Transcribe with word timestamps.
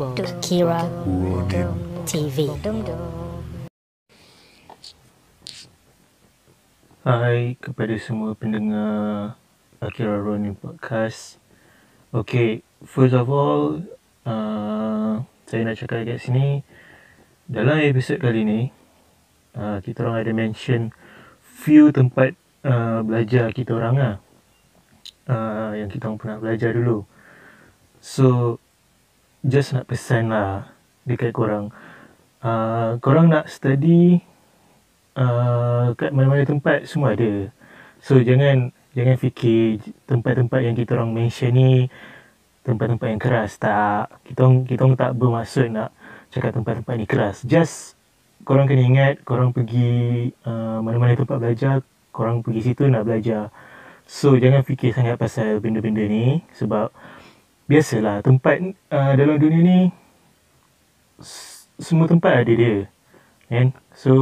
Kira 0.00 0.32
TV. 2.08 2.48
Hai 7.04 7.60
kepada 7.60 7.94
semua 8.00 8.32
pendengar 8.32 9.36
Akira 9.76 10.16
Ronin 10.16 10.56
Podcast. 10.56 11.36
Okay, 12.16 12.64
first 12.80 13.12
of 13.12 13.28
all, 13.28 13.84
uh, 14.24 15.20
saya 15.44 15.68
nak 15.68 15.76
cakap 15.76 16.08
kat 16.08 16.16
sini, 16.16 16.64
dalam 17.44 17.84
episod 17.84 18.16
kali 18.24 18.40
ni, 18.48 18.60
uh, 19.52 19.84
kita 19.84 20.08
orang 20.08 20.24
ada 20.24 20.32
mention 20.32 20.96
few 21.44 21.92
tempat 21.92 22.32
uh, 22.64 23.04
belajar 23.04 23.52
kita 23.52 23.76
orang 23.76 23.94
lah. 24.00 24.14
Uh, 25.28 25.76
yang 25.76 25.92
kita 25.92 26.08
orang 26.08 26.16
pernah 26.16 26.40
belajar 26.40 26.72
dulu. 26.72 27.04
So, 28.00 28.56
just 29.44 29.72
nak 29.72 29.88
pesan 29.88 30.32
lah 30.32 30.68
dekat 31.08 31.32
korang. 31.32 31.72
Uh, 32.40 32.96
korang 33.04 33.28
nak 33.28 33.48
study 33.52 34.24
uh, 35.16 35.92
kat 35.96 36.12
mana-mana 36.12 36.44
tempat 36.44 36.88
semua 36.88 37.16
ada. 37.16 37.48
So 38.00 38.20
jangan 38.20 38.72
jangan 38.96 39.16
fikir 39.20 39.80
tempat-tempat 40.08 40.60
yang 40.64 40.74
kita 40.76 40.96
orang 40.96 41.12
mention 41.12 41.52
ni 41.52 41.72
tempat-tempat 42.64 43.08
yang 43.08 43.20
keras 43.20 43.56
tak. 43.56 44.12
Kita 44.24 44.44
orang 44.44 44.56
kita 44.68 44.80
orang 44.84 44.96
tak 44.96 45.12
bermaksud 45.16 45.66
nak 45.72 45.90
cakap 46.32 46.56
tempat-tempat 46.56 46.94
ni 46.96 47.06
keras. 47.08 47.36
Just 47.44 47.96
korang 48.44 48.64
kena 48.68 48.84
ingat 48.84 49.14
korang 49.24 49.52
pergi 49.52 50.30
uh, 50.48 50.80
mana-mana 50.80 51.16
tempat 51.16 51.36
belajar, 51.36 51.74
korang 52.12 52.40
pergi 52.40 52.72
situ 52.72 52.88
nak 52.88 53.04
belajar. 53.04 53.52
So 54.10 54.34
jangan 54.34 54.66
fikir 54.66 54.90
sangat 54.90 55.20
pasal 55.20 55.62
benda-benda 55.62 56.02
ni 56.02 56.42
sebab 56.56 56.90
biasalah 57.70 58.26
tempat 58.26 58.74
uh, 58.90 59.14
dalam 59.14 59.38
dunia 59.38 59.60
ni 59.62 59.80
semua 61.78 62.10
tempat 62.10 62.42
ada 62.42 62.50
dia. 62.50 62.90
Kan? 63.46 63.70
So 63.94 64.14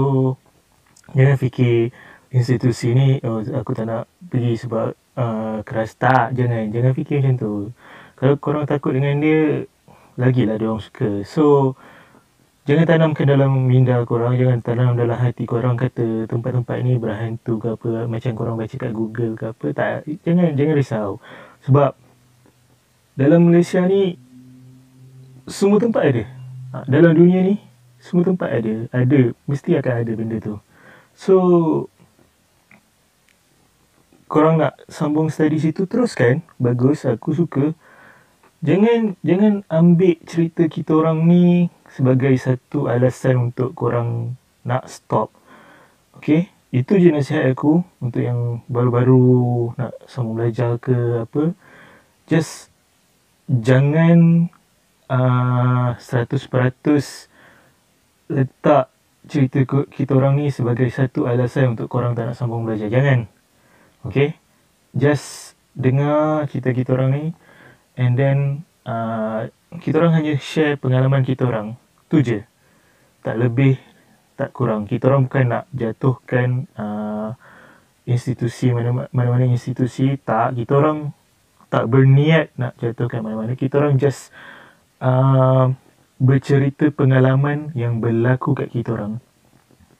jangan 1.17 1.41
fikir 1.41 1.97
institusi 2.28 2.92
ni 2.92 3.09
oh, 3.25 3.41
aku 3.41 3.72
tak 3.72 3.89
nak 3.89 4.05
pergi 4.28 4.53
sebab 4.61 4.92
uh, 5.17 5.59
keras. 5.64 5.97
Tak 5.97 6.37
jangan. 6.37 6.69
Jangan 6.69 6.92
fikir 6.92 7.25
macam 7.25 7.34
tu. 7.41 7.53
Kalau 8.20 8.37
korang 8.37 8.69
takut 8.69 8.92
dengan 8.92 9.17
dia 9.17 9.65
lagilah 10.20 10.61
dia 10.61 10.69
orang 10.69 10.84
suka. 10.84 11.25
So 11.25 11.72
jangan 12.69 12.84
tanamkan 12.84 13.25
dalam 13.25 13.65
minda 13.65 14.05
korang 14.05 14.37
jangan 14.37 14.61
tanam 14.61 14.92
dalam 14.92 15.17
hati 15.17 15.48
korang 15.48 15.81
kata 15.81 16.28
tempat-tempat 16.28 16.84
ni 16.84 17.00
berhantu 17.00 17.56
ke 17.56 17.69
apa 17.81 18.05
macam 18.05 18.33
korang 18.37 18.61
baca 18.61 18.77
kat 18.77 18.92
google 18.92 19.33
ke 19.41 19.44
apa. 19.56 19.67
Tak 19.72 19.89
jangan 20.20 20.53
jangan 20.53 20.75
risau. 20.77 21.11
Sebab 21.65 22.08
dalam 23.19 23.50
Malaysia 23.50 23.83
ni 23.83 24.14
semua 25.50 25.83
tempat 25.83 26.02
ada 26.06 26.24
ha, 26.70 26.86
dalam 26.86 27.12
dunia 27.19 27.42
ni 27.42 27.58
semua 27.98 28.22
tempat 28.22 28.47
ada 28.47 28.86
ada 28.94 29.34
mesti 29.50 29.75
akan 29.75 29.94
ada 30.06 30.12
benda 30.14 30.38
tu 30.38 30.55
So 31.19 31.36
korang 34.30 34.62
nak 34.62 34.78
sambung 34.86 35.34
study 35.34 35.58
situ 35.58 35.91
teruskan. 35.91 36.47
Bagus, 36.62 37.02
aku 37.02 37.34
suka. 37.34 37.75
Jangan 38.62 39.19
jangan 39.27 39.66
ambil 39.66 40.14
cerita 40.22 40.70
kita 40.70 40.94
orang 40.94 41.27
ni 41.27 41.75
sebagai 41.91 42.30
satu 42.38 42.86
alasan 42.86 43.50
untuk 43.50 43.75
korang 43.75 44.38
nak 44.62 44.86
stop. 44.86 45.34
Okay? 46.14 46.55
Itu 46.70 46.94
je 47.03 47.10
nasihat 47.10 47.50
aku 47.50 47.82
untuk 47.98 48.22
yang 48.22 48.62
baru-baru 48.70 49.75
nak 49.75 49.98
sambung 50.06 50.38
belajar 50.38 50.78
ke 50.78 51.27
apa. 51.27 51.50
Just 52.30 52.70
jangan 53.48 54.52
uh, 55.08 55.96
100% 55.96 56.38
letak 58.28 58.84
cerita 59.28 59.58
kita 59.88 60.12
orang 60.16 60.41
ni 60.41 60.52
sebagai 60.52 60.88
satu 60.88 61.28
alasan 61.28 61.76
untuk 61.76 61.88
korang 61.88 62.12
tak 62.12 62.32
nak 62.32 62.36
sambung 62.36 62.64
belajar. 62.64 62.92
Jangan. 62.92 63.28
Okay? 64.04 64.37
Just 64.92 65.56
dengar 65.72 66.48
cerita 66.48 66.72
kita 66.72 66.97
orang 66.97 67.10
ni 67.12 67.25
and 67.97 68.16
then 68.16 68.38
uh, 68.88 69.48
kita 69.81 70.00
orang 70.00 70.16
hanya 70.16 70.34
share 70.41 70.81
pengalaman 70.81 71.25
kita 71.25 71.44
orang. 71.44 71.76
Tu 72.08 72.25
je. 72.25 72.41
Tak 73.20 73.37
lebih, 73.37 73.76
tak 74.41 74.56
kurang. 74.56 74.88
Kita 74.88 75.12
orang 75.12 75.28
bukan 75.28 75.44
nak 75.44 75.64
jatuhkan 75.76 76.64
uh, 76.78 77.37
institusi 78.08 78.72
mana-mana 78.72 79.44
institusi. 79.44 80.16
Tak. 80.16 80.56
Kita 80.56 80.72
orang 80.81 81.12
tak 81.69 81.84
berniat 81.89 82.53
nak 82.56 82.77
jatuhkan 82.81 83.21
mana-mana. 83.21 83.53
Kita 83.53 83.81
orang 83.81 84.01
just 84.01 84.33
uh, 85.05 85.73
bercerita 86.19 86.91
pengalaman 86.91 87.71
yang 87.77 88.01
berlaku 88.03 88.56
kat 88.56 88.73
kita 88.73 88.97
orang. 88.97 89.23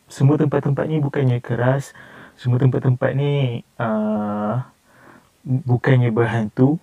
Semua 0.09 0.41
tempat-tempat 0.41 0.85
ni 0.89 0.99
bukannya 0.99 1.39
keras, 1.39 1.93
semua 2.35 2.57
tempat-tempat 2.57 3.11
ni 3.13 3.63
uh, 3.77 4.65
bukannya 5.45 6.09
berhantu. 6.09 6.81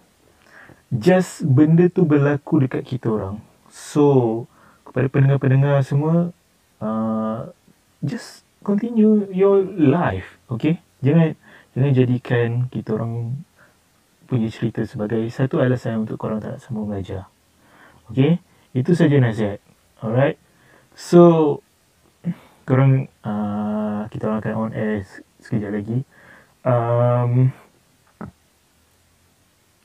Just 0.94 1.42
benda 1.44 1.90
tu 1.90 2.06
berlaku 2.06 2.64
dekat 2.64 2.86
kita 2.86 3.10
orang. 3.10 3.42
So, 3.68 4.46
kepada 4.86 5.10
pendengar-pendengar 5.12 5.82
semua, 5.82 6.32
uh, 6.80 7.52
just 8.00 8.46
continue 8.62 9.28
your 9.34 9.66
life, 9.66 10.38
okay? 10.48 10.80
Jangan 11.04 11.36
jangan 11.76 11.92
jadikan 11.92 12.48
kita 12.72 12.96
orang 12.96 13.44
punya 14.26 14.50
cerita 14.50 14.82
sebagai 14.84 15.22
satu 15.30 15.62
alasan 15.62 16.04
untuk 16.04 16.18
korang 16.18 16.42
tak 16.42 16.58
nak 16.58 16.62
sambung 16.62 16.90
belajar. 16.90 17.30
Okay? 18.12 18.42
Itu 18.76 18.98
saja 18.98 19.16
nasihat. 19.22 19.62
Alright. 20.02 20.38
So 20.98 21.62
korang 22.66 23.08
uh, 23.22 24.10
kita 24.10 24.28
orang 24.28 24.40
akan 24.42 24.54
on 24.58 24.72
air 24.74 25.06
sekejap 25.40 25.72
lagi. 25.72 26.00
Um, 26.66 27.54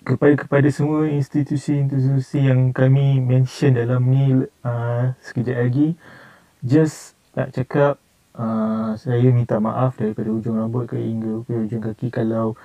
kepada 0.00 0.32
kepada 0.32 0.68
semua 0.72 1.04
institusi-institusi 1.06 2.48
yang 2.48 2.72
kami 2.72 3.20
mention 3.20 3.76
dalam 3.76 4.00
ni 4.08 4.32
uh, 4.64 5.12
sekejap 5.20 5.56
lagi 5.60 5.88
just 6.64 7.14
nak 7.36 7.52
cakap 7.52 8.00
uh, 8.34 8.96
saya 8.96 9.28
minta 9.28 9.60
maaf 9.60 10.00
daripada 10.00 10.32
ujung 10.32 10.56
rambut 10.56 10.88
ke 10.88 10.96
hingga 10.96 11.44
ke 11.44 11.52
ujung 11.52 11.84
kaki 11.84 12.08
kalau 12.08 12.56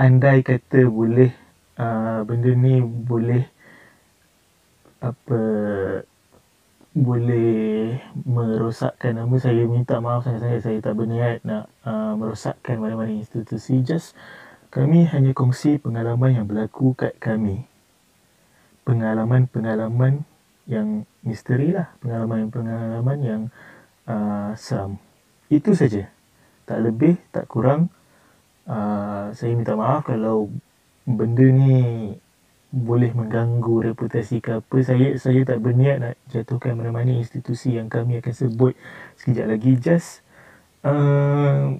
andai 0.00 0.40
kata 0.40 0.88
boleh 0.88 1.28
uh, 1.76 2.24
benda 2.24 2.56
ni 2.56 2.80
boleh 2.80 3.44
apa 5.04 5.40
boleh 6.96 8.00
merosakkan 8.24 9.20
nama 9.20 9.36
saya 9.36 9.62
minta 9.68 10.00
maaf 10.00 10.24
sangat-sangat 10.24 10.60
saya 10.64 10.78
tak 10.80 10.96
berniat 10.96 11.44
nak 11.44 11.68
uh, 11.84 12.16
merosakkan 12.16 12.80
mana-mana 12.80 13.12
institusi. 13.12 13.84
Just 13.84 14.16
kami 14.72 15.04
hanya 15.06 15.36
kongsi 15.36 15.76
pengalaman 15.76 16.32
yang 16.32 16.46
berlaku 16.48 16.96
kat 16.96 17.14
kami. 17.20 17.68
Pengalaman-pengalaman 18.88 20.26
yang 20.66 21.06
misteri 21.22 21.70
lah. 21.70 21.94
Pengalaman-pengalaman 22.02 23.18
yang 23.22 23.42
uh, 24.10 24.50
seram. 24.58 24.98
Itu 25.46 25.78
saja. 25.78 26.10
Tak 26.66 26.78
lebih 26.82 27.22
tak 27.30 27.46
kurang 27.46 27.92
uh, 28.70 29.24
saya 29.34 29.52
minta 29.58 29.74
maaf 29.74 30.06
kalau 30.06 30.48
benda 31.04 31.42
ni 31.42 31.74
boleh 32.70 33.10
mengganggu 33.10 33.90
reputasi 33.90 34.38
ke 34.38 34.62
apa. 34.62 34.76
Saya 34.86 35.18
saya 35.18 35.42
tak 35.42 35.58
berniat 35.58 35.96
nak 35.98 36.14
jatuhkan 36.30 36.78
mana-mana 36.78 37.10
institusi 37.10 37.74
yang 37.74 37.90
kami 37.90 38.22
akan 38.22 38.30
sebut 38.30 38.78
sekejap 39.18 39.46
lagi. 39.50 39.74
Just 39.74 40.22
uh, 40.86 41.74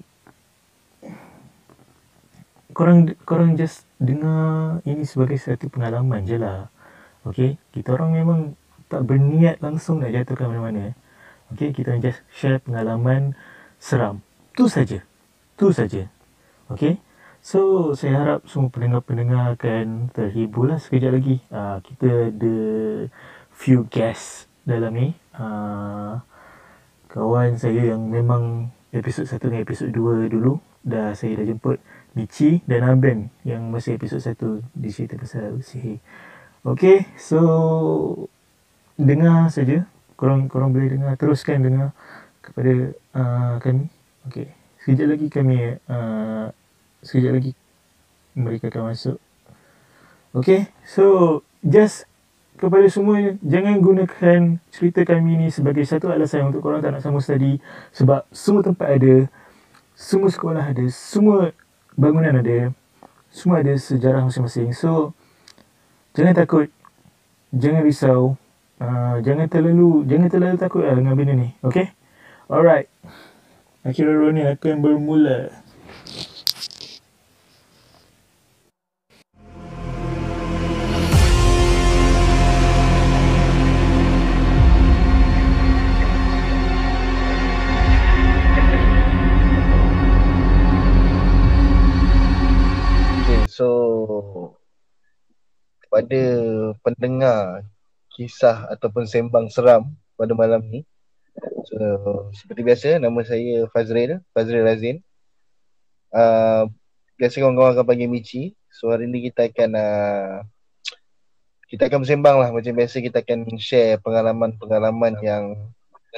korang 2.75 3.15
korang 3.23 3.55
just 3.55 3.87
dengar 4.03 4.83
ini 4.83 5.07
sebagai 5.07 5.39
satu 5.39 5.71
pengalaman 5.71 6.27
je 6.27 6.35
lah. 6.35 6.67
Okay? 7.23 7.55
Kita 7.71 7.95
orang 7.95 8.11
memang 8.11 8.39
tak 8.91 9.07
berniat 9.07 9.63
langsung 9.63 10.03
nak 10.03 10.11
jatuhkan 10.11 10.51
mana-mana. 10.51 10.91
Okay? 11.55 11.71
Kita 11.71 11.95
just 12.03 12.19
share 12.35 12.59
pengalaman 12.59 13.31
seram. 13.79 14.19
Tu 14.59 14.67
saja. 14.67 14.99
Tu 15.55 15.71
saja 15.71 16.11
okay 16.73 16.99
So, 17.41 17.91
saya 17.97 18.21
harap 18.21 18.45
semua 18.45 18.69
pendengar-pendengar 18.69 19.57
akan 19.57 20.13
terhibur 20.13 20.69
lah 20.69 20.77
sekejap 20.77 21.09
lagi. 21.09 21.41
Uh, 21.49 21.81
kita 21.81 22.29
ada 22.29 22.55
few 23.49 23.89
guests 23.89 24.45
dalam 24.61 24.93
ni. 24.93 25.09
Uh, 25.33 26.21
kawan 27.09 27.57
saya 27.57 27.97
yang 27.97 28.13
memang 28.13 28.69
episod 28.93 29.25
1 29.25 29.41
dan 29.41 29.57
episod 29.65 29.89
2 29.89 30.29
dulu. 30.29 30.61
Dah 30.85 31.17
saya 31.17 31.41
dah 31.41 31.49
jemput 31.49 31.81
Michi 32.13 32.61
dan 32.69 32.85
Aben 32.85 33.33
yang 33.41 33.73
masih 33.73 33.97
episod 33.97 34.21
1 34.21 34.37
di 34.77 34.89
cerita 34.93 35.17
pasal 35.17 35.65
sihir. 35.65 35.97
Okay, 36.61 37.09
so 37.17 37.41
dengar 39.01 39.49
saja. 39.49 39.89
Korang, 40.13 40.45
korang 40.45 40.69
boleh 40.69 40.93
dengar. 40.93 41.17
Teruskan 41.17 41.65
dengar 41.65 41.89
kepada 42.45 42.93
uh, 43.17 43.57
kami. 43.57 43.89
Okay, 44.29 44.53
sekejap 44.85 45.07
lagi 45.09 45.27
kami... 45.33 45.81
Uh, 45.89 46.53
sekejap 47.05 47.33
lagi. 47.37 47.51
Mereka 48.37 48.71
akan 48.71 48.93
masuk. 48.93 49.17
Okay, 50.31 50.71
so 50.87 51.43
just 51.59 52.07
kepada 52.55 52.87
semua 52.87 53.35
jangan 53.43 53.75
gunakan 53.81 54.39
cerita 54.71 55.03
kami 55.03 55.35
ni 55.35 55.47
sebagai 55.49 55.83
satu 55.83 56.13
alasan 56.13 56.53
untuk 56.53 56.63
korang 56.63 56.79
tak 56.79 56.93
nak 56.93 57.01
sambung 57.01 57.19
study 57.19 57.57
sebab 57.91 58.23
semua 58.31 58.61
tempat 58.61 58.87
ada 58.95 59.15
semua 59.97 60.29
sekolah 60.29 60.63
ada 60.71 60.85
semua 60.93 61.51
bangunan 61.97 62.37
ada 62.37 62.71
semua 63.33 63.59
ada 63.59 63.73
sejarah 63.75 64.23
masing-masing. 64.23 64.71
So 64.71 65.11
jangan 66.15 66.37
takut 66.37 66.71
jangan 67.51 67.81
risau 67.83 68.39
uh, 68.79 69.19
jangan 69.19 69.51
terlalu 69.51 70.07
jangan 70.07 70.27
terlalu 70.31 70.55
takut 70.55 70.87
lah 70.87 70.95
dengan 70.95 71.13
benda 71.17 71.33
ni 71.35 71.49
okay? 71.65 71.91
Alright. 72.47 72.87
Akhirnya 73.81 74.29
ni 74.31 74.43
akan 74.45 74.75
bermula 74.79 75.49
kepada 96.11 96.75
pendengar 96.83 97.63
kisah 98.11 98.67
ataupun 98.67 99.07
sembang 99.07 99.47
seram 99.47 99.95
pada 100.19 100.35
malam 100.35 100.59
ni. 100.67 100.83
So, 101.71 101.79
seperti 102.35 102.61
biasa, 102.67 102.87
nama 102.99 103.23
saya 103.23 103.63
Fazril, 103.71 104.19
Fazril 104.35 104.67
Razin. 104.67 104.99
Uh, 106.11 106.67
biasa 107.15 107.39
kawan-kawan 107.39 107.79
akan 107.79 107.87
panggil 107.87 108.11
Michi. 108.11 108.51
So, 108.67 108.91
hari 108.91 109.07
ni 109.07 109.31
kita 109.31 109.47
akan 109.47 109.71
uh, 109.71 110.43
kita 111.71 111.87
akan 111.87 112.03
bersembang 112.03 112.35
lah. 112.43 112.49
Macam 112.51 112.75
biasa, 112.75 112.99
kita 112.99 113.23
akan 113.23 113.47
share 113.55 113.95
pengalaman-pengalaman 114.03 115.15
yang 115.23 115.55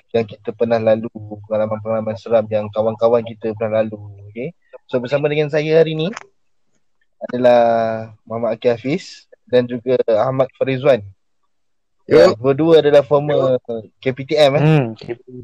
yang 0.10 0.26
kita 0.26 0.50
pernah 0.58 0.82
lalu, 0.82 1.14
pengalaman-pengalaman 1.46 2.18
seram 2.18 2.50
yang 2.50 2.66
kawan-kawan 2.74 3.22
kita 3.22 3.54
pernah 3.54 3.86
lalu. 3.86 4.02
Okay. 4.34 4.58
So, 4.90 4.98
bersama 4.98 5.30
dengan 5.30 5.54
saya 5.54 5.78
hari 5.78 5.94
ni 5.94 6.10
adalah 7.30 7.62
Muhammad 8.26 8.58
Akil 8.58 8.74
Hafiz 8.74 9.30
dan 9.48 9.68
juga 9.68 10.00
Ahmad 10.08 10.48
Farizwan. 10.56 11.04
Ya, 12.04 12.36
berdua 12.36 12.84
adalah 12.84 13.00
former 13.00 13.56
KPTM 14.04 14.52
eh. 14.60 14.62
hmm. 14.62 14.86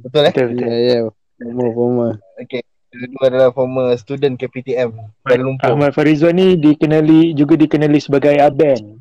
Betul 0.04 0.22
eh? 0.28 0.34
betul 0.36 0.46
betul 0.52 0.68
Ya, 0.68 0.76
ya. 0.76 0.98
Former, 1.40 1.70
former. 1.72 2.12
Okay. 2.36 2.62
Berdua 2.92 3.24
adalah 3.32 3.50
former 3.56 3.88
student 3.96 4.36
KPTM 4.36 4.92
Kuala 5.24 5.40
Lumpur. 5.40 5.72
Ahmad 5.72 5.96
Farizwan 5.96 6.36
ni 6.36 6.60
dikenali 6.60 7.32
juga 7.32 7.56
dikenali 7.56 8.00
sebagai 8.00 8.36
Aben. 8.40 9.00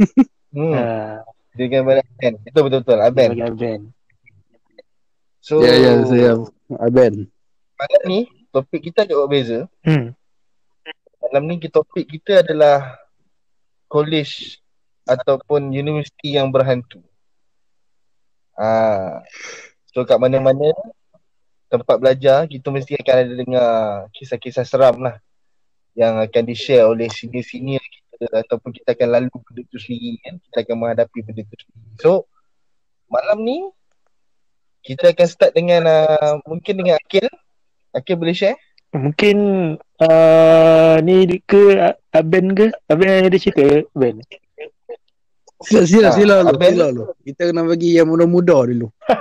Hmm. 0.50 0.74
Ha, 0.74 1.22
Dengan 1.54 1.86
badan 1.86 2.02
Aben. 2.02 2.34
Betul 2.42 2.62
betul 2.66 2.80
betul 2.82 2.98
Aben. 2.98 3.28
sebagai 3.30 3.46
Aben. 3.54 3.80
So 5.38 5.62
Ya, 5.62 5.78
ya, 5.78 5.92
saya 6.10 6.32
Aben. 6.82 7.30
malam 7.78 8.02
ni 8.04 8.20
topik 8.50 8.82
kita 8.82 9.06
agak 9.06 9.14
berbeza. 9.24 9.70
Hmm. 9.86 10.10
Malam 11.22 11.42
ni 11.46 11.54
topik 11.70 12.10
kita 12.10 12.42
adalah 12.42 12.98
college 13.90 14.62
ataupun 15.02 15.74
universiti 15.74 16.38
yang 16.38 16.54
berhantu. 16.54 17.02
Ah, 18.54 19.26
so 19.90 20.06
kat 20.06 20.22
mana-mana 20.22 20.70
tempat 21.66 21.96
belajar 21.98 22.46
kita 22.46 22.70
mesti 22.70 22.98
akan 22.98 23.14
ada 23.14 23.34
dengar 23.34 23.70
kisah-kisah 24.14 24.66
seram 24.66 25.02
lah 25.02 25.18
yang 25.98 26.22
akan 26.22 26.42
di-share 26.46 26.86
oleh 26.86 27.10
senior-senior 27.10 27.82
kita 27.82 28.46
ataupun 28.46 28.70
kita 28.70 28.94
akan 28.94 29.08
lalu 29.10 29.34
benda 29.42 29.62
tu 29.66 29.78
sendiri 29.82 30.22
kan. 30.22 30.34
Kita 30.38 30.56
akan 30.62 30.76
menghadapi 30.78 31.18
benda 31.26 31.42
tu 31.42 31.56
sendiri. 31.58 31.90
So 31.98 32.10
malam 33.10 33.42
ni 33.42 33.66
kita 34.86 35.10
akan 35.10 35.26
start 35.26 35.52
dengan 35.58 35.82
uh, 35.90 36.38
mungkin 36.46 36.78
dengan 36.78 36.94
Akil. 37.02 37.26
Akil 37.90 38.14
boleh 38.14 38.36
share? 38.38 38.58
Mungkin 38.90 39.36
uh, 40.02 40.94
ni 41.06 41.38
ke 41.46 41.78
Aben 42.10 42.58
ke? 42.58 42.74
Aben 42.90 43.06
ada 43.30 43.38
cerita 43.38 43.86
Ben? 43.94 44.18
Sila, 45.62 45.84
sila, 45.86 46.08
Ah, 46.10 46.14
sila 46.16 46.34
lu, 46.42 46.50
Aben. 46.56 46.70
sila 46.74 46.86
lu. 46.90 47.02
Kita 47.22 47.52
kena 47.52 47.62
bagi 47.62 47.94
yang 47.94 48.08
muda-muda 48.10 48.66
dulu. 48.66 48.88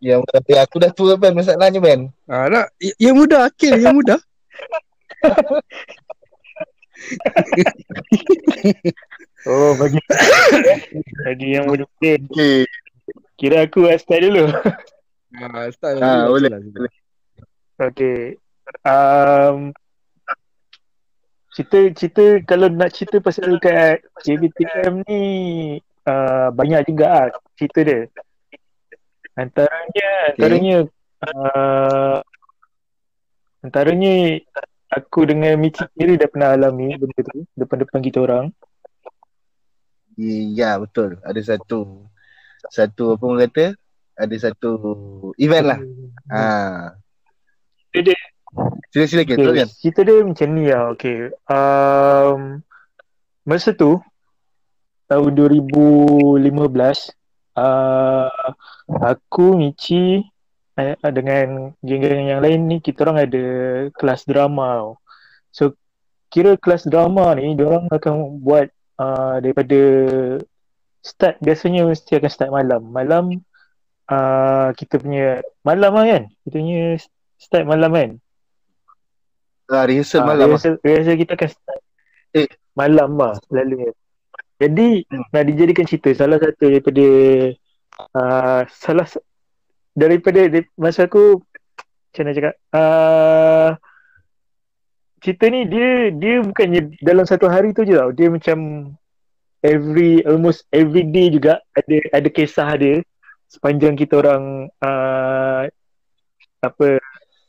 Yang 0.00 0.24
ya, 0.48 0.64
aku 0.64 0.80
dah 0.80 0.88
tua 0.96 1.20
Ben 1.20 1.36
masalahnya 1.36 1.76
Ben. 1.76 2.08
Ah, 2.24 2.48
nak, 2.48 2.72
y- 2.80 2.96
yang 2.96 3.20
muda, 3.20 3.52
Akil, 3.52 3.76
yang 3.76 3.92
muda. 3.92 4.16
Oh 9.48 9.72
bagi 9.72 9.96
bagi 11.24 11.48
yang 11.56 11.64
muda 11.68 11.84
Ben. 12.00 12.20
Okay. 12.28 12.64
Kira 13.40 13.64
aku 13.64 13.88
start 13.96 14.20
dulu. 14.24 14.52
Ah, 15.36 15.64
start 15.72 16.00
Ah, 16.00 16.28
boleh. 16.28 16.52
Okay. 17.80 18.36
Um, 18.80 19.74
cerita 21.50 21.78
cerita 21.98 22.24
kalau 22.46 22.70
nak 22.70 22.94
cerita 22.94 23.18
pasal 23.18 23.58
kat 23.58 24.00
JBTM 24.22 25.02
ni 25.04 25.22
uh, 26.06 26.48
banyak 26.54 26.86
juga 26.86 27.06
ah 27.10 27.26
cerita 27.58 27.82
dia. 27.82 28.00
Antaranya 29.34 30.08
antaranya 30.34 30.76
uh, 31.26 32.18
antaranya 33.60 34.14
aku 34.90 35.26
dengan 35.26 35.58
Michi 35.58 35.82
sendiri 35.94 36.18
dah 36.18 36.28
pernah 36.30 36.54
alami 36.54 36.94
benda 36.96 37.20
tu 37.26 37.42
depan-depan 37.58 38.00
kita 38.00 38.18
orang. 38.22 38.46
Ya 40.54 40.76
betul. 40.76 41.16
Ada 41.24 41.56
satu 41.56 42.06
satu 42.68 43.16
apa 43.16 43.22
orang 43.24 43.40
kata? 43.48 43.66
Ada 44.20 44.36
satu 44.52 44.70
event 45.40 45.66
lah. 45.66 45.80
Ha. 46.28 46.40
Dia- 47.90 48.04
dia- 48.12 48.19
Sila 48.90 49.06
sila 49.06 49.22
okay, 49.22 49.38
teruskan. 49.38 49.68
cerita 49.78 50.00
dia 50.02 50.26
macam 50.26 50.48
ni 50.50 50.64
lah. 50.66 50.82
Okay. 50.98 51.30
Um, 51.46 52.40
masa 53.46 53.70
tu, 53.70 54.02
tahun 55.06 55.30
2015, 55.38 56.42
uh, 57.54 58.50
aku, 58.98 59.46
Michi, 59.54 60.26
eh, 60.74 60.98
dengan 61.14 61.70
geng-geng 61.86 62.34
yang 62.34 62.42
lain 62.42 62.60
ni, 62.66 62.76
kita 62.82 63.06
orang 63.06 63.30
ada 63.30 63.44
kelas 63.94 64.26
drama. 64.26 64.82
tau. 64.82 64.92
So, 65.54 65.62
kira 66.30 66.58
kelas 66.58 66.90
drama 66.90 67.38
ni, 67.38 67.54
orang 67.54 67.86
akan 67.90 68.42
buat 68.42 68.74
uh, 68.98 69.38
daripada 69.38 69.78
start, 71.06 71.38
biasanya 71.38 71.86
mesti 71.86 72.18
akan 72.18 72.30
start 72.30 72.50
malam. 72.50 72.82
Malam, 72.90 73.24
uh, 74.10 74.74
kita 74.74 74.98
punya, 74.98 75.38
malam 75.62 75.94
lah 75.94 76.06
kan? 76.06 76.22
Kita 76.42 76.56
punya 76.58 76.82
start 77.38 77.64
malam 77.70 77.94
kan? 77.94 78.10
Ah, 79.70 79.86
rehearsal 79.86 80.26
Ah, 80.26 80.34
malam 80.34 80.50
lah. 80.50 80.58
rehearsal, 80.58 80.74
rehearsal 80.82 81.14
kita 81.14 81.32
akan 81.38 81.48
start 81.48 81.80
Eh. 82.34 82.48
malam 82.74 83.10
lah 83.14 83.38
selalunya. 83.46 83.90
Jadi 84.60 84.88
Hmm. 85.08 85.24
nak 85.30 85.44
dijadikan 85.46 85.86
cerita 85.86 86.10
salah 86.12 86.36
satu 86.36 86.68
daripada 86.68 87.06
uh, 88.12 88.60
salah 88.68 89.06
sa- 89.06 89.24
daripada 89.94 90.46
di, 90.46 90.60
masa 90.74 91.06
aku 91.06 91.40
macam 92.10 92.22
mana 92.26 92.34
cakap 92.34 92.54
uh, 92.74 93.70
cerita 95.20 95.44
ni 95.48 95.64
dia 95.64 96.10
dia 96.12 96.34
bukannya 96.42 96.80
dalam 97.00 97.24
satu 97.24 97.46
hari 97.46 97.70
tu 97.72 97.86
je 97.86 97.94
tau. 97.94 98.10
Dia 98.10 98.28
macam 98.28 98.90
every 99.62 100.20
almost 100.26 100.66
every 100.72 101.06
day 101.06 101.30
juga 101.30 101.62
ada 101.72 101.96
ada 102.10 102.28
kisah 102.28 102.70
dia 102.74 103.00
sepanjang 103.46 103.94
kita 103.94 104.18
orang 104.18 104.68
uh, 104.82 105.62
apa 106.60 106.86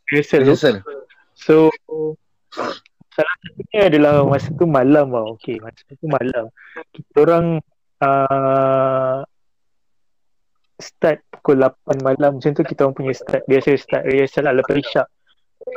rehearsal 0.09 0.47
tu. 0.47 0.55
So 1.41 1.73
salah 3.11 3.35
satunya 3.41 3.81
adalah 3.89 4.13
masa 4.29 4.49
tu 4.53 4.65
malam 4.69 5.09
tau. 5.09 5.35
Okey, 5.35 5.57
masa 5.57 5.81
tu 5.89 6.07
malam. 6.07 6.47
Kita 6.93 7.13
orang 7.25 7.45
uh, 7.99 9.25
start 10.81 11.21
pukul 11.29 11.61
8 11.61 12.01
malam 12.01 12.37
macam 12.37 12.51
tu 12.53 12.65
kita 12.65 12.85
orang 12.85 12.97
punya 12.97 13.13
start 13.13 13.45
biasa 13.45 13.77
start 13.77 14.03
rehearsal 14.05 14.45
lah 14.49 14.53
lepas 14.57 14.77
isyak. 14.77 15.07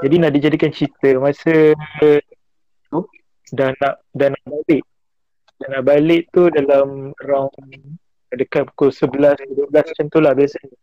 Jadi 0.01 0.15
nak 0.17 0.33
dijadikan 0.33 0.73
cerita 0.73 1.17
masa 1.21 1.77
tu 2.89 3.05
dah 3.53 3.73
nak 3.81 3.95
dah 4.17 4.29
nak 4.33 4.45
balik. 4.49 4.83
Dah 5.61 5.69
nak 5.71 5.83
balik 5.85 6.23
tu 6.33 6.49
dalam 6.53 7.13
around 7.25 7.53
dekat 8.35 8.67
pukul 8.73 8.91
11 8.91 9.39
12 9.55 9.71
macam 9.71 10.07
tu 10.13 10.19
lah 10.21 10.33
biasanya. 10.37 10.77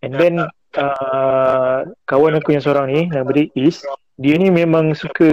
And 0.00 0.16
then 0.16 0.40
uh, 0.76 1.78
kawan 2.08 2.40
aku 2.40 2.56
yang 2.56 2.64
seorang 2.64 2.86
ni 2.88 3.08
nama 3.12 3.28
dia 3.32 3.52
Is 3.52 3.84
dia 4.16 4.36
ni 4.36 4.48
memang 4.48 4.96
suka 4.96 5.28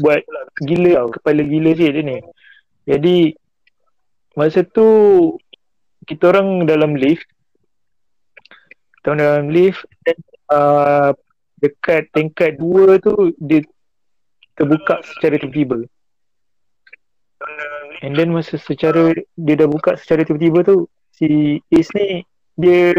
buat 0.00 0.20
gila 0.64 1.04
tau 1.04 1.08
kepala 1.16 1.40
gila 1.44 1.70
je 1.76 1.88
dia 1.92 2.02
ni. 2.04 2.18
Jadi 2.88 3.16
masa 4.36 4.64
tu 4.64 4.88
kita 6.08 6.32
orang 6.32 6.64
dalam 6.64 6.96
lift 6.96 7.28
kita 9.00 9.16
orang 9.16 9.20
dalam 9.20 9.46
lift 9.48 9.80
dan 10.04 10.16
uh, 10.52 11.10
dekat 11.60 12.08
tingkat 12.12 12.56
dua 12.60 13.00
tu 13.00 13.32
dia 13.40 13.64
terbuka 14.56 15.00
secara 15.04 15.40
tiba-tiba. 15.40 15.88
And 18.04 18.12
then 18.16 18.32
masa 18.32 18.60
secara 18.60 19.16
dia 19.36 19.54
dah 19.56 19.68
buka 19.68 19.96
secara 19.96 20.24
tiba-tiba 20.24 20.64
tu 20.64 20.88
si 21.16 21.60
Ace 21.72 21.92
ni 21.96 22.24
dia 22.60 22.92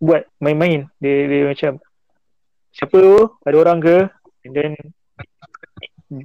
buat 0.00 0.24
main-main. 0.40 0.88
Dia, 0.98 1.28
dia 1.28 1.42
macam 1.46 1.72
siapa 2.72 2.96
tu? 2.96 3.16
Ada 3.44 3.56
orang 3.60 3.78
ke? 3.84 3.96
And 4.48 4.52
then 4.56 4.72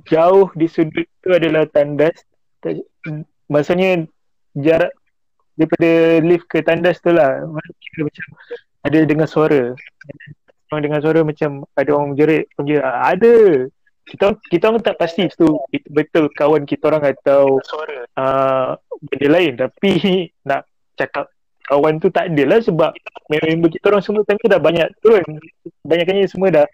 jauh 0.09 0.49
di 0.55 0.65
sudut 0.65 1.05
tu 1.21 1.29
adalah 1.35 1.67
tandas. 1.69 2.15
Tak- 2.63 2.87
Maksudnya 3.45 4.09
jarak 4.57 4.95
daripada 5.53 5.89
lift 6.25 6.49
ke 6.49 6.63
tandas 6.65 6.97
tu 7.03 7.13
lah. 7.13 7.45
Kira 7.77 8.09
macam 8.09 8.25
ada 8.81 8.97
dengar 9.05 9.27
suara. 9.29 9.61
Orang 10.73 10.81
dengar 10.81 10.99
suara 11.05 11.21
macam 11.21 11.61
ada 11.77 11.89
orang 11.93 12.17
menjerit. 12.17 12.49
Punya, 12.57 12.81
"Ah, 12.81 13.13
ada. 13.13 13.67
Kita 14.05 14.37
kita 14.49 14.69
orang 14.69 14.81
tak 14.85 14.97
pasti 14.97 15.25
tu 15.33 15.49
betul 15.89 16.29
kawan 16.33 16.65
kita 16.65 16.93
orang 16.93 17.09
atau 17.09 17.57
uh, 18.17 18.77
benda 19.01 19.27
lain 19.33 19.57
tapi 19.57 19.89
nak 20.49 20.69
cakap 20.93 21.25
kawan 21.65 21.97
tu 21.97 22.13
tak 22.13 22.29
ada 22.31 22.43
lah 22.45 22.59
sebab 22.61 22.91
member 23.29 23.69
kita 23.73 23.89
orang 23.89 24.03
semua 24.05 24.21
time 24.23 24.39
tu 24.41 24.49
dah 24.49 24.61
banyak 24.61 24.87
turun 25.01 25.25
banyaknya 25.81 26.29
semua 26.29 26.49
dah 26.53 26.67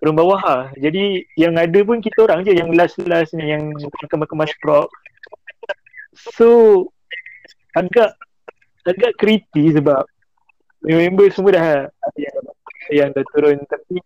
turun 0.00 0.16
bawah 0.16 0.40
lah. 0.40 0.62
Jadi 0.80 1.28
yang 1.36 1.56
ada 1.60 1.80
pun 1.84 2.00
kita 2.00 2.24
orang 2.24 2.44
je 2.44 2.56
yang 2.56 2.72
last-last 2.72 3.36
ni 3.36 3.52
yang 3.52 3.72
kemas-kemas 4.08 4.52
prop 4.64 4.88
so 6.16 6.88
agak 7.76 8.16
agak 8.88 9.12
creepy 9.20 9.76
sebab 9.76 10.02
member 10.80 11.28
semua 11.28 11.52
dah 11.52 11.64
yang, 12.16 12.36
yang 12.88 13.08
dah 13.12 13.24
turun. 13.36 13.60
Tapi 13.68 14.00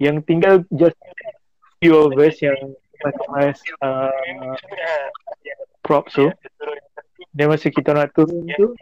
yang 0.00 0.24
tinggal 0.24 0.64
just 0.72 0.96
few 1.84 1.92
of 1.92 2.16
us 2.16 2.40
yang 2.40 2.56
kemas-kemas 3.00 3.60
uh, 3.84 4.08
props 5.84 6.16
tu 6.16 6.32
dan 7.30 7.46
masa 7.50 7.70
kita 7.70 7.94
nak 7.94 8.10
turun 8.14 8.46
tu. 8.58 8.74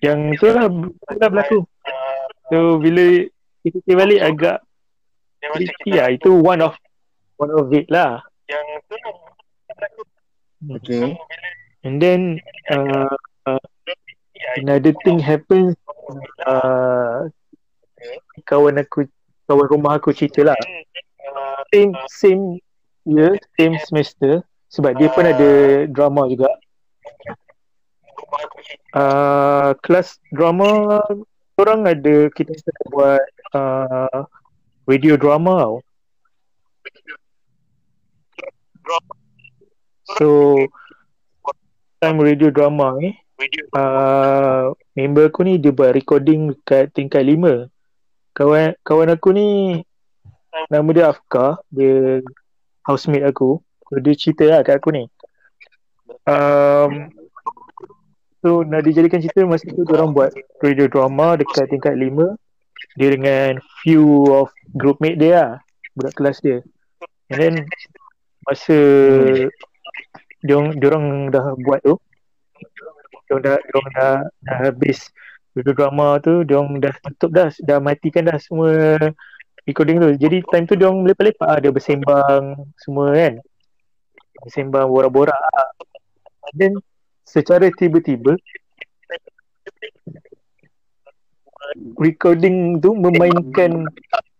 Yang 0.00 0.18
tu 0.38 0.46
lah 0.48 0.66
tu 0.70 1.16
lah 1.18 1.28
berlaku. 1.28 1.58
So 2.48 2.80
bila 2.80 3.28
kita 3.66 3.76
fikir 3.84 3.94
balik 3.98 4.20
agak 4.24 4.58
creepy 5.52 5.90
lah. 5.98 6.08
Itu 6.14 6.38
one 6.38 6.64
of 6.64 6.74
one 7.36 7.52
of 7.52 7.68
it 7.74 7.86
lah. 7.92 8.24
Okay. 10.58 11.14
and 11.86 12.02
then 12.02 12.42
uh, 12.66 13.14
uh, 13.46 13.62
another 14.58 14.90
thing 15.06 15.22
happens 15.22 15.78
uh, 16.42 17.30
kawan 18.42 18.82
aku 18.82 19.06
kawan 19.46 19.66
rumah 19.70 20.00
aku 20.00 20.10
cerita 20.16 20.42
lah. 20.42 20.58
Same 21.70 21.92
same 22.08 22.42
year 23.04 23.36
same 23.60 23.76
semester. 23.84 24.40
Sebab 24.68 25.00
dia 25.00 25.08
pun 25.08 25.24
ada 25.24 25.50
drama 25.88 26.28
juga 26.28 26.52
uh, 28.94 29.74
kelas 29.82 30.20
drama 30.32 31.00
orang 31.58 31.80
ada 31.88 32.30
kita 32.32 32.54
buat 32.92 33.24
uh, 33.54 34.22
radio 34.86 35.18
drama 35.18 35.54
tau. 35.64 35.76
So 40.16 40.28
time 42.00 42.18
radio 42.24 42.48
drama 42.48 42.96
ni 42.96 43.12
uh, 43.76 44.72
member 44.96 45.28
aku 45.28 45.44
ni 45.44 45.60
dia 45.60 45.74
buat 45.74 45.92
recording 45.92 46.54
dekat 46.54 46.94
tingkat 46.96 47.26
5 47.26 47.68
kawan 48.32 48.72
kawan 48.86 49.12
aku 49.12 49.28
ni 49.34 49.48
nama 50.72 50.88
dia 50.94 51.10
Afka 51.12 51.60
dia 51.68 52.24
housemate 52.88 53.28
aku. 53.28 53.60
So, 53.88 54.00
dia 54.00 54.16
cerita 54.16 54.44
lah 54.48 54.60
kat 54.64 54.80
aku 54.80 54.88
ni. 54.96 55.04
Um, 56.24 57.12
so 58.42 58.62
nak 58.62 58.86
dijadikan 58.86 59.22
cerita 59.22 59.42
masa 59.44 59.66
tu 59.70 59.82
orang 59.90 60.14
buat 60.14 60.30
radio 60.62 60.86
drama 60.86 61.38
dekat 61.38 61.70
tingkat 61.70 61.94
5 61.94 62.36
dia 62.98 63.08
dengan 63.14 63.58
few 63.82 64.26
of 64.30 64.50
groupmate 64.74 65.18
dia 65.18 65.32
lah 65.34 65.50
budak 65.98 66.14
kelas 66.14 66.38
dia. 66.42 66.62
And 67.28 67.38
then 67.42 67.54
masa 68.46 68.78
diorang, 70.46 70.78
diorang 70.78 71.04
dah 71.34 71.58
buat 71.58 71.82
tu 71.82 71.98
diorang 73.28 73.42
dah, 73.44 73.56
diorang 73.60 73.92
dah, 73.92 74.16
dah 74.46 74.56
habis 74.70 75.10
radio 75.52 75.74
drama 75.74 76.22
tu 76.22 76.46
diorang 76.46 76.78
dah 76.78 76.94
tutup 77.02 77.30
dah 77.34 77.48
dah 77.66 77.78
matikan 77.82 78.30
dah 78.30 78.38
semua 78.38 78.96
recording 79.68 80.00
tu. 80.00 80.10
Jadi 80.16 80.40
time 80.48 80.64
tu 80.64 80.74
lepak-lepak 80.80 81.44
lah. 81.44 81.58
Dia 81.60 81.68
bersembang 81.68 82.56
semua 82.80 83.12
kan. 83.12 83.34
Bersembang 84.40 84.88
borak-borak 84.88 85.36
lah. 85.36 85.68
then 86.56 86.80
secara 87.28 87.68
tiba-tiba 87.76 88.40
recording 92.00 92.80
tu 92.80 92.96
memainkan 92.96 93.84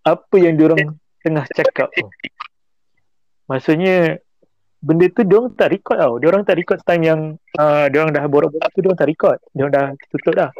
apa 0.08 0.36
yang 0.40 0.56
diorang 0.56 0.96
tengah 1.20 1.44
cakap 1.52 1.92
tu. 1.92 2.08
Maksudnya 3.48 4.16
benda 4.80 5.06
tu 5.12 5.22
diorang 5.28 5.52
tak 5.52 5.76
record 5.76 6.00
tau. 6.00 6.14
Diorang 6.16 6.42
tak 6.48 6.56
record 6.56 6.80
time 6.88 7.04
yang 7.04 7.20
uh, 7.60 7.86
diorang 7.92 8.16
dah 8.16 8.24
borak-borak 8.24 8.72
tu 8.72 8.80
diorang 8.80 8.96
tak 8.96 9.10
record. 9.12 9.38
Diorang 9.52 9.72
dah 9.72 9.86
tutup 10.08 10.34
dah. 10.36 10.50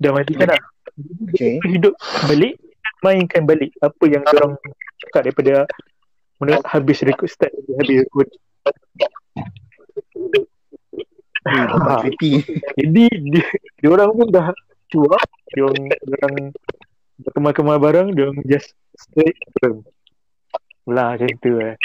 Dah 0.00 0.10
matikan 0.16 0.56
dah. 0.56 0.62
Okay. 1.34 1.58
hidup 1.66 1.98
balik 2.30 2.54
mainkan 3.02 3.42
balik 3.42 3.74
apa 3.82 4.04
yang 4.06 4.22
diorang 4.22 4.54
cakap 5.02 5.20
daripada 5.26 5.54
mula 6.38 6.62
habis 6.70 7.02
record 7.02 7.26
start 7.26 7.50
habis 7.50 8.06
record 8.06 8.30
Creepy. 11.44 12.32
Jadi 12.80 13.04
dia, 13.32 13.46
dia 13.80 13.88
orang 13.92 14.10
pun 14.16 14.26
dah 14.32 14.48
cuak, 14.88 15.24
dia 15.52 15.62
orang 15.68 15.82
dia 15.92 16.14
orang 16.24 16.34
berkemar-kemar 17.20 17.78
barang, 17.78 18.08
dia 18.16 18.22
orang 18.28 18.40
just 18.48 18.72
straight 18.96 19.36
turun. 19.60 19.84
Lah 20.88 21.16
macam 21.16 21.28
tu 21.40 21.52
eh. 21.60 21.76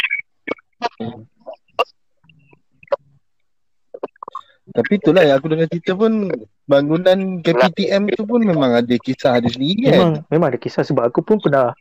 Tapi 4.69 5.01
itulah 5.01 5.25
yang 5.25 5.41
aku 5.41 5.49
dengar 5.49 5.65
cerita 5.65 5.97
pun 5.97 6.29
bangunan 6.69 7.41
KPTM 7.41 8.13
tu 8.13 8.23
pun 8.29 8.45
memang 8.45 8.77
ada 8.77 8.95
kisah 9.01 9.41
ada 9.41 9.49
sendiri 9.49 9.89
kan. 9.89 9.93
Memang 9.97 10.13
memang 10.29 10.47
ada 10.53 10.59
kisah 10.61 10.85
sebab 10.85 11.09
aku 11.09 11.25
pun 11.25 11.41
pernah 11.41 11.73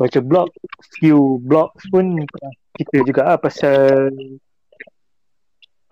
baca 0.00 0.18
blog, 0.24 0.48
few 0.96 1.38
blogs 1.44 1.84
pun 1.92 2.24
pernah 2.24 2.52
cerita 2.72 2.96
juga 3.04 3.22
lah 3.28 3.36
pasal 3.36 4.08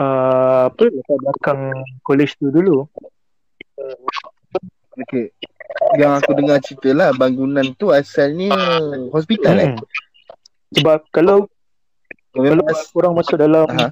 uh, 0.00 0.72
apa 0.72 0.82
latar 0.88 1.16
belakang 1.20 1.60
college 2.02 2.34
tu 2.40 2.48
dulu. 2.48 2.88
Okay. 5.06 5.30
Yang 5.96 6.12
aku 6.24 6.30
dengar 6.34 6.58
cerita 6.64 6.90
lah 6.90 7.10
bangunan 7.14 7.76
tu 7.78 7.94
asalnya 7.94 8.50
hospital 9.14 9.54
eh. 9.60 9.70
Hmm. 9.76 9.78
Sebab 10.80 10.98
kalau 11.14 11.46
kalau 12.30 12.62
Memang 12.62 12.78
korang 12.94 13.14
masuk 13.18 13.36
dalam 13.42 13.66
Aha. 13.66 13.90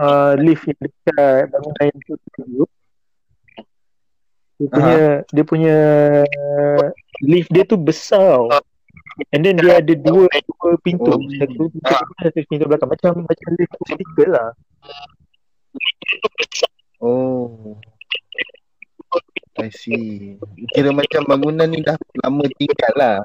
uh, 0.00 0.32
lift 0.40 0.64
yang 0.64 0.80
dekat 0.80 1.44
bangunan 1.52 1.86
itu 1.92 2.12
dulu 2.36 2.64
dia 4.60 4.68
punya 4.68 5.00
dia 5.32 5.44
punya 5.44 5.78
lift 7.24 7.48
dia 7.48 7.64
tu 7.64 7.80
besar 7.80 8.44
and 9.32 9.40
then 9.44 9.56
dia 9.56 9.80
ada 9.80 9.94
dua 9.96 10.28
dua 10.28 10.70
pintu 10.84 11.16
Oh. 11.16 11.16
satu 11.16 11.52
pintu 11.56 11.64
depan, 11.80 12.04
satu 12.20 12.38
pintu 12.44 12.64
belakang 12.68 12.90
macam 12.92 13.10
macam 13.24 13.48
lift 13.56 13.72
vertical 13.88 14.28
lah 14.36 14.48
Oh. 17.00 17.80
I 19.60 19.68
see. 19.72 20.38
Kira 20.72 20.94
macam 20.94 21.26
bangunan 21.26 21.68
ni 21.68 21.84
dah 21.84 21.96
lama 22.24 22.44
tinggal 22.56 22.94
lah. 22.96 23.18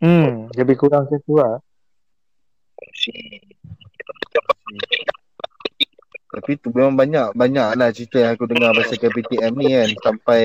hmm 0.00 0.48
lebih 0.56 0.80
kurang 0.80 1.04
macam 1.04 1.20
tu 1.28 1.36
lah 1.36 1.60
Tapi 6.30 6.56
tu 6.56 6.72
memang 6.72 6.94
banyak 6.94 7.36
banyak 7.36 7.68
lah 7.76 7.90
cerita 7.92 8.22
yang 8.22 8.32
aku 8.38 8.48
dengar 8.48 8.72
pasal 8.72 8.96
KPTM 8.96 9.52
ni 9.58 9.66
kan 9.74 9.90
sampai 9.98 10.42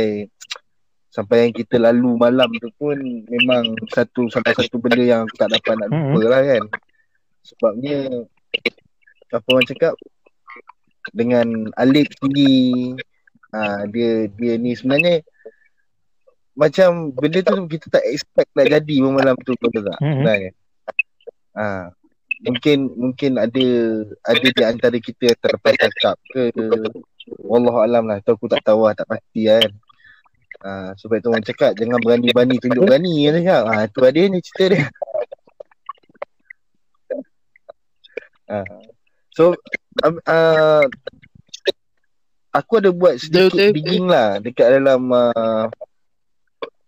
sampai 1.14 1.48
yang 1.48 1.54
kita 1.56 1.80
lalu 1.80 2.18
malam 2.20 2.50
tu 2.58 2.68
pun 2.76 2.98
memang 3.30 3.78
satu 3.94 4.28
salah 4.28 4.52
satu 4.52 4.82
benda 4.82 5.00
yang 5.00 5.24
aku 5.24 5.36
tak 5.40 5.54
dapat 5.54 5.74
nak 5.80 5.90
lupa 5.94 6.22
lah 6.28 6.42
kan. 6.44 6.64
Sebabnya 7.46 7.98
apa 9.30 9.48
orang 9.48 9.68
cakap 9.70 9.94
dengan 11.12 11.70
Alif 11.78 12.10
tinggi 12.18 12.96
ha, 13.54 13.86
dia 13.90 14.32
dia 14.34 14.54
ni 14.58 14.74
sebenarnya 14.74 15.22
macam 16.56 17.12
benda 17.12 17.44
tu 17.44 17.68
kita 17.68 18.00
tak 18.00 18.04
expect 18.08 18.50
nak 18.56 18.72
jadi 18.72 18.96
malam 19.04 19.36
tu 19.44 19.54
betul 19.60 19.84
tak? 19.84 20.00
Mhm. 20.00 20.12
Sebenarnya. 20.24 20.52
Ha, 21.56 21.66
mungkin 22.48 22.78
mungkin 22.96 23.32
ada 23.40 23.68
ada 24.28 24.48
di 24.48 24.64
antara 24.64 24.98
kita 25.00 25.36
yang 25.36 25.40
terlepas 25.40 25.74
cakap 25.80 26.16
ke 26.32 26.52
wallahu 27.42 27.80
alam 27.80 28.06
lah 28.08 28.20
tu 28.22 28.36
aku 28.36 28.46
tak 28.52 28.62
tahu 28.64 28.86
lah 28.86 28.94
tak 28.94 29.08
pasti 29.08 29.48
kan 29.48 29.72
ha, 30.62 30.92
sebab 31.00 31.24
tu 31.24 31.32
orang 31.32 31.48
cakap 31.48 31.72
jangan 31.80 31.98
berani-berani 32.04 32.60
tunjuk 32.60 32.84
berani 32.84 33.32
kan 33.32 33.34
cakap 33.40 33.64
ha, 33.72 33.76
tu 33.88 34.02
ada 34.04 34.20
ni 34.20 34.40
cerita 34.44 34.66
dia 34.72 34.86
Ah. 38.46 38.62
So 39.34 39.58
uh, 40.04 40.84
aku 42.52 42.72
ada 42.80 42.90
buat 42.92 43.20
sedikit 43.20 43.56
Betul, 43.56 43.76
digging 43.76 44.06
lah 44.08 44.40
dekat 44.40 44.80
dalam 44.80 45.08
uh, 45.12 45.68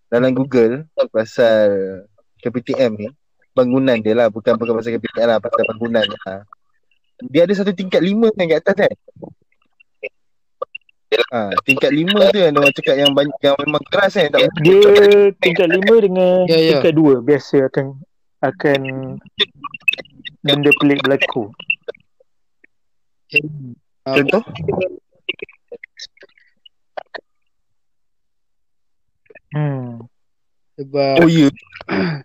dalam 0.08 0.32
Google 0.32 0.88
pasal 1.12 1.68
KPTM 2.40 2.92
ni 2.96 3.08
bangunan 3.52 3.98
dia 4.00 4.14
lah 4.14 4.28
bukan 4.30 4.56
bukan 4.56 4.74
pasal 4.78 4.96
KPTM 4.96 5.28
lah 5.28 5.40
pasal 5.42 5.64
bangunan 5.76 6.06
lah. 6.06 6.46
Dia 7.34 7.50
ada 7.50 7.54
satu 7.58 7.74
tingkat 7.74 8.06
lima 8.06 8.30
kan 8.30 8.46
kat 8.46 8.62
atas 8.62 8.76
kan? 8.78 8.94
Ha, 11.34 11.50
tingkat 11.66 11.92
lima 11.96 12.30
tu 12.30 12.38
yang 12.38 12.54
orang 12.54 12.76
cakap 12.78 12.96
yang 13.00 13.12
banyak 13.16 13.36
yang 13.42 13.56
memang 13.64 13.82
keras 13.90 14.16
kan 14.16 14.30
tak 14.30 14.54
Dia 14.62 15.32
tingkat 15.42 15.68
lima 15.72 15.96
dengan 15.98 16.46
Ya, 16.46 16.56
ya. 16.62 16.70
tingkat 16.78 16.94
dua 16.94 17.24
biasa 17.24 17.72
akan 17.74 17.86
akan 18.46 18.80
benda 20.46 20.72
pelik 20.78 21.02
berlaku. 21.02 21.50
Contoh 24.04 24.44
Hmm. 29.48 30.04
Sebab 30.76 31.24
oh 31.24 31.30
ya 31.32 31.48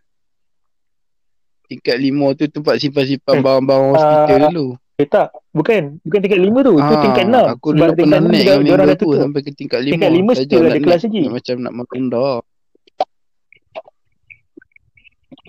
tingkat 1.70 1.96
lima 1.96 2.34
tu 2.34 2.44
tempat 2.50 2.76
simpan-simpan 2.76 3.38
Eh, 3.38 3.40
barang-barang 3.40 3.84
hospital 3.94 4.36
ah, 4.36 4.50
dulu. 4.50 4.66
Eh 4.98 5.08
tak, 5.08 5.28
bukan 5.50 5.96
bukan 6.02 6.18
tingkat 6.20 6.40
lima 6.42 6.60
tu, 6.60 6.74
itu 6.76 6.92
Ah, 6.92 7.00
tingkat 7.00 7.24
enam. 7.24 7.46
Aku 7.48 7.72
Sebab 7.72 7.78
dulu 7.80 7.96
tingkat 7.96 8.04
pernah 8.12 8.20
naik 8.28 8.44
dia, 8.44 8.52
dengan 8.52 8.76
dah 8.76 8.84
aku 8.84 9.00
tutup. 9.00 9.20
sampai 9.22 9.40
ke 9.40 9.50
tingkat 9.54 9.80
lima. 9.80 9.92
Tingkat 9.96 10.10
lima 10.12 10.30
still 10.36 10.60
nak 10.60 10.68
ada 10.68 10.80
kelas 10.82 11.00
lagi. 11.06 11.22
Macam 11.30 11.54
nak 11.56 11.72
makan 11.72 11.96
rendah. 11.96 12.36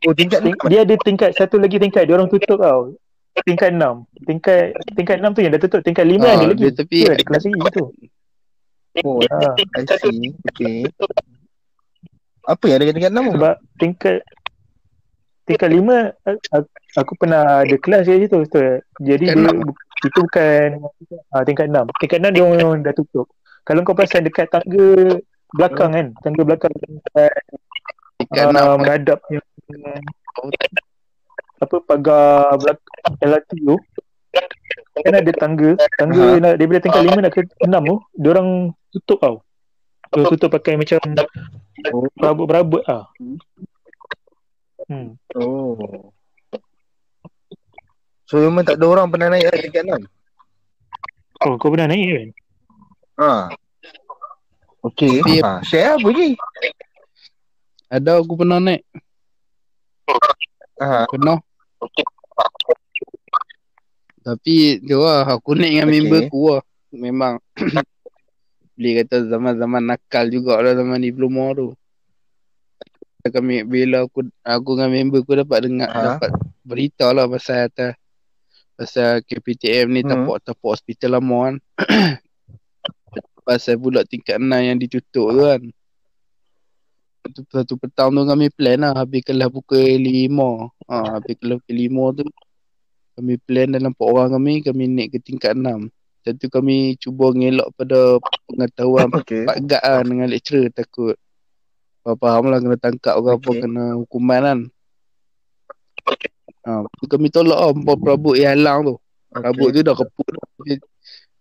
oh 0.03 0.13
tingkat 0.13 0.39
Ting- 0.41 0.61
dia 0.69 0.79
ada 0.83 0.95
tingkat 0.99 1.29
satu 1.33 1.55
lagi 1.57 1.75
tingkat 1.75 2.05
dia 2.07 2.13
orang 2.15 2.29
tutup 2.29 2.55
tau. 2.55 2.95
Tingkat 3.41 3.73
enam. 3.73 4.05
Tingkat 4.29 4.77
tingkat 4.93 5.17
enam 5.17 5.33
tu 5.33 5.41
yang 5.41 5.51
dah 5.57 5.61
tutup. 5.61 5.81
Tingkat 5.81 6.05
lima 6.05 6.29
Ah, 6.29 6.37
ada 6.37 6.45
lagi. 6.53 6.61
dia 6.61 6.71
tapi- 6.71 7.01
Tu 7.01 7.09
ada 7.09 7.23
kelas 7.25 7.43
lagi 7.49 7.69
tu. 7.73 7.85
oh 9.01 9.17
Ah, 9.25 9.57
I 9.73 9.83
see 9.97 10.29
okay 10.45 10.85
apa 12.43 12.63
yang 12.67 12.75
ada 12.77 12.85
kat 12.85 12.93
tingkat 12.99 13.11
enam 13.15 13.23
tu? 13.25 13.33
sebab 13.39 13.55
tingkat 13.79 14.17
tingkat 15.47 15.69
lima 15.71 15.97
aku, 16.93 17.11
pernah 17.15 17.63
ada 17.63 17.75
kelas 17.79 18.03
kat 18.03 18.19
situ. 18.27 18.37
Tu. 18.51 18.59
Jadi 19.01 19.25
dia, 19.31 19.49
itu 20.03 20.19
bukan 20.19 20.67
ah, 21.31 21.43
tingkat 21.47 21.71
enam. 21.71 21.87
Tingkat 21.97 22.19
enam 22.19 22.31
dia 22.35 22.43
orang 22.43 22.83
dah 22.83 22.91
tutup. 22.91 23.31
Kalau 23.63 23.79
kau 23.81 23.95
perasan 23.95 24.27
dekat 24.27 24.51
tangga 24.51 25.23
belakang 25.55 25.91
kan, 25.95 26.07
tangga 26.19 26.43
belakang 26.43 26.71
dekat 26.75 27.31
Tingkat 28.19 28.43
uh, 28.43 28.51
enam. 28.51 28.75
menghadap 28.83 29.19
yang 29.31 29.43
apa 31.63 31.75
pagar 31.79 32.23
belakang 32.57 33.13
LRT 33.19 33.49
tu 33.59 33.75
kan 34.95 35.13
ada 35.13 35.31
tangga 35.33 35.69
tangga 35.95 36.21
Ha. 36.23 36.39
nak 36.39 36.53
daripada 36.57 36.79
tingkat 36.81 37.01
lima 37.01 37.19
nak 37.19 37.31
ke 37.31 37.41
enam 37.61 37.83
tu 37.83 37.97
dia 38.13 38.29
orang 38.31 38.49
tutup 38.89 39.19
tau 39.19 39.35
dia 40.03 40.17
orang 40.17 40.31
tutup 40.31 40.49
pakai 40.51 40.73
macam 40.75 40.99
Oh. 41.89 42.07
berabut-berabut 42.15 42.79
ah 42.85 43.09
hmm. 44.87 45.17
Oh. 45.35 46.13
So 48.23 48.39
memang 48.39 48.63
tak 48.63 48.77
ada 48.77 48.85
orang 48.87 49.09
pernah 49.09 49.27
naik 49.27 49.49
kat 49.49 49.59
tingkat 49.61 49.83
enam? 49.83 50.01
oh 51.41 51.57
kau 51.57 51.69
pernah 51.69 51.89
naik 51.89 52.07
kan 52.07 52.29
Ha. 53.13 53.31
Okay. 54.83 55.21
Tapi- 55.21 55.39
Ha, 55.39 55.61
share 55.61 55.95
apa 55.95 56.07
lagi? 56.07 56.33
Ada 57.87 58.11
aku 58.17 58.33
pernah 58.33 58.57
naik. 58.57 58.81
Ha. 60.81 61.05
Pernah. 61.05 61.37
Tapi 64.23 64.79
tu 64.79 65.03
lah 65.03 65.27
aku 65.27 65.51
naik 65.59 65.71
dengan 65.83 65.87
Okay. 65.87 65.95
member 65.99 66.19
aku 66.27 66.41
lah. 66.55 66.63
Memang 66.93 67.33
boleh 68.73 68.93
kata 69.03 69.29
zaman-zaman 69.29 69.83
nakal 69.85 70.25
jugalah 70.29 70.73
zaman 70.73 71.03
diploma 71.03 71.53
tu. 71.53 71.67
Kami 73.23 73.63
bila 73.63 74.03
aku 74.03 74.27
aku 74.43 74.69
dengan 74.75 74.91
member 74.91 75.23
aku 75.23 75.33
dapat 75.39 75.59
dengar 75.63 75.89
Ha? 75.89 76.01
dapat 76.15 76.31
berita 76.63 77.07
lah 77.15 77.23
pasal 77.23 77.71
atas 77.71 77.95
pasal 78.73 79.23
KPTM 79.23 79.87
ni 79.91 80.01
Hmm. 80.03 80.11
tapak-tapak 80.11 80.69
hospital 80.75 81.19
lama 81.19 81.37
kan. 81.47 81.55
pasal 83.47 83.75
pula 83.75 84.03
tingkat 84.03 84.39
6 84.39 84.47
yang 84.59 84.79
ditutup 84.79 85.31
tu 85.31 85.39
kan. 85.39 85.61
Satu, 87.23 87.41
satu 87.47 87.73
petang 87.79 88.11
tu 88.11 88.27
kami 88.27 88.51
plan 88.51 88.83
lah 88.83 88.91
habis 88.99 89.23
kelas 89.23 89.47
pukul 89.47 89.79
5. 89.79 90.27
Ha, 90.91 90.95
habis 91.15 91.39
kelas 91.39 91.55
pukul 91.63 91.77
5 91.79 92.19
tu 92.19 92.23
kami 93.13 93.33
plan 93.39 93.69
dalam 93.71 93.95
4 93.95 94.03
orang 94.03 94.29
kami 94.35 94.53
kami 94.59 94.83
naik 94.91 95.15
ke 95.15 95.19
tingkat 95.23 95.55
6. 95.55 95.87
Lepas 96.23 96.39
tu 96.39 96.47
kami 96.51 96.99
cuba 96.99 97.31
ngelak 97.31 97.67
pada 97.79 98.19
pengetahuan 98.47 99.07
Okay. 99.23 99.47
Pak 99.47 99.57
Gad 99.67 99.83
kan 99.83 100.03
dengan 100.03 100.27
lecturer 100.27 100.67
takut 100.71 101.15
faham 102.03 102.51
lah 102.51 102.59
kena 102.59 102.75
tangkap 102.75 103.15
apa 103.15 103.39
Okay. 103.39 103.63
kena 103.63 103.95
hukuman 103.95 104.41
kan. 104.43 104.59
Ha, 106.63 106.83
lepas 106.83 106.99
tu 106.99 107.07
kami 107.07 107.27
tolak 107.31 107.59
lah 107.59 107.71
empat 107.71 107.95
perabot 108.03 108.35
yang 108.35 108.55
halang 108.59 108.79
tu. 108.83 108.95
Perabot 109.31 109.71
tu 109.71 109.79
dah 109.79 109.95
keput 109.95 110.27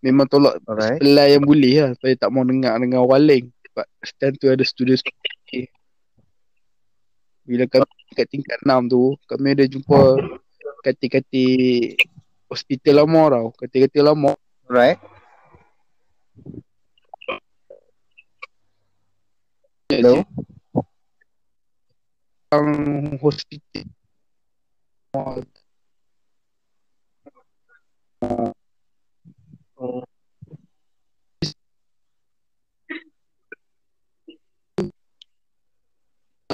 Memang 0.03 0.27
tolak 0.27 0.59
Alright. 0.67 0.99
sebelah 0.99 1.27
yang 1.31 1.43
boleh 1.47 1.75
lah 1.79 1.91
supaya 1.95 2.15
tak 2.19 2.31
mau 2.35 2.43
dengar 2.43 2.75
dengan 2.79 3.07
orang 3.07 3.23
lain. 3.23 3.45
Sebab 3.71 3.87
stand 4.03 4.35
tu 4.43 4.47
ada 4.51 4.65
student 4.67 4.99
okay. 4.99 5.42
Bila 7.43 7.67
kami 7.67 7.91
kat 8.15 8.31
tingkat 8.31 8.59
6 8.63 8.87
tu, 8.87 9.19
kami 9.27 9.59
ada 9.59 9.67
jumpa 9.67 10.15
kati-kati 10.87 11.47
hospital 12.47 13.03
lama 13.03 13.23
tau. 13.35 13.49
Kati-kati 13.59 13.99
lama. 13.99 14.39
Alright. 14.71 15.03
Hello. 19.91 20.23
Yang 22.53 22.69
hospital. 23.19 23.85
Oh. 29.77 30.07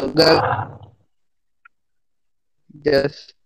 Agak 0.09 0.41
just 2.81 3.37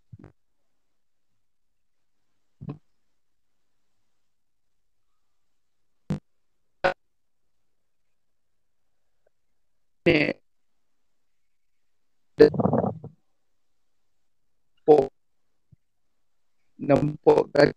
nampak 14.82 15.06
nampak 16.78 17.42
kan 17.54 17.70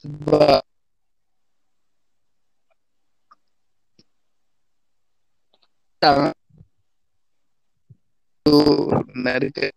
sebab 0.00 0.69
tang 6.00 6.32
tu 8.42 8.88
dekat 9.20 9.70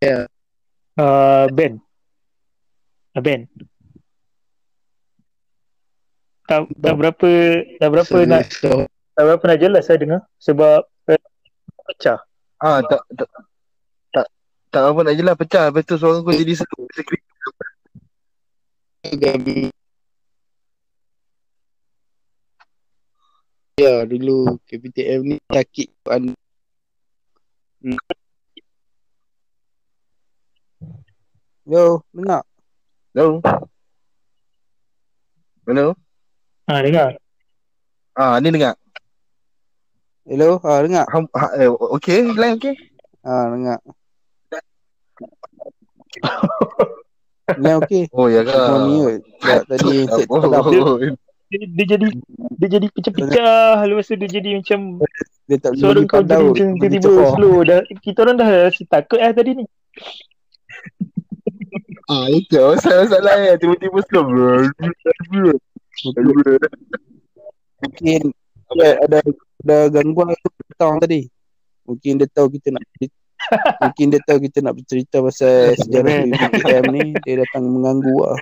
ya. 0.00 0.28
Uh, 0.96 1.44
Ben. 1.52 1.80
Uh, 3.12 3.22
Ben. 3.24 3.40
Tak, 6.46 6.70
tak 6.78 6.94
berapa 6.94 7.30
tak 7.82 7.90
berapa 7.90 8.16
nak 8.22 8.46
so, 8.54 8.86
tak 9.18 9.24
berapa 9.26 9.44
nak 9.50 9.58
jelas 9.58 9.82
saya 9.82 9.98
dengar? 9.98 10.20
Sebab 10.38 10.86
eh, 11.10 11.18
pecah. 11.90 12.22
Ah, 12.62 12.78
tak 12.86 13.02
tak 13.18 13.28
tak 14.14 14.26
tak 14.70 14.82
apa 14.86 15.00
nak 15.02 15.16
jelas 15.18 15.34
pecah. 15.34 15.74
Lepas 15.74 15.82
tu 15.82 15.98
suara 15.98 16.22
kau 16.22 16.30
jadi 16.30 16.54
seru. 16.54 16.86
Sekali. 19.02 19.75
Ya 23.76 24.08
dulu 24.08 24.56
KPTM 24.64 25.20
ni 25.20 25.36
sakit 25.52 25.92
an 26.08 26.32
Yo, 31.68 32.00
dengar? 32.08 32.40
Hello. 33.12 33.44
Hello. 35.68 35.92
ha 36.64 36.80
dengar 36.80 37.20
Ah, 38.16 38.40
ni 38.40 38.48
dengar. 38.48 38.80
Hello, 40.24 40.56
ha 40.64 40.80
dengar? 40.80 41.04
Ha, 41.12 41.18
ha, 41.36 41.46
eh, 41.60 41.68
okey, 41.68 42.32
line 42.32 42.56
okey. 42.56 42.74
Ha 43.28 43.52
dengar. 43.52 43.78
Ni 47.60 47.70
okey. 47.76 48.08
Oh 48.16 48.32
ya 48.32 48.40
ke? 48.40 48.56
Mute. 48.56 49.20
Tak, 49.44 49.68
tadi 49.68 50.08
set 50.08 50.24
Oh, 50.32 50.48
oh, 50.48 50.96
oh. 50.96 51.25
Dia, 51.46 51.62
dia 51.62 51.86
jadi 51.96 52.06
dia 52.56 52.68
jadi 52.78 52.86
pecah-pecah 52.90 53.86
lepas 53.86 54.06
tu 54.06 54.16
dia 54.18 54.28
jadi 54.30 54.50
macam 54.58 54.78
Dia 55.46 55.56
tak 55.62 55.70
boleh 55.74 55.80
suara 55.82 56.00
kau 56.10 56.22
jadi 56.26 56.42
macam 56.42 56.66
tiba-tiba 56.80 57.22
slow 57.34 57.56
dah 57.62 57.80
kita 58.02 58.18
orang 58.26 58.36
dah 58.38 58.48
rasa 58.66 58.82
takut 58.90 59.18
lah 59.22 59.30
tadi 59.30 59.62
ni 59.62 59.66
Ah, 62.06 62.30
itu 62.30 62.54
masalah-masalah 62.54 63.34
ya. 63.42 63.54
Tiba-tiba 63.58 63.98
slow. 64.06 64.30
Mungkin 67.82 68.20
ada, 68.70 68.88
ada, 69.02 69.18
ada 69.66 69.76
gangguan 69.90 70.30
tu 70.38 70.50
petang 70.70 71.02
tadi. 71.02 71.26
Mungkin 71.82 72.22
dia 72.22 72.30
tahu 72.30 72.46
kita 72.54 72.74
nak 72.74 72.86
Mungkin 73.82 74.06
dia 74.14 74.20
tahu 74.22 74.38
kita 74.38 74.58
nak 74.62 74.74
bercerita 74.78 75.18
pasal 75.18 75.74
sejarah 75.78 76.26
BBM 76.30 76.84
ni 76.90 77.04
Dia 77.22 77.46
datang 77.46 77.62
mengganggu 77.70 78.16
lah 78.22 78.38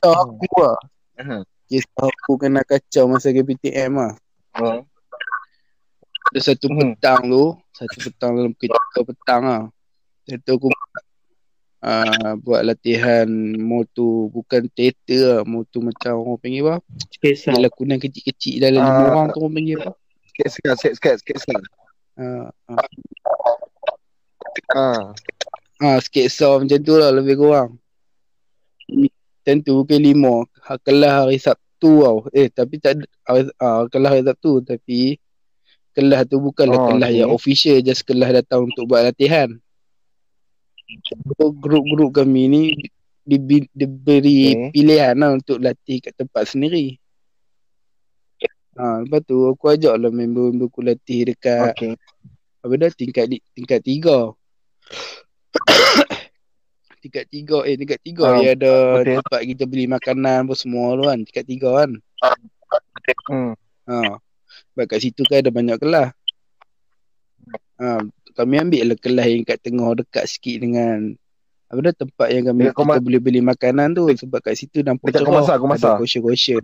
Kisah 0.00 0.16
aku 0.16 0.48
lah 0.56 0.78
Aha. 1.16 1.38
Kisah 1.66 2.06
aku 2.08 2.32
kena 2.36 2.60
kacau 2.62 3.04
masa 3.06 3.28
KPTM 3.28 3.92
lah 3.94 4.12
Oh. 4.56 4.82
Ada 6.26 6.40
satu 6.42 6.66
Hmm. 6.66 6.92
petang 6.92 7.22
tu 7.24 7.44
Satu 7.70 7.96
petang 8.02 8.32
dalam 8.34 8.52
3 8.52 8.72
petang 9.04 9.42
lah 9.42 9.62
Dia 10.24 10.36
tu 10.38 10.52
aku 10.52 10.68
uh, 11.80 12.32
Buat 12.36 12.66
latihan 12.66 13.28
motor 13.54 14.28
Bukan 14.28 14.66
teater 14.70 15.20
lah 15.22 15.40
Motor 15.44 15.86
macam 15.86 16.12
orang 16.18 16.38
panggil 16.38 16.62
apa 16.64 16.74
Kisah 17.14 17.54
Lakonan 17.54 17.96
kecil-kecil 17.96 18.58
dalam 18.58 18.80
lima 18.80 18.90
Ah. 18.90 19.08
orang 19.12 19.26
tu 19.30 19.38
orang 19.38 19.54
panggil 19.54 19.76
apa 19.78 19.92
Sikit 20.26 20.48
sikit 20.50 20.74
sikit 21.14 21.36
sekat. 21.36 21.62
uh, 22.16 22.48
uh, 22.66 22.78
Ah. 24.70 25.14
Ah, 25.78 25.98
sketsa 25.98 26.46
macam 26.52 26.78
tu 26.78 26.94
lah 26.94 27.10
lebih 27.10 27.34
kurang. 27.34 27.78
Macam 29.50 29.66
tu 29.66 29.82
ke 29.82 29.98
lima. 29.98 30.46
Ha, 30.62 30.78
kelas 30.78 31.12
hari 31.26 31.38
Sabtu 31.42 32.06
tau. 32.06 32.18
Eh, 32.30 32.46
tapi 32.46 32.78
tak 32.78 33.02
ada. 33.02 33.04
Hari, 33.26 33.42
ah, 33.58 33.82
kelas 33.90 34.10
hari 34.14 34.22
Sabtu. 34.22 34.52
Tapi 34.62 35.18
kelas 35.90 36.20
tu 36.30 36.38
bukanlah 36.38 36.78
Oh, 36.78 36.86
kelas 36.94 37.10
okay. 37.10 37.18
yang 37.18 37.30
official. 37.34 37.82
Just 37.82 38.06
kelas 38.06 38.30
datang 38.30 38.70
untuk 38.70 38.86
buat 38.86 39.02
latihan. 39.02 39.50
So, 41.10 41.50
grup-grup 41.50 42.14
kami 42.14 42.42
ni 42.46 42.62
di, 43.26 43.66
diberi 43.74 44.54
Okay. 44.54 44.70
pilihan 44.70 45.18
lah 45.18 45.34
untuk 45.34 45.58
latih 45.58 45.98
kat 45.98 46.14
tempat 46.14 46.46
sendiri. 46.46 46.94
Ha, 48.78 49.02
lepas 49.02 49.20
tu 49.26 49.50
aku 49.50 49.66
ajak 49.74 49.98
lah 49.98 50.14
member-member 50.14 50.70
aku 50.70 50.80
latih 50.86 51.26
dekat 51.26 51.74
Okay. 51.74 51.92
apa 52.62 52.74
dah 52.78 52.90
tingkat 52.94 53.26
di, 53.28 53.36
tingkat 53.52 53.82
tiga 53.82 54.30
tingkat 57.00 57.24
tiga 57.26 57.64
eh 57.64 57.74
tingkat 57.74 57.98
tiga 57.98 58.24
Ah, 58.26 58.36
dia 58.36 58.52
ada 58.52 58.74
betul. 58.98 59.16
tempat 59.18 59.40
kita 59.42 59.64
beli 59.64 59.84
makanan 59.86 60.44
apa 60.44 60.54
semua 60.54 60.92
tu 60.94 61.02
kan 61.02 61.18
tingkat 61.22 61.44
tiga 61.44 61.70
kan 61.74 61.90
Hmm. 63.26 63.52
ha 63.86 64.20
sebab 64.70 64.84
kat 64.86 65.00
situ 65.00 65.24
kan 65.24 65.40
ada 65.40 65.50
banyak 65.50 65.76
kelas 65.76 66.12
ha 67.76 67.98
kami 68.30 68.54
ambil 68.56 68.82
lah 68.86 68.96
kelas 68.96 69.26
yang 69.26 69.42
kat 69.42 69.58
tengah 69.58 69.90
dekat 69.96 70.24
sikit 70.26 70.60
dengan 70.60 71.16
apa 71.66 71.78
dah 71.80 71.94
tempat 71.96 72.28
yang 72.28 72.44
kami 72.46 72.60
Dekat 72.64 72.72
kita 72.72 72.80
Koma- 72.82 72.98
boleh 73.00 73.20
beli 73.20 73.40
makanan 73.40 73.88
tu 73.92 74.04
sebab 74.06 74.38
kat 74.40 74.54
situ 74.54 74.82
nampak 74.82 75.08
Dekat 75.08 75.22
Komasa, 75.22 75.54
Komasa. 75.56 75.86
ada 75.88 75.98
kosher-kosher 75.98 76.60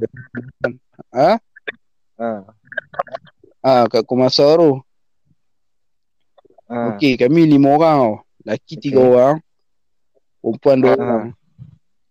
ha 1.10 1.38
Ah. 2.16 2.42
ha 3.62 3.74
kat 3.86 4.02
Komasa 4.02 4.44
tu 4.54 4.82
Ah. 6.66 6.90
Okey, 6.90 7.14
kami 7.14 7.46
lima 7.46 7.70
orang 7.70 7.94
tau. 7.96 8.14
Laki 8.42 8.74
tiga 8.76 8.98
Okey. 8.98 9.06
orang. 9.08 9.34
Perempuan 10.46 10.78
dua 10.78 10.94
Ah. 10.94 10.96
orang. 10.96 11.24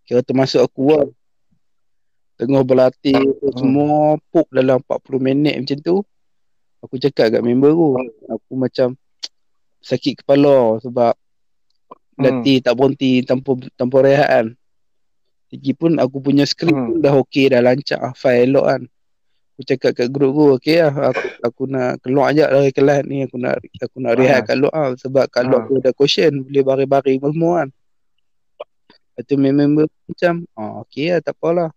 Kira 0.03 0.19
termasuk 0.19 0.59
aku 0.59 0.91
lah. 0.91 1.07
Tengah 2.35 2.61
berlatih 2.61 3.15
Hmm. 3.15 3.55
semua 3.55 3.95
pop 4.27 4.43
dalam 4.51 4.83
40 4.83 5.23
minit 5.23 5.55
macam 5.55 5.79
tu. 5.79 5.95
Aku 6.83 6.99
cakap 6.99 7.31
kat 7.31 7.39
member 7.39 7.71
aku. 7.71 7.95
Aku 8.27 8.51
macam 8.53 8.99
sakit 9.79 10.19
kepala 10.19 10.75
sebab 10.77 11.15
Hmm. 12.11 12.19
latih 12.19 12.59
tak 12.59 12.75
berhenti 12.75 13.23
tanpa 13.23 13.55
tanpa 13.73 14.03
rehat 14.03 14.27
kan. 14.27 14.47
Lagipun 15.47 15.95
aku 15.95 16.19
punya 16.19 16.43
skrip 16.43 16.75
Hmm. 16.75 16.91
pun 16.91 16.97
dah 16.99 17.15
okey 17.17 17.47
dah 17.47 17.63
lancar 17.63 18.11
file 18.13 18.51
elok 18.51 18.65
kan. 18.67 18.81
Aku 19.55 19.61
cakap 19.63 19.91
kat 19.95 20.11
grup 20.11 20.35
aku 20.35 20.59
okey 20.59 20.83
lah 20.83 21.15
aku, 21.15 21.25
aku 21.39 21.61
nak 21.65 22.03
keluar 22.03 22.35
je 22.35 22.43
dari 22.43 22.75
kelas 22.75 23.07
ni 23.07 23.23
aku 23.23 23.39
nak 23.39 23.55
aku 23.79 23.97
nak 23.97 24.19
rehat 24.19 24.43
Ah. 24.43 24.45
kat 24.45 24.57
luar 24.59 24.75
lah. 24.91 24.99
sebab 24.99 25.31
kat 25.31 25.47
luar 25.47 25.63
Ah. 25.63 25.65
aku 25.65 25.79
ada 25.79 25.95
cushion 25.95 26.43
boleh 26.43 26.59
baring-baring 26.61 27.23
semua 27.23 27.63
kan. 27.63 27.69
Lepas 29.15 29.23
tu 29.31 29.35
member 29.39 29.87
macam 30.11 30.33
ah 30.59 30.83
okey 30.83 31.15
lah 31.15 31.23
tak 31.23 31.39
apalah. 31.39 31.71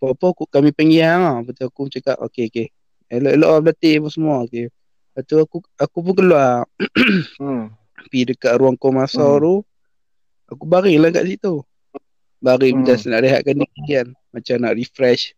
Apa-apa 0.00 0.24
aku, 0.32 0.44
kami 0.48 0.72
panggil 0.72 1.04
hang 1.04 1.20
lah. 1.20 1.36
Lepas 1.44 1.52
tu 1.60 1.64
aku 1.68 1.82
cakap 1.92 2.16
okey 2.24 2.48
okey. 2.48 2.66
Elok-elok 3.12 3.50
lah 3.52 3.60
berlatih 3.60 3.94
apa 4.00 4.08
semua 4.08 4.34
okey. 4.48 4.66
Lepas 5.12 5.22
tu 5.28 5.36
aku 5.36 5.56
aku 5.76 5.98
pun 6.00 6.14
keluar 6.16 6.64
Hmm. 7.42 7.76
pergi 8.02 8.32
dekat 8.32 8.56
ruang 8.56 8.80
komasa 8.80 9.20
Hmm. 9.20 9.38
tu 9.38 9.54
aku 10.48 10.64
baring 10.64 10.98
lah 10.98 11.12
kat 11.12 11.28
situ 11.28 11.60
baring 12.40 12.82
Hmm. 12.82 12.86
just 12.88 13.04
nak 13.06 13.20
rehatkan 13.22 13.60
diri 13.60 13.82
kan 13.86 14.06
macam 14.32 14.56
nak 14.58 14.74
refresh 14.74 15.36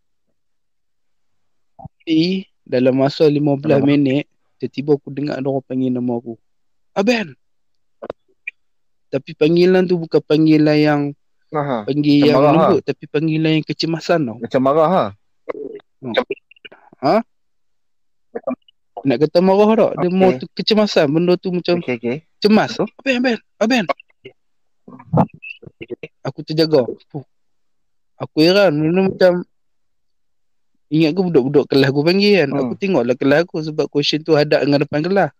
tapi 1.76 2.46
dalam 2.64 2.96
masa 2.96 3.26
15 3.28 3.82
Hmm. 3.82 3.84
minit 3.84 4.24
tiba-tiba 4.56 4.96
aku 4.96 5.08
dengar 5.12 5.36
ada 5.36 5.48
orang 5.50 5.66
panggil 5.66 5.90
nama 5.92 6.12
aku 6.16 6.34
Aben 6.94 7.34
tapi 9.10 9.30
panggilan 9.36 9.84
tu 9.84 9.98
bukan 10.00 10.22
panggilan 10.24 10.78
yang 10.78 11.00
Aha. 11.50 11.84
panggil 11.84 12.18
Macam 12.18 12.28
yang 12.30 12.38
marah, 12.38 12.52
lembut 12.70 12.80
tapi 12.82 13.04
panggilan 13.06 13.50
yang 13.54 13.66
kecemasan 13.66 14.20
tau 14.22 14.36
Macam 14.38 14.60
marah 14.60 14.88
ha. 14.90 15.04
nak 19.04 19.16
kata 19.20 19.38
marah 19.38 19.68
tak 19.74 19.92
dia 19.98 20.08
Okay. 20.08 20.16
mau 20.16 20.30
tu 20.32 20.46
kecemasan 20.50 21.06
benda 21.06 21.36
tu 21.36 21.48
macam 21.50 21.76
Okey 21.78 21.94
okey. 21.94 22.16
cemas 22.38 22.72
Aben 22.78 23.14
Aben 23.20 23.36
Aben 23.58 23.84
aku 26.20 26.40
terjaga 26.40 26.88
Fuh. 27.06 27.24
aku 28.16 28.36
heran 28.40 28.72
benda 28.72 29.00
macam 29.04 29.32
ingat 30.86 31.10
ke 31.10 31.20
budak-budak 31.20 31.64
kelas 31.66 31.88
aku 31.88 32.00
panggil 32.00 32.32
kan 32.36 32.48
Hmm. 32.50 32.60
aku 32.60 32.72
tengoklah 32.74 33.14
kelas 33.14 33.38
aku 33.42 33.56
sebab 33.60 33.86
question 33.86 34.20
tu 34.20 34.32
hadap 34.32 34.62
dengan 34.62 34.80
depan 34.80 35.00
kelas 35.00 35.30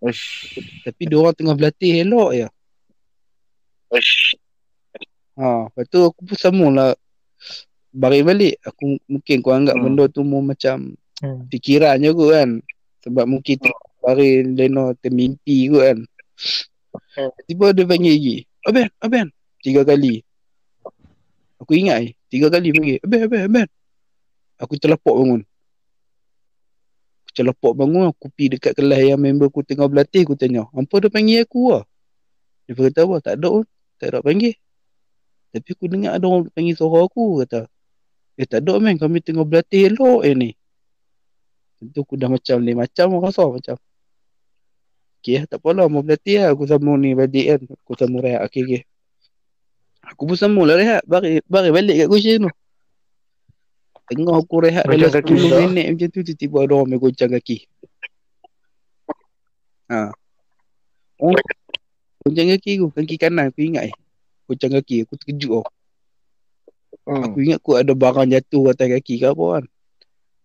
Ush. 0.00 0.56
tapi 0.82 1.06
dia 1.06 1.16
orang 1.16 1.32
tengah 1.32 1.54
berlatih 1.54 2.02
elok 2.02 2.30
je 2.34 2.46
Ush. 3.90 4.34
Ha 5.38 5.66
lepas 5.68 5.84
tu 5.88 5.98
aku 6.02 6.20
pun 6.28 6.36
sambung 6.36 6.72
lah. 6.74 6.92
Baring 7.92 8.24
balik 8.24 8.54
aku 8.64 8.96
mungkin 9.04 9.36
kau 9.44 9.52
anggap 9.52 9.76
Hmm. 9.76 9.84
benda 9.84 10.04
tu 10.08 10.24
mau 10.24 10.40
macam 10.40 10.96
Hmm. 11.22 11.46
fikiran 11.48 12.00
je 12.00 12.10
kot 12.10 12.28
kan. 12.32 12.50
Sebab 13.04 13.24
mungkin 13.26 13.54
tu 13.60 13.70
baring 14.00 14.56
Leno 14.56 14.92
termimpi 14.98 15.68
kot 15.68 15.82
kan. 15.84 15.98
Tiba 17.46 17.72
dia 17.72 17.84
panggil 17.84 18.14
lagi 18.16 18.36
Aben 18.64 18.88
Aben 18.98 19.26
tiga 19.60 19.84
kali. 19.84 20.24
Aku 21.60 21.72
ingat 21.72 22.02
eh 22.04 22.10
tiga 22.26 22.48
kali 22.48 22.72
panggil 22.72 22.96
Aben 23.00 23.20
Aben 23.28 23.42
Aben 23.48 23.68
aku 24.58 24.74
terlepok 24.78 25.14
bangun. 25.18 25.42
Aku 27.22 27.30
terlepok 27.34 27.72
bangun 27.76 28.10
aku 28.10 28.28
pergi 28.32 28.56
dekat 28.58 28.72
kelas 28.74 29.00
yang 29.04 29.20
member 29.20 29.48
aku 29.48 29.62
tengah 29.62 29.86
berlatih 29.86 30.24
aku 30.24 30.34
tanya 30.34 30.64
apa 30.68 30.94
dia 31.00 31.08
panggil 31.08 31.38
aku 31.44 31.60
lah 31.70 31.84
dia 32.64 32.72
kata 32.78 33.00
apa 33.04 33.16
tak 33.20 33.34
ada 33.40 33.48
pun 33.50 33.64
tak 33.98 34.06
ada 34.12 34.18
panggil 34.22 34.54
tapi 35.52 35.68
aku 35.76 35.84
dengar 35.86 36.16
ada 36.16 36.24
orang 36.24 36.48
panggil 36.50 36.74
suara 36.74 37.04
aku 37.04 37.44
kata 37.44 37.68
eh 38.40 38.48
tak 38.48 38.64
ada 38.64 38.80
men 38.80 38.96
kami 38.96 39.20
tengah 39.20 39.44
berlatih 39.44 39.92
elok 39.92 40.24
eh 40.24 40.32
ni. 40.32 40.50
Tentu 41.76 42.00
aku 42.02 42.16
dah 42.16 42.32
macam 42.32 42.56
ni 42.64 42.72
macam 42.72 43.20
rasa 43.20 43.44
macam 43.44 43.76
Okay 45.22 45.44
tak 45.46 45.62
apalah 45.62 45.86
mau 45.86 46.02
berlatih 46.02 46.42
lah. 46.42 46.56
Aku 46.56 46.66
sambung 46.66 46.98
ni 46.98 47.14
balik 47.14 47.44
kan. 47.46 47.60
Aku 47.84 47.92
sambung 47.94 48.24
rehat 48.24 48.42
okay 48.42 48.64
okay 48.66 48.82
aku 50.02 50.28
pun 50.28 50.36
sambung 50.36 50.66
lah 50.66 50.76
rehat. 50.76 51.02
Bari, 51.06 51.40
bari 51.46 51.70
balik 51.70 51.96
kat 52.04 52.08
cushion 52.10 52.48
tu. 52.48 52.52
Tengah 54.12 54.34
aku 54.34 54.56
rehat 54.60 54.84
dalam 54.84 55.08
kaki 55.08 55.32
10 55.32 55.48
tak? 55.48 55.60
minit 55.72 55.86
macam 55.94 56.08
tu 56.10 56.20
tiba-tiba 56.20 56.58
ada 56.66 56.72
orang 56.76 56.88
main 56.90 57.00
goncang 57.00 57.30
kaki. 57.32 57.56
Ha. 59.88 60.10
Oh 61.22 61.32
goncang 62.26 62.48
kaki 62.58 62.70
aku 62.82 62.86
kaki 62.92 63.16
kanan 63.16 63.50
aku 63.50 63.62
ingat 63.62 63.88
eh 63.90 63.94
goncang 64.46 64.72
kaki 64.78 65.06
aku 65.06 65.14
terkejut 65.18 65.62
tau 65.62 65.66
Hmm. 67.02 67.24
Aku 67.26 67.42
ingat 67.42 67.58
aku 67.58 67.74
ada 67.74 67.98
barang 67.98 68.30
jatuh 68.30 68.70
atas 68.70 68.86
kaki 68.86 69.18
ke 69.18 69.26
apa 69.26 69.44
kan. 69.58 69.64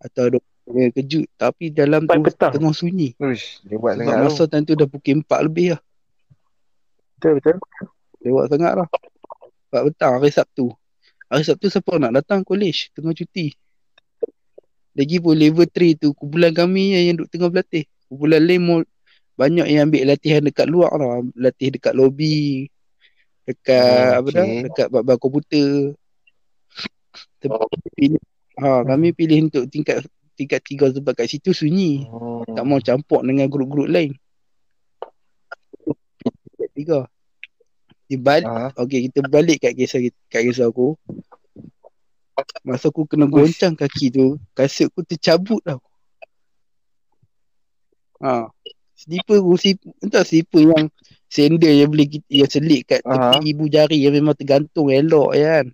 Atau 0.01 0.21
ada 0.25 0.37
yang 0.73 0.89
kejut. 0.89 1.29
Tapi 1.37 1.69
dalam 1.69 2.09
Empat 2.09 2.17
tu 2.17 2.25
petang. 2.33 2.51
tengah 2.55 2.73
sunyi. 2.73 3.13
Buat 3.13 3.37
Sebab 3.67 3.91
sangat 3.93 4.17
masa 4.25 4.41
tu. 4.41 4.49
time 4.49 4.65
tu 4.65 4.73
dah 4.73 4.87
pukul 4.89 5.21
4 5.21 5.45
lebih 5.45 5.67
lah. 5.77 5.81
Betul 7.19 7.31
betul. 7.37 7.55
Lewat 8.25 8.45
sangat 8.49 8.73
lah. 8.73 8.87
4 9.69 9.85
petang 9.91 10.11
hari 10.17 10.31
Sabtu. 10.33 10.65
Hari 11.29 11.43
Sabtu 11.45 11.67
siapa 11.69 11.93
nak 12.01 12.11
datang 12.17 12.41
college 12.41 12.89
tengah 12.95 13.13
cuti. 13.13 13.53
Lagi 14.97 15.21
pun 15.21 15.37
level 15.37 15.67
3 15.69 15.93
tu 16.01 16.09
kumpulan 16.17 16.57
kami 16.57 16.97
yang 16.97 17.21
duk 17.21 17.29
tengah 17.29 17.53
berlatih. 17.53 17.85
Kumpulan 18.09 18.41
lain 18.41 18.81
banyak 19.37 19.67
yang 19.69 19.93
ambil 19.93 20.09
latihan 20.09 20.41
dekat 20.41 20.65
luar 20.65 20.89
lah. 20.97 21.21
Latih 21.37 21.69
dekat 21.69 21.93
lobby. 21.93 22.65
Dekat 23.47 24.11
Oh, 24.11 24.19
apa 24.19 24.29
dah? 24.35 24.45
Dekat 24.67 24.87
bab 24.91 25.17
komputer. 25.23 25.95
Tapi 27.39 27.53
Oh. 27.53 27.69
pilih 27.95 28.19
ha, 28.59 28.83
kami 28.83 29.15
pilih 29.15 29.47
untuk 29.47 29.71
tingkat 29.71 30.03
tingkat 30.35 30.61
tiga 30.67 30.91
sebab 30.91 31.15
kat 31.15 31.31
situ 31.31 31.55
sunyi. 31.55 32.05
Oh. 32.11 32.43
Tak 32.43 32.65
mau 32.67 32.83
campur 32.83 33.23
dengan 33.23 33.47
grup-grup 33.47 33.87
lain. 33.87 34.11
Tingkat 36.51 36.71
tiga. 36.75 36.99
Di 38.07 38.15
balik, 38.15 38.47
Ah. 38.47 38.71
okey 38.83 39.11
kita 39.11 39.23
balik 39.27 39.63
kat 39.63 39.75
kisah 39.75 39.99
kat 40.27 40.41
kisah 40.43 40.67
aku. 40.67 40.95
Masa 42.67 42.91
aku 42.91 43.07
kena 43.09 43.25
goncang 43.25 43.73
kaki 43.73 44.13
tu, 44.13 44.37
kasut 44.53 44.91
aku 44.91 45.01
tercabut 45.07 45.63
tau. 45.65 45.81
Ha. 48.21 48.49
Slipper 48.97 49.37
aku, 49.41 49.53
slipper, 49.57 49.89
entah 50.01 50.25
slipper 50.25 50.61
yang 50.73 50.85
sandal 51.27 51.71
yang 51.71 51.91
boleh 51.91 52.07
kita, 52.07 52.27
yang 52.31 52.49
selit 52.49 52.81
kat 52.87 53.03
tepi 53.03 53.39
Aha. 53.39 53.43
ibu 53.43 53.65
jari 53.67 53.99
yang 53.99 54.15
memang 54.15 54.35
tergantung 54.35 54.87
elok 54.91 55.35
kan. 55.35 55.65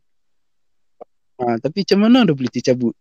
Ha, 1.42 1.58
tapi 1.62 1.86
macam 1.86 2.00
mana 2.02 2.26
dia 2.26 2.34
boleh 2.38 2.52
tercabut? 2.54 2.96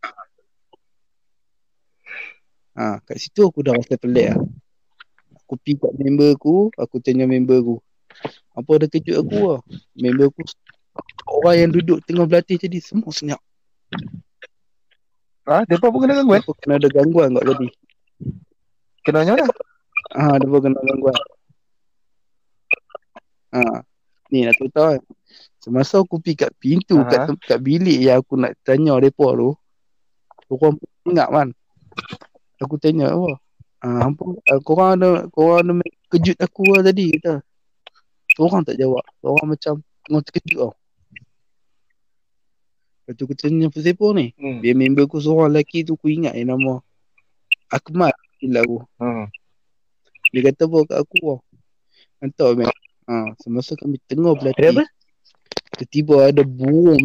Ha, 2.73 3.01
kat 3.05 3.17
situ 3.21 3.45
aku 3.45 3.61
dah 3.61 3.77
rasa 3.77 4.01
pelik 4.01 4.33
lah. 4.33 4.41
Aku 5.45 5.61
pergi 5.61 5.77
kat 5.81 5.93
member 5.97 6.33
aku, 6.33 6.73
aku 6.77 6.97
tanya 7.01 7.29
member 7.29 7.61
aku. 7.61 7.77
Apa 8.57 8.71
ada 8.81 8.87
kejut 8.88 9.17
aku 9.21 9.38
lah. 9.57 9.61
Member 9.97 10.33
aku, 10.33 10.41
orang 11.29 11.57
yang 11.57 11.71
duduk 11.73 12.01
tengah 12.05 12.25
berlatih 12.25 12.57
tadi, 12.57 12.81
semua 12.81 13.12
senyap. 13.12 13.41
Ah, 15.45 15.67
depa 15.69 15.93
pun 15.93 16.01
kena 16.05 16.21
gangguan. 16.23 16.41
Apa 16.41 16.53
kena 16.57 16.75
ada 16.81 16.88
gangguan 16.88 17.29
kat 17.37 17.45
tadi? 17.45 17.69
Kena 19.05 19.21
mana? 19.27 19.47
Ha, 20.17 20.41
dia 20.41 20.47
pun 20.49 20.61
kena 20.61 20.81
gangguan. 20.81 21.17
Ha, 23.53 23.85
ni 24.33 24.49
nak 24.49 24.57
tahu 24.57 24.69
tahu 24.73 24.87
kan. 24.97 25.03
Semasa 25.62 26.01
aku 26.01 26.19
pergi 26.19 26.49
kat 26.49 26.53
pintu, 26.59 26.99
Aha. 26.99 27.29
kat, 27.29 27.38
kat 27.45 27.59
bilik 27.62 28.01
yang 28.03 28.19
aku 28.19 28.35
nak 28.35 28.57
tanya 28.67 28.99
mereka 28.99 29.31
tu, 29.37 29.55
orang 30.51 30.75
pun 30.81 30.88
ingat 31.07 31.29
kan. 31.29 31.49
Aku 32.62 32.77
tanya 32.81 33.12
apa? 33.12 33.38
Ha, 33.83 33.88
apa? 34.09 34.25
ah, 34.49 34.61
Korang 34.62 34.91
ada, 34.99 35.09
korang 35.31 35.67
ada 35.67 35.73
kejut 36.11 36.38
aku 36.38 36.62
lah 36.71 36.83
tadi 36.87 37.15
kata. 37.19 37.43
Orang 38.41 38.65
tak 38.65 38.81
jawab. 38.81 39.05
Orang 39.21 39.53
macam 39.53 39.85
tengah 40.07 40.23
terkejut 40.25 40.59
tau. 40.59 40.73
Lepas 43.03 43.12
tu 43.19 43.23
aku 43.27 43.35
tanya 43.35 43.67
siapa 43.69 44.07
ni? 44.15 44.31
Hmm. 44.38 44.62
Dia 44.62 44.73
member 44.79 45.05
aku 45.05 45.19
seorang 45.19 45.51
lelaki 45.51 45.83
tu 45.83 45.99
aku 45.99 46.07
ingat 46.09 46.38
yang 46.38 46.55
nama 46.55 46.79
Akmal 47.73 48.15
gila 48.38 48.62
aku. 48.62 48.79
Hmm. 49.01 49.27
Dia 50.31 50.41
kata 50.49 50.71
apa 50.71 50.79
kat 50.87 50.99
aku 51.03 51.17
tau. 51.19 51.38
Hantar 52.23 52.51
man. 52.55 52.71
Ha, 53.11 53.35
semasa 53.43 53.75
kami 53.75 53.99
tengah 54.07 54.33
Ada 54.35 54.38
berlatih. 54.38 54.69
apa? 54.79 54.85
Tiba-tiba 55.73 56.17
ada 56.31 56.43
burung 56.45 57.01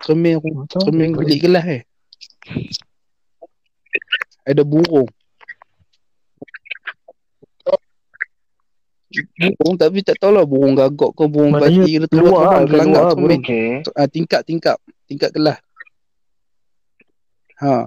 cermin 0.00 0.38
aku. 0.38 0.50
Cermin 0.80 1.10
bilik 1.12 1.44
kelas 1.44 1.66
eh. 1.66 1.82
Ada 4.48 4.62
burung. 4.64 5.10
Burung 9.14 9.76
tapi 9.78 10.02
tak 10.02 10.18
tahulah 10.18 10.42
burung 10.42 10.74
gagak 10.74 11.10
ke 11.14 11.24
burung 11.30 11.54
Maknanya 11.54 11.86
bati 11.86 11.92
ke 12.02 12.06
keluar 12.10 12.66
terbang 12.66 12.88
lah, 12.90 13.02
keluar 13.02 13.04
cermin. 13.14 13.40
Okey. 13.42 13.68
Ah, 13.94 14.08
tingkat-tingkat 14.10 14.76
tingkat 15.06 15.30
kelas. 15.30 15.58
Ha. 17.60 17.86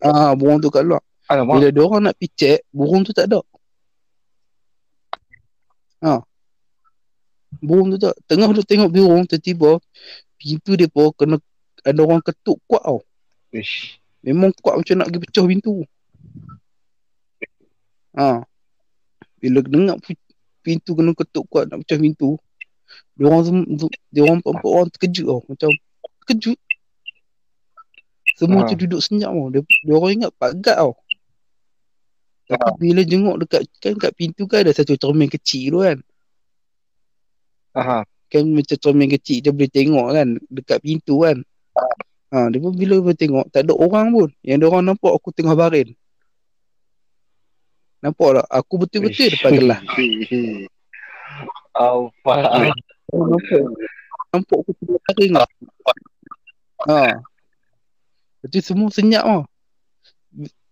Ah, 0.00 0.32
burung 0.38 0.62
tu 0.62 0.72
kat 0.72 0.86
luar. 0.86 1.02
Alamak. 1.28 1.60
Bila 1.60 1.68
dia 1.70 1.82
orang 1.84 2.02
nak 2.08 2.14
pergi 2.16 2.28
check, 2.36 2.58
burung 2.72 3.02
tu 3.04 3.12
tak 3.12 3.28
ada. 3.28 3.40
Ha. 6.00 6.24
Burung 7.60 7.92
tu 7.94 7.98
tak. 8.00 8.16
Tengah 8.24 8.48
duk 8.50 8.64
tengok 8.64 8.90
burung, 8.90 9.28
tiba-tiba 9.28 9.78
pintu 10.40 10.72
dia 10.72 10.88
pun 10.88 11.12
kena 11.12 11.36
ada 11.84 12.00
orang 12.00 12.24
ketuk 12.24 12.56
kuat 12.64 12.80
tau. 12.84 13.04
Ish. 13.52 14.00
Memang 14.24 14.52
kuat 14.60 14.80
macam 14.80 14.94
nak 15.00 15.08
pergi 15.12 15.20
pecah 15.24 15.44
pintu. 15.48 15.74
Ha. 18.16 18.44
Bila 19.40 19.64
dengar 19.64 19.96
pi- 20.00 20.28
pintu 20.60 20.92
kena 20.92 21.12
ketuk 21.16 21.44
kuat 21.48 21.68
nak 21.68 21.84
pecah 21.84 22.00
pintu, 22.00 22.36
dia 23.16 23.28
orang 23.28 23.44
dia 24.12 24.22
orang 24.24 24.40
empat 24.40 24.64
orang 24.64 24.88
terkejut 24.92 25.26
tau. 25.28 25.40
Macam 25.48 25.70
terkejut. 26.24 26.58
Semua 28.36 28.64
Ha. 28.64 28.68
tu 28.72 28.74
duduk 28.80 29.00
senyap 29.04 29.32
tau. 29.32 29.48
Dia, 29.52 29.60
dia 29.64 29.92
orang 29.92 30.12
ingat 30.16 30.32
pagat 30.36 30.76
tau. 30.80 30.92
Tapi 32.50 32.66
Ha. 32.66 32.76
bila 32.76 33.00
jenguk 33.06 33.36
dekat 33.46 33.62
kan 33.78 33.94
kat 33.94 34.12
pintu 34.16 34.44
kan 34.50 34.66
ada 34.66 34.72
satu 34.74 34.96
cermin 34.96 35.30
kecil 35.30 35.64
tu 35.70 35.80
kan. 35.84 35.98
Aha. 37.76 38.02
Kan 38.30 38.46
macam 38.54 38.78
cermin 38.78 39.10
kecil 39.10 39.42
dia 39.42 39.50
boleh 39.50 39.70
tengok 39.70 40.06
kan 40.14 40.28
dekat 40.50 40.78
pintu 40.82 41.26
kan. 41.26 41.42
Ha, 42.30 42.46
dia 42.46 42.62
pun 42.62 42.70
bila 42.78 43.02
dia 43.10 43.26
tengok 43.26 43.50
tak 43.50 43.66
ada 43.66 43.74
orang 43.74 44.14
pun. 44.14 44.28
Yang 44.46 44.56
dia 44.62 44.66
orang 44.70 44.84
nampak 44.86 45.10
aku 45.10 45.34
tengah 45.34 45.58
baring. 45.58 45.90
Nampak 48.00 48.28
tak? 48.38 48.46
Aku 48.54 48.74
betul-betul 48.78 49.28
depan? 49.34 49.50
Oh, 51.74 52.08
nampak. 52.14 53.66
Nampak 54.30 54.56
aku 54.62 54.70
tengah 54.78 55.00
baring 55.10 55.32
lah. 55.34 55.48
Ha. 56.86 57.18
Lepas 58.40 58.48
tu 58.56 58.60
semua 58.62 58.88
senyap 58.94 59.24
lah. 59.26 59.44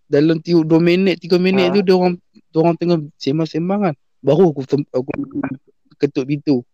Dalam 0.08 0.40
tiup 0.40 0.64
2 0.64 0.80
minit, 0.80 1.20
3 1.20 1.36
minit 1.36 1.68
Ha. 1.68 1.74
tu 1.76 1.82
dia 1.84 1.92
orang 1.92 2.16
dia 2.32 2.58
orang 2.64 2.76
tengah 2.80 2.96
sembang-sembang 3.20 3.80
kan. 3.90 3.94
Baru 4.24 4.54
aku 4.54 4.62
aku 4.88 5.10
ketuk 6.00 6.24
pintu. 6.24 6.64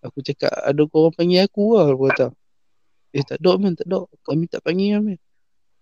Aku 0.00 0.24
cakap 0.24 0.48
ada 0.52 0.82
korang 0.88 1.12
panggil 1.12 1.44
aku 1.44 1.76
lah 1.76 1.92
aku 1.92 2.08
kata. 2.08 2.26
Eh 3.12 3.24
tak 3.26 3.42
ada 3.42 3.52
man, 3.60 3.76
tak 3.76 3.84
ada. 3.84 4.08
Kami 4.24 4.44
tak 4.48 4.64
panggil 4.64 5.00
man. 5.00 5.18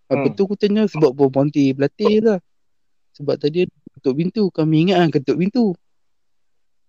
Lepas 0.09 0.17
Hmm. 0.25 0.35
tu 0.35 0.43
aku 0.49 0.57
tanya 0.57 0.83
sebab 0.89 1.13
apa 1.13 1.25
berhenti 1.29 1.77
berlatih 1.77 2.17
lah. 2.25 2.39
Sebab 3.13 3.37
tadi 3.37 3.69
ketuk 3.69 4.15
pintu. 4.17 4.43
Kami 4.49 4.89
ingat 4.89 4.97
kan 5.05 5.11
ketuk 5.21 5.37
pintu. 5.37 5.77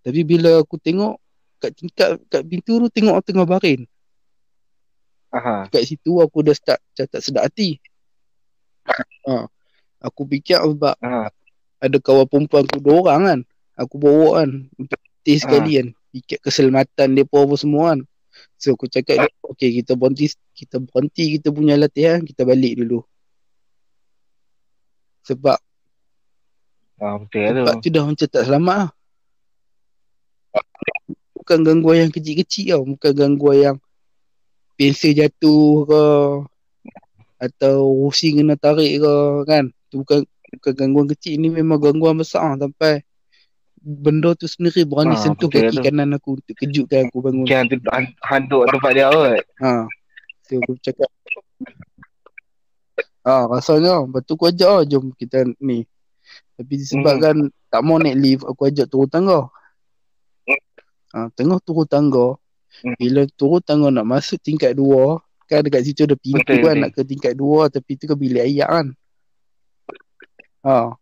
Tapi 0.02 0.24
bila 0.24 0.64
aku 0.64 0.80
tengok 0.80 1.20
kat 1.60 1.76
tingkat 1.76 2.10
kat 2.32 2.42
pintu 2.48 2.80
tu 2.80 2.88
tengok 2.88 3.20
tengah 3.28 3.44
baring. 3.44 3.84
Aha. 5.36 5.68
Kat 5.70 5.84
situ 5.84 6.24
aku 6.24 6.42
dah 6.42 6.56
start 6.56 6.80
macam 6.80 7.06
tak 7.12 7.22
sedap 7.22 7.44
hati. 7.52 7.78
Ha. 9.28 9.46
Aku 10.00 10.24
fikir 10.24 10.64
sebab 10.64 10.96
Aha. 11.04 11.28
ada 11.84 11.98
kawan 12.00 12.26
perempuan 12.26 12.64
aku 12.66 12.80
dua 12.80 12.96
orang 13.04 13.22
kan. 13.28 13.40
Aku 13.76 14.00
bawa 14.00 14.42
kan 14.42 14.72
untuk 14.80 15.00
tes 15.28 15.44
sekali 15.44 15.78
kan. 15.78 15.88
Fikir 16.10 16.42
keselamatan 16.42 17.14
dia 17.14 17.26
apa 17.26 17.56
semua 17.58 17.94
kan. 17.94 18.00
So 18.56 18.76
aku 18.76 18.88
cakap 18.88 19.28
dia, 19.28 19.32
okay 19.46 19.70
kita 19.72 19.94
berhenti 19.96 20.32
kita 20.56 20.80
berhenti 20.80 21.40
kita 21.40 21.54
punya 21.54 21.76
latihan 21.76 22.24
kita 22.24 22.44
balik 22.44 22.82
dulu. 22.82 23.04
Sebab 25.28 25.60
Ah, 27.00 27.16
betul 27.16 27.40
lah 27.40 27.64
tempat 27.64 27.76
tu. 27.80 27.88
tu 27.88 27.90
dah 27.96 28.04
macam 28.04 28.28
tak 28.28 28.44
selamat 28.44 28.76
lah. 28.76 28.92
Bukan 31.32 31.58
gangguan 31.64 31.98
yang 32.04 32.12
kecil-kecil 32.12 32.76
tau. 32.76 32.84
Bukan 32.84 33.12
gangguan 33.16 33.58
yang 33.58 33.78
pensel 34.76 35.16
jatuh 35.16 35.88
ke 35.88 36.04
atau 37.40 37.88
rusing 38.04 38.44
kena 38.44 38.60
tarik 38.60 39.00
ke 39.00 39.14
kan. 39.48 39.72
Tu 39.88 40.04
bukan 40.04 40.28
bukan 40.60 40.74
gangguan 40.76 41.08
kecil 41.08 41.40
ni 41.40 41.48
memang 41.48 41.80
gangguan 41.80 42.20
besar 42.20 42.60
sampai 42.60 43.00
benda 43.80 44.32
tu 44.34 44.46
sendiri 44.46 44.84
berani 44.84 45.16
Ah, 45.16 45.22
sentuh 45.22 45.48
kaki 45.48 45.72
tu. 45.72 45.82
kanan 45.82 46.12
aku 46.12 46.36
untuk 46.36 46.56
kejutkan 46.56 47.08
aku 47.08 47.20
bangun. 47.20 47.46
Hantu, 47.46 47.76
han- 47.88 48.16
handuk 48.22 48.64
tempat 48.68 48.92
dia 48.94 49.08
kot. 49.08 49.44
Ha. 49.60 49.72
So 50.44 50.58
aku 50.58 50.72
cakap 50.80 51.10
Ah, 53.22 53.46
rasanya 53.46 54.02
lepas 54.02 54.24
tu 54.24 54.34
aku 54.34 54.48
ajak 54.48 54.70
lah 54.70 54.84
jom 54.84 55.12
kita 55.14 55.44
ni. 55.60 55.84
Tapi 56.56 56.74
disebabkan 56.76 57.36
tak 57.68 57.82
mau 57.82 57.96
naik 57.96 58.16
lift 58.16 58.44
aku 58.44 58.66
ajak 58.66 58.88
turun 58.88 59.06
tangga. 59.06 59.48
Ha, 61.10 61.28
tengah 61.34 61.60
turun 61.60 61.86
tangga 61.86 62.38
Hmm. 62.80 62.94
bila 62.96 63.26
turun 63.34 63.60
tangga 63.60 63.90
nak 63.92 64.06
masuk 64.06 64.38
tingkat 64.40 64.72
dua 64.72 65.18
kan 65.46 65.66
dekat 65.66 65.82
situ 65.84 66.06
ada 66.06 66.14
pintu 66.14 66.46
Betul, 66.46 66.62
kan 66.62 66.70
betul. 66.70 66.82
nak 66.86 66.92
ke 66.94 67.02
tingkat 67.04 67.34
dua 67.34 67.62
tapi 67.66 67.92
tu 67.98 68.06
kan 68.06 68.14
bilik 68.14 68.46
ayak 68.46 68.70
kan. 68.70 68.88
Ha. 70.62 70.94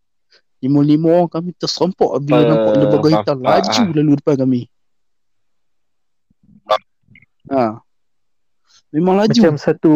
Lima-lima 0.57 1.07
orang 1.21 1.29
kami 1.29 1.49
terserempak 1.53 2.17
bila 2.25 2.41
Uh, 2.41 2.47
nampak 2.49 2.73
lembaga 2.81 3.07
hitam 3.13 3.37
bapak, 3.37 3.51
laju 3.53 3.83
ah. 3.83 3.93
lalu 3.93 4.11
depan 4.17 4.35
kami. 4.41 4.61
Ha. 7.47 7.63
Memang 8.91 9.15
laju. 9.21 9.39
Macam 9.39 9.55
satu 9.61 9.91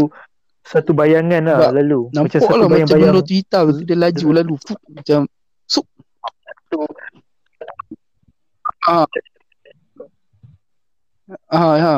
satu 0.61 0.91
bayangan 0.93 1.41
lah 1.41 1.57
Sebab 1.57 1.73
lalu. 1.81 1.99
Macam 2.07 2.15
Nampak 2.21 2.39
satu 2.39 2.45
lah 2.45 2.67
macam 2.69 2.71
bayang-bayang. 2.71 3.13
benda 3.17 3.27
tu 3.27 3.33
hitam 3.33 3.63
tu 3.73 3.83
dia 3.83 3.97
laju 3.97 4.27
lalu 4.31 4.53
Fuh, 4.61 4.79
macam 4.93 5.19
sup. 5.65 5.85
Ah. 8.87 9.07
Ah, 11.47 11.75
ha. 11.79 11.95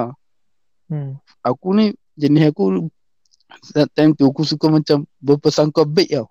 Hmm. 0.90 1.18
Aku 1.44 1.74
ni 1.74 1.94
jenis 2.16 2.54
aku 2.54 2.90
time 3.94 4.14
tu 4.18 4.26
aku 4.26 4.42
suka 4.46 4.70
macam 4.70 5.06
berpersangka 5.22 5.86
baik 5.86 6.10
tau. 6.14 6.28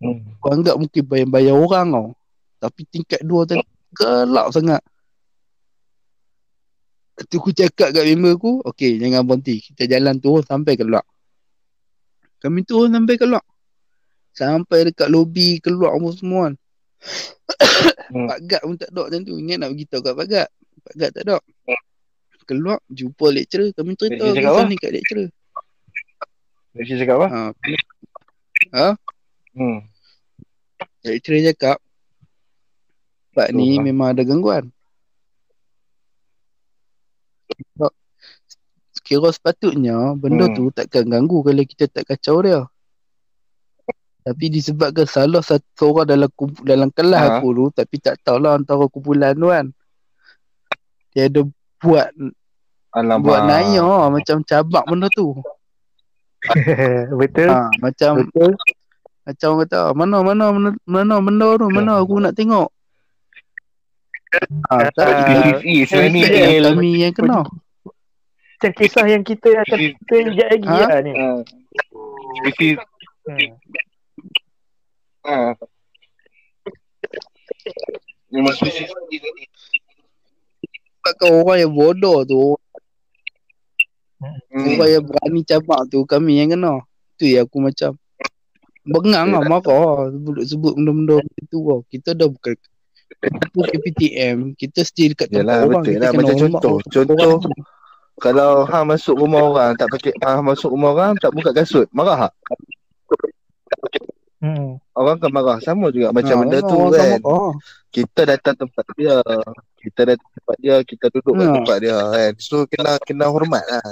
Hmm. 0.00 0.24
Aku 0.40 0.46
anggap 0.48 0.76
mungkin 0.80 1.02
bayang-bayang 1.04 1.58
orang 1.60 1.86
tau. 1.92 2.08
Tapi 2.60 2.80
tingkat 2.88 3.20
dua 3.20 3.44
tadi 3.44 3.64
gelap 3.92 4.48
sangat. 4.52 4.80
Tu 7.28 7.36
aku 7.36 7.52
cakap 7.52 7.92
kat 7.92 8.04
member 8.16 8.32
aku, 8.32 8.64
okay 8.64 8.96
jangan 8.96 9.28
berhenti. 9.28 9.60
Kita 9.60 9.84
jalan 9.84 10.16
turun 10.16 10.40
sampai 10.40 10.72
keluar. 10.80 11.04
Kami 12.40 12.64
turun 12.64 12.96
sampai 12.96 13.20
keluar. 13.20 13.44
Sampai 14.32 14.88
dekat 14.88 15.12
lobi 15.12 15.60
keluar 15.60 15.92
apa 15.92 16.08
semua 16.16 16.48
kan. 16.48 16.54
Hmm. 18.08 18.24
Pak 18.32 18.38
Gad 18.48 18.62
pun 18.64 18.76
tak 18.80 18.88
ada 18.96 19.02
macam 19.04 19.20
tu. 19.20 19.34
Ingat 19.36 19.56
nak 19.60 19.70
beritahu 19.76 20.00
kat 20.00 20.14
Pak 20.16 20.26
Gad. 20.32 20.48
Pak 20.80 20.94
Gad 20.96 21.10
tak 21.12 21.22
ada. 21.28 21.36
Keluar, 22.48 22.78
jumpa 22.88 23.26
lecturer. 23.30 23.70
Kami 23.76 23.94
cerita 23.94 24.24
kisah 24.32 24.64
ni 24.64 24.76
kat 24.80 24.90
lecturer. 24.96 25.28
Dia 26.72 26.96
cakap 26.96 27.14
apa? 27.20 27.28
Ha, 28.72 28.88
Hmm. 29.50 29.82
Lecturer 31.02 31.52
cakap, 31.52 31.78
Pak 33.30 33.48
ni 33.50 33.78
ha. 33.78 33.82
memang 33.82 34.12
ada 34.12 34.22
gangguan. 34.22 34.68
Kira 39.00 39.32
sepatutnya 39.32 40.14
benda 40.14 40.46
Hmm. 40.46 40.54
tu 40.54 40.64
takkan 40.70 41.08
ganggu 41.08 41.42
kalau 41.42 41.64
kita 41.64 41.90
tak 41.90 42.06
kacau 42.06 42.44
dia. 42.44 42.62
Tapi 44.20 44.52
disebabkan 44.52 45.08
salah 45.08 45.40
satu 45.40 45.96
orang 45.96 46.06
dalam 46.06 46.30
kump- 46.36 46.62
dalam 46.62 46.92
kelas 46.92 47.18
Ha. 47.18 47.30
aku 47.40 47.48
tu 47.50 47.64
tapi 47.72 47.96
tak 47.98 48.20
tahulah 48.22 48.54
antara 48.54 48.84
kumpulan 48.86 49.32
tu 49.34 49.48
kan. 49.48 49.66
Dia 51.10 51.26
ada 51.26 51.42
buat 51.80 52.06
Alamak. 52.94 53.24
buat 53.24 53.40
naik 53.48 53.80
oh, 53.82 54.06
macam 54.12 54.36
cabak 54.44 54.84
benda 54.86 55.08
tu. 55.10 55.34
Betul. 57.20 57.50
Ha, 57.50 57.66
macam 57.80 58.12
Betul. 58.22 58.52
Macam 59.30 59.48
orang 59.54 59.60
kata 59.64 59.80
mana 59.94 60.16
mana 60.20 60.44
mana 60.50 60.68
mana 60.84 61.14
benda 61.22 61.48
tu 61.56 61.66
mana 61.70 61.92
aku 61.98 62.18
nak 62.18 62.34
tengok. 62.34 62.68
Ah, 64.70 64.86
This 64.94 65.90
is 65.90 65.90
is 65.90 66.12
ni 66.14 66.22
efek 66.22 66.38
yang 66.38 66.54
Il. 66.54 66.64
kami 66.70 66.88
yang 67.02 67.14
kena. 67.14 67.42
Macam 67.42 68.70
kisah 68.76 69.06
yang 69.08 69.22
kita 69.24 69.48
akan 69.56 69.78
cerita 69.78 70.14
sekejap 70.20 70.48
lagi 70.54 70.68
Ha? 70.68 70.78
lah 70.86 70.98
ni. 71.02 71.12
Ah. 71.14 71.40
This 72.44 72.56
is 72.60 72.76
Hmm. 73.20 73.52
ah. 75.22 75.52
Memang 78.30 78.54
spesifik 78.54 78.94
Sebabkan 81.00 81.30
orang 81.32 81.58
yang 81.60 81.72
bodoh 81.72 82.22
tu 82.24 82.44
Hmm. 84.20 84.76
Orang 84.76 84.90
yang 84.92 85.04
berani 85.08 85.40
cabak 85.42 85.88
tu 85.88 86.04
kami 86.04 86.44
yang 86.44 86.52
kena. 86.52 86.84
Tu 87.16 87.32
yang 87.32 87.48
aku 87.48 87.56
macam 87.56 87.96
bengang 88.90 89.28
lah 89.30 89.42
marah 89.42 90.10
sebut-sebut 90.10 90.72
benda-benda 90.74 91.16
macam 91.22 91.44
tu 91.46 91.58
lah. 91.62 91.80
Kita 91.86 92.10
dah 92.12 92.28
bukan 92.28 92.54
Kita 93.10 93.58
KPTM, 93.66 94.36
kita 94.54 94.80
stay 94.82 95.10
dekat 95.10 95.28
tempat 95.28 95.42
Yalah, 95.44 95.58
orang. 95.66 95.82
betul 95.82 95.92
kita 95.92 96.00
lah. 96.00 96.10
Macam 96.14 96.36
contoh. 96.38 96.76
orang- 96.78 97.42
Contoh. 97.42 97.52
Kalau 98.20 98.50
hang 98.64 98.86
masuk 98.86 99.14
rumah 99.16 99.42
orang 99.42 99.70
tak 99.74 99.88
pakai 99.88 100.12
hang 100.20 100.44
masuk 100.44 100.68
rumah 100.70 100.90
orang 100.92 101.12
tak 101.16 101.32
buka 101.32 101.50
kasut, 101.50 101.88
marah 101.90 102.28
tak? 102.28 102.32
Hmm. 104.40 104.80
Orang 104.92 105.20
akan 105.20 105.30
marah 105.32 105.58
sama 105.60 105.88
juga 105.88 106.12
macam 106.12 106.32
Ha, 106.32 106.40
benda 106.40 106.58
tu 106.60 106.76
kan. 106.88 107.20
sama- 107.20 107.24
Oh, 107.28 107.52
Kita 107.90 108.22
datang 108.22 108.54
tempat 108.56 108.84
dia. 108.94 109.16
Kita 109.76 110.00
datang 110.06 110.30
tempat 110.30 110.56
dia, 110.60 110.74
kita 110.80 111.04
duduk 111.10 111.34
kat 111.34 111.44
Ha. 111.44 111.54
tempat 111.60 111.76
dia 111.80 111.96
kan. 111.98 112.32
So 112.38 112.64
kena 112.64 112.96
kena 113.02 113.26
hormat 113.26 113.64
lah. 113.66 113.84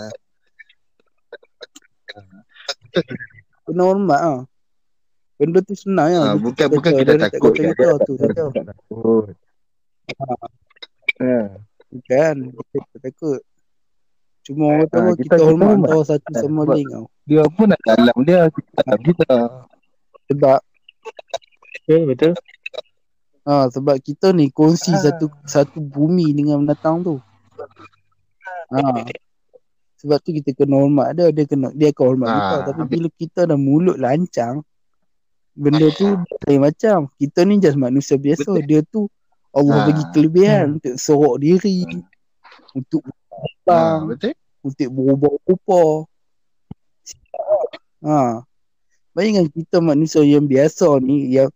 kena 3.64 3.82
hormat 3.84 4.20
lah. 4.20 4.38
Benda 5.38 5.58
tu 5.62 5.74
senang 5.74 6.10
lah. 6.10 6.28
Ha, 6.28 6.36
bukan 6.36 6.66
bukan 6.68 6.92
kita 6.92 7.12
dia 7.14 7.22
tak 7.22 7.30
takut 7.32 7.52
kacau 7.54 7.62
kan. 7.62 7.70
kita 7.70 7.86
tu 8.02 8.14
saja. 8.18 8.42
Takut. 8.50 9.24
Ha. 11.18 11.36
Kan? 12.04 12.36
Kita 12.50 12.78
tak 12.90 13.00
takut. 13.06 13.40
Cuma 14.42 14.62
orang 14.66 14.88
Ha, 14.88 14.92
tahu 14.92 15.08
kita- 15.12 15.16
kita 15.16 15.30
kita 15.30 15.44
hormat 15.44 15.68
antara 15.78 16.00
satu 16.04 16.30
Ha, 16.32 16.40
sama 16.40 16.60
lain 16.66 16.86
tau. 16.88 17.06
Dia 17.22 17.42
pun 17.46 17.66
nak 17.68 17.80
dalam 17.82 18.16
dia, 18.22 18.40
kita 18.48 18.70
dalam 18.76 19.00
kita. 19.00 19.30
Sebab 20.28 20.58
Betul, 21.78 22.04
betul. 22.04 22.32
Ha, 23.44 23.64
sebab 23.70 23.96
kita 23.98 24.28
ni 24.30 24.50
kongsi 24.50 24.92
Ah. 24.92 25.00
satu 25.00 25.24
satu 25.42 25.78
bumi 25.78 26.36
dengan 26.36 26.60
binatang 26.60 27.00
tu. 27.00 27.16
Ha. 28.68 28.80
Sebab 29.96 30.20
tu 30.20 30.30
kita 30.32 30.52
kena 30.54 30.76
hormat 30.78 31.16
dia, 31.16 31.32
dia 31.32 31.44
kena 31.44 31.72
dia 31.72 31.88
akan 31.88 32.04
hormat 32.06 32.28
Ah, 32.28 32.36
kita. 32.36 32.56
Tapi 32.68 32.82
bila 32.86 33.08
kita 33.10 33.40
dah 33.44 33.56
mulut 33.56 33.96
lancang, 33.96 34.60
benda 35.58 35.90
tu 35.90 36.06
lain 36.46 36.60
macam. 36.62 37.10
Kita 37.12 37.42
ni 37.42 37.58
just 37.58 37.74
manusia 37.74 38.14
biasa. 38.14 38.46
Betul. 38.46 38.62
Dia 38.64 38.80
tu 38.84 39.10
Allah 39.50 39.76
Ah. 39.76 39.84
bagi 39.84 40.04
kelebihan 40.08 40.78
untuk 40.78 40.94
sorok 40.96 41.36
diri, 41.36 41.82
untuk 42.72 43.02
Ha, 43.02 43.12
terbang, 43.64 43.98
betul? 44.06 44.32
untuk 44.60 44.88
berubah 44.88 45.32
rupa. 45.42 45.82
Ha. 48.00 48.42
Bayangkan 49.10 49.46
kita 49.48 49.76
manusia 49.80 50.22
yang 50.22 50.44
biasa 50.44 50.98
ni 51.00 51.32
yang 51.32 51.50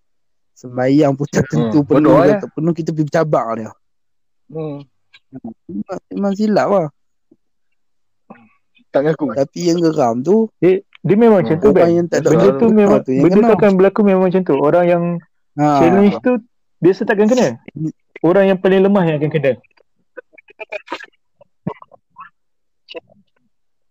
sembahyang 0.52 1.14
pun 1.14 1.26
tak 1.28 1.46
tentu 1.46 1.80
Hmm, 1.80 1.88
penuh 1.88 2.12
ke 2.12 2.22
lah. 2.24 2.38
tak 2.38 2.50
penuh 2.52 2.72
kita 2.72 2.90
pergi 2.90 3.06
bercabar 3.06 3.46
dia. 3.54 3.70
Hmm. 4.48 4.82
Memang, 5.32 6.00
memang 6.08 6.32
silap 6.34 6.68
lah. 6.68 6.88
Tak 8.90 9.00
ngaku. 9.02 9.32
Tapi 9.32 9.60
yang 9.64 9.78
geram 9.80 10.20
tu 10.20 10.50
Dia 11.02 11.16
memang 11.18 11.42
macam 11.42 11.56
tu 11.58 11.68
yang 11.74 12.06
tak 12.06 12.22
ada 12.22 12.30
Benda 12.30 12.48
tu 12.62 12.66
memang 12.70 13.00
tu 13.02 13.10
benda 13.10 13.40
tu 13.42 13.54
akan 13.58 13.70
berlaku 13.74 14.00
memang 14.06 14.30
macam 14.30 14.42
tu. 14.42 14.54
Orang 14.54 14.86
yang 14.86 15.04
Ha. 15.52 15.84
challenge 15.84 16.16
tu 16.24 16.32
biasa 16.80 17.04
takkan 17.04 17.28
kena. 17.28 17.60
Orang 18.24 18.48
yang 18.48 18.56
paling 18.56 18.80
lemah 18.80 19.04
yang 19.04 19.20
akan 19.20 19.30
kena. 19.30 19.52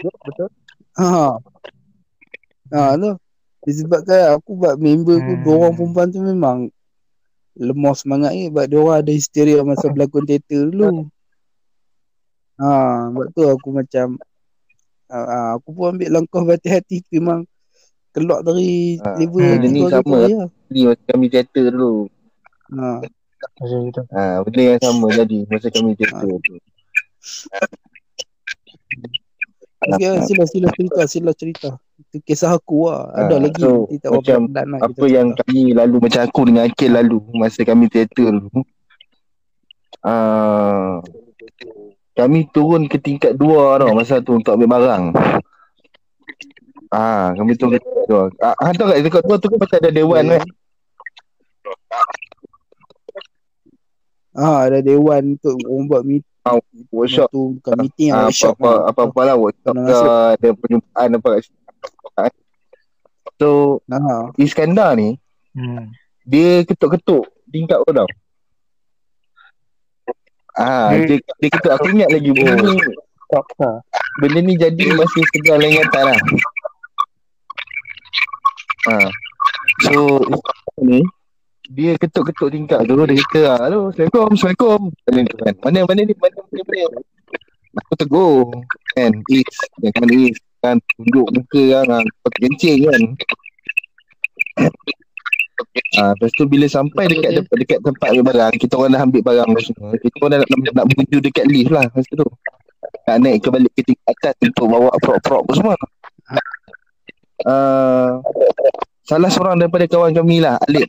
Betul. 0.02 0.50
Ha. 0.98 1.38
Ha 2.74 2.82
tu. 2.98 3.12
Disebabkan 3.62 4.42
aku 4.42 4.58
buat 4.58 4.76
member 4.82 5.22
aku 5.22 5.34
Hmm. 5.38 5.44
dua 5.46 5.54
orang 5.62 5.74
perempuan 5.78 6.08
tu 6.10 6.18
memang 6.18 6.58
lemah 7.54 7.94
semangat 7.94 8.34
ni 8.34 8.50
sebab 8.50 8.66
dia 8.66 8.78
orang 8.82 8.98
ada 9.06 9.12
histeria 9.14 9.62
masa 9.62 9.86
berlakon 9.94 10.26
teater 10.26 10.66
dulu. 10.66 11.06
Ha, 12.58 12.70
sebab 13.14 13.26
tu 13.38 13.42
aku 13.46 13.68
macam 13.70 14.18
ha, 15.12 15.20
ha, 15.22 15.40
aku 15.56 15.70
pun 15.72 15.86
ambil 15.94 16.10
langkah 16.10 16.42
berhati-hati 16.42 17.04
memang 17.12 17.44
keluar 18.12 18.40
dari 18.42 18.98
Ha, 18.98 19.16
level 19.16 19.44
benda 19.60 19.68
ni 19.68 19.82
sama. 19.86 20.18
gitu. 20.24 20.46
Ni 20.72 20.80
masa 20.88 21.04
kami 21.06 21.26
teater 21.28 21.66
dulu. 21.70 22.08
Ha. 22.72 23.04
Macam 23.42 23.80
itu. 23.86 24.02
Ha, 24.10 24.22
benda 24.42 24.62
yang 24.64 24.80
sama 24.80 25.06
jadi 25.12 25.38
masa 25.46 25.68
kami 25.68 25.92
teater 25.94 26.32
tu. 26.40 26.56
Okay, 29.82 30.14
sila 30.30 30.46
sila 30.46 30.68
cerita, 30.70 31.02
sila 31.10 31.32
cerita. 31.34 31.70
Itu 31.98 32.22
kisah 32.22 32.54
aku 32.54 32.86
lah. 32.86 33.10
Ada 33.18 33.34
Ah, 33.34 33.40
lagi 33.42 33.62
so, 33.62 33.90
tak 33.98 34.10
macam 34.14 34.40
lah 34.54 34.80
Apa 34.80 34.94
kita 34.94 35.06
yang 35.10 35.28
cerita. 35.34 35.42
kami 35.42 35.62
lalu 35.74 35.96
macam 35.98 36.22
aku 36.22 36.42
dengan 36.46 36.64
Akil 36.70 36.92
lalu 36.94 37.18
masa 37.34 37.60
kami 37.66 37.86
teater 37.90 38.30
dulu. 38.30 38.62
Ah, 40.02 41.02
kami 42.14 42.48
turun 42.48 42.86
ke 42.86 42.98
tingkat 42.98 43.34
dua 43.34 43.78
tau 43.78 43.92
masa 43.92 44.20
tu 44.20 44.36
untuk 44.36 44.52
ambil 44.52 44.70
barang. 44.72 45.04
Ah, 46.90 47.32
kami 47.34 47.56
turun 47.56 47.74
ke 47.74 47.80
tingkat 47.80 48.06
dua. 48.06 48.24
Ah, 48.38 48.56
ah, 48.58 48.72
tahu 48.72 48.88
kat 48.90 48.98
dekat 49.00 49.24
dua 49.24 49.36
tu 49.36 49.48
kan 49.48 49.58
pasal 49.58 49.78
ada 49.80 49.92
dewan 49.92 50.24
kan. 50.28 50.44
Ah, 54.32 54.64
ada 54.64 54.80
dewan 54.80 55.36
untuk 55.36 55.56
orang 55.62 55.86
buat 55.86 56.04
meeting. 56.04 56.30
Ah, 56.42 56.58
Workshop 56.90 57.30
Tu 57.30 57.42
bukan 57.54 57.74
meeting, 57.80 58.10
ah, 58.10 58.26
workshop. 58.26 58.58
apa-apa 58.58 58.90
apa-apa 58.90 59.20
lah 59.24 59.36
workshop 59.38 59.72
Kena 59.72 59.84
ke 59.84 59.94
masuk. 59.94 60.10
ada 60.34 60.50
perjumpaan 60.58 61.10
apa 61.14 61.28
kat 61.30 61.42
situ. 61.44 61.60
So 63.38 63.50
Ah, 63.88 64.30
Iskandar 64.36 64.96
ni 64.96 65.18
Hmm. 65.52 65.92
dia 66.24 66.64
ketuk-ketuk 66.64 67.24
tingkat 67.46 67.78
tau. 67.84 68.08
Ah, 70.54 70.92
Dia- 70.92 71.08
dia, 71.08 71.18
dia 71.40 71.50
ketuk 71.50 71.72
aku 71.72 71.86
ingat 71.90 72.10
lagi 72.12 72.30
benda 72.30 72.54
ni 72.60 72.76
Fakta. 73.26 73.70
benda 74.20 74.40
ni 74.42 74.54
jadi 74.56 74.84
masih 74.92 75.24
sedang 75.32 75.56
dalam 75.56 75.72
ingatan 75.72 76.04
lah. 76.04 76.20
Ah. 78.84 79.10
So 79.88 80.20
ni 80.78 81.00
dia 81.72 81.96
ketuk-ketuk 81.96 82.52
tingkat 82.52 82.84
tu 82.84 83.00
dia 83.00 83.16
kata 83.24 83.42
halo 83.64 83.80
assalamualaikum 83.88 84.36
assalamualaikum 84.36 84.80
Mana 85.08 85.20
ni 85.24 85.32
kan 85.32 85.54
mana 85.64 85.80
mana 85.88 86.02
ni 86.04 86.14
mana 86.20 86.40
mana, 86.44 86.62
mana. 86.68 87.00
aku 87.80 87.94
tegur 87.96 88.44
kan 88.92 89.12
is 89.32 89.56
yang 89.80 89.96
mana 89.96 90.16
is 90.28 90.36
kan 90.60 90.76
tunjuk 90.92 91.28
muka 91.32 91.64
kan 91.88 92.04
pakai 92.04 92.40
kencing 92.44 92.80
kan 92.84 93.02
Ah, 96.00 96.16
lepas 96.16 96.32
tu 96.34 96.44
bila 96.48 96.66
sampai 96.66 97.06
dekat 97.12 97.44
dekat, 97.44 97.56
dekat 97.60 97.80
tempat 97.84 98.08
ambil 98.16 98.26
barang, 98.34 98.54
kita 98.58 98.74
orang 98.80 98.92
dah 98.96 99.02
ambil 99.04 99.22
barang 99.22 99.50
semua. 99.62 99.90
Kita 100.00 100.16
orang 100.24 100.32
dah 100.32 100.40
nak, 100.42 100.50
nak, 100.50 100.74
nak 100.74 100.86
menuju 100.90 101.18
dekat 101.22 101.46
lift 101.52 101.72
lah 101.72 101.86
masa 101.92 102.12
tu. 102.16 102.28
Nak 103.08 103.18
naik 103.22 103.38
ke 103.44 103.48
balik 103.52 103.72
ke 103.78 103.82
tingkat 103.86 104.08
atas 104.16 104.36
untuk 104.42 104.66
bawa 104.72 104.90
prop-prop 105.04 105.44
semua. 105.54 105.76
Uh, 107.42 108.22
salah 109.02 109.30
seorang 109.34 109.58
daripada 109.58 109.86
kawan 109.90 110.14
kami 110.14 110.42
lah, 110.42 110.58
Alip. 110.70 110.88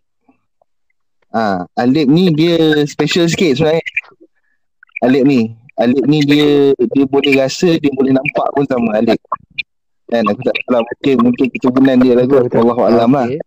Ah, 1.33 1.65
Alip 1.77 2.07
ni 2.09 2.33
dia 2.33 2.85
special 2.89 3.29
sikit 3.29 3.61
sebenarnya. 3.61 3.85
Alip 5.05 5.25
ni. 5.25 5.41
Alif 5.81 6.05
ni 6.05 6.19
dia 6.25 6.77
dia 6.77 7.05
boleh 7.09 7.33
rasa, 7.41 7.77
dia 7.81 7.91
boleh 7.93 8.13
nampak 8.13 8.47
pun 8.53 8.65
sama 8.69 9.01
Alif. 9.01 9.21
Kan 10.13 10.29
aku 10.29 10.41
tak 10.45 10.53
tahu 10.53 10.71
lah 10.77 10.81
mungkin 10.85 11.17
mungkin 11.25 11.47
keturunan 11.57 11.97
dia 12.05 12.13
lah 12.13 12.25
kot. 12.29 12.53
Wallahu 12.53 12.83
alam 12.85 13.11
lah. 13.17 13.27
Okay. 13.33 13.41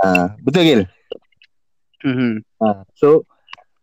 Ha, 0.00 0.32
betul 0.40 0.62
Gil? 0.64 0.82
Mhm. 2.00 2.40
Ha, 2.58 2.88
so 2.96 3.28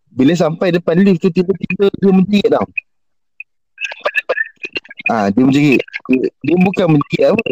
bila 0.09 0.34
sampai 0.34 0.74
depan 0.74 0.97
lift 0.97 1.22
tu 1.22 1.30
tiba-tiba 1.30 1.93
dia 1.93 2.09
menjerit 2.09 2.49
tau. 2.49 2.65
Ah, 5.07 5.30
dia 5.30 5.45
menjerit. 5.45 5.80
Dia, 6.09 6.26
dia 6.41 6.57
bukan 6.57 6.86
menjerit 6.97 7.26
apa. 7.30 7.47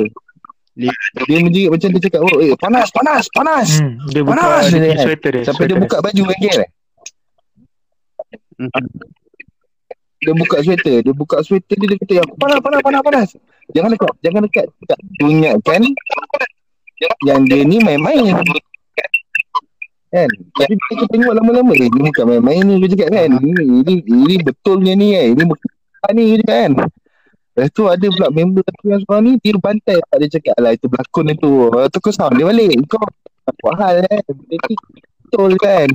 Lift. 0.75 0.99
Dia 1.29 1.37
menjerit 1.39 1.69
macam 1.69 1.87
dia 1.93 2.01
cakap, 2.01 2.21
oh, 2.25 2.41
eh, 2.41 2.57
panas, 2.57 2.87
panas, 2.89 3.23
panas. 3.29 3.67
Hmm, 3.79 4.01
dia 4.09 4.21
buka 4.25 4.33
Panas 4.35 4.63
dia 4.67 4.79
dia 4.81 4.91
kan. 4.97 5.05
sweater 5.05 5.31
dia. 5.31 5.43
Sampai 5.45 5.65
dia 5.69 5.77
sweater 5.77 5.83
buka 5.85 5.97
baju 6.01 6.21
kan 6.25 6.37
Gil. 6.41 6.59
Mhm. 8.55 8.85
Dia 10.15 10.33
buka 10.33 10.57
sweater, 10.65 10.97
dia 11.05 11.13
buka 11.13 11.37
sweater 11.45 11.75
dia, 11.77 11.87
dia 11.93 11.97
kata, 12.01 12.13
"Ya, 12.17 12.23
panas, 12.33 12.59
panas, 12.59 12.79
panas, 12.81 13.01
panas. 13.05 13.29
Jangan 13.71 13.89
dekat, 13.93 14.13
jangan 14.25 14.41
dekat. 14.41 14.67
Tak 14.89 14.97
Dia 15.15 15.27
ingatkan 15.29 15.81
yang 17.25 17.41
dia 17.45 17.63
ni 17.63 17.77
main-main. 17.83 18.35
Kan? 20.15 20.29
Tapi 20.55 20.73
kita 20.95 21.05
tengok 21.11 21.33
lama-lama, 21.35 21.75
eh, 21.75 21.91
ni 21.91 21.99
bukan 22.07 22.23
main-main 22.23 22.63
ni, 22.63 22.73
dia 22.83 22.87
cakap 22.95 23.09
kan. 23.19 23.29
Ini, 23.35 23.51
ini, 23.83 23.93
ini 24.07 24.35
betulnya 24.39 24.93
ni 24.95 25.07
kan. 25.11 25.25
Ini 25.35 25.43
bukan 25.43 26.11
ni, 26.15 26.23
dia 26.23 26.37
cakap 26.39 26.55
kan. 26.55 26.71
Lepas 27.55 27.71
tu 27.71 27.83
ada 27.87 28.07
pula 28.11 28.27
member 28.35 28.63
aku 28.67 28.83
yang 28.91 29.01
seorang 29.07 29.23
ni, 29.23 29.31
dia 29.39 29.55
bantai. 29.55 29.99
Dia 29.99 30.27
cakap, 30.27 30.53
alah 30.59 30.71
itu 30.75 30.85
berlakon 30.91 31.31
itu. 31.31 31.51
Tu 31.71 31.97
kau 32.03 32.11
sound 32.11 32.35
dia 32.35 32.47
balik. 32.47 32.75
Kau 32.91 32.99
buat 33.63 33.75
hal 33.79 34.03
kan. 34.03 34.21
Benda 34.27 34.55
ni 34.59 34.75
betul 35.23 35.51
kan. 35.59 35.89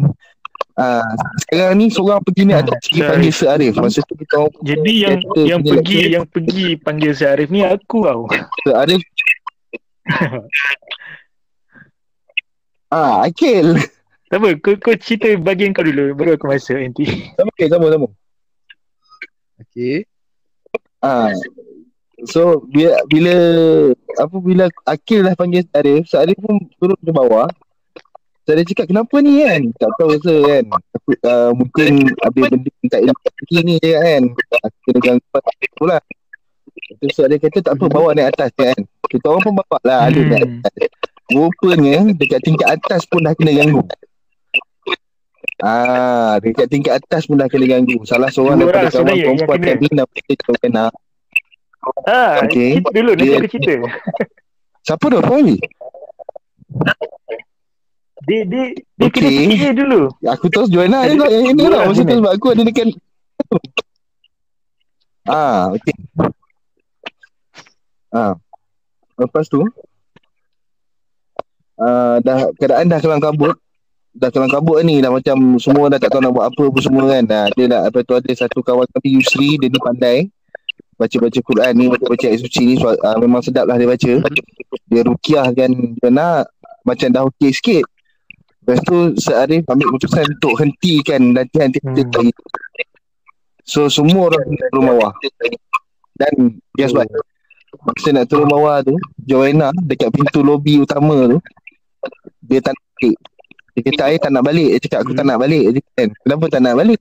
Ah, 0.81 1.05
sekarang 1.45 1.77
ni 1.77 1.93
seorang 1.93 2.25
pergi 2.25 2.43
ni 2.49 2.53
Hmm, 2.57 2.63
ada 2.65 2.73
pergi 2.81 3.01
panggil 3.05 3.33
Sir 3.37 3.49
Arif. 3.53 3.73
Masa 3.77 4.01
tu 4.07 4.15
kita 4.17 4.49
Jadi 4.65 4.93
yang 5.05 5.17
yang 5.37 5.61
pergi 5.61 5.99
yang 6.09 6.25
pergi 6.25 6.67
panggil 6.81 7.13
si 7.13 7.25
Arif 7.29 7.49
ni 7.53 7.61
aku 7.61 8.09
tau. 8.09 8.25
Sir 8.65 8.75
Arif. 8.77 9.01
Ah, 12.95 13.27
Akil. 13.27 13.77
Tak 14.31 14.39
apa, 14.39 14.49
kau, 14.63 14.79
kau 14.79 14.95
cerita 14.95 15.35
bagian 15.43 15.75
kau 15.75 15.83
dulu 15.83 16.15
baru 16.15 16.39
aku 16.39 16.47
masuk 16.47 16.79
nanti. 16.79 17.03
Sama 17.35 17.51
ke, 17.59 17.67
sama, 17.67 17.91
sama. 17.91 18.09
Okay. 19.59 20.07
Ah. 21.03 21.35
So 22.29 22.63
bila 22.69 23.01
bila 23.09 23.35
apa 24.21 24.37
bila 24.39 24.65
Akil 24.85 25.25
dah 25.25 25.35
panggil 25.35 25.65
Arif, 25.73 26.07
Sir 26.07 26.23
Arif 26.23 26.37
pun 26.39 26.61
turun 26.77 26.99
ke 27.01 27.11
bawah. 27.11 27.49
So 28.45 28.53
dia 28.53 28.67
cakap 28.67 28.93
kenapa 28.93 29.15
ni 29.19 29.41
kan? 29.43 29.63
Tak 29.81 29.91
tahu 29.97 30.09
rasa 30.15 30.35
kan. 30.45 30.65
Takut 30.69 31.19
uh, 31.25 31.51
mungkin 31.57 31.91
habis 32.21 32.45
benda 32.51 32.71
yang 32.71 32.89
tak 32.93 33.01
elok 33.03 33.19
ni 33.65 33.75
je 33.81 33.93
kan. 33.97 34.23
Akil 34.63 34.93
dengan 35.01 35.17
pula. 35.81 35.99
Tu 37.01 37.07
so 37.11 37.25
dia 37.25 37.41
kata 37.41 37.59
tak 37.65 37.75
apa 37.81 37.85
bawa 37.89 38.13
naik 38.13 38.37
atas 38.37 38.53
kan. 38.53 38.79
Kita 39.11 39.27
orang 39.27 39.43
pun 39.43 39.55
bawa 39.59 39.79
lah 39.83 40.01
ada 40.07 40.21
Hmm. 40.21 40.63
Rupanya 41.31 42.11
dekat 42.11 42.41
tingkat 42.43 42.69
atas 42.73 43.07
pun 43.07 43.23
dah 43.23 43.35
kena 43.35 43.53
ganggu. 43.53 43.83
Ah, 45.61 46.39
dekat 46.39 46.67
tingkat 46.67 46.97
atas 46.97 47.27
pun 47.27 47.37
dah 47.37 47.47
kena 47.47 47.67
ganggu. 47.69 48.03
Salah 48.03 48.27
seorang 48.29 48.57
Dua 48.57 48.71
daripada 48.71 48.91
kawan 48.93 49.13
yang 49.13 49.37
perempuan 49.37 49.59
kena. 49.59 49.71
kami 49.73 49.87
nama 49.93 50.15
dia 50.17 50.35
Joanna. 50.37 50.85
Ah, 52.03 52.35
Okay. 52.43 52.71
cerita 52.77 52.91
dulu 52.93 53.11
nanti 53.13 53.25
Dia- 53.25 53.39
aku 53.39 53.49
cerita. 53.49 53.89
Siapa 54.83 55.05
tu? 55.07 55.19
Fahmi? 55.21 55.57
Dia 58.21 58.41
dia 58.45 58.65
dia 58.73 59.07
Okay. 59.07 59.23
kena 59.23 59.51
fikir 59.51 59.73
dulu. 59.77 60.01
Aku 60.25 60.45
Joanna 60.67 60.99
ni 61.05 61.15
kot 61.15 61.31
yang 61.31 61.45
ini 61.47 61.55
Dua 61.57 61.67
tau. 61.67 61.77
orang 61.77 61.89
Masa 61.89 61.95
tu 61.95 62.03
sini. 62.05 62.19
sebab 62.19 62.33
aku 62.33 62.47
ada 62.49 62.63
dekat 62.63 62.87
Ah, 65.25 65.71
okey. 65.71 65.95
Ah. 68.11 68.35
Lepas 69.21 69.45
tu 69.53 69.61
ah, 71.77 72.17
dah 72.25 72.49
keadaan 72.57 72.89
dah 72.89 72.99
kelang 73.05 73.21
kabut. 73.21 73.53
Dah 74.11 74.33
kelang 74.33 74.51
kabut 74.51 74.81
ni 74.83 74.99
dah 74.99 75.13
macam 75.13 75.61
semua 75.61 75.93
dah 75.93 76.01
tak 76.01 76.11
tahu 76.11 76.25
nak 76.25 76.33
buat 76.33 76.47
apa 76.49 76.63
apa 76.73 76.79
semua 76.81 77.05
kan. 77.13 77.23
Dah 77.29 77.45
dia 77.53 77.67
dah 77.69 77.81
lepas 77.87 78.03
tu 78.09 78.17
ada 78.17 78.33
satu 78.33 78.65
kawan 78.65 78.89
kami 78.97 79.21
Yusri 79.21 79.61
dia 79.61 79.69
ni 79.69 79.79
pandai 79.79 80.19
baca-baca 81.01 81.41
Quran 81.41 81.73
ni 81.81 81.89
baca-baca 81.89 82.29
ayat 82.29 82.45
suci 82.45 82.63
ni 82.69 82.75
so, 82.77 82.93
uh, 82.93 83.17
memang 83.17 83.41
sedap 83.41 83.65
lah 83.65 83.81
dia 83.81 83.89
baca 83.89 84.21
dia 84.93 85.01
rukiah 85.01 85.49
kan 85.49 85.73
Joanna 85.97 86.45
macam 86.85 87.09
dah 87.09 87.25
okey 87.33 87.57
sikit 87.57 87.89
Lepas 88.61 88.87
tu 88.87 88.97
Sa'arif 89.17 89.65
ambil 89.67 89.89
keputusan 89.91 90.37
untuk 90.37 90.55
hentikan 90.61 91.33
latihan 91.33 91.73
kita 91.73 92.05
Hmm. 92.21 92.31
So 93.67 93.87
semua 93.87 94.31
orang 94.31 94.47
turun 94.71 94.83
bawah. 94.95 95.13
Dan 96.19 96.59
guess 96.75 96.95
what? 96.95 97.07
Masa 97.71 98.09
nak 98.11 98.27
turun 98.27 98.51
bawah 98.51 98.83
tu, 98.83 98.99
Joanna 99.25 99.71
dekat 99.87 100.11
pintu 100.11 100.43
lobi 100.43 100.83
utama 100.83 101.31
tu, 101.31 101.39
dia 102.43 102.59
tak 102.59 102.75
nak 102.75 102.87
balik. 102.99 103.17
Dia 103.71 103.81
kata, 103.87 103.99
saya 104.03 104.17
tak 104.19 104.31
nak 104.35 104.43
balik. 104.43 104.69
Dia 104.75 104.81
cakap, 104.83 104.99
aku 105.07 105.13
tak 105.15 105.27
nak 105.27 105.39
balik. 105.39 105.65
Dia 105.71 105.81
kata, 105.81 105.95
kan, 105.95 106.09
kenapa 106.27 106.45
tak 106.51 106.61
nak 106.67 106.75
balik? 106.77 107.01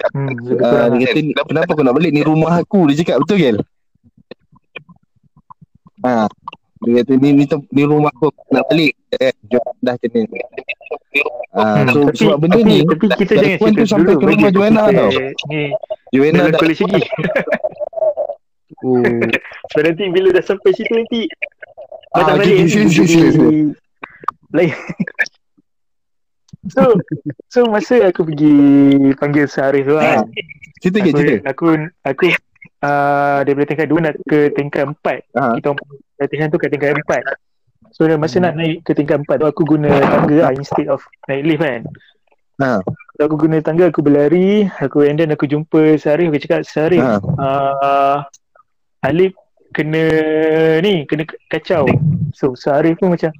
Hmm, 0.00 0.32
Uh, 0.48 0.96
dia 0.96 1.12
lah. 1.12 1.12
kata, 1.12 1.42
kenapa 1.44 1.70
kau 1.76 1.84
nak 1.84 1.92
balik? 1.92 2.10
Ni 2.16 2.24
rumah 2.24 2.56
aku. 2.56 2.88
Dia 2.88 3.04
cakap, 3.04 3.20
betul 3.20 3.36
Gel? 3.36 3.56
Ha. 6.00 6.24
Dia 6.80 7.04
kata, 7.04 7.12
ni, 7.20 7.28
ni, 7.36 7.44
ni 7.44 7.82
rumah 7.84 8.08
aku. 8.08 8.32
Aku 8.32 8.52
nak 8.54 8.64
balik. 8.72 8.96
Eh, 9.20 9.34
Joanna 9.52 9.76
dah 9.84 9.94
kena. 10.00 10.24
Ha, 11.50 11.60
Hmm, 11.60 11.86
so, 11.90 11.98
tapi, 12.06 12.16
sebab 12.22 12.36
benda 12.38 12.62
tapi, 12.62 12.70
ni, 12.70 12.76
tapi 12.86 13.06
kita 13.18 13.32
jangan 13.34 13.58
cerita 13.58 13.80
tu 13.82 13.88
sampai 13.90 14.12
dulu 14.14 14.20
ke 14.22 14.24
rumah 14.30 14.38
aku 14.38 14.54
Joanna 14.54 14.82
tau. 14.88 15.10
Ni 15.50 15.60
Joanna 16.14 16.40
dah 16.46 16.58
kolej 16.62 16.76
segi. 16.78 17.00
Oh. 19.00 19.76
Sebab 19.76 19.82
nanti 19.86 20.04
bila 20.10 20.28
dah 20.30 20.42
sampai 20.42 20.70
situ 20.72 20.90
nanti 20.90 21.20
Ah, 22.10 22.26
okay, 22.26 22.42
balik 22.42 22.54
jadi 22.66 22.90
sure, 22.90 23.06
sure. 23.06 23.70
Lain 24.50 24.74
So 26.68 26.82
So 27.46 27.58
masa 27.70 28.02
aku 28.04 28.26
pergi 28.26 28.54
Panggil 29.16 29.46
Sarif 29.46 29.86
tu 29.86 29.94
kan 29.94 30.26
Cerita 30.82 30.98
ke 31.00 31.08
aku, 31.08 31.18
cerita? 31.22 31.36
aku 31.46 31.64
Aku 32.02 32.22
uh, 32.82 33.38
Daripada 33.46 33.66
tingkat 33.68 33.86
2 33.88 34.04
nak 34.04 34.14
ke 34.26 34.38
tingkat 34.52 34.84
4 34.90 35.38
Ha. 35.38 35.54
Kita 35.56 35.66
orang 35.70 35.88
latihan 36.18 36.48
tu 36.50 36.58
kat 36.58 36.68
tingkat 36.68 36.98
4 36.98 37.94
So 37.94 38.06
masa 38.18 38.36
nak 38.38 38.54
naik 38.54 38.82
ke 38.82 38.92
tingkat 38.92 39.22
4 39.24 39.40
tu 39.40 39.46
Aku 39.46 39.62
guna 39.64 39.88
tangga 39.88 40.36
lah 40.44 40.52
Instead 40.52 40.90
of 40.90 41.00
naik 41.30 41.46
lift 41.46 41.62
kan 41.62 41.82
Ha. 42.60 42.76
So, 43.16 43.24
aku 43.24 43.40
guna 43.40 43.62
tangga 43.64 43.88
Aku 43.88 44.04
berlari 44.04 44.68
Aku 44.82 45.00
and 45.00 45.16
then 45.16 45.32
aku 45.32 45.48
jumpa 45.48 45.96
Sarif 45.96 46.28
Aku 46.28 46.42
cakap 46.42 46.60
Sarif 46.66 47.00
Ha. 47.00 47.16
uh, 47.22 48.16
Alif 49.00 49.32
kena 49.72 50.04
ni 50.84 51.08
kena 51.08 51.24
kacau. 51.48 51.88
So 52.36 52.52
Sarif 52.52 53.00
pun 53.00 53.16
macam 53.16 53.32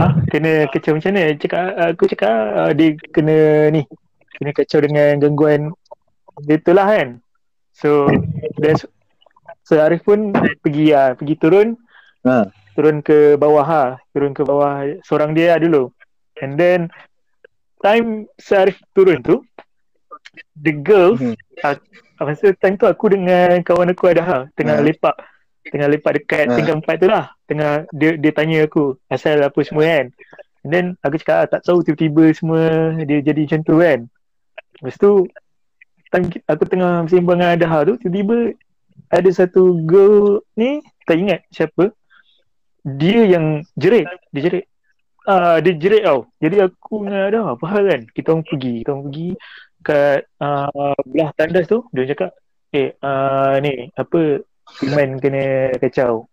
ah 0.00 0.16
kena 0.32 0.64
kacau 0.72 0.96
macam 0.96 1.12
mana? 1.12 1.36
Cakap 1.36 1.66
aku 1.76 2.04
cakap 2.08 2.36
uh, 2.56 2.72
dia 2.72 2.96
kena 3.12 3.68
ni 3.68 3.82
kena 4.40 4.50
kacau 4.56 4.80
dengan 4.80 5.20
gangguan 5.20 5.72
dia 6.48 6.56
tu 6.60 6.72
lah 6.72 6.88
kan. 6.88 7.20
So 7.76 8.08
that's 8.56 8.88
so 9.68 9.76
Arif 9.76 10.04
pun 10.08 10.32
pergi 10.64 10.96
ah 10.96 11.12
pergi 11.12 11.36
turun. 11.36 11.76
Ha. 12.26 12.50
turun 12.76 13.00
ke 13.00 13.38
bawah 13.40 13.64
ha 13.64 13.84
turun 14.12 14.36
ke 14.36 14.42
bawah 14.44 14.84
seorang 15.06 15.32
dia 15.32 15.56
lah 15.56 15.58
dulu. 15.64 15.92
And 16.40 16.56
then 16.60 16.92
time 17.84 18.28
Sarif 18.40 18.80
turun 18.96 19.20
tu 19.20 19.44
the 20.60 20.72
girls 20.72 21.20
Hmm. 21.20 21.36
uh, 21.64 21.76
masa 22.24 22.46
time 22.56 22.80
tu 22.80 22.88
aku 22.88 23.12
dengan 23.12 23.60
kawan 23.60 23.92
aku 23.92 24.08
ada 24.08 24.48
tengah 24.56 24.80
Ha. 24.80 24.84
lepak. 24.84 25.16
Tengah 25.66 25.88
lepak 25.90 26.12
dekat 26.22 26.44
Ha. 26.48 26.54
tingkat 26.56 26.74
empat 26.80 26.96
tu 27.02 27.08
lah. 27.10 27.24
Tengah 27.44 27.84
dia 27.92 28.16
dia 28.16 28.32
tanya 28.32 28.64
aku 28.64 28.96
asal 29.12 29.42
apa 29.42 29.60
semua 29.66 29.84
kan. 29.84 30.06
And 30.64 30.70
then 30.72 30.86
aku 31.04 31.20
cakap 31.20 31.36
ah, 31.36 31.46
tak 31.46 31.60
tahu 31.68 31.84
tiba-tiba 31.84 32.32
semua 32.32 32.94
dia 33.04 33.20
jadi 33.20 33.44
macam 33.44 33.60
tu 33.66 33.74
kan. 33.82 33.98
Lepas 34.80 34.96
tu 34.96 35.10
time 36.14 36.26
aku 36.48 36.62
tengah 36.70 37.04
sembang 37.10 37.38
dengan 37.38 37.54
Adaha 37.58 37.78
tu 37.84 37.94
tiba-tiba 38.00 38.56
ada 39.12 39.30
satu 39.30 39.84
girl 39.84 40.40
ni 40.56 40.80
tak 41.04 41.20
ingat 41.20 41.40
siapa 41.52 41.92
dia 42.86 43.26
yang 43.26 43.66
jerit. 43.76 44.06
Dia 44.32 44.40
jerit. 44.46 44.64
Ah 45.26 45.58
dia 45.58 45.74
jerit 45.74 46.06
tau. 46.06 46.30
Jadi 46.38 46.62
aku 46.62 47.02
dengan 47.04 47.26
Adaha 47.30 47.48
apa 47.58 47.64
hal 47.66 47.82
kan? 47.90 48.02
Kita 48.14 48.34
orang 48.34 48.44
pergi 48.46 48.72
kita 48.82 48.90
orang 48.94 49.04
pergi 49.10 49.28
kat 49.86 50.26
uh, 50.42 50.98
belah 51.06 51.30
tandas 51.38 51.70
tu 51.70 51.86
dia 51.94 52.10
cakap 52.10 52.34
eh 52.74 52.90
uh, 52.98 53.54
ni 53.62 53.94
apa 53.94 54.42
Iman 54.82 55.22
kena 55.22 55.72
kacau. 55.78 56.26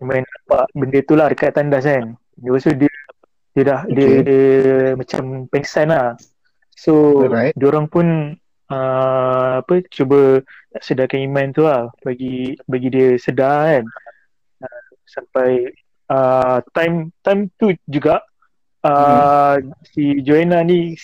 Iman 0.00 0.24
nampak 0.24 0.64
benda 0.74 0.98
tu 1.04 1.14
lah 1.14 1.28
dekat 1.30 1.52
tandas 1.54 1.84
kan. 1.84 2.16
Lepas 2.40 2.64
tu 2.64 2.72
dia 2.74 2.92
dia 3.52 3.62
dah 3.68 3.80
dia, 3.92 4.06
Okay. 4.08 4.20
dia 4.24 4.44
macam 4.96 5.22
pengsan 5.52 5.92
lah. 5.92 6.16
So 6.74 7.22
Alright. 7.28 7.52
diorang 7.54 7.86
pun 7.86 8.34
uh, 8.72 9.60
apa 9.60 9.84
cuba 9.92 10.40
nak 10.72 10.82
sedarkan 10.82 11.28
iman 11.28 11.46
tu 11.52 11.62
lah. 11.68 11.92
Bagi 12.00 12.56
bagi 12.64 12.88
dia 12.88 13.08
sedar 13.20 13.78
kan. 13.78 13.84
Uh, 14.64 14.82
sampai 15.06 15.70
uh, 16.08 16.58
time 16.72 17.12
time 17.20 17.52
tu 17.60 17.76
juga 17.84 18.24
uh, 18.82 19.54
si 19.86 20.20
Joanna 20.22 20.62
ni 20.62 20.94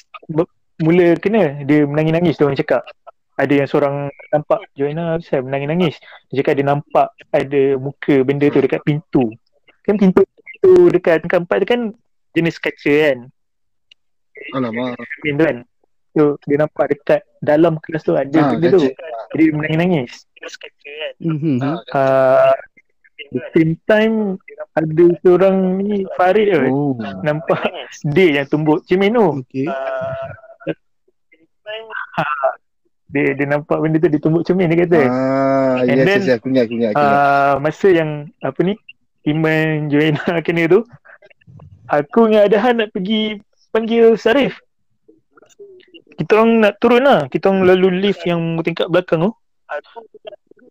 mula 0.79 1.15
kena. 1.19 1.63
Dia 1.65 1.85
menangis-nangis 1.85 2.37
tu 2.37 2.45
orang 2.45 2.59
cakap. 2.59 2.83
Ada 3.39 3.55
yang 3.55 3.69
seorang 3.71 3.95
nampak 4.35 4.67
Joanna 4.75 5.23
saya 5.23 5.43
menangis-nangis. 5.43 5.99
Dia 6.29 6.43
cakap 6.43 6.55
dia 6.59 6.67
nampak 6.67 7.09
ada 7.31 7.63
muka 7.79 8.23
benda 8.23 8.47
tu 8.51 8.59
dekat 8.59 8.83
pintu. 8.83 9.31
Kan 9.87 9.95
pintu 9.95 10.27
pintu 10.27 10.91
dekat 10.91 11.23
tingkat 11.23 11.47
empat 11.47 11.57
tu 11.63 11.69
kan 11.69 11.81
jenis 12.35 12.59
kaca 12.59 12.95
kan? 13.09 13.19
Alamak. 14.55 14.99
cermin 14.99 15.35
tu 15.35 15.45
kan? 15.47 15.59
So 16.15 16.23
dia 16.45 16.57
nampak 16.59 16.87
dekat 16.91 17.21
dalam 17.39 17.79
kelas 17.79 18.03
tu 18.03 18.19
ada 18.19 18.27
Ah, 18.35 18.51
benda 18.59 18.75
tu. 18.75 18.83
kaca. 18.91 19.07
jadi 19.33 19.43
dia 19.45 19.55
menangis-nangis. 19.55 20.13
Mhm. 21.19 21.59
uh, 21.63 22.55
the 23.31 23.43
same 23.53 23.73
time 23.85 24.15
ada 24.73 25.05
seorang 25.21 25.57
ni 25.79 26.07
Farid 26.15 26.49
Oh. 26.71 26.95
nampak 27.21 27.61
dia 28.07 28.41
yang 28.41 28.47
tumbuk. 28.47 28.85
Cermin 28.85 29.13
tu 29.13 29.43
Okey. 29.43 29.67
dia 33.09 33.33
dia 33.33 33.47
nampak 33.49 33.81
benda 33.81 33.97
tu 33.97 34.09
dia 34.09 34.21
tumbuk 34.21 34.45
cermin 34.45 34.69
dia 34.69 34.85
kata. 34.85 35.01
Ah, 35.03 35.81
And 35.81 35.97
yes, 35.97 36.05
then, 36.05 36.19
yes, 36.21 36.25
yes, 36.27 36.37
aku 36.37 36.47
ingat, 36.53 36.65
aku 36.69 36.75
ingat, 36.77 36.91
aku 36.93 37.01
ingat. 37.01 37.17
uh, 37.17 37.53
masa 37.59 37.89
yang 37.89 38.11
apa 38.39 38.61
ni? 38.61 38.75
Iman 39.25 39.89
Joanna 39.89 40.25
kena 40.47 40.63
tu 40.69 40.81
aku 41.87 42.29
dengan 42.29 42.43
Adahan 42.45 42.75
nak 42.79 42.93
pergi 42.93 43.41
panggil 43.69 44.13
Sarif. 44.15 44.61
Kita 46.15 46.35
orang 46.35 46.61
nak 46.61 46.75
turun 46.79 47.03
lah. 47.03 47.21
Kita 47.27 47.47
orang 47.47 47.63
lalu 47.65 48.03
lift 48.03 48.27
yang 48.27 48.41
tingkat 48.61 48.91
belakang 48.91 49.23
tu. 49.23 49.33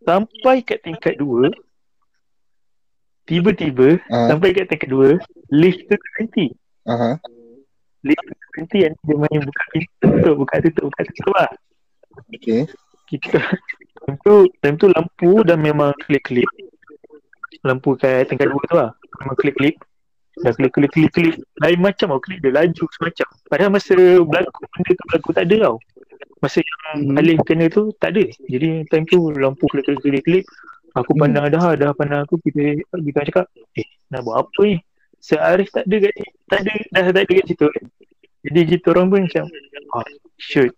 Sampai 0.03 0.62
kat 0.62 0.84
tingkat 0.84 1.18
dua 1.18 1.49
tiba-tiba 3.28 3.99
Ah, 4.07 4.32
sampai 4.32 4.55
kat 4.55 4.71
tingkat 4.71 4.89
dua 4.89 5.19
lift 5.51 5.84
tu 5.86 5.95
berhenti 5.95 6.55
aha. 6.88 7.19
lift 8.01 8.23
tu 8.23 8.34
berhenti 8.55 8.78
kan 8.88 8.93
dia 8.95 9.15
main 9.19 9.39
buka 9.43 9.63
pintu 9.75 9.91
tutup 10.01 10.36
buka 10.39 10.55
tutup 10.63 10.84
buka 10.89 11.01
tutup 11.11 11.34
lah. 11.36 11.49
Okay. 12.34 12.65
kita 13.07 13.39
time 14.01 14.17
tu 14.25 14.34
time 14.63 14.75
tu 14.75 14.88
lampu 14.89 15.43
dah 15.45 15.55
memang 15.55 15.91
klip-klip 16.03 16.49
lampu 17.61 17.93
kat 17.95 18.28
tingkat 18.28 18.47
dua 18.49 18.61
tu 18.65 18.75
lah 18.75 18.89
memang 19.21 19.36
klip-klip 19.38 19.75
dah 20.38 20.53
klip-klip 20.53 20.89
klip-klip 20.93 21.36
lain 21.61 21.80
macam 21.82 22.13
tau 22.13 22.21
klip 22.21 22.38
dia 22.45 22.53
laju 22.53 22.84
semacam. 22.93 23.28
Padahal 23.49 23.71
masa 23.73 23.95
berlaku 24.21 24.59
benda 24.69 24.91
tu 24.93 25.03
berlaku 25.09 25.30
tak 25.34 25.45
ada 25.49 25.55
tau. 25.65 25.75
Masa 26.38 26.57
yang 26.61 26.78
Mhm. 27.09 27.17
Alif 27.17 27.39
kena 27.49 27.65
tu 27.73 27.89
tak 27.97 28.13
ada. 28.13 28.23
Jadi 28.45 28.86
time 28.86 29.05
tu 29.09 29.34
lampu 29.34 29.65
klip-klip 29.73 30.45
aku 31.02 31.14
Hmm. 31.14 31.22
pandang 31.26 31.45
dah 31.54 31.74
dah 31.78 31.91
pandang 31.93 32.22
aku 32.26 32.36
kita 32.41 32.82
kita 32.82 33.20
cakap 33.30 33.45
eh 33.78 33.88
nak 34.10 34.26
buat 34.26 34.45
apa 34.45 34.62
ni? 34.66 34.78
Searif 35.18 35.68
tak 35.74 35.86
ada 35.89 35.95
kat 36.08 36.14
tak 36.50 36.60
ada 36.64 36.72
dah 36.93 37.04
tak 37.14 37.24
ada 37.26 37.32
kat 37.32 37.45
situ. 37.50 37.68
Jadi 38.48 38.60
kita 38.70 38.86
orang 38.95 39.08
pun 39.12 39.20
macam 39.26 39.45
oh 39.98 40.06
shoot. 40.39 40.72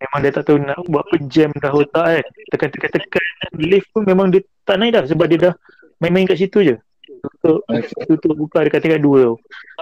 Memang 0.00 0.20
dia 0.20 0.32
tak 0.34 0.44
tahu 0.50 0.58
nak 0.60 0.78
buat 0.90 1.02
apa 1.08 1.16
jam 1.30 1.50
dah 1.60 1.72
otak 1.72 2.06
kan. 2.20 2.24
Tekan-tekan-tekan 2.52 3.24
lift 3.60 3.88
pun 3.94 4.02
memang 4.04 4.28
dia 4.32 4.42
tak 4.64 4.80
naik 4.80 4.96
dah 4.96 5.04
sebab 5.08 5.26
dia 5.28 5.38
dah 5.50 5.54
main-main 6.02 6.26
kat 6.26 6.40
situ 6.40 6.60
je 6.60 6.76
tutup 7.24 7.60
Okay. 7.64 8.04
tutup 8.04 8.34
buka 8.36 8.68
dekat 8.68 8.84
tingkat 8.84 9.00
dua 9.00 9.32
tu. 9.32 9.36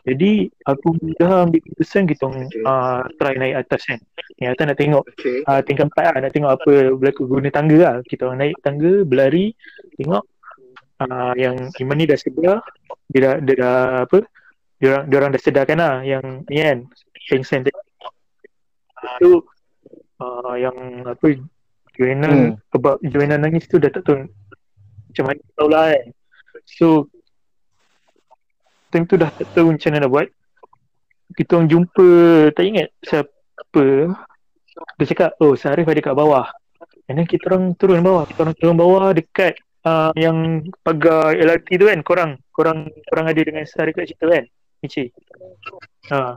Jadi 0.06 0.50
aku 0.66 0.94
dah 1.18 1.46
ambil 1.46 1.60
keputusan 1.62 2.02
kita 2.06 2.22
orang 2.30 2.46
uh, 2.62 3.02
try 3.18 3.34
naik 3.34 3.66
atas 3.66 3.82
kan. 3.86 3.98
Naik 4.38 4.54
atas 4.54 4.64
nak 4.70 4.78
tengok 4.78 5.04
Okay. 5.18 5.42
uh, 5.46 5.60
tingkat 5.66 5.86
empat 5.90 6.04
lah 6.06 6.18
nak 6.22 6.32
tengok 6.32 6.50
apa 6.54 6.72
berlaku 6.94 7.22
guna 7.26 7.48
tangga 7.50 7.78
lah. 7.82 7.96
Kita 8.06 8.30
orang 8.30 8.38
naik 8.46 8.56
tangga 8.62 8.92
berlari 9.02 9.52
tengok 9.98 10.24
uh, 11.02 11.34
yang 11.34 11.56
Iman 11.82 11.96
ni 11.98 12.06
dah 12.06 12.18
sedar 12.18 12.62
dia 13.12 13.20
dah, 13.20 13.34
dia 13.42 13.54
dah 13.58 13.76
apa 14.06 14.18
dia 14.80 14.86
orang, 14.94 15.04
dia 15.06 15.16
orang 15.18 15.30
dah 15.34 15.42
sedarkan 15.42 15.78
lah 15.78 15.94
yang 16.02 16.24
ni 16.46 16.58
kan 16.62 16.78
pengsan 17.30 17.62
tadi. 17.62 17.74
Tu 19.18 19.32
uh, 20.22 20.54
yang 20.58 20.76
apa 21.06 21.26
Joanna 21.92 22.30
Hmm. 22.32 22.52
sebab 22.72 22.96
Joanna 23.04 23.36
nangis 23.36 23.68
tu 23.68 23.76
dah 23.76 23.92
tak 23.92 24.02
tahu 24.08 24.24
macam 25.12 25.24
mana 25.28 25.40
tahu 25.54 25.68
lah 25.68 25.84
kan. 25.92 26.06
So 26.64 26.86
time 28.92 29.08
tu 29.08 29.16
dah 29.16 29.32
tak 29.32 29.48
tahu 29.56 29.72
macam 29.72 29.88
mana 29.88 30.04
nak 30.04 30.10
buat. 30.12 30.28
Kita 31.32 31.50
orang 31.56 31.68
jumpa 31.72 32.08
tak 32.52 32.64
ingat 32.68 32.88
siapa. 33.00 33.86
Dia 35.00 35.04
cakap 35.08 35.30
oh 35.40 35.56
Sarif 35.56 35.88
ada 35.88 36.00
kat 36.04 36.12
bawah. 36.12 36.44
And 37.08 37.16
then 37.16 37.26
kita 37.26 37.48
orang 37.48 37.72
turun 37.80 38.04
bawah. 38.04 38.28
Kita 38.28 38.44
orang 38.44 38.56
turun 38.60 38.76
bawah 38.76 39.16
dekat 39.16 39.56
uh, 39.88 40.12
yang 40.14 40.68
pagar 40.84 41.32
LRT 41.32 41.80
tu 41.80 41.88
kan 41.88 42.00
korang. 42.04 42.30
Korang 42.52 42.92
korang 43.08 43.26
ada 43.32 43.40
dengan 43.40 43.64
Sarif 43.64 43.96
kat 43.96 44.12
situ 44.12 44.28
kan 44.28 44.44
Michi? 44.84 45.08
Ha. 46.12 46.36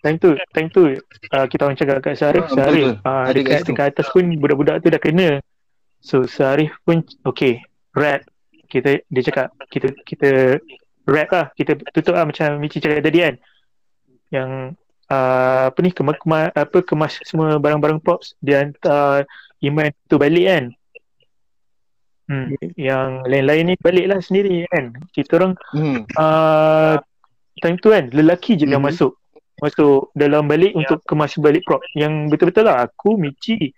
Time 0.00 0.16
tu 0.16 0.32
time 0.56 0.72
tu 0.72 0.96
uh, 0.96 1.46
kita 1.52 1.60
orang 1.68 1.76
cakap 1.76 2.00
kat 2.00 2.16
Sarif 2.16 2.48
Ah, 2.48 2.56
Sarif 2.56 2.86
uh, 3.04 3.28
dekat 3.36 3.68
tingkat 3.68 3.92
atas 3.92 4.08
pun 4.08 4.24
budak-budak 4.40 4.80
tu 4.80 4.88
dah 4.88 5.00
kena. 5.02 5.28
So 6.00 6.24
Sarif 6.24 6.72
pun 6.88 7.04
okay 7.28 7.60
rat 7.92 8.24
kita 8.70 9.02
dia 9.02 9.22
cakap 9.26 9.52
kita 9.68 9.92
kita 10.06 10.62
wrap 11.06 11.28
lah. 11.30 11.46
Kita 11.54 11.76
tutup 11.92 12.16
lah 12.16 12.24
macam 12.24 12.58
Michi 12.58 12.80
cakap 12.80 13.04
tadi 13.04 13.18
kan. 13.22 13.34
Yang 14.30 14.50
uh, 15.10 15.62
apa 15.72 15.78
ni 15.80 15.90
kemas, 15.90 16.16
kemas 16.22 16.44
apa 16.54 16.78
kemas 16.82 17.12
semua 17.26 17.56
barang-barang 17.58 18.00
props 18.00 18.34
dia 18.40 18.62
hantar 18.64 19.24
Iman 19.60 19.92
tu 20.08 20.16
balik 20.16 20.46
kan. 20.48 20.64
Hmm. 22.30 22.46
yang 22.78 23.26
lain-lain 23.26 23.74
ni 23.74 23.76
balik 23.82 24.06
lah 24.06 24.22
sendiri 24.22 24.62
kan. 24.70 24.94
Kita 25.10 25.42
orang 25.42 25.58
Hmm. 25.74 26.06
uh, 26.14 26.94
time 27.58 27.74
tu 27.82 27.90
kan 27.90 28.06
lelaki 28.14 28.54
je 28.54 28.70
yang 28.70 28.86
Mhm. 28.86 28.94
masuk. 28.94 29.18
Masuk 29.58 30.14
dalam 30.14 30.46
balik 30.46 30.72
untuk 30.78 31.02
kemas 31.10 31.34
balik 31.42 31.66
prop. 31.66 31.82
Yang 31.98 32.30
betul-betul 32.30 32.70
lah 32.70 32.86
aku 32.86 33.18
Michi 33.18 33.74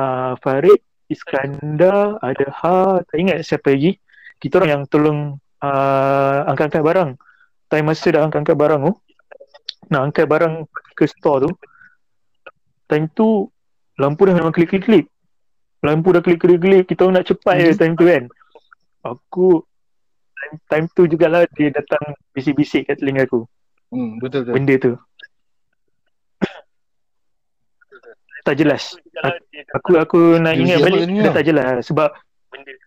uh, 0.00 0.32
Farid 0.40 0.80
Iskandar 1.12 2.16
ada 2.24 2.46
Ha 2.50 3.04
tak 3.04 3.16
ingat 3.20 3.44
siapa 3.44 3.68
lagi. 3.68 4.00
Kita 4.40 4.64
orang 4.64 4.70
yang 4.80 4.82
tolong 4.88 5.36
uh, 5.64 6.48
angkat-angkat 6.50 6.82
barang. 6.82 7.10
Time 7.70 7.86
masa 7.86 8.06
dah 8.10 8.22
angkat-angkat 8.26 8.56
barang 8.58 8.80
tu 8.88 8.92
nak 9.90 10.00
angkat 10.10 10.26
barang 10.30 10.54
ke 10.94 11.04
store 11.06 11.48
tu 11.48 11.50
time 12.86 13.10
tu 13.10 13.50
lampu 13.98 14.22
dah 14.26 14.34
memang 14.38 14.54
klip-klip-klip 14.54 15.10
lampu 15.80 16.12
dah 16.12 16.22
klip-klip-klip 16.22 16.84
kita 16.84 17.08
nak 17.08 17.24
cepat 17.24 17.54
je 17.60 17.72
time 17.76 17.96
tu 17.96 18.04
kan. 18.04 18.24
Aku 19.00 19.64
time, 20.36 20.54
time 20.68 20.86
tu 20.92 21.08
jugalah 21.08 21.48
dia 21.56 21.72
datang 21.72 22.12
bisik-bisik 22.36 22.84
kat 22.88 23.00
telinga 23.00 23.24
aku. 23.24 23.48
Hmm, 23.90 24.20
betul 24.20 24.44
betul. 24.44 24.54
benda 24.54 24.74
tu. 24.76 24.92
Tak 28.40 28.56
jelas. 28.56 28.96
Aku 29.76 30.00
aku 30.00 30.40
nak 30.40 30.56
ingat 30.56 30.80
balik. 30.80 31.08
dia 31.08 31.32
tak 31.32 31.44
jelas. 31.48 31.84
Sebab 31.88 32.12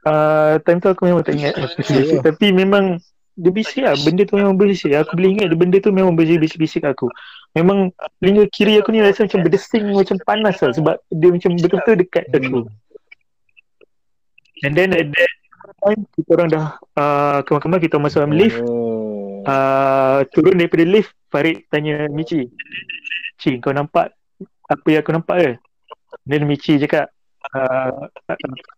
uh, 0.07 0.59
time 0.64 0.80
tu 0.84 0.89
aku 0.91 1.07
memang 1.07 1.24
tak 1.24 1.36
ingat. 1.39 1.53
Spesifik 1.76 2.20
tapi 2.24 2.51
memang 2.51 2.99
dia 3.34 3.49
bisik 3.49 3.82
lah. 3.82 3.97
Benda 4.05 4.22
tu 4.30 4.38
memang 4.38 4.55
bisik 4.57 4.93
aku 4.93 5.18
boleh 5.18 5.30
ingat 5.38 5.47
benda 5.57 5.78
tu 5.82 5.89
memang 5.89 6.14
bisik-bisik 6.14 6.86
aku. 6.86 7.09
Memang 7.53 7.93
telinga 8.22 8.49
kiri 8.49 8.78
aku 8.82 8.93
ni 8.93 9.01
rasa 9.01 9.26
macam 9.26 9.45
berdesing 9.45 9.93
macam 9.93 10.18
panas 10.26 10.57
lah 10.61 10.72
sebab 10.74 10.95
dia 11.09 11.30
macam 11.30 11.49
betul-betul 11.57 11.95
dekat 12.01 12.26
aku. 12.34 12.70
And 14.64 14.74
then 14.78 14.95
at 14.95 15.11
that 15.11 15.32
time 15.84 16.01
kita 16.16 16.30
orang 16.39 16.49
dah 16.49 16.66
uh, 16.95 17.38
kemar-kemar 17.43 17.80
kita 17.84 17.99
masuk 17.99 18.24
dalam 18.24 18.36
lift. 18.36 18.59
Uh, 19.43 20.24
turun 20.32 20.55
daripada 20.55 20.88
lift 20.88 21.11
Farid 21.28 21.68
tanya 21.68 22.07
Michi 22.07 22.47
Ci 23.36 23.59
kau 23.59 23.76
nampak 23.76 24.16
apa 24.72 24.88
yang 24.88 25.03
aku 25.03 25.11
nampak 25.11 25.36
ke? 25.36 25.51
Then 26.24 26.47
Michi 26.47 26.80
cakap 26.80 27.11
uh, 27.52 28.08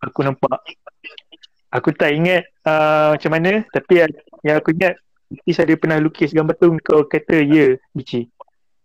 aku 0.02 0.20
nampak. 0.26 0.58
Aku 1.70 1.92
tak 1.92 2.14
ingat 2.14 2.46
uh, 2.64 3.14
macam 3.14 3.30
mana 3.30 3.62
tapi 3.70 4.02
yang- 4.02 4.58
aku 4.58 4.72
ingat 4.74 4.96
Michi 5.26 5.58
ada 5.58 5.74
pernah 5.74 5.98
lukis 5.98 6.30
gambar 6.30 6.54
tu 6.54 6.70
kau 6.86 7.02
kata 7.02 7.42
ya 7.42 7.74
Michi. 7.98 8.30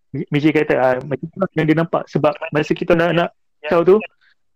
Michi 0.09 0.49
kata 0.49 0.73
ah, 0.73 0.95
macam 0.97 1.25
tu 1.29 1.38
lah 1.38 1.49
yang 1.53 1.65
dia 1.69 1.77
nampak. 1.77 2.09
Sebab 2.09 2.34
masa 2.49 2.73
kita 2.73 2.97
nak 2.97 3.13
nak 3.13 3.29
kau 3.69 3.86
tu 3.86 4.01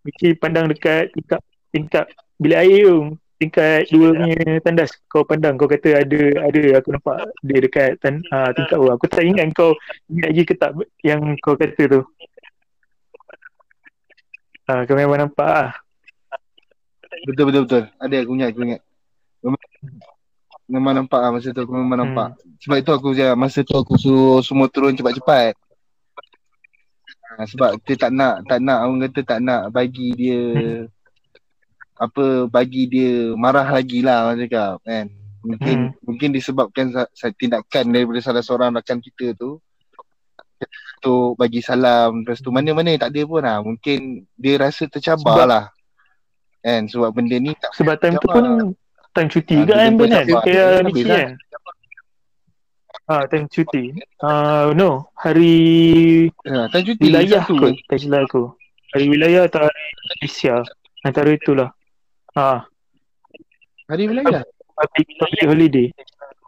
Michi 0.01 0.33
pandang 0.33 0.65
dekat 0.65 1.13
tingkap 1.13 1.41
tingkap 1.69 2.05
bilik 2.41 2.57
air 2.57 2.89
tu 2.89 3.13
tingkat 3.37 3.85
dua 3.93 4.17
punya 4.17 4.57
tandas. 4.65 4.89
Kau 5.05 5.21
pandang 5.21 5.61
kau 5.61 5.69
kata 5.69 6.01
ada 6.01 6.21
ada. 6.41 6.61
Aku 6.81 6.89
nampak 6.89 7.29
dia 7.45 7.57
dekat 7.61 8.01
tan, 8.01 8.25
uh, 8.33 8.49
tingkap 8.57 8.77
tu. 8.81 8.89
Aku 8.89 9.05
tak 9.05 9.21
ingat 9.21 9.45
kau 9.53 9.77
ingat 10.09 10.27
lagi 10.33 10.43
ke 10.43 10.53
tak 10.57 10.71
yang 11.05 11.21
kau 11.37 11.53
kata 11.53 11.85
tu 11.85 12.01
Ah, 14.65 14.81
kau 14.89 14.97
memang 14.97 15.21
nampak 15.21 15.45
ah. 15.45 15.71
Betul 17.29 17.53
betul 17.53 17.61
betul. 17.69 17.83
Ada 18.01 18.15
aku 18.25 18.31
ingat 18.33 18.49
aku 18.49 18.61
ingat. 18.65 18.81
Memang, 19.45 19.61
memang 20.65 20.93
nampak 20.97 21.19
lah 21.21 21.29
masa 21.29 21.53
tu 21.53 21.61
aku 21.61 21.73
memang 21.73 22.01
nampak. 22.01 22.29
Sebab 22.65 22.77
itu 22.81 22.91
aku 22.91 23.09
je 23.13 23.27
masa 23.37 23.61
tu 23.61 23.77
aku 23.77 23.93
suruh 23.93 24.41
semua 24.41 24.65
turun 24.65 24.97
cepat-cepat. 24.97 25.53
Ha, 27.25 27.45
sebab 27.45 27.77
kita 27.83 28.09
tak 28.09 28.11
nak 28.13 28.41
tak 28.49 28.59
nak 28.63 28.89
orang 28.89 29.05
kata 29.09 29.21
tak 29.21 29.39
nak 29.43 29.69
bagi 29.69 30.13
dia 30.17 30.41
apa 31.95 32.49
bagi 32.49 32.89
dia 32.89 33.37
marah 33.37 33.69
lagi 33.69 34.01
lah 34.01 34.29
orang 34.29 34.41
cakap 34.45 34.81
kan. 34.81 35.05
Mungkin 35.45 35.77
mungkin 36.01 36.29
disebabkan 36.33 36.89
sa- 36.89 37.11
sa- 37.13 37.33
tindakan 37.37 37.93
daripada 37.93 38.17
salah 38.17 38.41
seorang 38.41 38.73
rakan 38.73 38.97
kita 38.97 39.37
tu 39.37 39.61
untuk 41.05 41.37
bagi 41.37 41.61
salam 41.61 42.25
lepas 42.25 42.41
tu 42.41 42.49
mana-mana 42.49 42.97
tak 42.97 43.13
ada 43.13 43.21
pun 43.23 43.37
lah 43.37 43.61
mungkin 43.61 44.25
dia 44.33 44.57
rasa 44.57 44.89
tercabar 44.89 45.21
Sebab- 45.37 45.45
lah 45.45 45.63
kan 46.59 46.81
sebab 46.89 47.13
benda 47.13 47.37
ni 47.37 47.53
tak 47.53 47.77
Sebab 47.77 47.93
time 48.01 48.17
tu 48.17 48.25
pun 48.25 48.73
time 49.13 49.29
cuti 49.29 49.53
Ah, 49.53 49.59
juga 49.61 49.69
dia 49.69 49.77
kan 49.77 49.93
Ben 49.93 50.09
kan? 50.09 50.25
habis 50.81 51.03
lah. 51.05 51.17
kan? 51.21 51.31
Ah, 53.05 53.23
time 53.29 53.45
cuti. 53.45 53.93
Ah, 54.17 54.73
no, 54.73 55.13
hari 55.13 55.53
ha, 56.41 56.65
tak 56.67 56.89
cuti 56.89 57.05
wilayah 57.05 57.45
kot, 57.45 57.77
tak 57.85 58.01
silap 58.01 58.25
aku. 58.25 58.49
Hari 58.97 59.05
wilayah 59.05 59.45
atau 59.45 59.61
hari 59.61 59.85
Malaysia. 60.09 60.65
Antara 61.05 61.29
itulah. 61.29 61.69
Ah, 62.33 62.65
hari 63.85 64.09
wilayah 64.09 64.41
public, 64.73 65.05
public 65.21 65.43
holiday. 65.45 65.87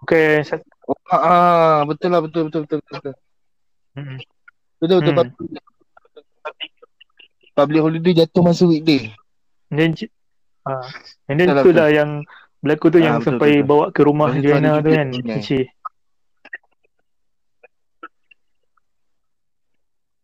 Bukan 0.02 0.42
satu. 0.42 0.66
oh, 0.90 0.98
ah, 1.08 1.22
ah, 1.22 1.78
betul 1.86 2.10
lah 2.10 2.26
betul 2.26 2.50
betul 2.50 2.62
betul 2.66 2.80
betul 2.82 3.14
Hmm. 3.94 4.18
Betul 4.78 4.98
betul 5.02 5.14
Hmm. 5.14 5.18
public, 5.18 5.52
public 7.58 7.82
holiday 7.82 8.14
jatuh 8.14 8.44
masa 8.46 8.64
weekday 8.70 9.12
c- 9.98 10.12
ah, 10.66 10.88
and 11.28 11.38
then 11.40 11.50
Betul 11.50 11.56
lah, 11.58 11.66
tu 11.66 11.70
lah 11.74 11.88
yang 11.92 12.12
berlaku 12.62 12.86
tu 12.94 13.00
Ah, 13.00 13.04
yang 13.04 13.18
betul, 13.20 13.40
sampai 13.40 13.50
betul. 13.54 13.68
bawa 13.68 13.86
ke 13.94 14.02
rumah 14.04 14.30
Joanna 14.42 14.80
tu 14.82 14.90
kan. 14.94 15.08
Cik. 15.46 15.68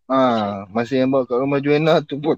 Ah, 0.10 0.68
masa 0.70 0.94
yang 1.00 1.10
bawa 1.10 1.24
kat 1.26 1.38
rumah 1.40 1.60
Joanna 1.64 2.04
tu 2.04 2.20
pun 2.20 2.38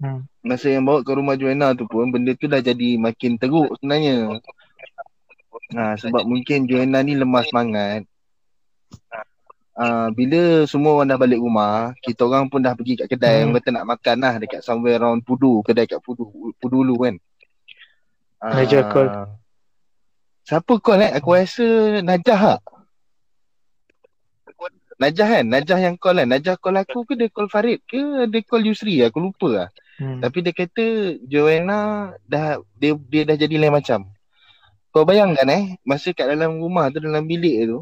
Hmm. 0.00 0.24
masa 0.40 0.66
yang 0.72 0.84
bawa 0.88 1.04
ke 1.04 1.12
rumah 1.12 1.36
Joanna 1.36 1.72
tu 1.76 1.84
pun 1.88 2.08
benda 2.12 2.32
tu 2.36 2.46
dah 2.48 2.60
jadi 2.64 2.96
makin 2.96 3.36
teruk 3.40 3.76
sebenarnya. 3.80 4.40
Ha, 5.70 5.94
sebab 5.98 6.22
mungkin 6.26 6.66
Joanna 6.68 7.00
ni 7.04 7.14
lemah 7.16 7.44
semangat. 7.46 8.04
Ah, 9.80 10.12
bila 10.12 10.68
semua 10.68 11.00
orang 11.00 11.08
dah 11.08 11.16
balik 11.16 11.40
rumah, 11.40 11.96
kita 12.04 12.28
orang 12.28 12.52
pun 12.52 12.60
dah 12.60 12.76
pergi 12.76 13.00
kat 13.00 13.16
kedai 13.16 13.40
Hmm. 13.40 13.48
hmm. 13.48 13.56
kata 13.56 13.68
nak 13.72 13.86
makan 13.88 14.16
lah 14.20 14.34
dekat 14.36 14.60
somewhere 14.60 15.00
around 15.00 15.24
Pudu, 15.24 15.64
kedai 15.64 15.88
kat 15.88 16.04
Pudu, 16.04 16.52
Pudu 16.60 16.84
dulu 16.84 17.08
kan. 17.08 17.16
Ah, 18.44 18.60
Najah 18.60 18.92
call. 18.92 19.08
Siapa 20.44 20.72
call 20.84 21.08
eh? 21.08 21.10
Aku 21.16 21.32
rasa 21.32 21.64
Najah 22.04 22.40
lah. 22.44 22.60
Najah 25.00 25.28
kan? 25.32 25.44
Najah 25.48 25.78
yang 25.80 25.96
call 25.96 26.20
kan? 26.20 26.28
Najah 26.28 26.60
call 26.60 26.76
aku 26.76 27.08
ke 27.08 27.16
dia 27.16 27.32
call 27.32 27.48
Farid 27.48 27.80
ke 27.88 28.28
dia 28.28 28.44
call 28.44 28.68
Yusri? 28.68 29.00
Aku 29.00 29.16
lupa 29.16 29.48
lah. 29.48 29.68
Hmm. 29.96 30.20
Tapi 30.20 30.44
dia 30.44 30.52
kata 30.52 31.16
Joanna 31.24 32.12
dah 32.28 32.60
dia 32.76 32.92
dia 33.08 33.24
dah 33.24 33.36
jadi 33.40 33.56
lain 33.56 33.72
macam. 33.72 34.04
Kau 34.92 35.08
bayangkan 35.08 35.48
eh, 35.48 35.80
masa 35.88 36.12
kat 36.12 36.28
dalam 36.28 36.60
rumah 36.60 36.92
tu 36.92 37.00
dalam 37.00 37.24
bilik 37.24 37.64
tu, 37.64 37.80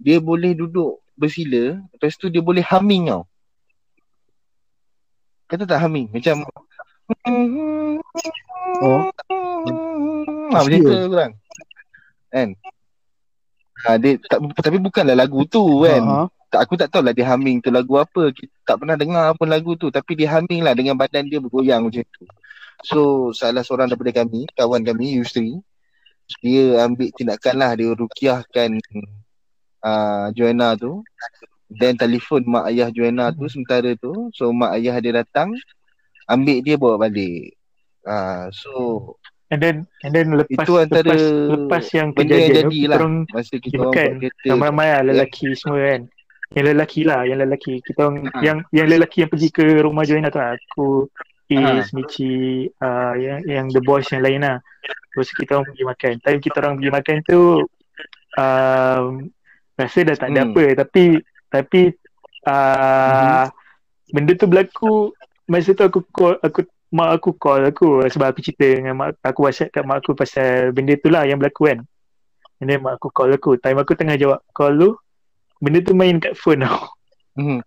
dia 0.00 0.16
boleh 0.16 0.56
duduk 0.56 1.04
bersila, 1.16 1.80
lepas 1.96 2.14
tu 2.20 2.28
dia 2.28 2.44
boleh 2.44 2.62
humming 2.62 3.10
tau. 3.10 3.24
Kata 5.48 5.64
tak 5.64 5.80
humming 5.82 6.12
macam 6.12 6.44
Oh. 8.76 9.08
Ha, 10.52 10.58
macam 10.62 10.80
tu 10.82 11.08
kurang. 11.08 11.32
Kan? 12.28 12.48
Ha, 13.86 13.96
dia 14.00 14.18
tak, 14.26 14.38
tapi 14.60 14.78
bukanlah 14.82 15.16
lagu 15.16 15.46
tu 15.46 15.86
kan. 15.86 16.02
Ha. 16.02 16.26
Tak, 16.50 16.60
aku 16.62 16.74
tak 16.78 16.88
tahu 16.90 17.02
lah 17.06 17.14
dia 17.14 17.26
humming 17.30 17.62
tu 17.62 17.70
lagu 17.70 17.96
apa. 17.98 18.30
Kita 18.34 18.52
tak 18.66 18.76
pernah 18.82 18.96
dengar 18.98 19.32
pun 19.38 19.48
lagu 19.48 19.78
tu. 19.78 19.88
Tapi 19.88 20.18
dia 20.18 20.28
humming 20.34 20.66
lah 20.66 20.74
dengan 20.74 20.98
badan 20.98 21.30
dia 21.30 21.38
bergoyang 21.38 21.86
macam 21.86 22.04
tu. 22.10 22.24
So 22.84 23.30
salah 23.32 23.64
seorang 23.64 23.88
daripada 23.88 24.12
kami, 24.22 24.44
kawan 24.52 24.84
kami, 24.84 25.16
Yusri, 25.16 25.58
dia 26.42 26.84
ambil 26.84 27.08
tindakan 27.14 27.54
lah. 27.56 27.70
Dia 27.78 27.94
rukiahkan 27.94 28.70
uh, 29.86 30.26
Joanna 30.34 30.74
tu. 30.74 31.06
Dan 31.66 31.98
telefon 31.98 32.42
mak 32.46 32.70
ayah 32.70 32.90
Joanna 32.90 33.30
tu 33.30 33.46
sementara 33.46 33.94
tu. 33.94 34.30
So 34.34 34.50
mak 34.50 34.74
ayah 34.78 34.98
dia 34.98 35.22
datang, 35.22 35.54
ambil 36.26 36.58
dia 36.62 36.74
bawa 36.74 37.06
balik. 37.06 37.54
Uh, 38.06 38.50
so 38.50 38.70
And 39.46 39.62
then 39.62 39.76
and 40.02 40.10
then 40.10 40.34
lepas 40.34 40.66
Itu 40.66 40.74
antara 40.82 41.14
lepas, 41.14 41.22
lepas 41.54 41.84
yang 41.94 42.10
benda 42.10 42.34
yang 42.34 42.50
kejadian 42.50 42.66
tu 42.66 42.74
jadi 42.74 42.80
lah. 42.90 42.98
masa 43.30 43.54
kita 43.62 43.78
orang 43.78 43.94
buat 43.94 44.10
kereta. 44.18 44.46
ramai-ramai 44.50 44.88
lah 44.90 45.02
lelaki 45.06 45.46
semua 45.54 45.78
kan. 45.86 46.00
Yang 46.54 46.66
lelaki 46.74 47.00
lah, 47.06 47.20
yang 47.26 47.38
lelaki. 47.46 47.74
Kita 47.82 47.98
orang 48.10 48.16
Ha. 48.26 48.38
yang 48.42 48.58
yang 48.74 48.86
lelaki 48.90 49.16
yang 49.22 49.30
pergi 49.30 49.48
ke 49.54 49.62
rumah 49.86 50.02
Joanna 50.02 50.34
tu 50.34 50.38
lah. 50.42 50.58
Aku 50.58 51.06
Ha. 51.46 51.78
Is, 51.78 51.94
Michi, 51.94 52.66
uh, 52.82 53.14
yang 53.14 53.38
yang 53.46 53.66
the 53.70 53.78
boys 53.78 54.10
yang 54.10 54.26
lain 54.26 54.42
lah. 54.42 54.58
Terus 55.14 55.30
kita 55.30 55.62
orang 55.62 55.70
pergi 55.70 55.84
makan. 55.86 56.12
Time 56.26 56.40
kita 56.42 56.56
orang 56.58 56.74
pergi 56.82 56.90
makan 56.90 57.16
tu 57.22 57.42
um, 58.34 59.30
rasa 59.76 59.98
dah 60.02 60.16
tak 60.16 60.28
ada 60.30 60.40
Hmm. 60.42 60.50
apa 60.50 60.64
tapi 60.74 61.04
tapi 61.46 61.80
uh, 62.44 63.44
benda 64.08 64.32
tu 64.34 64.46
berlaku 64.46 65.12
masa 65.46 65.72
tu 65.72 65.82
aku 65.82 66.00
call 66.10 66.36
aku 66.40 66.64
mak 66.88 67.10
aku 67.14 67.30
call 67.34 67.60
aku 67.62 68.02
sebab 68.06 68.30
aku 68.30 68.40
cerita 68.40 68.64
dengan 68.64 68.96
mak 68.96 69.20
aku 69.20 69.44
whatsapp 69.44 69.68
kat 69.68 69.82
mak 69.82 70.00
aku 70.00 70.12
pasal 70.12 70.70
benda 70.70 70.96
tu 70.96 71.08
lah 71.08 71.22
yang 71.22 71.36
berlaku 71.36 71.68
kan 71.68 71.78
and 72.58 72.66
then 72.66 72.80
mak 72.80 72.96
aku 72.96 73.10
call 73.10 73.28
aku 73.28 73.54
time 73.56 73.76
aku 73.76 73.92
tengah 73.92 74.16
jawab 74.16 74.40
call 74.50 74.72
tu 74.72 74.90
benda 75.58 75.78
tu 75.80 75.92
main 75.92 76.16
kat 76.16 76.34
phone 76.34 76.62
tau 76.62 76.90
Hmm. 77.36 77.60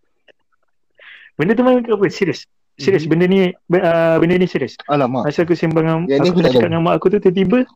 benda 1.37 1.53
tu 1.53 1.61
main 1.61 1.79
kat 1.79 1.93
phone 1.93 2.09
serius 2.09 2.49
serius 2.75 3.05
Mhm. 3.05 3.09
benda 3.11 3.25
ni 3.27 3.39
uh, 3.51 4.15
benda 4.17 4.35
ni 4.35 4.47
serius 4.47 4.73
Alamak. 4.87 5.29
masa 5.29 5.43
aku 5.43 5.53
sembang 5.53 5.85
dengan 5.85 6.25
aku 6.25 6.41
cakap 6.41 6.63
dengan 6.65 6.81
mak 6.81 6.97
aku 6.97 7.13
tu 7.13 7.19
tiba-tiba 7.19 7.67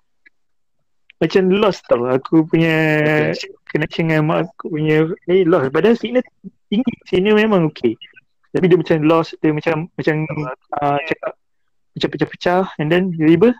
macam 1.23 1.47
lost 1.55 1.87
tau. 1.87 2.03
Aku 2.03 2.43
punya 2.43 2.75
connection 3.71 4.11
dengan 4.11 4.27
mak 4.27 4.51
aku 4.51 4.75
punya 4.75 5.07
eh 5.31 5.47
lost. 5.47 5.71
Padahal 5.71 5.95
signal 5.95 6.23
tinggi. 6.67 6.93
Signal 7.07 7.39
memang 7.39 7.71
okey 7.71 7.95
tapi 8.53 8.69
dia 8.69 8.77
macam 8.77 8.95
lost. 9.07 9.33
Dia 9.39 9.55
macam 9.55 9.87
macam 9.95 10.15
uh, 10.83 10.99
cakap 11.07 11.31
macam 11.95 12.09
pecah-pecah. 12.11 12.63
And 12.77 12.91
then 12.91 13.15
tiba-tiba 13.15 13.55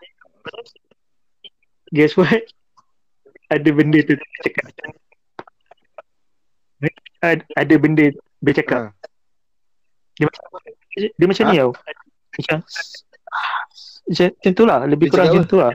guess 1.95 2.19
what? 2.19 2.43
Ada 3.47 3.69
benda 3.71 3.99
tu 4.03 4.19
cakap. 4.43 4.65
Ada, 7.23 7.43
ada 7.55 7.75
benda 7.79 8.11
dia 8.43 8.53
cakap. 8.59 8.91
Ha. 8.91 9.07
dia 10.19 10.25
macam 10.27 10.41
dia 11.15 11.25
macam 11.25 11.45
ni 11.47 11.57
Ha? 11.57 11.63
tau. 11.63 11.71
Macam 12.33 12.57
macam, 14.03 14.27
macam 14.35 14.51
tu 14.51 14.63
lah. 14.67 14.79
Lebih 14.83 15.07
Dia 15.07 15.13
kurang 15.15 15.27
macam 15.31 15.45
tu 15.47 15.57
lah 15.63 15.73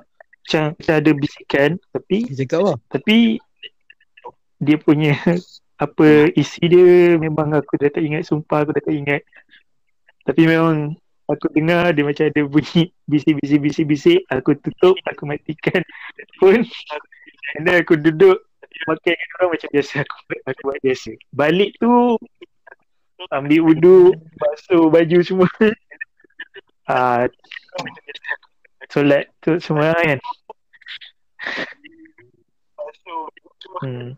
macam, 0.49 0.72
macam 0.80 0.94
ada 0.96 1.11
bisikan 1.12 1.70
tapi 1.92 2.16
Dia 2.24 2.36
cakap 2.40 2.59
apa? 2.64 2.74
tapi 2.88 3.36
dia 4.59 4.76
punya 4.80 5.12
apa 5.84 6.32
isi 6.34 6.64
dia 6.66 7.20
memang 7.20 7.53
aku 7.53 7.76
dah 7.76 7.92
tak 7.92 8.01
ingat 8.01 8.24
sumpah 8.24 8.64
aku 8.64 8.72
dah 8.72 8.82
tak 8.82 8.96
ingat. 8.96 9.22
Tapi 10.24 10.42
memang 10.49 10.96
aku 11.28 11.53
dengar 11.53 11.92
dia 11.92 12.03
macam 12.03 12.24
ada 12.32 12.42
bunyi 12.49 12.88
bisik-bisik 13.05 13.61
bisik-bisik 13.61 14.18
aku 14.32 14.57
tutup 14.59 14.96
aku 15.05 15.28
matikan 15.28 15.84
pun. 16.40 16.64
And 17.57 17.62
then 17.68 17.84
aku 17.84 18.01
duduk 18.01 18.40
makan 18.88 19.12
dengan 19.12 19.34
orang 19.40 19.51
macam 19.53 19.68
biasa 19.68 19.92
aku 20.01 20.16
aku 20.49 20.61
buat 20.64 20.78
biasa. 20.80 21.11
Balik 21.30 21.70
tu 21.76 21.92
ambil 23.30 23.61
wudu 23.61 24.16
basuh 24.40 24.88
baju 24.88 25.18
semua. 25.20 25.51
Ah 26.88 27.28
solat 28.89 29.24
tu 29.41 29.57
semua 29.61 29.93
kan 29.95 30.18
hmm. 33.84 34.16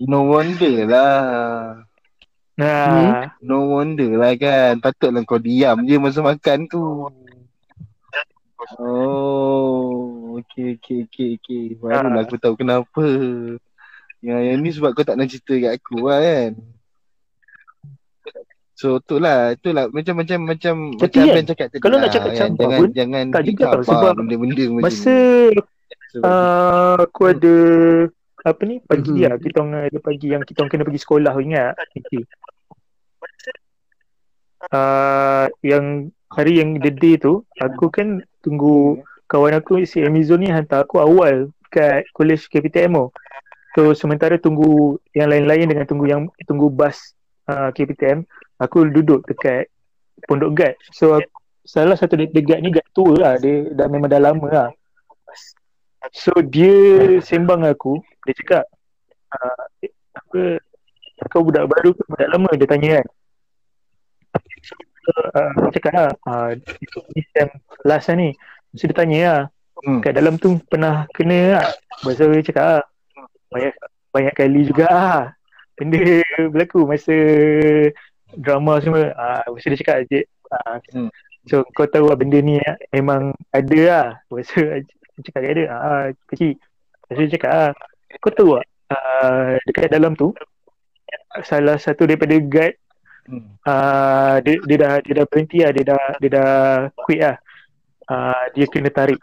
No 0.00 0.32
wonder 0.32 0.88
lah. 0.88 1.84
Nah, 2.56 3.28
No 3.44 3.68
wonder 3.76 4.16
lah 4.16 4.32
kan. 4.32 4.80
Patutlah 4.80 5.20
kau 5.28 5.36
diam 5.36 5.84
je 5.84 6.00
masa 6.00 6.24
makan 6.24 6.64
tu. 6.72 7.12
Oh, 8.80 10.36
okay, 10.40 10.80
okay, 10.80 11.04
okay, 11.04 11.36
okay. 11.36 11.64
Barulah 11.76 12.16
Ah. 12.16 12.24
aku 12.24 12.40
tahu 12.40 12.56
kenapa. 12.56 13.04
Yang, 14.24 14.40
yang 14.40 14.58
ni 14.64 14.70
sebab 14.72 14.96
kau 14.96 15.04
tak 15.04 15.20
nak 15.20 15.28
cerita 15.28 15.52
kat 15.68 15.72
aku 15.80 16.08
lah 16.08 16.20
kan. 16.20 16.52
So 18.80 18.96
tu 19.04 19.20
lah, 19.20 19.52
tu 19.60 19.76
lah 19.76 19.92
macam-macam 19.92 20.38
macam 20.56 20.74
Tapi 20.96 21.20
macam 21.20 21.36
kan, 21.36 21.44
cakap 21.52 21.66
tadi 21.68 21.82
kalau 21.84 21.96
lah, 22.00 22.08
nak 22.08 22.10
cakap 22.16 22.30
kan? 22.32 22.38
campur 22.40 22.64
jangan 22.64 22.80
pun, 22.80 22.88
jangan 22.96 23.24
tak 23.28 23.42
juga 23.44 23.64
tau, 23.68 23.82
sebab 23.84 24.12
benda-benda 24.16 24.64
macam 24.72 24.84
masa 24.88 25.16
uh, 26.24 26.94
aku 27.04 27.22
ada 27.28 27.56
apa 28.40 28.62
ni 28.64 28.76
pagi 28.80 29.12
Mhm. 29.12 29.20
lah 29.20 29.36
kita 29.36 29.56
orang 29.60 29.84
ada 29.84 29.98
pagi 30.00 30.26
yang 30.32 30.42
kita 30.48 30.64
orang 30.64 30.70
kena 30.72 30.84
pergi 30.88 31.00
sekolah 31.04 31.34
ingat 31.44 31.76
Niki. 31.92 32.20
Uh, 34.72 35.48
yang 35.60 36.08
hari 36.32 36.60
yang 36.60 36.76
the 36.80 36.92
day 36.92 37.16
tu 37.16 37.44
aku 37.60 37.88
kan 37.88 38.20
tunggu 38.40 39.00
kawan 39.24 39.56
aku 39.56 39.84
si 39.84 40.04
Amazon 40.04 40.40
ni 40.40 40.48
hantar 40.48 40.84
aku 40.84 41.00
awal 41.00 41.48
kat 41.68 42.08
college 42.16 42.48
KPTM 42.48 42.96
tu. 42.96 43.08
So 43.76 43.92
sementara 43.92 44.40
tunggu 44.40 44.96
yang 45.12 45.28
lain-lain 45.28 45.68
dengan 45.68 45.84
tunggu 45.84 46.08
yang 46.08 46.28
tunggu 46.44 46.68
bas 46.68 47.12
uh, 47.44 47.68
KPTM, 47.70 48.24
aku 48.60 48.92
duduk 48.92 49.24
dekat 49.24 49.66
Pondok 50.28 50.52
Guard. 50.52 50.76
So 50.92 51.16
aku, 51.16 51.30
salah 51.64 51.96
satu 51.96 52.20
the, 52.20 52.28
guard 52.44 52.60
ni 52.60 52.68
guard 52.68 52.88
tua 52.92 53.12
lah, 53.16 53.34
dia 53.40 53.72
dah 53.72 53.88
memang 53.88 54.12
dah 54.12 54.20
lama 54.20 54.46
lah. 54.52 54.68
So 56.12 56.32
dia 56.44 57.18
sembang 57.24 57.64
aku, 57.64 58.00
dia 58.28 58.36
cakap 58.36 58.64
uh, 59.32 59.64
apa 60.16 60.40
kau 61.28 61.44
budak 61.44 61.68
baru 61.68 61.96
ke 61.96 62.02
budak 62.08 62.28
lama? 62.30 62.50
Dia 62.56 62.68
tanya 62.68 62.90
kan. 63.00 63.06
So, 64.60 64.76
uh, 65.32 65.48
aku 65.56 65.68
cakap 65.80 65.92
lah 65.96 66.12
uh, 66.28 66.50
ni 67.16 67.20
sem 67.32 67.48
last 67.88 68.12
lah 68.12 68.16
ni. 68.20 68.28
So 68.76 68.84
dia 68.86 68.96
tanya 68.96 69.20
lah 69.24 69.44
Hmm. 69.80 70.04
kat 70.04 70.12
dalam 70.12 70.36
tu 70.36 70.60
pernah 70.68 71.08
kena 71.16 71.56
lah 71.56 71.66
Masa 72.04 72.28
dia 72.28 72.44
cakap 72.44 72.64
lah 72.68 72.84
banyak, 73.48 73.74
banyak 74.12 74.34
kali 74.36 74.60
juga 74.68 74.86
lah. 74.86 75.22
Benda 75.74 76.20
berlaku 76.52 76.84
masa 76.84 77.16
drama 78.36 78.78
semua 78.82 79.10
uh, 79.14 79.42
masa 79.50 79.66
dia 79.72 79.80
cakap 79.80 79.96
je 80.10 80.20
uh, 80.50 80.76
Hmm. 80.90 81.10
so 81.46 81.62
kau 81.72 81.86
tahu 81.86 82.10
lah 82.10 82.18
benda 82.18 82.42
ni 82.42 82.58
ah, 82.60 82.76
memang 82.90 83.32
ada 83.54 83.78
lah. 83.78 84.06
Dia 84.28 84.84
cakap 85.22 85.40
dia 85.46 85.52
ada 85.52 85.64
ah, 85.70 86.04
kecil. 86.26 86.58
Masa 87.06 87.20
dia 87.24 87.34
cakap 87.38 87.50
lah 87.54 87.70
kau 88.18 88.32
tahu 88.34 88.50
tak 88.58 88.66
uh, 88.90 89.54
dekat 89.70 89.88
dalam 89.94 90.18
tu 90.18 90.34
salah 91.46 91.78
satu 91.78 92.04
daripada 92.04 92.34
guide 92.42 92.76
Hmm. 93.30 93.46
uh, 93.62 94.42
dia, 94.42 94.58
dia 94.66 94.76
dah 94.80 94.94
dia 95.06 95.14
dah 95.22 95.26
berhenti 95.30 95.62
lah. 95.62 95.70
Dia 95.70 95.84
dah 95.86 96.04
dia 96.18 96.30
dah 96.34 96.54
quit 96.98 97.20
lah. 97.22 97.36
Uh, 98.10 98.44
dia 98.58 98.66
kena 98.66 98.90
tarik. 98.90 99.20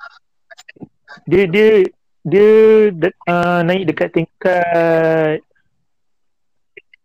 Dia 1.28 1.44
dia 1.44 1.84
dia 2.24 2.50
de, 2.96 3.10
uh, 3.28 3.60
naik 3.68 3.84
dekat 3.92 4.16
tingkat 4.16 5.44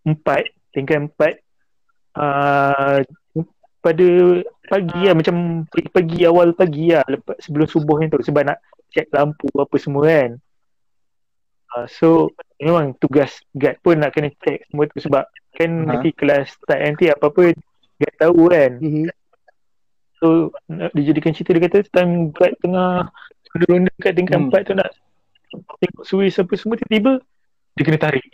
empat. 0.07 0.47
Tingkat 0.71 1.11
empat 1.11 1.42
uh, 2.17 2.99
pada 3.83 4.07
pagi 4.71 5.01
lah 5.11 5.15
macam 5.19 5.67
pagi 5.91 6.23
awal 6.23 6.55
pagi 6.55 6.95
lah 6.95 7.03
lepas 7.11 7.37
sebelum 7.43 7.67
subuh 7.67 7.99
ni 7.99 8.07
tu 8.09 8.23
sebab 8.23 8.47
nak 8.47 8.59
check 8.95 9.11
lampu 9.11 9.51
apa 9.59 9.77
semua 9.77 10.07
kan 10.07 10.31
uh, 11.75 11.87
so 11.91 12.31
memang 12.63 12.95
tugas 13.03 13.43
guard 13.53 13.77
pun 13.83 13.99
nak 13.99 14.15
kena 14.15 14.31
check 14.41 14.63
semua 14.71 14.87
tu 14.87 15.03
sebab 15.03 15.25
kan 15.53 15.71
Ha. 15.85 15.85
nanti 15.85 16.15
kelas 16.17 16.57
start 16.57 16.81
nanti 16.81 17.13
apa-apa 17.13 17.53
guard 17.99 18.15
tahu 18.17 18.43
kan 18.49 18.73
Mhm. 18.81 19.07
So 20.23 20.55
nak 20.71 20.95
dijadikan 20.95 21.35
cerita 21.35 21.59
dia 21.59 21.67
kata 21.67 21.79
time 21.91 22.31
guard 22.31 22.55
tengah 22.63 23.11
ronda 23.67 23.93
kat 23.99 24.15
tingkat 24.15 24.39
Hmm. 24.39 24.49
empat 24.49 24.63
tu 24.65 24.73
nak 24.73 24.89
tengok 25.83 26.07
suis 26.07 26.33
apa 26.39 26.53
semua 26.55 26.79
tiba-tiba 26.79 27.19
dia 27.75 27.83
kena 27.83 27.99
tarik. 27.99 28.25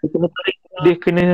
Dia 0.00 0.06
kena 0.08 0.28
tarik 0.30 0.56
dia 0.82 0.94
kena 0.98 1.26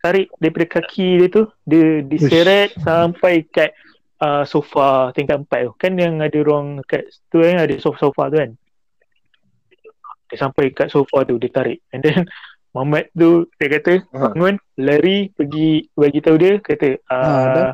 tarik 0.00 0.28
daripada 0.36 0.66
kaki 0.80 1.22
dia 1.22 1.28
tu 1.30 1.42
dia 1.62 2.02
diseret 2.02 2.74
sampai 2.82 3.46
kat 3.46 3.70
uh, 4.18 4.42
sofa 4.42 5.12
tingkat 5.12 5.40
empat 5.40 5.60
tu. 5.68 5.72
Kan 5.78 5.94
yang 5.96 6.18
ada 6.18 6.38
ruang 6.40 6.82
kat 6.84 7.06
tu 7.28 7.40
kan 7.40 7.62
ada 7.62 7.74
sofa-sofa 7.78 8.22
tu 8.28 8.36
kan. 8.40 8.50
Dia 10.28 10.36
sampai 10.40 10.72
kat 10.72 10.88
sofa 10.88 11.22
tu 11.22 11.36
dia 11.36 11.48
tarik 11.48 11.78
and 11.92 12.02
then 12.02 12.24
Muhammad 12.74 13.06
tu 13.14 13.46
dia 13.56 13.70
kata 13.70 14.02
Ha. 14.10 14.34
bangun 14.34 14.58
lari 14.82 15.30
pergi 15.30 15.86
bagi 15.94 16.18
tahu 16.18 16.36
dia 16.36 16.58
kata 16.58 16.98
Ha, 17.06 17.14
uh, 17.14 17.46
dah. 17.54 17.72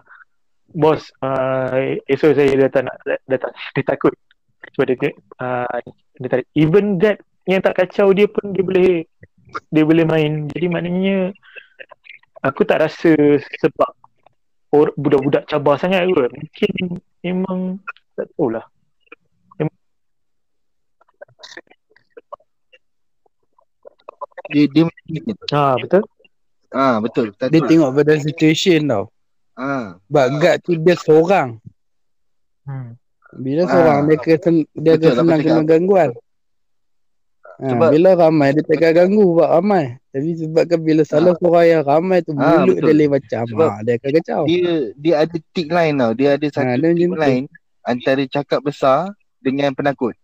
bos 0.71 1.01
uh, 1.25 1.97
esok 2.05 2.37
saya 2.37 2.53
dah 2.55 2.69
tak 2.69 2.83
nak 2.85 2.97
dah 3.03 3.39
tak 3.41 3.53
dia 3.75 3.83
takut 3.83 4.13
sebab 4.77 4.93
dia 4.93 5.11
uh, 5.41 5.79
dia 6.21 6.29
tarik 6.29 6.47
even 6.53 7.01
that 7.01 7.17
yang 7.49 7.65
tak 7.65 7.81
kacau 7.81 8.13
dia 8.13 8.29
pun 8.29 8.53
dia 8.53 8.61
boleh 8.61 9.09
dia 9.69 9.83
boleh 9.83 10.05
main 10.05 10.33
jadi 10.49 10.67
maknanya 10.67 11.17
aku 12.41 12.63
tak 12.63 12.81
rasa 12.81 13.13
sebab 13.61 13.91
or, 14.71 14.95
budak-budak 14.95 15.47
cabar 15.47 15.77
sangat 15.77 16.07
kot 16.09 16.31
mungkin 16.31 16.73
memang 17.21 17.61
tak 18.15 18.27
tahulah 18.35 18.65
Dia 24.51 24.67
dia 24.67 24.83
macam 24.83 25.03
ni 25.07 25.21
tu. 25.23 25.47
ha 25.53 25.79
betul 25.79 26.03
Ah 26.71 27.03
betul. 27.03 27.35
Tadi. 27.35 27.51
Dia 27.51 27.67
tengok 27.67 27.91
pada 27.93 28.15
situation 28.15 28.87
tau. 28.87 29.05
Ah. 29.59 29.99
Sebab 30.07 30.27
guard 30.39 30.59
tu 30.63 30.79
dia 30.79 30.95
seorang. 30.97 31.59
hmm. 32.63 32.95
Bila 33.37 33.63
Ah. 33.63 33.69
seorang 33.69 33.99
dia 34.07 34.39
sen- 34.39 34.71
dia 34.73 34.95
Betul, 34.95 35.19
senang 35.19 35.39
kena 35.43 35.51
cakap. 35.51 35.67
gangguan. 35.67 36.11
Ha, 37.61 37.69
Sebab- 37.69 37.93
bila 37.93 38.11
ramai 38.17 38.57
dia 38.57 38.65
takkan 38.65 38.93
ganggu 38.97 39.37
sebab 39.37 39.49
ramai. 39.53 39.85
Tapi 40.11 40.29
sebabkan 40.33 40.81
bila 40.81 41.03
salah 41.05 41.37
seorang 41.37 41.67
yang 41.69 41.83
ramai 41.85 42.19
tu 42.25 42.33
Ah, 42.33 42.65
mulut 42.65 42.73
betul. 42.75 42.89
dia 42.89 42.97
lain 42.97 43.11
macam. 43.13 43.43
Sebab 43.47 43.69
Ha, 43.69 43.81
dia 43.85 43.93
akan 43.95 44.11
kacau. 44.17 44.43
Dia 44.49 44.71
dia 44.97 45.15
ada 45.19 45.37
tick 45.53 45.69
line 45.69 45.95
tau. 45.95 46.13
Dia 46.17 46.29
ada 46.35 46.47
satu 46.49 46.65
Ha, 46.67 46.75
dia 46.75 46.89
tick 46.91 47.05
macam 47.05 47.13
tu. 47.13 47.21
line 47.21 47.45
antara 47.83 48.23
cakap 48.27 48.61
besar 48.63 48.99
dengan 49.39 49.71
penakut. 49.71 50.17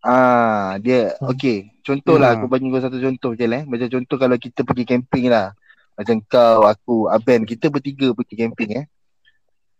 Ah, 0.00 0.76
dia 0.78 1.16
okey. 1.18 1.72
Contohlah 1.80 2.30
Hmm. 2.30 2.38
aku 2.38 2.46
bagi 2.46 2.68
kau 2.68 2.78
satu 2.78 2.96
contoh 2.96 3.32
je 3.32 3.44
lah. 3.44 3.58
eh. 3.58 3.64
Macam 3.64 3.88
contoh 3.90 4.16
kalau 4.16 4.36
kita 4.36 4.60
pergi 4.62 4.84
camping 4.86 5.26
lah. 5.26 5.50
Macam 5.94 6.16
kau, 6.22 6.62
aku, 6.64 6.96
Aben, 7.06 7.42
kita 7.42 7.68
bertiga 7.68 8.12
pergi 8.12 8.34
camping 8.36 8.70
eh. 8.76 8.86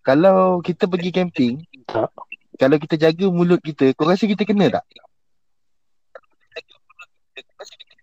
Kalau 0.00 0.60
kita 0.60 0.84
pergi 0.84 1.10
camping, 1.10 1.54
Tak. 1.84 2.08
kalau 2.54 2.76
kita 2.76 2.94
jaga 2.98 3.26
mulut 3.26 3.58
kita, 3.58 3.90
kau 3.92 4.04
rasa 4.04 4.24
kita 4.24 4.42
kena 4.42 4.68
tak? 4.70 4.84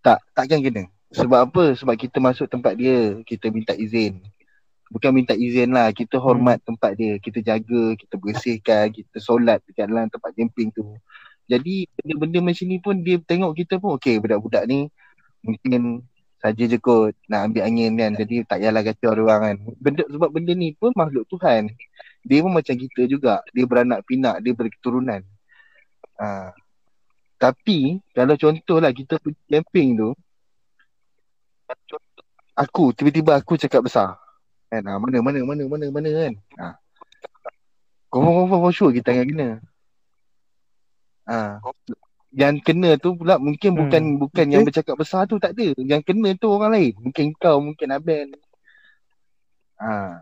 Tak, 0.02 0.20
takkan 0.34 0.60
kena. 0.66 0.84
Sebab 1.14 1.39
apa? 1.49 1.64
Sebab 1.78 1.95
kita 1.97 2.18
masuk 2.18 2.49
tempat 2.49 2.74
dia, 2.74 3.20
kita 3.28 3.54
minta 3.54 3.78
izin. 3.78 4.24
Bukan 4.91 5.12
minta 5.16 5.32
izin 5.38 5.72
lah, 5.72 5.93
kita 5.95 6.20
hormat 6.20 6.60
tempat 6.68 6.99
dia, 6.99 7.16
kita 7.22 7.39
jaga, 7.39 7.95
kita 7.95 8.16
bersihkan, 8.20 8.91
kita 8.91 9.18
solat 9.24 9.64
dekat 9.70 9.88
dalam 9.88 10.12
tempat 10.12 10.36
camping 10.36 10.68
tu. 10.74 10.84
Jadi 11.47 11.88
benda-benda 11.95 12.39
macam 12.52 12.66
ni 12.68 12.78
pun 12.80 12.95
dia 12.99 13.20
tengok 13.20 13.52
kita 13.56 13.76
pun 13.80 13.99
okey 13.99 14.24
budak-budak 14.24 14.64
ni 14.72 14.88
mungkin 15.43 15.99
saja 16.39 16.64
je 16.64 16.80
kot 16.80 17.14
nak 17.28 17.52
ambil 17.52 17.64
angin 17.68 17.91
kan. 17.99 18.12
Jadi 18.16 18.36
tak 18.47 18.64
payahlah 18.64 18.82
dia 18.82 19.08
orang 19.12 19.41
kan. 19.43 19.56
Benda 19.78 20.04
sebab 20.08 20.30
benda 20.32 20.52
ni 20.56 20.74
pun 20.74 20.95
makhluk 20.95 21.28
Tuhan. 21.28 21.70
Dia 22.26 22.39
pun 22.41 22.52
macam 22.56 22.76
kita 22.78 23.02
juga. 23.06 23.43
Dia 23.54 23.66
beranak 23.68 24.02
pinak, 24.08 24.39
dia 24.41 24.54
berketurunan. 24.56 25.22
Ha. 26.18 26.56
Tapi 27.42 27.98
kalau 28.14 28.38
contohlah 28.38 28.94
kita 28.94 29.18
pergi 29.18 29.42
camping 29.50 29.98
tu 29.98 30.10
aku 32.54 32.94
tiba-tiba 32.94 33.42
aku 33.42 33.58
cakap 33.58 33.82
besar. 33.89 34.22
Kan 34.70 34.86
ha, 34.86 35.02
mana 35.02 35.18
mana 35.26 35.42
mana 35.42 35.66
mana 35.66 35.86
mana 35.89 36.10
kan. 36.14 36.34
Ha. 36.62 36.68
Confirm 38.14 38.46
confirm 38.46 38.62
for 38.62 38.74
sure 38.76 38.94
kita 38.94 39.10
akan 39.10 39.26
kena. 39.26 39.50
Ha. 41.26 41.58
Yang 42.32 42.56
kena 42.64 42.89
tu 43.02 43.18
pula 43.18 43.42
mungkin 43.42 43.74
Hmm. 43.74 43.80
bukan 43.89 44.04
bukan 44.22 44.46
yang 44.48 44.64
bercakap 44.64 44.96
besar 45.02 45.26
tu 45.26 45.42
tak 45.42 45.58
ada. 45.58 45.74
Yang 45.82 46.14
kena 46.14 46.38
tu 46.38 46.48
orang 46.48 46.78
lain. 46.78 46.94
Mungkin 47.02 47.34
kau, 47.42 47.58
mungkin 47.58 47.89
Aben. 47.89 48.38
Ha. 49.82 50.22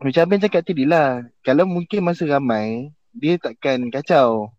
Macam 0.00 0.22
Aben 0.24 0.40
cakap 0.40 0.64
tadi 0.64 0.88
lah. 0.88 1.22
Kalau 1.44 1.68
mungkin 1.68 2.02
masa 2.02 2.24
ramai, 2.24 2.90
dia 3.12 3.36
takkan 3.36 3.86
kacau. 3.92 4.55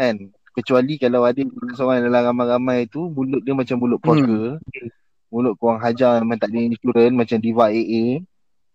Kan? 0.00 0.16
Kecuali 0.56 0.96
kalau 0.96 1.28
ada 1.28 1.44
seorang 1.76 2.00
dalam 2.08 2.32
ramai-ramai 2.32 2.88
tu, 2.88 3.12
mulut 3.12 3.44
dia 3.44 3.52
macam 3.52 3.76
mulut 3.76 4.00
puaka. 4.00 4.56
Mulut 5.28 5.54
korang 5.60 5.78
hajar 5.78 6.24
memang 6.24 6.40
tak 6.40 6.50
ada 6.50 6.58
insurans 6.64 7.12
macam 7.12 7.36
Diva 7.36 7.68
AA. 7.68 8.24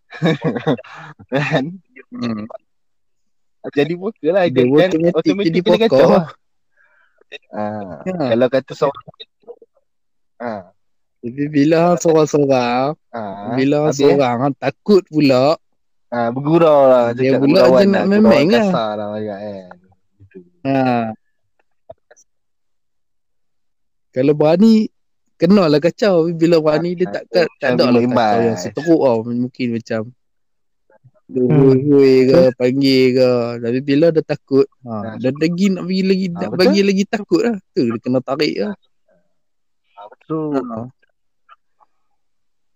kan? 1.33 1.73
Hmm. 2.13 2.45
Jadi 3.73 3.93
puaka 3.97 4.27
lah. 4.29 4.45
Dia 4.53 4.63
kan, 4.69 4.89
automatik 5.17 5.51
jadi 5.65 5.89
kacau 5.89 6.09
lah. 6.13 6.27
Ha. 7.51 7.65
Ha. 8.05 8.25
Kalau 8.29 8.47
kata 8.53 8.71
seorang 8.77 9.03
Ha. 10.35 10.69
Tapi 11.25 11.45
bila 11.49 11.97
seorang-seorang, 11.97 12.93
Ha. 13.09 13.21
bila 13.57 13.89
Habis, 13.89 13.97
seorang 14.05 14.37
hang 14.45 14.55
takut 14.61 15.01
pula, 15.09 15.57
Ha, 16.13 16.31
bergurau 16.31 16.85
lah. 16.87 17.11
Dia 17.17 17.35
pula 17.41 17.67
macam 17.67 17.91
nak 17.91 18.05
lah, 18.05 18.07
memang 18.07 18.47
lah. 18.47 18.93
lah 18.95 19.07
kan. 19.19 19.75
Ha. 20.65 21.13
Kalau 24.09 24.33
berani 24.33 24.87
kenal 25.35 25.67
lah 25.67 25.77
kacau 25.77 26.31
bila 26.31 26.57
berani 26.57 26.95
dia 26.95 27.05
Ha, 27.05 27.13
tak 27.13 27.23
tak, 27.29 27.45
tak 27.59 27.69
ada 27.75 27.91
lah 27.91 28.01
kacau 28.01 28.39
yang 28.41 28.57
seteruk 28.57 29.01
tau 29.01 29.19
mungkin 29.23 29.67
macam 29.75 30.01
Hmm. 31.25 31.49
hui-hui 31.49 32.29
ke 32.29 32.53
panggil 32.53 33.17
ke 33.17 33.29
tapi 33.57 33.79
bila 33.81 34.13
dia 34.13 34.21
takut 34.21 34.69
ha, 34.85 34.93
Ha. 34.93 35.17
dia 35.17 35.33
lagi 35.33 35.73
nak 35.73 35.89
bagi 35.89 36.03
lagi 36.05 36.27
Ha, 36.29 36.33
nak 36.37 36.49
betul. 36.53 36.59
bagi 36.61 36.81
lagi 36.85 37.03
takut 37.09 37.41
lah 37.41 37.57
tu 37.73 37.81
dia 37.81 37.97
kena 37.97 38.19
tarik 38.21 38.55
lah 38.61 38.75
So, 40.29 40.53
ha. 40.53 40.85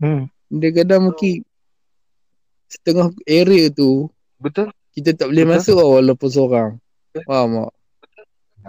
Hmm. 0.01 0.33
dia 0.49 0.69
kadang 0.73 1.13
mungkin 1.13 1.45
setengah 2.65 3.13
area 3.29 3.69
tu 3.69 4.09
betul? 4.41 4.73
kita 4.97 5.13
tak 5.13 5.29
boleh 5.29 5.45
Betul. 5.45 5.53
masuk 5.53 5.75
lah 5.77 5.87
walaupun 6.01 6.29
seorang 6.33 6.69
faham 7.29 7.49
tak 7.53 7.73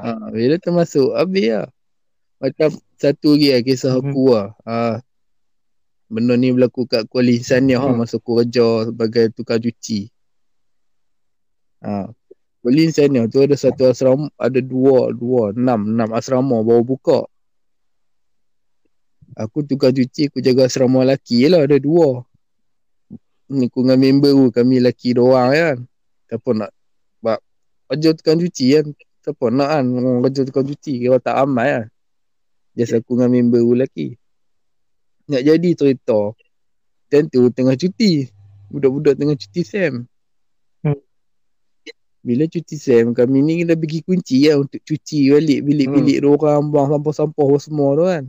ha, 0.01 0.33
bila 0.33 0.57
termasuk 0.57 1.13
habis 1.13 1.47
lah 1.53 1.67
macam 2.41 2.69
satu 2.97 3.37
lagi 3.37 3.49
lah 3.53 3.61
kisah 3.61 3.93
Mhm. 3.97 4.01
aku 4.01 4.23
lah 4.33 4.47
ha, 4.65 4.99
benda 6.09 6.35
ni 6.35 6.51
berlaku 6.51 6.89
kat 6.89 7.05
Kuala 7.07 7.31
Insania 7.31 7.79
hmm. 7.79 7.93
Hmm. 7.93 7.99
masa 8.01 8.17
aku 8.17 8.41
kerja 8.41 8.89
sebagai 8.89 9.31
tukang 9.37 9.61
cuci 9.61 10.09
ha. 11.85 12.11
Berlin 12.61 12.93
sana 12.93 13.25
tu 13.25 13.41
ada 13.41 13.57
satu 13.57 13.89
asrama, 13.89 14.29
ada 14.37 14.61
dua, 14.61 15.17
dua, 15.17 15.57
enam, 15.57 15.97
enam 15.97 16.13
asrama 16.13 16.61
baru 16.61 16.85
buka. 16.85 17.25
Aku 19.33 19.65
tukar 19.65 19.97
cuci, 19.97 20.29
aku 20.29 20.45
jaga 20.45 20.69
asrama 20.69 21.01
lelaki 21.01 21.49
lah, 21.49 21.65
ada 21.65 21.81
dua. 21.81 22.21
Ni 23.49 23.65
aku 23.65 23.81
dengan 23.81 23.97
member 23.97 24.37
tu, 24.37 24.45
kami 24.53 24.77
lelaki 24.77 25.17
doang 25.17 25.57
kan. 25.57 25.77
Siapa 26.29 26.51
nak 26.53 26.71
buat 27.25 27.41
kerja 27.89 28.13
tukang 28.13 28.37
cuci 28.45 28.67
kan. 28.77 28.87
Siapa 29.21 29.53
nak 29.53 29.69
kan, 29.69 29.85
orang 29.85 30.25
kerja 30.25 30.49
tukang 30.49 30.65
cuci, 30.65 30.93
kira 31.05 31.21
tak 31.21 31.37
aman 31.37 31.67
kan. 31.69 31.85
Just 32.73 32.97
aku 32.97 33.21
dengan 33.21 33.37
member 33.37 33.61
tu 33.61 33.73
lelaki. 33.77 34.09
Nak 35.29 35.43
jadi 35.45 35.71
cerita, 35.77 36.33
time 37.13 37.27
tu 37.29 37.53
tengah 37.53 37.77
cuti. 37.77 38.31
Budak-budak 38.71 39.19
tengah 39.19 39.37
cuti 39.37 39.61
Sam. 39.67 40.07
Hmm. 40.81 41.01
Bila 42.23 42.47
cuti 42.47 42.81
Sam, 42.81 43.13
kami 43.13 43.45
ni 43.45 43.53
kena 43.61 43.75
bagi 43.77 44.01
kunci 44.01 44.47
lah 44.49 44.63
untuk 44.63 44.81
cuci 44.87 45.35
balik 45.35 45.61
bilik-bilik 45.67 46.19
hmm. 46.23 46.31
orang 46.31 46.71
buang 46.71 46.89
sampah-sampah 46.95 47.47
apa 47.51 47.59
semua 47.61 47.89
tu 47.93 48.05
kan. 48.07 48.25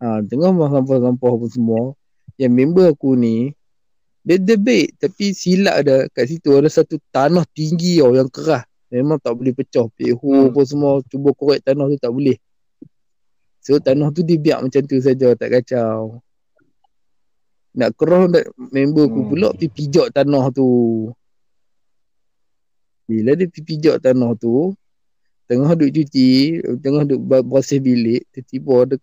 Ha, 0.00 0.06
tengah 0.26 0.50
buang 0.50 0.72
sampah-sampah 0.74 1.30
apa 1.38 1.46
semua. 1.52 1.82
Yang 2.40 2.52
member 2.56 2.86
aku 2.88 3.14
ni, 3.20 3.52
dia, 4.20 4.56
baik 4.56 5.00
tapi 5.00 5.32
silap 5.32 5.80
ada 5.80 6.04
kat 6.12 6.28
situ 6.28 6.52
ada 6.52 6.68
satu 6.68 7.00
tanah 7.08 7.44
tinggi 7.56 8.00
tau 8.00 8.12
yang 8.12 8.28
keras. 8.28 8.69
Memang 8.90 9.22
tak 9.22 9.38
boleh 9.38 9.54
pecah. 9.54 9.86
Peho 9.94 10.18
hmm. 10.18 10.50
apa 10.50 10.60
semua 10.66 10.98
cuba 11.06 11.30
korek 11.32 11.62
tanah 11.62 11.86
tu 11.86 11.98
tak 11.98 12.10
boleh. 12.10 12.36
So 13.62 13.78
tanah 13.78 14.10
tu 14.10 14.26
dibiak 14.26 14.66
macam 14.66 14.82
tu 14.84 14.98
saja 14.98 15.38
tak 15.38 15.50
kacau. 15.54 16.18
Nak 17.70 17.94
kerah 17.94 18.26
member 18.58 19.06
aku 19.06 19.20
pula 19.30 19.54
hmm. 19.54 19.56
pergi 19.56 19.68
pijak 19.70 20.06
tanah 20.10 20.50
tu. 20.50 20.68
Bila 23.06 23.38
dia 23.38 23.46
pergi 23.46 23.62
pijak 23.62 24.02
tanah 24.02 24.34
tu, 24.34 24.74
tengah 25.50 25.74
duduk 25.74 26.06
cuci, 26.06 26.62
tengah 26.78 27.02
duduk 27.06 27.46
bersih 27.46 27.82
bilik, 27.82 28.22
tiba-tiba 28.30 28.74
ada 28.86 28.96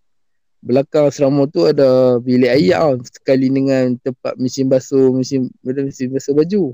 belakang 0.64 1.04
asrama 1.12 1.44
tu 1.44 1.68
ada 1.68 2.16
bilik 2.24 2.50
air 2.50 2.76
tau, 2.76 2.96
sekali 3.04 3.52
dengan 3.52 3.94
tempat 4.00 4.34
mesin 4.40 4.64
basuh, 4.64 5.12
mesin, 5.12 5.52
mesin 5.60 6.08
basuh 6.08 6.32
baju. 6.32 6.72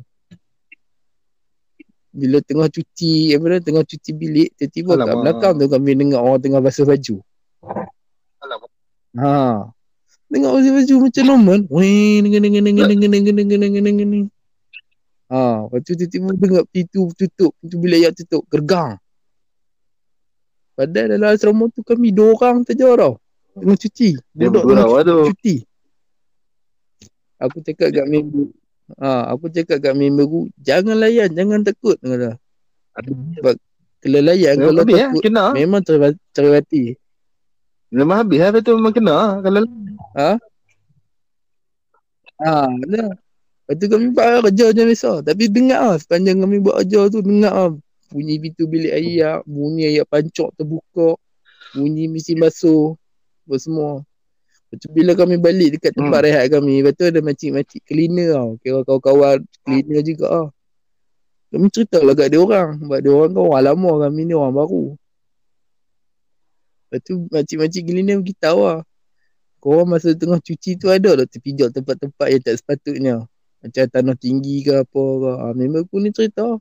Bila 2.14 2.38
tengah 2.46 2.70
cuci, 2.70 3.34
apa 3.34 3.58
tengah 3.58 3.82
cuci 3.82 4.10
bilik, 4.14 4.54
tiba-tiba 4.54 5.02
kat 5.02 5.16
belakang 5.18 5.54
tu 5.58 5.66
kami 5.66 5.98
dengar 5.98 6.22
orang 6.22 6.38
tengah 6.38 6.62
basuh 6.62 6.86
baju. 6.86 7.18
Alamak. 8.38 8.70
Ha. 9.18 9.66
Tengok 10.30 10.50
basuh 10.54 10.72
baju 10.78 10.94
macam 11.10 11.24
normal. 11.26 11.60
Weh, 11.66 12.22
dengan 12.22 12.40
dengan 12.46 12.62
dengan 12.70 12.86
dengan 12.86 13.10
dengan 13.10 13.34
dengan 13.34 13.58
dengan 13.58 13.82
dengan 13.82 14.30
Ha, 15.34 15.66
lepas 15.66 15.82
tu 15.82 15.98
tiba-tiba 15.98 16.30
dengar 16.38 16.64
pintu 16.70 17.10
tutup, 17.18 17.58
pintu 17.58 17.76
bilik 17.82 18.06
yang 18.06 18.14
tutup, 18.14 18.46
gergang. 18.46 18.94
Padahal 20.78 21.18
dalam 21.18 21.34
asrama 21.34 21.66
tu 21.74 21.82
kami 21.82 22.14
dua 22.14 22.38
orang 22.38 22.62
saja 22.62 22.86
tau. 22.94 23.18
Tengah 23.58 23.78
cuci. 23.78 24.08
Duduk 24.34 24.62
tengah 24.62 24.86
tu. 25.02 25.18
cuci. 25.34 25.54
Aku 27.42 27.58
cakap 27.66 27.90
kat 27.90 28.06
member. 28.06 28.50
Ha, 29.00 29.32
aku 29.32 29.48
cakap 29.48 29.80
kat 29.80 29.94
member 29.96 30.28
aku, 30.28 30.40
jangan 30.60 30.96
layan, 31.00 31.32
jangan 31.32 31.64
takut. 31.64 31.96
Kata. 32.00 32.36
Sebab 33.40 33.54
kalau 34.04 34.20
layan, 34.20 34.54
Memang 34.60 34.68
kalau 34.68 34.82
habis, 34.84 34.94
takut, 35.00 35.16
eh? 35.16 35.24
Kena. 35.24 35.44
memang 35.56 35.82
hati. 36.52 36.84
Memang 37.88 38.16
habis 38.20 38.38
lah 38.42 38.60
tu 38.60 38.72
memang 38.76 38.94
kena 38.94 39.18
kalau 39.40 39.60
Ha? 40.14 40.30
Ha, 42.44 42.66
dah. 42.70 43.10
Lepas 43.64 43.74
tu 43.80 43.86
kami 43.88 44.12
buat 44.12 44.44
kerja 44.52 44.64
macam 44.68 44.86
biasa. 44.92 45.12
Tapi 45.24 45.42
dengar 45.48 45.80
lah, 45.88 45.96
sepanjang 45.96 46.38
kami 46.44 46.56
buat 46.60 46.84
kerja 46.84 47.08
tu, 47.08 47.24
dengar 47.24 47.54
lah. 47.56 47.72
Bunyi 48.12 48.36
pintu 48.38 48.68
bilik 48.68 48.92
air, 48.92 49.40
bunyi 49.48 49.90
air 49.90 50.04
pancok 50.04 50.52
terbuka, 50.54 51.16
bunyi 51.72 52.06
mesin 52.06 52.38
basuh, 52.38 52.94
apa 53.48 53.56
semua. 53.56 53.92
Lepas 54.74 54.82
tu 54.82 54.88
bila 54.90 55.14
kami 55.14 55.38
balik 55.38 55.78
dekat 55.78 55.94
tempat 55.94 56.18
Hmm. 56.18 56.26
rehat 56.26 56.44
kami, 56.50 56.82
lepas 56.82 56.92
tu 56.98 57.04
ada 57.06 57.20
makcik-makcik 57.22 57.80
cleaner 57.86 58.28
tau. 58.34 58.50
Kira 58.58 58.78
kawan-kawan 58.82 59.38
cleaner 59.62 60.02
juga 60.02 60.26
lah. 60.26 60.48
Kami 61.54 61.66
cerita 61.70 62.02
lah 62.02 62.18
kat 62.18 62.34
dia 62.34 62.42
orang. 62.42 62.82
Sebab 62.82 62.98
dia 62.98 63.10
orang 63.14 63.30
kan 63.30 63.42
orang 63.46 63.62
lama, 63.70 63.90
kami 64.02 64.20
ni 64.26 64.34
orang 64.34 64.54
baru. 64.58 64.84
Lepas 66.90 67.00
tu 67.06 67.14
makcik-makcik 67.30 67.82
cleaner 67.86 68.18
beritahu 68.18 68.60
lah. 68.66 68.80
Korang 69.62 69.88
masa 69.88 70.12
tengah 70.12 70.42
cuci 70.42 70.76
tu 70.76 70.90
ada 70.90 71.14
lah 71.16 71.24
terpijak 71.24 71.72
tempat-tempat 71.72 72.26
yang 72.28 72.42
tak 72.42 72.54
sepatutnya. 72.58 73.16
Macam 73.64 73.84
tanah 73.88 74.16
tinggi 74.18 74.60
ke 74.60 74.82
apa 74.82 75.02
ke. 75.22 75.30
Ha, 75.40 75.44
member 75.56 75.86
aku 75.86 75.96
ni 76.02 76.10
cerita. 76.10 76.58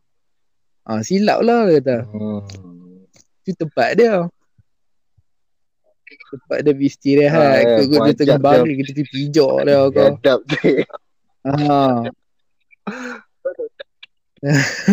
Ha, 0.86 1.02
silap 1.02 1.42
lah 1.42 1.68
dia 1.68 1.82
kata. 1.82 1.98
hmm. 2.08 2.40
Tu 3.44 3.52
tempat 3.58 3.90
dia. 3.98 4.24
Tempat 6.24 6.58
dia 6.60 6.72
pergi 6.72 6.90
istirahat. 6.90 7.42
Ah, 7.44 7.54
Ha, 7.54 7.76
Kot-kot 7.76 7.90
dia 7.90 8.00
wajib 8.00 8.18
tengah 8.18 8.38
dia. 8.38 8.46
baring 8.46 8.78
kita 8.80 8.92
terpijak 8.94 9.54
dia 9.60 9.80
ke. 9.84 9.92
Gadap 9.98 10.40
tu. 10.44 10.58
Ha. 11.44 11.54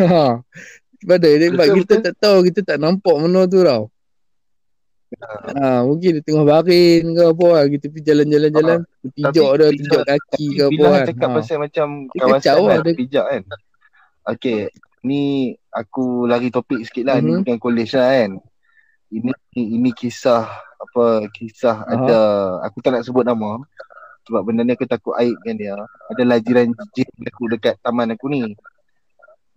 ha. 0.01 0.27
Padahal 1.01 1.37
dia 1.37 1.49
sebab 1.49 1.66
kita 1.75 1.95
betul. 1.97 2.05
tak 2.05 2.14
tahu, 2.18 2.37
kita 2.45 2.61
tak 2.62 2.77
nampak 2.77 3.14
mana 3.16 3.41
tu 3.47 3.61
tau. 3.61 3.89
Ha, 5.51 5.83
mungkin 5.83 6.11
dia 6.16 6.23
tengah 6.23 6.45
baring 6.45 7.03
ke 7.11 7.23
apa 7.27 7.47
kan. 7.51 7.66
Kita 7.68 7.87
pergi 7.89 8.05
jalan-jalan-jalan, 8.05 8.79
pijak 9.11 9.33
dia, 9.33 9.43
bila- 9.43 9.73
pijak 9.73 10.03
kaki 10.07 10.45
ke 10.47 10.61
apa 10.61 10.71
Bila 10.71 10.85
kan. 10.85 10.93
kan. 10.93 11.07
cakap 11.09 11.29
Ha. 11.29 11.35
pasal 11.35 11.57
macam 11.59 11.87
Dia 12.07 12.21
kawasan 12.21 12.55
lah, 12.55 12.68
kan, 12.71 12.81
dia- 12.85 12.95
pijak 12.97 13.27
kan. 13.27 13.43
Okay, 14.23 14.59
ni 15.03 15.23
aku 15.66 16.05
lari 16.25 16.49
topik 16.49 16.85
sikit 16.85 17.05
lah. 17.05 17.16
Ni 17.18 17.33
Mhm. 17.33 17.39
bukan 17.43 17.59
college 17.59 17.93
lah 17.93 18.09
kan. 18.12 18.33
Ini 19.11 19.31
ini 19.57 19.91
kisah 19.91 20.47
apa 20.81 21.28
kisah 21.37 21.85
Aha. 21.85 21.93
ada 21.93 22.20
aku 22.64 22.81
tak 22.81 22.97
nak 22.97 23.05
sebut 23.05 23.20
nama 23.22 23.61
sebab 24.24 24.41
benda 24.47 24.62
ni 24.64 24.72
aku 24.76 24.87
takut 24.87 25.16
aib 25.18 25.37
kan 25.43 25.57
dia. 25.57 25.74
Adalah 26.12 26.39
jiran 26.39 26.70
jin 26.95 27.09
aku 27.26 27.51
dekat 27.51 27.76
taman 27.83 28.14
aku 28.14 28.31
ni. 28.31 28.55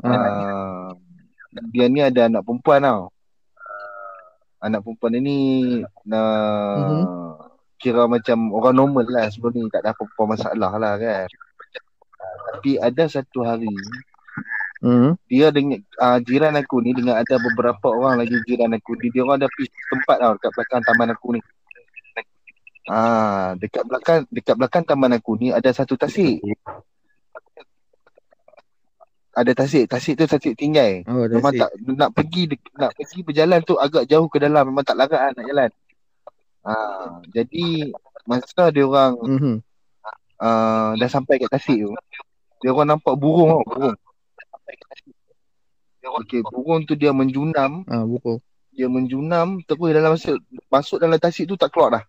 Ha. 0.03 0.09
Uh, 0.09 0.87
dia 1.69 1.85
ni 1.87 2.01
ada 2.01 2.25
anak 2.27 2.41
perempuan 2.43 2.81
tau. 2.81 3.01
Anak 4.63 4.81
perempuan 4.81 5.19
ni 5.19 5.37
uh, 6.09 6.77
Mhm. 6.79 7.03
kira 7.77 8.07
macam 8.07 8.49
orang 8.55 8.75
normal 8.79 9.05
lah 9.11 9.27
sebelum 9.27 9.51
ni 9.59 9.67
tak 9.67 9.83
ada 9.83 9.91
apa-apa 9.91 10.21
masalah 10.25 10.71
lah 10.79 10.93
kan. 10.95 11.27
Tapi 12.55 12.79
ada 12.79 13.03
satu 13.11 13.43
hari 13.43 13.69
Hmm. 14.83 15.15
dia 15.31 15.47
dengan 15.47 15.79
uh, 15.95 16.19
jiran 16.19 16.59
aku 16.59 16.83
ni 16.83 16.91
dengan 16.91 17.15
ada 17.15 17.39
beberapa 17.39 17.87
orang 17.87 18.19
lagi 18.19 18.35
jiran 18.43 18.67
aku 18.75 18.99
ni 18.99 19.07
dia 19.15 19.23
orang 19.23 19.39
ada 19.39 19.47
pergi 19.47 19.71
tempat 19.87 20.17
tau 20.19 20.33
dekat 20.35 20.51
belakang 20.51 20.81
taman 20.83 21.09
aku 21.15 21.27
ni. 21.33 21.41
Ah, 22.83 23.55
dekat 23.55 23.87
belakang 23.87 24.27
dekat 24.27 24.55
belakang 24.59 24.83
taman 24.83 25.15
aku 25.15 25.39
ni 25.39 25.55
ada 25.55 25.71
satu 25.71 25.95
tasik. 25.95 26.43
Ada 29.33 29.55
tasik, 29.55 29.87
tasik 29.87 30.19
tu 30.19 30.27
tasik 30.27 30.53
tinggal. 30.59 31.01
Oh, 31.07 31.25
dah 31.31 31.39
Memang 31.39 31.55
tak 31.55 31.71
nak 31.87 32.11
pergi 32.11 32.51
nak 32.75 32.91
pergi 32.93 33.23
berjalan 33.23 33.63
tu 33.63 33.79
agak 33.79 34.03
jauh 34.05 34.27
ke 34.27 34.35
dalam 34.37 34.67
memang 34.67 34.83
tak 34.83 34.99
larat 34.99 35.15
lah 35.15 35.31
nak 35.31 35.45
jalan. 35.47 35.69
Ah, 36.67 37.23
jadi 37.31 37.87
masa 38.27 38.67
dia 38.67 38.83
orang 38.83 39.15
Mhm. 39.15 39.55
uh, 40.43 40.91
dah 40.99 41.09
sampai 41.09 41.39
kat 41.39 41.49
tasik 41.55 41.87
tu, 41.87 41.91
dia 42.59 42.75
orang 42.75 42.99
nampak 42.99 43.15
burung 43.15 43.63
tau, 43.63 43.63
burung. 43.63 43.95
Okey, 46.03 46.43
burung 46.43 46.83
tu 46.83 46.93
dia 46.99 47.15
menjunam, 47.15 47.87
Ha, 47.87 48.03
buku. 48.03 48.43
dia 48.75 48.91
menjunam 48.91 49.63
terus 49.63 49.89
dalam 49.95 50.11
masuk 50.13 50.35
masuk 50.67 50.97
dalam 50.99 51.15
tasik 51.15 51.47
tu 51.47 51.55
tak 51.55 51.71
keluar 51.71 51.99
dah. 51.99 52.03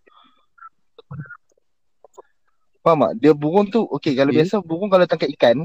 Faham 2.85 3.01
tak? 3.09 3.13
Dia 3.23 3.33
burung 3.33 3.71
tu, 3.71 3.81
okey 3.97 4.13
kalau 4.19 4.35
Okey. 4.35 4.45
biasa 4.45 4.55
burung 4.61 4.91
kalau 4.93 5.07
tangkap 5.09 5.31
ikan, 5.39 5.65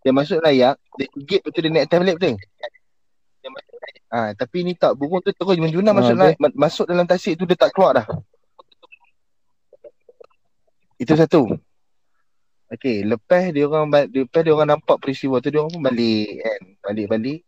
dia 0.00 0.12
masuk 0.14 0.40
layak, 0.40 0.78
dia 0.96 1.06
gigit 1.12 1.40
betul 1.44 1.60
dia 1.66 1.70
naik 1.74 1.90
balik 1.92 2.16
betul. 2.16 2.34
Ah, 4.08 4.30
tapi 4.32 4.62
ni 4.62 4.72
tak 4.78 4.94
burung 4.94 5.20
tu 5.20 5.34
terus 5.34 5.58
menjunam 5.58 5.92
Ah, 5.92 5.98
masuk 6.00 6.14
layak, 6.16 6.38
ma- 6.38 6.56
masuk 6.56 6.86
dalam 6.88 7.04
tasik 7.04 7.34
tu 7.36 7.44
dia 7.44 7.58
tak 7.58 7.74
keluar 7.74 8.00
dah. 8.00 8.06
Itu 10.96 11.18
satu. 11.18 11.58
Okey, 12.72 13.04
lepas 13.04 13.52
dia 13.52 13.68
orang 13.68 13.92
lepas 13.92 14.40
dia 14.40 14.52
orang 14.56 14.68
nampak 14.72 14.96
peristiwa 14.96 15.36
tu 15.38 15.52
dia 15.52 15.60
orang 15.60 15.72
pun 15.72 15.84
balik 15.84 16.28
kan. 16.40 16.60
Balik-balik. 16.80 17.40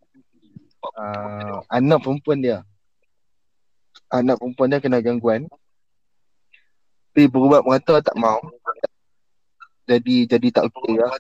Uh, 0.97 1.65
anak 1.73 1.99
perempuan 2.05 2.39
dia. 2.39 2.59
Anak 4.13 4.39
perempuan 4.39 4.69
dia 4.71 4.79
kena 4.79 5.01
gangguan. 5.01 5.49
Pergi 7.17 7.33
berubat 7.33 7.65
merata 7.65 7.99
tak 8.05 8.17
mau. 8.21 8.39
Jadi 9.89 10.29
jadi 10.29 10.47
tak 10.53 10.69
okey 10.69 11.01
lah. 11.01 11.11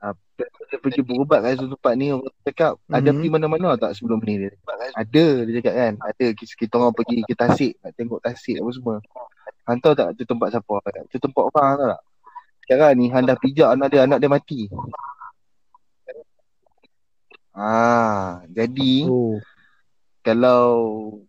Uh, 0.00 0.14
dia 0.40 0.78
pergi 0.80 1.04
berubat 1.04 1.44
kat 1.44 1.60
satu 1.60 1.76
tempat 1.76 1.92
ni 2.00 2.16
orang 2.16 2.32
cakap 2.48 2.80
ada 2.88 3.12
Mhm. 3.12 3.16
pergi 3.20 3.28
mana-mana 3.28 3.68
tak 3.76 3.92
sebelum 3.92 4.24
ni 4.24 4.48
dia. 4.48 4.50
Ada 4.96 5.44
dia 5.44 5.52
cakap 5.60 5.74
kan. 5.76 5.94
Ada 6.00 6.26
kita, 6.32 6.52
kita 6.56 6.74
orang 6.80 6.94
pergi 6.96 7.18
ke 7.28 7.34
Tasik 7.36 7.76
nak 7.84 7.92
tengok 7.92 8.18
Tasik 8.24 8.56
apa 8.56 8.70
semua. 8.72 8.96
Hantar 9.68 9.92
tak 9.92 10.08
tu 10.16 10.24
tempat 10.24 10.48
siapa? 10.56 10.74
Tu 11.12 11.20
tempat 11.20 11.42
orang 11.52 11.76
tahu 11.76 11.88
tak? 11.92 12.02
Sekarang 12.70 13.02
ni 13.02 13.10
Han 13.10 13.26
dah 13.26 13.34
pijak 13.34 13.66
anak 13.74 13.90
dia, 13.90 14.06
anak 14.06 14.22
dia 14.22 14.30
mati. 14.30 14.70
Ah, 17.50 18.46
jadi 18.46 19.10
Oh. 19.10 19.42
kalau 20.22 20.62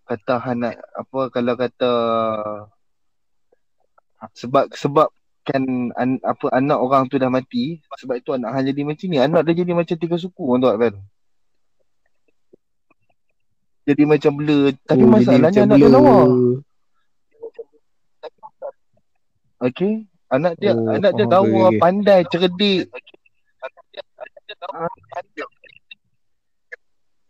kata 0.05 0.37
hang 0.37 0.61
nak 0.61 0.77
apa 0.93 1.33
kalau 1.33 1.57
kata 1.57 1.93
sebab 4.37 4.69
sebab 4.69 5.09
kan 5.41 5.65
an, 5.97 6.21
apa 6.21 6.45
anak 6.53 6.77
orang 6.77 7.09
tu 7.09 7.17
dah 7.17 7.33
mati 7.33 7.81
sebab 7.97 8.21
itu 8.21 8.37
anak 8.37 8.53
hang 8.53 8.69
jadi 8.69 8.81
macam 8.85 9.07
ni 9.09 9.17
anak 9.17 9.41
dia 9.49 9.65
jadi 9.65 9.73
macam 9.73 9.97
tiga 9.97 10.21
suku 10.21 10.45
orang 10.45 10.61
tu 10.61 10.69
kan 10.69 10.93
jadi 13.89 14.03
macam 14.05 14.31
blur 14.37 14.77
tapi 14.85 15.03
oh, 15.03 15.09
masalahnya 15.09 15.65
anak 15.65 15.73
macam 15.73 15.81
dia 15.81 15.89
blur. 15.89 15.95
lawa 15.97 16.17
okey 19.65 20.10
anak 20.31 20.53
dia 20.57 20.71
Oh, 20.71 20.87
anak 20.89 21.11
dia 21.13 21.25
okey, 21.27 21.35
okey. 21.43 21.77
pandai 21.77 22.19
cerdik 22.31 22.83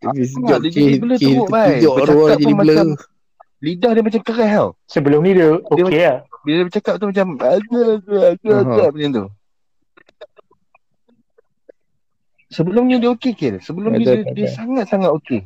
Tapi 0.02 0.18
Ah, 0.18 0.26
sejak 0.26 0.58
dia 0.66 0.70
jadi 0.74 0.82
kes, 0.90 0.98
blur 0.98 1.14
kes 1.14 1.22
teruk, 1.22 1.46
bai. 1.46 1.66
terpijak 1.78 1.92
Bercakap 1.94 2.10
arwah 2.10 2.26
pun 2.26 2.38
jadi 2.42 2.54
blur. 2.54 2.58
macam- 2.58 2.90
lidah 3.62 3.90
dia 3.94 4.02
macam 4.02 4.22
keras 4.26 4.50
tau 4.50 4.68
Sebelum 4.90 5.20
ni 5.22 5.30
dia 5.38 5.48
okey 5.54 6.00
lah. 6.02 6.18
bila 6.42 6.54
dia 6.58 6.66
bercakap 6.66 6.94
tu 6.98 7.06
macam 7.06 7.26
agak 7.38 7.86
agak 8.02 8.24
agak 8.34 8.56
Aha. 8.58 8.62
agak 8.66 8.88
macam 8.90 9.10
tu 9.14 9.24
Sebelum 12.52 12.84
ni 12.84 13.00
dia 13.00 13.08
okey 13.16 13.32
Kil. 13.32 13.54
Sebelum 13.64 13.96
ni 13.96 14.04
dia, 14.04 14.28
dia 14.28 14.44
sangat-sangat 14.44 15.08
okey. 15.22 15.40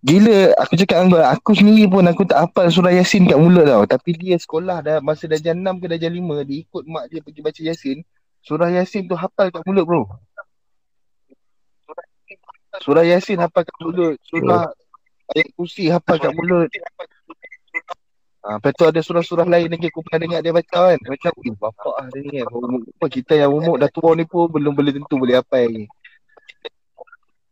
Bila 0.00 0.56
aku 0.56 0.80
cakap 0.80 1.04
dengan 1.04 1.12
kau, 1.12 1.24
aku 1.28 1.50
sendiri 1.52 1.84
pun 1.84 2.00
aku 2.08 2.24
tak 2.24 2.48
hafal 2.48 2.72
surah 2.72 2.88
Yasin 2.88 3.28
kat 3.28 3.36
mulut 3.36 3.68
tau. 3.68 3.84
Tapi 3.84 4.16
dia 4.16 4.40
sekolah 4.40 4.80
dah 4.80 4.96
masa 5.04 5.28
darjah 5.28 5.52
6 5.52 5.76
ke 5.76 5.86
darjah 5.92 6.08
5, 6.08 6.48
dia 6.48 6.58
ikut 6.64 6.82
mak 6.88 7.04
dia 7.12 7.20
pergi 7.20 7.40
baca 7.44 7.60
Yasin. 7.60 7.98
Surah 8.40 8.72
Yasin 8.72 9.04
tu 9.04 9.12
hafal 9.12 9.52
kat 9.52 9.60
mulut 9.68 9.84
bro. 9.84 10.08
Surah 12.80 13.04
Yasin 13.04 13.44
hafal 13.44 13.68
kat 13.68 13.76
mulut. 13.76 14.16
Surah 14.24 14.72
ayat 15.36 15.48
kursi 15.52 15.92
hafal 15.92 16.16
kat 16.16 16.32
mulut. 16.32 16.72
Ha, 18.40 18.56
lepas 18.56 18.72
tu 18.72 18.88
ada 18.88 19.04
surah-surah 19.04 19.44
lain 19.44 19.68
lagi 19.68 19.92
aku 19.92 20.00
pernah 20.00 20.24
dengar 20.24 20.40
dia 20.40 20.56
baca 20.56 20.96
kan. 20.96 21.00
Macam, 21.04 21.32
eh 21.44 21.54
bapak 21.60 21.94
ah 22.00 22.08
dia 22.08 22.20
ni 22.24 22.30
kan. 22.40 22.48
Apa, 22.48 23.06
kita 23.12 23.36
yang 23.36 23.52
umur 23.52 23.76
dah 23.76 23.92
tua 23.92 24.16
ni 24.16 24.24
pun 24.24 24.48
belum 24.48 24.72
boleh 24.72 24.96
tentu 24.96 25.20
boleh 25.20 25.36
hafal 25.36 25.68
lagi. 25.68 25.84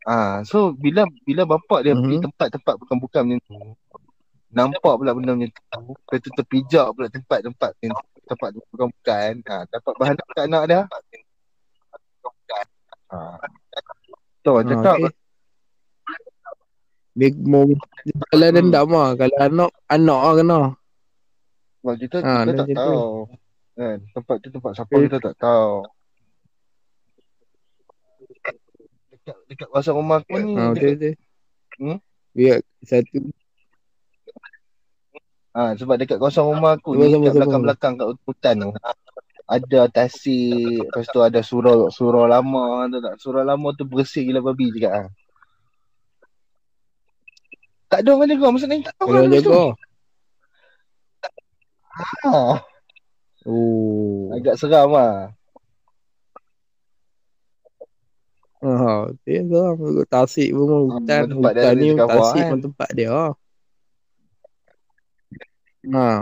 Ah, 0.09 0.41
so 0.41 0.73
bila 0.73 1.05
bila 1.29 1.45
bapak 1.45 1.85
dia 1.85 1.93
pergi 1.93 2.17
Mhm. 2.17 2.25
tempat-tempat 2.33 2.75
bukan-bukan 2.81 3.23
macam 3.29 3.45
tu, 3.45 3.77
nampak 4.49 4.95
pula 4.97 5.13
benda 5.13 5.37
macam 5.37 5.53
tu, 5.53 5.93
lepas 5.93 6.17
tu 6.25 6.31
terpijak 6.33 6.87
pula 6.97 7.13
tempat-tempat 7.13 7.77
yang 7.85 7.93
tempat 8.25 8.57
bukan-bukan, 8.73 9.33
ha, 9.45 9.69
dapat 9.69 9.93
bahan 10.01 10.17
kat 10.17 10.45
anak 10.49 10.63
dia. 10.65 10.81
Ha. 13.09 13.37
Tu 14.41 14.49
Ha, 14.49 14.63
cakap 14.65 14.97
okay. 14.97 15.13
Dia 17.13 17.29
mau 17.45 17.67
jalan 18.31 18.49
Hmm. 18.49 18.57
dendam 18.63 18.89
lah. 18.89 19.09
Kalau 19.19 19.37
anak, 19.43 19.71
anak 19.91 20.21
lah 20.23 20.35
kena. 20.39 20.61
sebab 21.79 21.95
kita 21.99 22.17
Ha, 22.21 22.33
kita 22.45 22.53
tak 22.63 22.69
tahu. 22.75 23.01
Kan, 23.79 23.99
tempat 24.13 24.37
tu 24.41 24.49
tempat 24.51 24.73
siapa 24.73 24.93
Eh. 24.93 25.01
kita 25.07 25.19
tak 25.21 25.35
tahu. 25.37 25.73
Dekat 29.29 29.45
dekat 29.45 29.67
kawasan 29.69 29.93
rumah 29.93 30.25
aku 30.25 30.37
ni, 30.41 30.53
Ha, 30.57 30.73
dekat, 30.73 30.73
betul 30.73 30.89
betul. 30.97 31.13
Hmm? 31.77 31.99
Biar 32.33 32.57
satu 32.81 33.19
ha, 35.53 35.77
sebab 35.77 35.97
dekat 36.01 36.17
kawasan 36.17 36.49
rumah 36.49 36.81
aku 36.81 36.97
ni, 36.97 37.13
sama-sama. 37.13 37.29
kat 37.29 37.35
belakang-belakang 37.37 37.93
kat 38.01 38.07
hutan 38.25 38.55
tu, 38.57 38.71
ada 39.45 39.81
tasik, 39.93 40.81
lepas 40.89 41.07
tu 41.13 41.21
ada 41.21 41.41
surau 41.45 41.93
surau 41.93 42.25
lama, 42.25 42.89
tahu 42.89 43.05
tak? 43.05 43.15
Surau 43.21 43.45
lama 43.45 43.69
tu 43.77 43.85
bersih 43.85 44.25
gila 44.25 44.41
babi 44.41 44.73
cakap 44.73 44.93
ah. 44.97 45.09
Tak 47.93 48.01
ada 48.05 48.11
orang 48.17 48.29
jaga, 48.33 48.47
maksudnya 48.49 48.81
tak 48.85 48.95
tahu 48.97 49.07
kalau 49.13 49.21
orang 49.21 49.33
jaga. 49.37 49.61
Ha, 52.25 52.33
Oh. 53.49 54.29
agak 54.33 54.57
seram 54.61 54.93
ah. 54.93 55.33
Ha, 59.07 59.15
dia 59.23 59.41
kan 59.45 59.77
tasik 60.07 60.49
pun 60.51 60.67
Ah, 60.67 60.81
hutan. 60.89 61.23
Hutan 61.31 61.53
ada 61.55 61.71
ni 61.73 61.89
tasik 61.95 62.43
kan? 62.43 62.51
pun 62.51 62.61
tempat 62.67 62.89
dia. 62.93 63.11
Ha. 63.13 63.29
Hmm. 65.89 66.21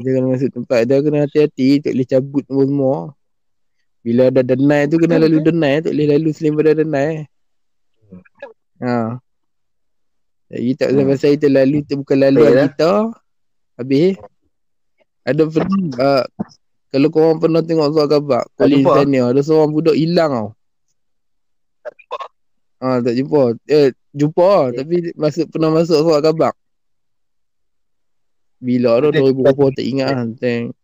Dia 0.00 0.10
kalau 0.16 0.28
masuk 0.32 0.50
tempat 0.52 0.78
dia 0.84 1.00
kena 1.00 1.24
hati-hati 1.24 1.68
tak 1.80 1.92
boleh 1.92 2.08
cabut 2.08 2.44
semua. 2.48 2.96
Bila 4.02 4.22
ada 4.28 4.42
denai 4.42 4.88
tu 4.88 4.96
kena 4.96 5.16
lalu 5.16 5.38
denai 5.40 5.80
tak 5.80 5.92
boleh 5.92 6.08
lalu 6.16 6.28
selain 6.32 6.54
pada 6.54 6.72
denai. 6.74 7.10
Ha. 8.80 9.16
Jadi 10.52 10.70
tak 10.76 10.88
Hmm. 10.92 10.96
sampai 11.00 11.16
saya 11.16 11.34
terlalu 11.36 11.78
tu 11.84 11.94
bukan 11.96 12.16
laluan 12.18 12.50
Baiklah. 12.50 12.66
kita. 12.68 12.92
Habis 13.72 14.16
ada 15.22 15.42
pernah 15.46 15.80
uh, 15.96 16.24
kalau 16.90 17.08
korang 17.08 17.38
pernah 17.40 17.62
tengok 17.62 17.88
soal 17.94 18.04
khabar 18.04 18.42
jumpa. 18.58 18.90
Sanya 19.00 19.22
ada 19.32 19.40
seorang 19.40 19.70
budak 19.70 19.96
hilang 19.96 20.32
tau. 20.34 20.48
Ah 22.82 22.98
tak 22.98 23.14
jumpa. 23.14 23.54
Eh 23.70 23.94
jumpa 24.10 24.42
lah, 24.42 24.66
tapi 24.74 25.14
masuk 25.14 25.46
pernah 25.54 25.70
masuk 25.70 26.02
soal 26.02 26.18
khabar. 26.18 26.50
Bila. 28.58 28.98
2000 28.98 29.38
berapa 29.38 29.64
tak 29.70 29.86
ingat 29.86 30.10
lah. 30.10 30.26
Teng 30.34 30.74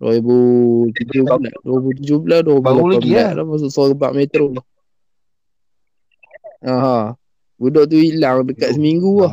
2017, 0.00 1.64
2017, 1.64 2.44
2018 2.44 2.64
Baru 2.64 2.88
lagi, 2.88 3.12
lah. 3.16 3.36
dah 3.36 3.44
masuk 3.48 3.68
soal 3.72 3.96
khabar 3.96 4.12
metro. 4.12 4.52
Aha. 6.60 7.16
Budak 7.56 7.88
tu 7.88 7.96
hilang 7.96 8.44
dekat 8.44 8.76
seminggu 8.76 9.24
lah. 9.24 9.32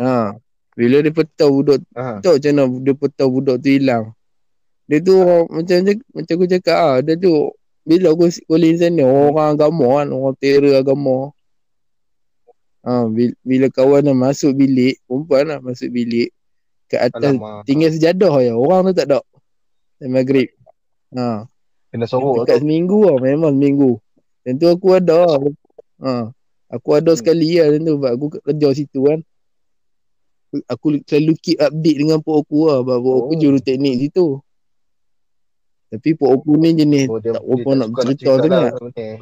Ha. 0.00 0.36
Bila 0.74 0.96
dia 1.00 1.12
petau 1.14 1.62
budak 1.62 1.80
Ha. 1.94 2.18
tahu 2.18 2.36
macam 2.40 2.52
mana 2.52 2.64
dia 2.82 2.92
petau 2.92 3.28
budak 3.32 3.56
tu 3.60 3.68
hilang. 3.72 4.04
Dia 4.84 4.98
tu 5.00 5.16
orang 5.16 5.48
macam 5.48 5.76
macam 6.12 6.34
aku 6.36 6.46
cakap 6.50 6.76
ah, 6.76 6.96
dia 7.00 7.16
tu 7.16 7.52
bila 7.84 8.06
aku 8.10 8.26
kuliah 8.44 8.76
sana 8.76 9.04
orang 9.04 9.54
agama 9.54 9.86
kan, 9.94 10.08
orang 10.08 10.36
terror 10.36 10.74
agama. 10.74 11.16
Ha, 12.84 13.08
bila, 13.08 13.32
bila 13.40 13.66
kawan 13.68 14.00
dah 14.02 14.12
masuk 14.12 14.52
bilik, 14.52 15.00
perempuan 15.04 15.44
lah 15.48 15.58
masuk 15.60 15.88
bilik 15.88 16.28
kat 16.84 17.08
atas 17.08 17.32
Alamak. 17.32 17.64
tinggal 17.64 17.88
sejadah 17.88 18.34
je. 18.40 18.52
Orang 18.52 18.88
tu 18.88 18.92
tak 18.92 19.08
ada. 19.08 19.20
Time 19.96 20.12
maghrib. 20.12 20.48
Ha, 21.12 21.48
Kena 21.88 22.04
sorok 22.04 22.44
dekat 22.44 22.58
tu. 22.58 22.62
seminggu 22.64 22.98
lah, 23.04 23.16
memang 23.18 23.52
seminggu. 23.54 23.96
Dan 24.44 24.60
tu 24.60 24.68
aku 24.68 24.88
ada. 24.92 25.24
Ha, 26.04 26.28
aku 26.68 26.88
ada 26.92 27.12
Hmm. 27.12 27.20
sekali 27.20 27.56
lah 27.56 27.72
dan 27.72 27.80
tu 27.80 27.92
sebab 27.96 28.10
aku 28.12 28.26
kerja 28.42 28.68
situ 28.74 29.00
kan. 29.00 29.20
Aku 30.68 30.86
selalu 31.02 31.32
keep 31.40 31.58
update 31.58 31.98
dengan 31.98 32.20
pok 32.20 32.44
aku 32.44 32.68
lah. 32.68 32.78
Sebab 32.84 32.96
pok 33.00 33.14
aku 33.16 33.32
Oh. 33.32 33.40
juru 33.40 33.58
teknik 33.58 33.94
situ. 33.98 34.38
Tapi 35.94 36.10
pok 36.12 36.30
aku 36.32 36.50
ni 36.56 36.70
jenis 36.74 37.06
Oh, 37.06 37.16
dia, 37.16 37.30
tak 37.30 37.42
berapa 37.42 37.70
nak 37.72 37.88
bercerita 37.88 38.18
cerita 38.18 38.32
sangat. 38.36 38.50
lah 38.50 38.70
sebenarnya. 38.72 39.16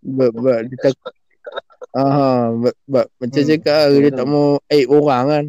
Sebab, 0.00 0.30
sebab 0.30 0.58
dia 0.62 0.76
tak 0.78 0.92
Aha, 1.90 2.30
sebab, 2.52 2.74
sebab 2.78 3.04
macam 3.16 3.40
Hmm, 3.40 3.48
cakap 3.48 3.74
lah, 3.74 3.86
betul 3.88 3.98
dia 3.98 4.10
tu. 4.10 4.16
tak 4.16 4.26
mau 4.26 4.46
aib 4.68 4.86
orang 4.88 5.24
kan. 5.26 5.44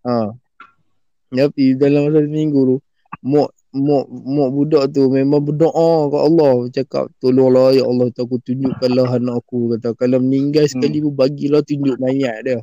Ha. 0.00 0.14
Tapi 1.30 1.64
dalam 1.74 2.00
masa 2.04 2.20
seminggu 2.20 2.60
tu, 2.60 2.76
mok 3.22 3.48
mok 3.70 4.04
mok 4.10 4.48
budak 4.50 4.84
tu 4.90 5.06
memang 5.06 5.38
berdoa 5.40 6.10
ke 6.10 6.18
Allah 6.18 6.52
cakap 6.68 7.04
tolonglah 7.16 7.70
ya 7.70 7.86
Allah 7.86 8.10
tu 8.10 8.20
aku 8.20 8.42
tunjukkanlah 8.42 9.06
anak 9.12 9.38
aku 9.38 9.70
kata 9.72 9.94
kalau 9.94 10.18
meninggal 10.18 10.66
Hmm. 10.66 10.72
sekali 10.74 10.98
pun 10.98 11.14
bagilah 11.14 11.62
tunjuk 11.62 11.96
mayat 11.96 12.36
dia. 12.42 12.58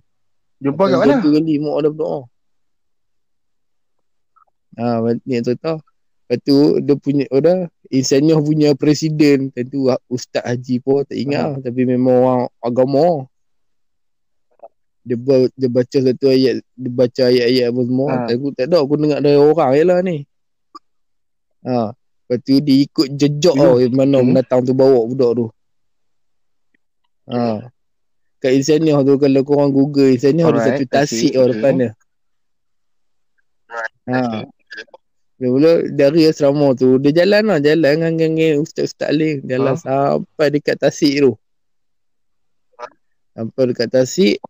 Jumpa 0.59 0.83
kat 0.83 0.97
mana? 0.99 1.15
Satu 1.15 1.31
kali 1.31 1.53
mok 1.57 1.75
ada 1.77 1.89
berdoa. 1.89 2.19
Ha, 4.75 4.85
ni 5.23 5.39
cerita. 5.39 5.79
Lepas 6.27 6.43
tu 6.43 6.57
dia 6.83 6.95
punya 6.99 7.23
ada 7.31 7.71
Insaniah 7.87 8.35
punya 8.35 8.75
presiden 8.75 9.47
tentu 9.47 9.87
Ustaz 10.11 10.43
Haji 10.43 10.83
pun 10.83 11.07
tak 11.07 11.15
ingat 11.15 11.55
lah. 11.55 11.59
tapi 11.63 11.87
memang 11.87 12.15
orang 12.19 12.41
agama. 12.59 13.07
Dia, 15.07 15.15
ba- 15.15 15.47
dia 15.55 15.69
baca 15.71 15.97
satu 16.03 16.27
ayat, 16.27 16.59
dia 16.75 16.91
baca 16.91 17.21
ayat-ayat 17.23 17.65
apa 17.71 17.81
semua. 17.81 18.07
Ha. 18.11 18.27
Aku 18.27 18.47
tak 18.51 18.67
tahu, 18.67 18.81
aku 18.83 18.95
dengar 18.99 19.19
dari 19.23 19.39
orang 19.39 19.71
je 19.71 19.83
lah 19.87 19.99
ni. 20.03 20.17
Ha. 21.63 21.95
Lepas 21.95 22.37
tu 22.43 22.59
dia 22.59 22.75
ikut 22.83 23.07
jejak 23.15 23.55
tau 23.55 23.79
yang 23.79 23.95
mana 23.95 24.19
Hmm. 24.19 24.27
mendatang 24.27 24.67
tu 24.67 24.75
bawa 24.75 24.99
budak 25.07 25.31
tu. 25.31 25.45
Ha. 27.31 27.71
Kat 28.37 28.51
Insaniah 28.51 28.99
tu 28.99 29.15
kalau 29.15 29.41
korang 29.41 29.71
google 29.71 30.11
Insaniah 30.11 30.51
ada 30.51 30.59
satu 30.61 30.83
tasik 30.83 31.31
tau 31.31 31.47
depan 31.47 31.73
dia. 31.79 31.91
Ha. 34.11 34.43
Dia 35.37 35.53
mula 35.53 35.85
dari 35.93 36.25
asrama 36.25 36.73
tu 36.73 36.97
dia 36.97 37.13
jalan 37.13 37.45
lah 37.45 37.61
jalan 37.61 37.93
dengan 38.01 38.13
geng 38.17 38.57
ustaz-ustaz 38.65 39.13
lain 39.13 39.45
jalan 39.45 39.77
Ha? 39.77 39.81
sampai 39.85 40.47
dekat 40.49 40.81
tasik 40.81 41.13
tu. 41.21 41.31
Sampai 43.37 43.63
dekat 43.69 43.89
tasik 43.93 44.41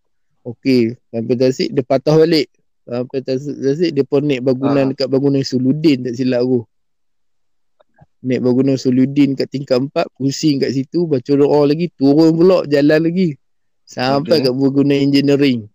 okey 0.48 0.96
sampai 1.12 1.36
tasik 1.36 1.70
dia 1.76 1.84
patah 1.84 2.16
balik. 2.16 2.48
Sampai 2.88 3.20
tasik, 3.20 3.56
tasik 3.60 3.92
dia 3.92 4.08
pun 4.08 4.24
naik 4.24 4.40
bangunan 4.48 4.88
Ha. 4.88 4.92
dekat 4.96 5.08
bangunan 5.12 5.44
Suludin 5.44 6.08
tak 6.08 6.16
silap 6.16 6.48
aku. 6.48 6.64
Naik 8.24 8.42
bangunan 8.42 8.80
Soluddin 8.80 9.38
kat 9.38 9.52
tingkat 9.52 9.78
empat, 9.78 10.10
pusing 10.18 10.58
kat 10.58 10.74
situ, 10.74 11.06
baca 11.06 11.32
doa 11.38 11.62
lagi, 11.70 11.92
turun 11.94 12.34
pula 12.34 12.66
jalan 12.66 13.12
lagi. 13.12 13.38
Sampai 13.86 14.42
Okay. 14.42 14.50
kat 14.50 14.54
bangunan 14.58 14.98
engineering. 14.98 15.70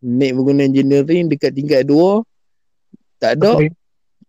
Naik 0.00 0.32
bangunan 0.38 0.70
engineering 0.70 1.28
dekat 1.28 1.52
tingkat 1.52 1.84
dua, 1.84 2.24
tak 3.18 3.38
ada. 3.38 3.58
Okay. 3.58 3.70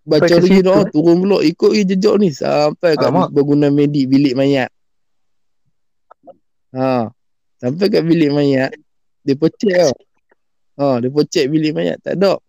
Baca 0.09 0.25
lagi 0.25 0.65
doa, 0.65 0.81
eh? 0.81 0.89
turun 0.89 1.21
pula. 1.21 1.37
Ikut 1.45 1.69
lagi 1.69 1.85
jejak 1.85 2.15
ni. 2.17 2.29
Sampai 2.33 2.97
kat 2.97 3.13
Alamak. 3.13 3.29
bangunan 3.29 3.69
medik 3.69 4.09
bilik 4.09 4.33
mayat. 4.33 4.73
Ha. 6.73 7.13
Sampai 7.61 7.85
kat 7.93 8.01
bilik 8.01 8.33
mayat, 8.33 8.71
dia 9.21 9.35
pocek 9.37 9.73
tau. 9.75 9.93
Ha, 10.79 11.03
dia 11.03 11.11
pocek 11.11 11.45
bilik 11.51 11.75
mayat, 11.75 11.99
tak 11.99 12.15
ada. 12.17 12.39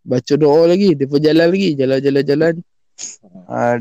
Baca 0.00 0.34
doa 0.40 0.64
lagi, 0.64 0.96
dia 0.96 1.04
pun 1.04 1.20
jalan 1.20 1.52
lagi, 1.52 1.76
jalan-jalan-jalan. 1.76 2.54
Ha, 3.46 3.76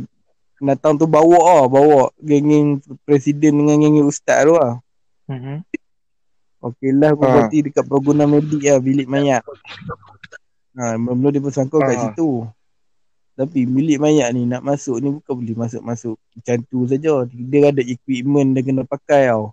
datang 0.60 1.00
tu 1.00 1.08
bawa 1.08 1.40
ah, 1.40 1.66
bawa 1.72 2.12
geng-geng 2.20 2.84
presiden 3.08 3.64
dengan 3.64 3.80
geng-geng 3.80 4.12
ustaz 4.12 4.44
tu 4.44 4.60
ah. 4.60 4.76
Mhm. 5.32 5.64
Okey 6.60 6.92
lah 6.92 7.16
aku 7.16 7.24
Ha. 7.24 7.32
berhenti 7.32 7.60
dekat 7.72 7.86
bangunan 7.88 8.28
medik 8.28 8.60
lah, 8.68 8.84
bilik 8.84 9.08
mayat. 9.08 9.40
Ha, 10.80 10.96
mula 10.96 11.28
dia 11.30 11.44
bersangkut 11.44 11.84
kat 11.84 11.92
Ha. 11.92 12.04
situ. 12.08 12.48
Tapi 13.36 13.64
bilik 13.64 14.00
mayat 14.00 14.32
ni 14.32 14.44
nak 14.44 14.64
masuk 14.64 15.00
ni 15.00 15.12
bukan 15.12 15.32
boleh 15.36 15.56
masuk-masuk 15.58 16.16
macam 16.16 16.56
tu 16.66 16.80
saja. 16.88 17.14
Dia 17.28 17.68
ada 17.68 17.84
equipment 17.84 18.52
dia 18.52 18.64
kena 18.64 18.84
pakai 18.84 19.28
tau. 19.28 19.52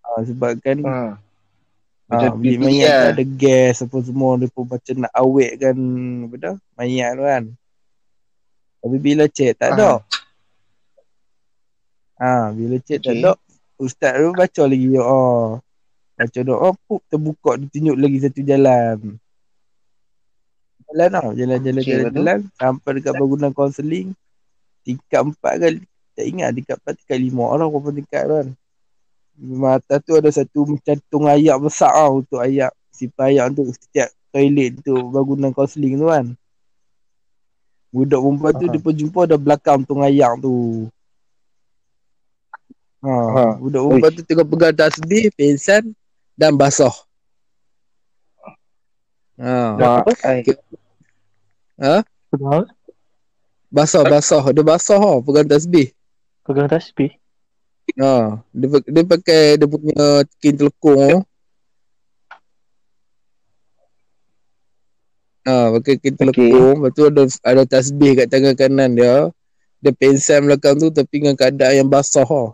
Ha, 0.00 0.24
sebab 0.24 0.56
kan 0.60 0.78
Ha. 0.80 0.96
ha, 0.96 1.08
Macam 2.08 2.30
bilik 2.36 2.58
PPE 2.58 2.64
mayat 2.64 2.96
lah. 2.96 3.10
ada 3.12 3.24
gas 3.24 3.76
apa 3.80 3.96
semua. 4.00 4.30
Dia 4.36 4.48
pun 4.48 4.64
macam 4.64 4.94
nak 4.98 5.12
awetkan 5.12 5.76
apa 6.24 6.36
dah, 6.36 6.54
mayat 6.74 7.10
tu 7.12 7.24
kan. 7.24 7.44
Tapi 8.80 8.96
bila 8.96 9.24
cek 9.28 9.52
tak 9.54 9.70
ada. 9.76 9.90
Ha, 12.16 12.52
bila 12.52 12.76
cek 12.76 12.98
tak 13.00 13.12
Okay. 13.12 13.20
ada. 13.20 13.32
Ustaz 13.76 14.12
tu 14.12 14.32
baca 14.32 14.62
lagi. 14.64 14.88
Oh, 14.96 15.56
baca 16.12 16.40
doa, 16.40 16.68
puk, 16.84 17.00
terbuka, 17.08 17.56
dia 17.56 17.68
tunjuk 17.68 17.96
lagi 17.96 18.18
satu 18.20 18.40
jalan. 18.44 18.96
Jalan 20.90 21.08
tau, 21.14 21.30
jalan-jalan 21.38 21.82
Okay, 21.82 21.86
jalan, 21.86 22.02
lepas 22.02 22.10
tu? 22.10 22.16
jalan 22.18 22.38
sampai 22.58 22.90
dekat 22.98 23.14
bangunan 23.14 23.52
kaunseling. 23.54 24.08
Tingkat 24.82 25.20
empat 25.22 25.54
kan, 25.62 25.72
tak 26.18 26.24
ingat 26.26 26.48
tingkat 26.50 26.76
empat, 26.82 26.92
tingkat 26.98 27.18
lima 27.22 27.44
orang 27.46 27.68
berapa 27.70 27.90
tingkat 27.94 28.22
tu 28.26 28.34
kan. 28.34 28.48
Atas 29.70 29.98
tu 30.04 30.12
ada 30.18 30.30
satu 30.34 30.60
macam 30.66 30.94
tung 31.08 31.24
ayak 31.30 31.56
besar 31.62 31.94
tau 31.94 32.20
untuk 32.20 32.42
ayak, 32.42 32.74
simpan 32.90 33.30
ayak 33.32 33.44
untuk 33.54 33.72
setiap 33.72 34.10
toilet 34.34 34.76
untuk 34.82 35.00
bangunan 35.14 35.50
kaunseling 35.54 35.94
tu 35.94 36.10
kan. 36.10 36.26
Budak 37.90 38.20
perempuan 38.22 38.52
tu 38.54 38.66
dia 38.66 38.80
pun 38.82 38.94
jumpa 38.94 39.20
ada 39.26 39.36
belakang 39.38 39.82
tung 39.82 40.02
ayak 40.02 40.38
tu. 40.42 40.86
Ha, 43.00 43.10
Ha. 43.10 43.44
budak 43.56 43.80
perempuan 43.80 44.12
tu 44.12 44.22
tengah 44.26 44.46
pegang 44.46 44.76
tasbih, 44.76 45.30
pensan 45.38 45.94
dan 46.34 46.52
basah. 46.58 46.92
Ha. 49.40 49.72
Mak, 49.80 50.04
ai. 50.20 50.44
Pegang, 52.28 52.68
Basah, 53.72 54.02
basah. 54.04 54.44
Dia 54.52 54.60
basah 54.60 55.00
ha, 55.00 55.12
pegang 55.24 55.48
tasbih. 55.48 55.88
pegang 56.44 56.68
tasbih. 56.68 57.16
Ha. 57.96 58.42
Dia, 58.52 58.66
dia 58.84 59.02
pakai 59.06 59.56
dia 59.56 59.64
punya 59.64 60.26
kin 60.42 60.54
telekung 60.60 61.00
tu. 61.00 61.18
Ha, 65.48 65.72
pakai 65.80 65.94
kin 65.96 66.14
telekung. 66.20 66.84
Lepas 66.84 66.92
tu 66.92 67.02
ada, 67.08 67.22
ada 67.46 67.62
tasbih 67.64 68.20
kat 68.20 68.26
tangan 68.28 68.52
kanan 68.52 68.92
dia. 68.92 69.32
Dia 69.80 69.96
pensan 69.96 70.44
belakang 70.44 70.76
tu 70.76 70.92
tapi 70.92 71.24
dengan 71.24 71.32
keadaan 71.32 71.80
yang 71.80 71.88
basah 71.88 72.28
ha. 72.28 72.52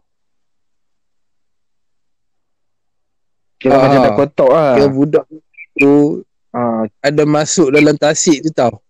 Kira 3.59 3.75
Ha. 3.75 3.83
macam 3.83 3.99
dah 4.05 4.13
kotak 4.15 4.49
lah. 4.53 4.73
Kira 4.79 4.89
budak 4.93 5.25
tu 5.75 6.23
Ha. 6.57 6.89
ada 7.05 7.23
masuk 7.29 7.69
dalam 7.69 7.93
tasik 8.01 8.41
tu 8.41 8.49
tau. 8.49 8.81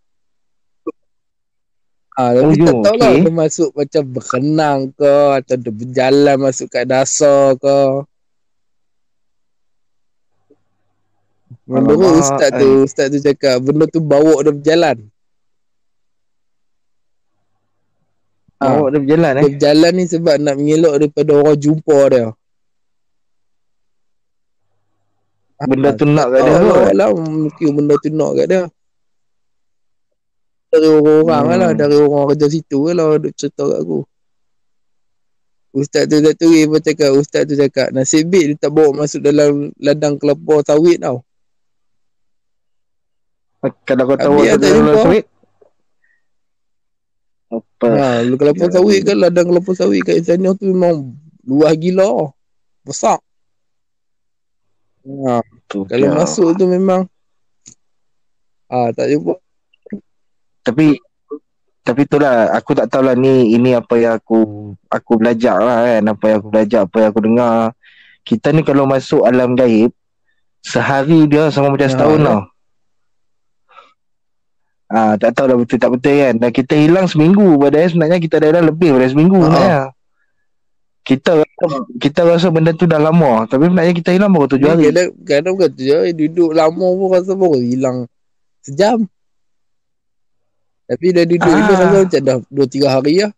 Ah, 2.15 2.33
Oh, 2.41 2.49
tapi 2.49 2.63
tak 2.63 2.77
yo, 2.79 2.81
tahu 2.81 2.97
lah 2.97 3.11
okey. 3.13 3.21
dia 3.27 3.33
masuk 3.35 3.71
macam 3.75 4.03
berenang 4.09 4.79
ke 4.95 5.15
atau 5.37 5.57
dia 5.59 5.73
berjalan 5.75 6.37
masuk 6.41 6.67
kat 6.71 6.85
dasar 6.87 7.59
ke. 7.59 7.79
Menurut 11.67 11.99
Alamak, 11.99 12.23
ustaz 12.23 12.51
tu, 12.55 12.69
ustaz 12.87 13.07
tu 13.11 13.19
cakap 13.19 13.59
benda 13.59 13.85
tu 13.91 13.99
bawa 13.99 14.39
dia 14.47 14.55
berjalan. 14.55 14.97
Ha. 18.63 18.67
Awak 18.73 18.89
dah 18.95 19.01
berjalan 19.03 19.33
eh. 19.37 19.43
Dia 19.43 19.51
berjalan 19.53 19.93
ni 19.93 20.05
sebab 20.09 20.37
nak 20.41 20.55
mengelak 20.57 20.95
daripada 21.03 21.31
orang 21.37 21.59
jumpa 21.61 21.99
dia. 22.09 22.27
Benda 25.57 25.89
tu 25.97 26.05
nak 26.05 26.29
kat 26.29 26.41
dia 26.45 26.53
Oh, 26.61 26.69
kot. 26.69 26.93
lah 26.93 27.09
mungkin 27.17 27.69
benda 27.73 27.95
tu 27.97 28.11
nak 28.13 28.31
kat 28.37 28.47
dia. 28.47 28.63
Dari 30.69 30.89
orang-orang 30.93 31.45
Hmm. 31.49 31.57
lah, 31.57 31.71
dari 31.73 31.97
orang 31.97 32.25
kerja 32.29 32.47
situ 32.53 32.79
lah 32.93 33.17
dia 33.17 33.31
cerita 33.33 33.65
kat 33.65 33.81
aku. 33.81 34.01
Ustaz 35.73 36.09
tu 36.09 36.17
satu 36.21 36.47
hari 36.49 36.65
pun 36.65 36.81
cakap, 36.81 37.11
ustaz 37.13 37.43
tu 37.45 37.55
cakap, 37.57 37.89
nasib 37.93 38.29
baik 38.29 38.45
dia 38.53 38.57
tak 38.57 38.73
bawa 38.73 38.97
masuk 38.97 39.21
dalam 39.21 39.69
ladang 39.77 40.17
kelapa 40.17 40.65
sawit 40.65 41.01
tau. 41.01 41.21
Kalau 43.85 44.05
kau 44.07 44.17
tahu 44.17 44.37
ada 44.45 44.57
tak 44.57 44.73
dalam 44.73 44.97
sawit. 45.01 45.25
Apa? 47.47 47.87
Ha, 47.93 48.07
kelapa 48.37 48.65
Ya 48.65 48.73
sawit 48.73 49.01
kan, 49.05 49.17
ladang 49.21 49.47
kelapa 49.49 49.71
sawit 49.73 50.01
kat 50.05 50.21
sana 50.25 50.53
tu 50.57 50.69
memang 50.69 51.13
luas 51.45 51.73
gila. 51.77 52.33
Besar. 52.81 53.21
Ha, 55.07 55.39
Tu 55.65 55.79
kalau 55.85 56.03
dia. 56.05 56.15
masuk 56.15 56.49
tu 56.53 56.65
memang 56.65 57.07
ah 58.67 58.91
tak 58.91 59.07
jumpa. 59.09 59.39
Tapi 60.61 60.99
tapi 61.81 62.01
itulah 62.03 62.51
aku 62.51 62.75
tak 62.75 62.87
tahulah 62.89 63.15
ni 63.15 63.53
ini 63.53 63.71
apa 63.73 63.95
yang 63.95 64.15
aku 64.17 64.39
aku 64.85 65.13
belajar 65.17 65.55
lah 65.57 65.87
kan 65.87 66.03
apa 66.05 66.25
yang 66.27 66.37
aku 66.37 66.49
belajar 66.49 66.81
apa 66.83 66.97
yang 66.99 67.09
aku 67.09 67.23
dengar 67.23 67.55
kita 68.21 68.51
ni 68.51 68.61
kalau 68.61 68.83
masuk 68.85 69.23
alam 69.23 69.55
gaib 69.55 69.95
sehari 70.61 71.25
dia 71.25 71.47
sama 71.49 71.71
macam 71.71 71.87
Ha, 71.87 71.93
setahun 71.93 72.19
ya. 72.19 72.27
tau 72.27 72.41
Ah, 74.89 75.15
tak 75.15 75.35
tahu 75.35 75.47
dah 75.47 75.57
betul 75.57 75.79
tak 75.79 75.91
betul 75.93 76.15
kan 76.17 76.35
dan 76.37 76.51
kita 76.53 76.75
hilang 76.75 77.07
seminggu 77.07 77.55
padahal 77.57 77.87
sebenarnya 77.87 78.19
kita 78.21 78.39
dah 78.39 78.49
hilang 78.49 78.67
lebih 78.67 78.89
daripada 78.89 79.11
seminggu 79.11 79.37
Ha. 79.37 79.45
sebenarnya 79.45 79.79
kita 81.07 81.47
kita 81.97 82.21
rasa 82.21 82.51
benda 82.51 82.75
tu 82.75 82.83
dah 82.83 82.99
lama 82.99 83.47
tapi 83.47 83.65
sebenarnya 83.65 83.95
kita 83.95 84.11
hilang 84.11 84.29
baru 84.29 84.51
tujuh 84.51 84.67
hari 84.67 84.91
Kadang, 84.91 85.09
kadang 85.23 85.53
bukan 85.55 85.71
tu 85.71 85.83
je, 85.85 85.99
duduk 86.13 86.51
lama 86.51 86.87
pun 86.91 87.09
rasa 87.09 87.33
baru 87.33 87.57
hilang 87.57 87.99
sejam. 88.61 89.07
Tapi 90.85 91.07
dah 91.09 91.25
duduk-duduk 91.25 91.47
Ah. 91.69 91.81
rasa 91.81 91.97
macam 92.01 92.21
dah 92.21 92.39
2-3 92.49 92.89
hari 92.89 93.15
lah. 93.21 93.31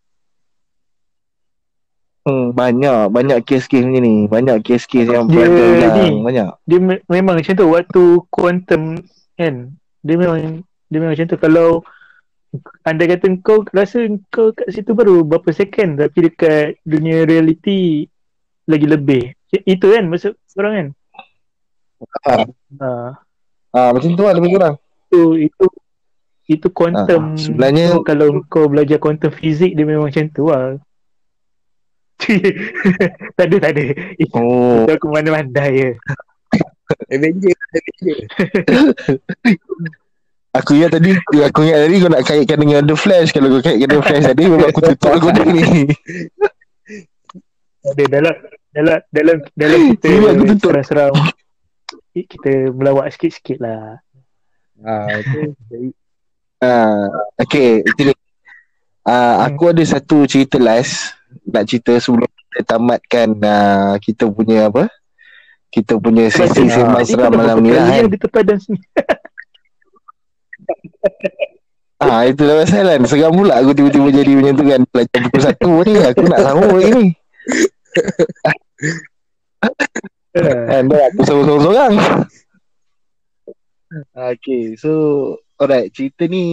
hmm, 2.25 2.53
banyak 2.53 3.01
banyak 3.09 3.39
kes-kes 3.43 3.85
macam 3.85 4.03
ni 4.03 4.15
banyak 4.27 4.57
kes-kes 4.61 5.07
yang 5.07 5.25
Dia 5.29 5.49
ni. 5.91 6.21
banyak 6.21 6.49
Dia 6.65 6.79
me- 6.79 7.05
memang 7.07 7.37
macam 7.37 7.53
tu 7.53 7.67
waktu 7.69 8.03
quantum 8.29 8.83
kan. 9.35 9.55
Dia 9.99 10.15
memang 10.15 10.39
dia 10.85 10.99
memang 10.99 11.13
macam 11.13 11.27
tu 11.27 11.37
kalau 11.37 11.69
anda 12.83 13.05
kata 13.05 13.29
kau 13.45 13.61
rasa 13.71 14.09
kau 14.33 14.57
kat 14.57 14.73
situ 14.73 14.97
baru 14.97 15.21
berapa 15.21 15.53
second 15.53 16.01
tapi 16.01 16.33
dekat 16.33 16.81
dunia 16.83 17.29
reality 17.29 18.09
lagi 18.65 18.87
lebih. 18.89 19.23
Itu 19.65 19.93
kan 19.93 20.09
maksud 20.09 20.37
orang 20.57 20.73
kan? 20.73 20.89
Ah. 22.25 22.45
Ha. 22.79 22.89
ah 23.75 23.91
macam 23.91 24.15
tu 24.15 24.23
lah 24.23 24.33
lebih 24.39 24.55
kurang 24.55 24.79
Itu 25.11 25.35
itu 25.35 25.65
itu 26.49 26.67
quantum. 26.73 27.35
Ah, 27.35 27.37
sebenarnya- 27.37 27.93
tu 27.93 28.07
kalau 28.07 28.41
kau 28.49 28.71
belajar 28.71 28.97
quantum 28.97 29.29
fizik 29.29 29.77
dia 29.77 29.85
memang 29.85 30.09
macam 30.09 30.25
tu 30.33 30.49
lah. 30.49 30.81
tak 33.39 33.47
ada 33.47 33.57
tak 33.63 33.73
ada. 33.77 33.85
Itu 34.17 34.37
oh 34.41 34.89
aku 34.89 35.07
mana-mana 35.13 35.65
ya. 35.69 35.93
Avenger, 37.13 37.53
Avenger. 37.53 38.19
Aku 40.57 40.81
ingat 40.81 40.97
tadi 40.97 41.13
Aku 41.45 41.59
ingat 41.61 41.79
tadi 41.85 41.95
kau 42.01 42.11
nak 42.11 42.23
kaitkan 42.25 42.59
dengan 42.59 42.83
The 42.89 42.97
Flash. 42.97 43.31
Kalau 43.37 43.49
kau 43.59 43.63
kaitkan 43.63 43.89
The 43.89 44.01
Flash 44.01 44.25
tadi 44.25 44.45
Memang 44.49 44.69
aku 44.73 44.81
tutup 44.81 45.11
aku 45.13 45.29
dah 45.35 45.45
ni 45.45 45.63
Ada 47.85 48.05
dalam 48.09 48.35
dalam 48.73 48.99
dalam 49.13 49.37
dalam 49.53 49.79
kita 49.93 50.07
Sini 50.09 50.27
aku 50.29 50.45
tutup. 50.57 50.71
seram-seram 50.73 51.15
kita 52.19 52.75
melawak 52.75 53.15
sikit-sikit 53.15 53.63
lah. 53.63 54.03
Ah, 54.83 55.23
tu. 55.23 55.55
Jadi, 55.71 55.89
uh, 56.67 57.07
Okay 57.39 57.83
Itu 57.87 58.11
ni 58.11 58.15
uh, 59.07 59.47
Aku 59.47 59.71
ada 59.71 59.83
satu 59.87 60.27
cerita 60.27 60.59
last. 60.59 61.15
Nak 61.47 61.67
cerita 61.71 61.95
sebelum 61.99 62.27
kita 62.27 62.75
tamatkan 62.75 63.39
uh, 63.39 63.95
Kita 64.03 64.27
punya 64.31 64.67
apa? 64.67 64.91
Kita 65.69 66.01
punya 66.01 66.33
sesi. 66.33 66.65
Ah, 66.65 66.73
sembang 66.73 67.05
seram 67.05 67.33
malam 67.37 67.57
ni 67.61 67.71
lah 67.77 67.85
kan? 67.87 68.09
Ada 68.09 68.17
terpadan 68.17 68.57
sini. 68.57 68.81
Ah 71.99 72.23
itulah 72.31 72.63
pasal 72.63 72.87
kan 72.87 73.03
Seram 73.11 73.35
pula 73.35 73.59
aku 73.59 73.75
tiba-tiba 73.75 74.23
jadi 74.23 74.33
macam 74.39 74.55
tu 74.55 74.65
kan. 74.71 74.81
Pelajar 74.87 75.19
pukul 75.27 75.43
satu 75.43 75.71
ni 75.83 75.93
Aku 75.99 76.23
nak 76.31 76.41
sahur 76.47 76.71
lagi 76.79 76.93
ni. 76.95 77.07
Kan 80.71 80.87
dah 80.87 81.03
aku 81.11 81.21
seorang-seorang 81.27 81.93
Okay 84.15 84.79
so 84.79 84.93
Alright. 85.59 85.91
Cerita 85.91 86.31
ni 86.31 86.45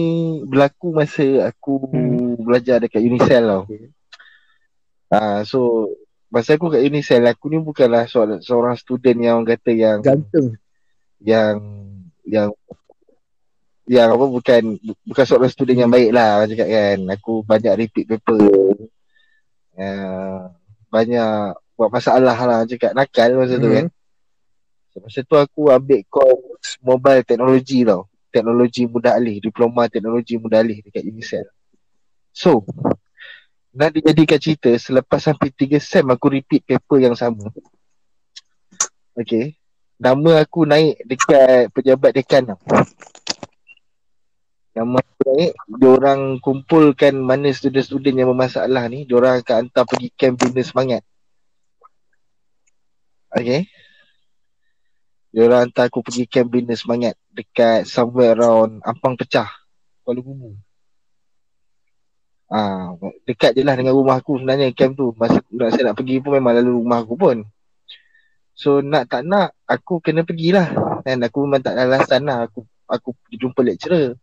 Berlaku 0.42 0.90
masa 0.90 1.46
aku 1.46 1.86
Hmm. 1.94 2.42
Belajar 2.42 2.82
dekat 2.82 3.06
Unicell 3.06 3.46
tau. 3.46 3.62
Ah 5.14 5.46
So 5.46 5.94
Masa 6.26 6.58
aku 6.58 6.74
kat 6.74 6.82
Unicell 6.82 7.22
Aku 7.30 7.46
ni 7.54 7.62
bukanlah 7.62 8.10
seorang, 8.10 8.42
seorang 8.42 8.74
student 8.74 9.18
yang 9.22 9.38
orang 9.38 9.54
kata 9.54 9.70
yang 9.70 9.98
Ganteng. 10.02 10.58
yang 11.22 11.54
yang 12.26 12.50
yang 13.86 14.14
apa 14.14 14.26
bukan 14.26 14.62
bukan 15.06 15.24
seorang 15.24 15.50
student 15.50 15.86
yang 15.86 15.90
baik 15.90 16.10
lah 16.10 16.42
orang 16.42 16.50
cakap 16.50 16.68
kan. 16.68 16.98
Aku 17.14 17.32
banyak 17.46 17.72
repeat 17.78 18.04
paper. 18.10 18.42
Uh, 19.76 20.50
banyak 20.90 21.54
buat 21.78 21.90
masalah 21.92 22.34
lah 22.34 22.36
orang 22.36 22.66
cakap. 22.66 22.92
Nakal 22.92 23.38
masa 23.38 23.58
tu 23.58 23.68
Mhm. 23.70 23.76
kan. 23.78 23.86
So, 24.90 24.96
masa 25.04 25.20
tu 25.22 25.36
aku 25.38 25.70
ambil 25.70 26.02
course 26.10 26.80
mobile 26.82 27.22
technology 27.22 27.86
tau. 27.86 28.10
Teknologi 28.34 28.84
mudah 28.84 29.16
alih 29.16 29.40
diploma 29.40 29.88
teknologi 29.88 30.36
mudah 30.36 30.60
alih 30.60 30.84
dekat 30.84 31.08
Unicell 31.08 31.48
so 32.36 32.60
nak 33.72 33.96
dijadikan 33.96 34.36
cerita 34.36 34.68
selepas 34.76 35.24
sampai 35.24 35.48
3 35.48 35.80
sem 35.80 36.04
aku 36.04 36.36
repeat 36.36 36.60
paper 36.68 37.00
yang 37.00 37.16
sama. 37.16 37.48
Okay. 39.16 39.56
Nama 39.96 40.44
aku 40.44 40.68
naik 40.68 41.00
dekat 41.08 41.72
pejabat 41.72 42.12
dekan 42.12 42.52
tau. 42.52 42.60
Nama 44.76 45.00
aku 45.00 45.20
naik, 45.24 45.52
diorang 45.80 46.20
kumpulkan 46.44 47.16
mana 47.16 47.48
student-student 47.48 48.12
yang 48.12 48.28
bermasalah 48.28 48.84
ni, 48.92 49.08
diorang 49.08 49.40
akan 49.40 49.72
hantar 49.72 49.88
pergi 49.88 50.12
camp 50.12 50.36
bina 50.36 50.60
semangat. 50.60 51.00
Okay. 53.32 53.64
Diorang 55.32 55.72
hantar 55.72 55.88
aku 55.88 56.04
pergi 56.04 56.28
camp 56.28 56.52
bina 56.52 56.76
semangat 56.76 57.16
dekat 57.32 57.88
somewhere 57.88 58.36
around 58.36 58.84
Ampang 58.84 59.16
Pecah, 59.16 59.48
Kuala 60.04 60.20
Lumpur. 60.20 60.60
Ah, 62.46 62.94
dekat 63.26 63.58
je 63.58 63.66
lah 63.66 63.74
dengan 63.74 63.96
rumah 63.96 64.20
aku 64.20 64.38
sebenarnya 64.38 64.70
camp 64.76 64.94
tu. 64.94 65.10
Masa 65.18 65.42
nak 65.50 65.72
saya 65.72 65.90
nak 65.90 65.96
pergi 65.98 66.22
pun 66.22 66.36
memang 66.36 66.54
lalu 66.54 66.78
rumah 66.78 67.02
aku 67.02 67.18
pun. 67.18 67.42
So 68.54 68.84
nak 68.84 69.10
tak 69.10 69.26
nak 69.26 69.56
aku 69.66 69.98
kena 69.98 70.22
pergilah. 70.22 71.00
Kan 71.02 71.24
aku 71.26 71.48
memang 71.48 71.64
tak 71.64 71.74
ada 71.74 71.90
alasan 71.90 72.22
lah 72.28 72.46
aku 72.46 72.62
aku 72.86 73.16
jumpa 73.34 73.66
lecturer. 73.66 74.14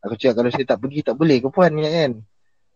Aku 0.00 0.14
cakap 0.16 0.40
kalau 0.40 0.50
saya 0.52 0.64
tak 0.64 0.78
pergi 0.80 1.00
tak 1.04 1.16
boleh 1.16 1.38
ke 1.44 1.48
puan 1.52 1.72
ya 1.76 1.88
kan. 1.88 2.12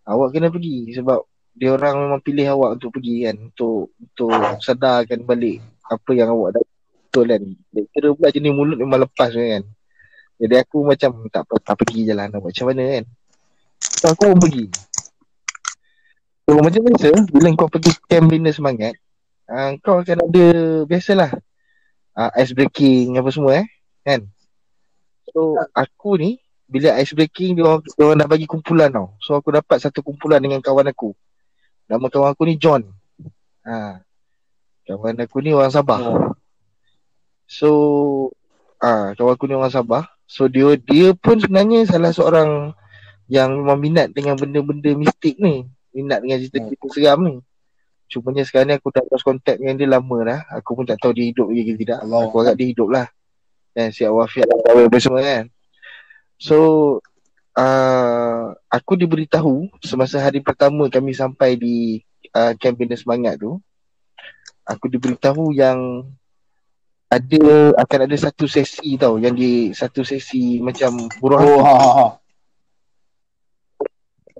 Awak 0.04 0.28
kena 0.36 0.48
pergi 0.52 0.92
sebab 0.92 1.24
dia 1.54 1.70
orang 1.72 1.94
memang 1.96 2.20
pilih 2.20 2.46
awak 2.58 2.76
untuk 2.76 2.98
pergi 2.98 3.30
kan 3.30 3.36
untuk 3.40 3.94
untuk 3.96 4.30
sedarkan 4.60 5.22
balik 5.24 5.62
apa 5.86 6.10
yang 6.12 6.28
awak 6.34 6.60
dah 6.60 6.64
betul 6.64 7.26
kan. 7.30 7.42
Lecturer 7.72 8.10
pula 8.12 8.28
jenis 8.28 8.52
mulut 8.52 8.78
memang 8.78 9.00
lepas 9.08 9.32
kan. 9.32 9.62
Jadi 10.34 10.54
aku 10.60 10.84
macam 10.84 11.10
tak 11.32 11.48
apa 11.48 11.54
tak 11.62 11.76
pergi 11.80 12.00
je 12.08 12.12
lah 12.12 12.28
macam 12.28 12.64
mana 12.68 12.82
kan. 12.98 13.04
So 13.80 14.12
aku 14.12 14.34
pun 14.34 14.38
pergi. 14.44 14.64
So 16.44 16.60
macam 16.60 16.80
biasa 16.84 17.08
bila 17.32 17.48
kau 17.56 17.72
pergi 17.72 17.92
camp 18.04 18.28
bina 18.28 18.52
semangat 18.52 19.00
uh, 19.48 19.76
kau 19.80 20.00
akan 20.00 20.28
ada 20.30 20.46
biasalah 20.88 21.30
uh, 22.16 22.30
ice 22.38 22.52
breaking 22.56 23.16
apa 23.20 23.28
semua 23.32 23.64
eh 23.64 23.66
kan 24.04 24.20
so 25.32 25.56
aku 25.72 26.20
ni 26.20 26.40
bila 26.74 26.98
ice 26.98 27.14
breaking 27.14 27.54
dia 27.54 27.62
orang, 27.62 27.80
dia 27.86 28.02
orang 28.02 28.18
dah 28.18 28.28
bagi 28.28 28.46
kumpulan 28.50 28.90
tau 28.90 29.14
so 29.22 29.38
aku 29.38 29.54
dapat 29.54 29.78
satu 29.78 30.02
kumpulan 30.02 30.42
dengan 30.42 30.58
kawan 30.58 30.90
aku 30.90 31.14
nama 31.86 32.10
kawan 32.10 32.34
aku 32.34 32.42
ni 32.50 32.58
John 32.58 32.82
ha 33.62 34.02
kawan 34.82 35.22
aku 35.22 35.38
ni 35.38 35.54
orang 35.54 35.70
Sabah 35.70 36.34
so 37.46 37.70
ah 38.82 39.14
kawan 39.14 39.38
aku 39.38 39.46
ni 39.46 39.54
orang 39.54 39.70
Sabah 39.70 40.10
so 40.26 40.50
dia 40.50 40.74
dia 40.74 41.14
pun 41.14 41.38
sebenarnya 41.38 41.86
salah 41.86 42.10
seorang 42.10 42.74
yang 43.30 43.54
memang 43.54 43.78
minat 43.78 44.10
dengan 44.10 44.34
benda-benda 44.34 44.90
mistik 44.98 45.38
ni 45.38 45.70
minat 45.94 46.26
dengan 46.26 46.42
cerita-cerita 46.42 46.86
seram 46.90 47.22
ni 47.22 47.38
Cumanya 48.14 48.44
sekarang 48.44 48.68
ni 48.68 48.74
aku 48.76 48.92
dah 48.92 49.02
lost 49.08 49.24
contact 49.24 49.58
dengan 49.58 49.74
dia 49.80 49.88
lama 49.88 50.16
dah. 50.22 50.40
Aku 50.60 50.76
pun 50.76 50.84
tak 50.84 51.00
tahu 51.00 51.16
dia 51.16 51.32
hidup 51.32 51.48
lagi 51.48 51.72
ke 51.72 51.72
tidak. 51.82 52.04
Allah. 52.04 52.20
Aku 52.28 52.36
harap 52.44 52.54
dia 52.54 52.68
hidup 52.68 52.88
lah. 52.92 53.06
Dan 53.74 53.90
siap 53.90 54.12
wafiat 54.12 54.46
dan 54.46 54.86
apa 54.86 54.98
semua 55.00 55.20
kan. 55.24 55.44
So, 56.38 56.58
uh, 57.56 58.54
aku 58.68 58.92
diberitahu 58.98 59.70
semasa 59.80 60.20
hari 60.20 60.42
pertama 60.42 60.90
kami 60.90 61.14
sampai 61.14 61.56
di 61.56 62.02
uh, 62.34 62.52
Camp 62.58 62.78
Bina 62.78 62.98
Semangat 62.98 63.40
tu. 63.40 63.58
Aku 64.64 64.88
diberitahu 64.88 65.52
yang 65.52 66.08
ada 67.12 67.76
akan 67.78 68.00
ada 68.10 68.16
satu 68.16 68.48
sesi 68.48 68.96
tau 68.98 69.20
yang 69.20 69.36
di 69.36 69.70
satu 69.70 70.02
sesi 70.02 70.58
macam 70.58 71.04
buruh 71.20 71.38
Oh, 71.38 71.60
ha, 71.62 71.74
ha, 71.76 71.90
ha. 71.94 72.06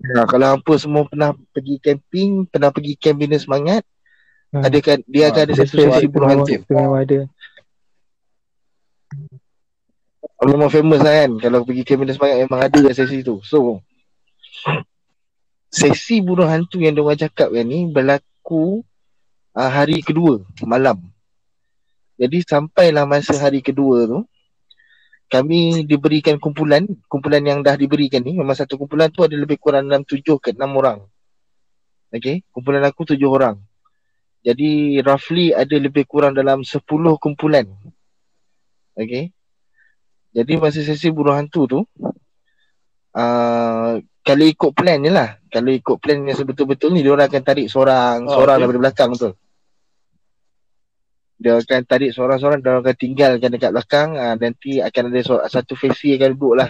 Ha, 0.05 0.27
kalau 0.27 0.47
hampa 0.53 0.75
semua 0.77 1.07
pernah 1.07 1.33
pergi 1.55 1.79
camping, 1.81 2.45
pernah 2.51 2.75
pergi 2.75 2.99
camp 2.99 3.21
bina 3.21 3.39
semangat, 3.39 3.87
Hmm. 4.55 4.63
ada 4.63 4.79
kan 4.79 5.03
dia 5.11 5.35
akan 5.35 5.43
ada 5.51 5.55
Ada 5.59 5.67
satu 5.67 5.75
sesi 5.83 6.07
buruh 6.07 6.29
hantu. 6.31 6.63
Memang 6.71 6.95
ada. 7.03 7.19
Memang 10.45 10.69
famous 10.69 11.01
lah 11.01 11.25
kan 11.25 11.33
Kalau 11.41 11.65
pergi 11.65 11.97
bina 11.97 12.13
semangat 12.13 12.37
Memang 12.45 12.61
ada 12.65 12.79
kat 12.79 12.95
sesi 12.95 13.25
tu. 13.25 13.41
So 13.45 13.81
Sesi 15.73 16.23
buruh 16.23 16.47
hantu 16.47 16.79
yang 16.79 16.95
diorang 16.95 17.19
cakap 17.19 17.51
kan 17.51 17.67
ni 17.67 17.89
Berlaku 17.89 18.85
uh, 19.57 19.71
Hari 19.73 20.05
kedua 20.07 20.45
Malam. 20.63 21.03
Jadi 22.15 22.47
sampailah 22.47 23.05
masa 23.11 23.35
hari 23.43 23.59
kedua 23.59 24.07
tu 24.07 24.23
Kami 25.33 25.83
diberikan 25.83 26.39
kumpulan. 26.39 26.87
Kumpulan 27.11 27.43
yang 27.43 27.59
dah 27.65 27.75
diberikan 27.75 28.23
ni 28.23 28.39
Memang 28.39 28.55
satu 28.55 28.79
kumpulan 28.79 29.11
tu 29.11 29.27
ada 29.27 29.35
lebih 29.35 29.59
kurang 29.59 29.91
dalam 29.91 30.07
tujuh 30.07 30.39
ke 30.39 30.55
enam 30.55 30.79
orang. 30.79 30.99
Okay 32.15 32.47
Kumpulan 32.55 32.87
aku 32.87 33.03
tujuh 33.03 33.27
orang. 33.27 33.59
Jadi 34.45 35.01
roughly 35.01 35.57
ada 35.57 35.75
lebih 35.81 36.05
kurang 36.05 36.37
dalam 36.37 36.63
sepuluh 36.63 37.19
kumpulan. 37.19 37.65
Okay 38.95 39.34
jadi 40.35 40.53
masa 40.59 40.83
sesi 40.83 41.15
buruh 41.15 41.39
hantu 41.39 41.63
tu 41.71 41.81
uh, 43.15 43.93
Kalau 44.25 44.45
ikut 44.45 44.71
plan 44.75 44.99
je 44.99 45.15
lah. 45.15 45.39
Kalau 45.47 45.71
ikut 45.71 45.97
plan 46.03 46.19
yang 46.27 46.35
sebetul-betul 46.35 46.91
ni 46.91 47.07
Diorang 47.07 47.31
akan 47.31 47.43
tarik 47.47 47.71
seorang 47.71 48.27
Oh, 48.27 48.43
Seorang 48.43 48.59
okay. 48.59 48.63
daripada 48.67 48.81
belakang 48.83 49.09
betul? 49.15 49.33
Dia 51.39 51.55
akan 51.63 51.81
tarik 51.87 52.11
seorang-seorang 52.11 52.59
Diorang 52.67 52.83
akan 52.83 52.97
tinggalkan 52.99 53.49
dekat 53.55 53.71
belakang 53.71 54.09
uh, 54.19 54.35
Nanti 54.35 54.83
akan 54.83 55.03
ada 55.15 55.21
seorang, 55.23 55.47
satu 55.47 55.79
faci 55.79 56.19
akan 56.19 56.29
duduk 56.35 56.55
lah. 56.59 56.69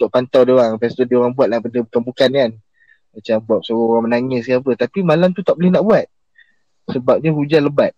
Untuk 0.00 0.08
pantau 0.08 0.42
diorang 0.48 0.80
Lepas 0.80 0.96
tu 0.96 1.04
diorang 1.04 1.36
buat 1.36 1.52
lah 1.52 1.60
benda 1.60 1.84
bukan-bukan 1.84 2.30
kan. 2.32 2.50
Macam 3.14 3.36
buat 3.46 3.60
suruh 3.62 3.94
orang 3.94 4.10
menangis 4.10 4.48
ke 4.48 4.58
apa. 4.58 4.70
Tapi 4.74 4.98
malam 5.04 5.30
tu 5.36 5.44
tak 5.44 5.60
boleh 5.60 5.70
nak 5.70 5.84
buat. 5.84 6.06
Sebabnya 6.88 7.30
hujan 7.30 7.68
lebat. 7.68 7.92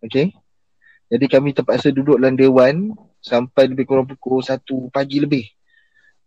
Okay 0.00 0.32
Jadi 1.12 1.26
kami 1.28 1.52
terpaksa 1.52 1.92
duduk 1.92 2.16
dalam 2.16 2.38
dewan 2.38 2.96
sampai 3.26 3.66
lebih 3.66 3.90
kurang 3.90 4.06
pukul 4.06 4.38
1 4.38 4.62
pagi 4.94 5.18
lebih. 5.18 5.50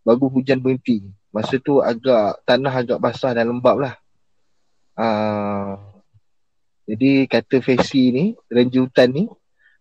Baru 0.04 0.28
hujan 0.28 0.60
berhenti. 0.60 1.00
Masa 1.32 1.56
tu 1.56 1.80
agak 1.80 2.44
tanah 2.44 2.84
agak 2.84 2.98
basah 3.00 3.32
dan 3.32 3.48
lembab 3.48 3.80
lah. 3.80 3.94
Uh, 5.00 5.80
jadi 6.84 7.24
kata 7.24 7.64
Fesi 7.64 8.12
ni, 8.12 8.24
ranger 8.52 8.84
hutan 8.84 9.08
ni, 9.16 9.24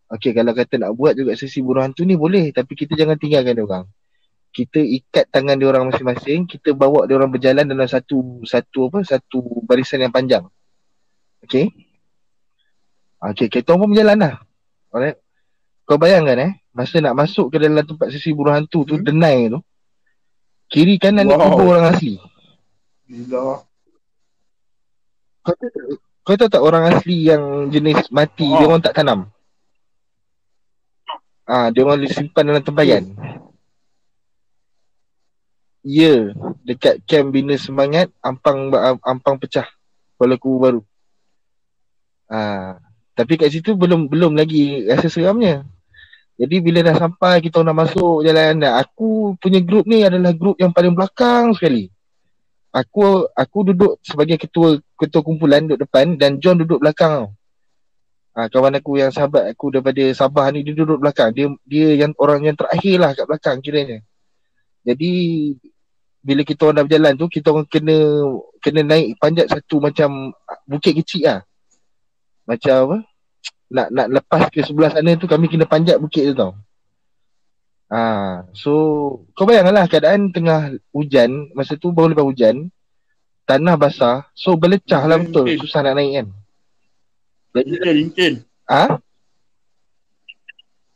okay 0.08 0.32
kalau 0.32 0.56
kata 0.56 0.80
nak 0.80 0.96
buat 0.96 1.18
juga 1.18 1.36
sesi 1.36 1.60
buruh 1.60 1.84
hantu 1.84 2.08
ni 2.08 2.16
boleh. 2.16 2.56
Tapi 2.56 2.72
kita 2.72 2.96
jangan 2.96 3.20
tinggalkan 3.20 3.60
dia 3.60 3.66
orang. 3.68 3.86
Kita 4.50 4.80
ikat 4.80 5.28
tangan 5.30 5.60
dia 5.60 5.68
orang 5.68 5.92
masing-masing, 5.92 6.48
kita 6.48 6.72
bawa 6.72 7.04
dia 7.06 7.20
orang 7.20 7.30
berjalan 7.30 7.68
dalam 7.68 7.86
satu 7.86 8.42
satu 8.48 8.90
apa 8.90 9.00
satu 9.04 9.62
barisan 9.68 10.06
yang 10.06 10.14
panjang. 10.14 10.46
Okay. 11.44 11.68
Okay, 13.20 13.52
kita 13.52 13.76
orang 13.76 13.80
pun 13.84 13.90
berjalan 13.92 14.18
lah. 14.18 14.36
Alright. 14.94 15.29
Kau 15.90 15.98
bayangkan 15.98 16.38
eh, 16.38 16.52
masa 16.70 17.02
nak 17.02 17.18
masuk 17.18 17.50
ke 17.50 17.58
dalam 17.58 17.82
tempat 17.82 18.14
sesi 18.14 18.30
buruh 18.30 18.54
hantu 18.54 18.86
tu, 18.86 18.94
Hmm. 18.94 19.02
denai 19.10 19.50
tu, 19.50 19.58
kiri 20.70 21.02
kanan 21.02 21.26
ni 21.26 21.34
Wow. 21.34 21.50
kubur 21.50 21.74
orang 21.74 21.98
asli. 21.98 22.22
Gila. 23.10 23.66
Kau 25.42 25.54
tahu 25.58 25.70
tak, 25.74 25.84
kau 26.22 26.36
tahu 26.38 26.50
tak 26.54 26.62
orang 26.62 26.84
asli 26.94 27.26
yang 27.26 27.74
jenis 27.74 28.06
mati, 28.14 28.46
Oh. 28.46 28.62
dia 28.62 28.66
orang 28.70 28.86
tak 28.86 28.94
tanam? 29.02 29.34
Ah, 31.50 31.74
dia 31.74 31.82
orang 31.82 32.06
simpan 32.06 32.46
dalam 32.46 32.62
tempayan. 32.62 33.10
Ya, 35.82 36.38
dekat 36.62 37.02
camp 37.10 37.34
bina 37.34 37.58
semangat 37.58 38.14
Ampang 38.22 38.70
Ampang 39.02 39.42
pecah 39.42 39.66
Kuala 40.22 40.38
Kubu 40.38 40.58
baru. 40.62 40.82
Ah, 42.30 42.78
tapi 43.18 43.42
kat 43.42 43.50
situ 43.50 43.74
belum 43.74 44.06
belum 44.06 44.38
lagi 44.38 44.86
rasa 44.86 45.10
seramnya. 45.10 45.66
Jadi 46.40 46.56
bila 46.64 46.80
dah 46.80 46.96
sampai 46.96 47.44
kita 47.44 47.60
nak 47.68 47.76
masuk 47.76 48.24
jalan 48.24 48.64
dah. 48.64 48.80
Aku 48.80 49.36
punya 49.44 49.60
grup 49.60 49.84
ni 49.84 50.08
adalah 50.08 50.32
grup 50.32 50.56
yang 50.56 50.72
paling 50.72 50.96
belakang 50.96 51.52
sekali. 51.52 51.92
Aku 52.72 53.28
aku 53.36 53.74
duduk 53.74 54.00
sebagai 54.00 54.40
ketua 54.40 54.80
ketua 54.96 55.20
kumpulan 55.20 55.68
duduk 55.68 55.84
depan 55.84 56.16
dan 56.16 56.40
John 56.40 56.64
duduk 56.64 56.80
belakang 56.80 57.12
tau. 57.12 57.30
Ha, 58.40 58.48
kawan 58.48 58.80
aku 58.80 59.04
yang 59.04 59.12
sahabat 59.12 59.52
aku 59.52 59.68
daripada 59.74 60.00
Sabah 60.16 60.48
ni 60.56 60.64
dia 60.64 60.72
duduk 60.72 61.04
belakang. 61.04 61.36
Dia 61.36 61.52
dia 61.68 62.08
yang 62.08 62.16
orang 62.16 62.48
yang 62.48 62.56
terakhir 62.56 62.96
lah 62.96 63.12
kat 63.12 63.26
belakang 63.28 63.58
kiranya. 63.60 64.00
Jadi 64.88 65.12
bila 66.24 66.48
kita 66.48 66.72
orang 66.72 66.78
dah 66.80 66.86
berjalan 66.88 67.14
tu 67.20 67.28
kita 67.28 67.48
orang 67.52 67.68
kena 67.68 67.98
kena 68.64 68.82
naik 68.88 69.20
panjat 69.20 69.52
satu 69.52 69.84
macam 69.84 70.32
bukit 70.64 70.96
kecil 71.04 71.28
lah. 71.28 71.40
Macam 72.48 72.76
apa? 72.80 72.98
Nak 73.70 73.88
nak 73.94 74.08
lepas 74.10 74.50
ke 74.50 74.66
sebelah 74.66 74.90
sana 74.90 75.14
tu 75.14 75.30
kami 75.30 75.46
kena 75.46 75.70
panjat 75.70 76.02
bukit 76.02 76.34
tu 76.34 76.34
tau. 76.34 76.58
Ah, 77.90 78.46
so 78.54 78.74
kau 79.34 79.46
bayangkanlah 79.50 79.90
keadaan 79.90 80.30
tengah 80.30 80.78
hujan, 80.94 81.50
masa 81.58 81.78
tu 81.78 81.90
baru 81.90 82.14
lepas 82.14 82.26
hujan, 82.26 82.70
tanah 83.50 83.78
basah, 83.78 84.30
so 84.38 84.54
berlecah 84.58 85.06
lah 85.10 85.18
betul, 85.18 85.50
susah 85.58 85.82
nak 85.86 85.98
naik 85.98 86.12
kan. 86.22 86.28
Jadi 87.58 87.72
lincin. 87.82 88.34
ah? 88.70 89.02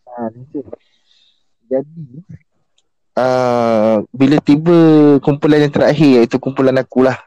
Ah, 0.06 0.28
lincin. 0.34 0.66
Jadi 1.66 2.06
uh, 3.18 4.06
bila 4.14 4.38
tiba 4.38 4.78
kumpulan 5.22 5.66
yang 5.66 5.74
terakhir 5.74 6.22
iaitu 6.22 6.38
kumpulan 6.38 6.78
aku 6.78 7.06
lah. 7.06 7.18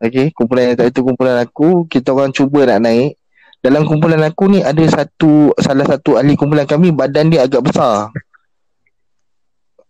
Okay, 0.00 0.32
kumpulan 0.32 0.72
yang 0.72 0.76
terakhir 0.80 0.92
itu 0.96 1.04
kumpulan 1.04 1.36
aku, 1.40 1.84
kita 1.88 2.12
orang 2.12 2.32
cuba 2.32 2.64
nak 2.64 2.88
naik 2.88 3.20
dalam 3.64 3.84
kumpulan 3.84 4.22
aku 4.24 4.50
ni 4.50 4.60
ada 4.62 4.84
satu 4.86 5.50
salah 5.58 5.84
satu 5.84 6.16
ahli 6.20 6.38
kumpulan 6.38 6.64
kami 6.68 6.92
badan 6.94 7.32
dia 7.32 7.44
agak 7.44 7.66
besar. 7.66 8.12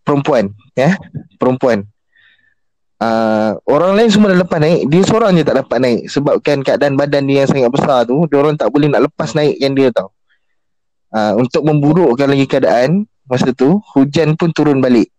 Perempuan, 0.06 0.54
ya. 0.78 0.94
Perempuan. 1.34 1.82
Uh, 2.96 3.60
orang 3.68 3.92
lain 3.92 4.08
semua 4.08 4.32
dah 4.32 4.40
lepas 4.40 4.56
naik, 4.56 4.88
dia 4.88 5.02
seorang 5.04 5.36
je 5.36 5.44
tak 5.44 5.60
dapat 5.60 5.78
naik 5.84 6.00
sebabkan 6.08 6.64
keadaan 6.64 6.96
badan 6.96 7.28
dia 7.28 7.44
yang 7.44 7.50
sangat 7.50 7.68
besar 7.68 8.08
tu, 8.08 8.24
dia 8.30 8.40
orang 8.40 8.56
tak 8.56 8.72
boleh 8.72 8.88
nak 8.88 9.04
lepas 9.04 9.36
naikkan 9.36 9.76
dia 9.76 9.92
tau. 9.92 10.14
Uh, 11.12 11.36
untuk 11.36 11.66
memburukkan 11.66 12.24
lagi 12.24 12.48
keadaan 12.48 13.04
masa 13.28 13.52
tu, 13.52 13.82
hujan 13.92 14.38
pun 14.38 14.54
turun 14.54 14.80
balik. 14.80 15.12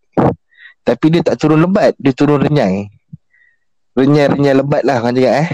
Tapi 0.87 1.05
dia 1.11 1.21
tak 1.21 1.37
turun 1.37 1.59
lebat, 1.59 1.93
dia 1.99 2.15
turun 2.15 2.39
renyai. 2.41 2.87
Renyai-renyai 3.93 4.55
lebat 4.55 4.81
lah 4.87 5.03
kan 5.03 5.11
cakap 5.13 5.35
eh. 5.43 5.49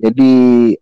Jadi 0.00 0.32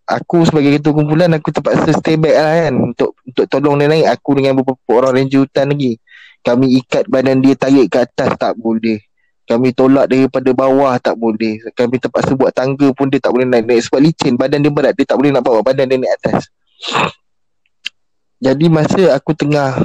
aku 0.07 0.47
sebagai 0.47 0.79
ketua 0.79 0.95
kumpulan 0.95 1.27
aku 1.35 1.51
terpaksa 1.51 1.91
stay 1.91 2.15
back 2.15 2.39
lah 2.39 2.55
kan 2.55 2.75
untuk 2.79 3.19
untuk 3.27 3.51
tolong 3.51 3.75
dia 3.83 3.91
naik 3.91 4.07
aku 4.15 4.39
dengan 4.39 4.63
beberapa 4.63 4.91
orang 4.95 5.19
ranger 5.19 5.43
hutan 5.43 5.75
lagi. 5.75 5.99
Kami 6.47 6.79
ikat 6.79 7.11
badan 7.11 7.43
dia 7.43 7.59
tarik 7.59 7.91
ke 7.91 7.99
atas 7.99 8.39
tak 8.39 8.55
boleh. 8.55 9.03
Kami 9.43 9.75
tolak 9.75 10.07
daripada 10.07 10.55
bawah 10.55 10.95
tak 11.03 11.19
boleh. 11.19 11.59
Kami 11.75 11.99
terpaksa 11.99 12.39
buat 12.39 12.55
tangga 12.55 12.95
pun 12.95 13.11
dia 13.11 13.19
tak 13.19 13.35
boleh 13.35 13.43
naik, 13.43 13.67
naik 13.67 13.83
sebab 13.91 14.01
licin 14.07 14.39
badan 14.39 14.63
dia 14.63 14.71
berat 14.71 14.95
dia 14.95 15.03
tak 15.03 15.19
boleh 15.19 15.35
nak 15.35 15.43
bawa 15.43 15.67
badan 15.67 15.91
dia 15.91 15.99
naik 15.99 16.15
atas. 16.23 16.47
Jadi 18.39 18.71
masa 18.71 19.19
aku 19.19 19.35
tengah 19.35 19.83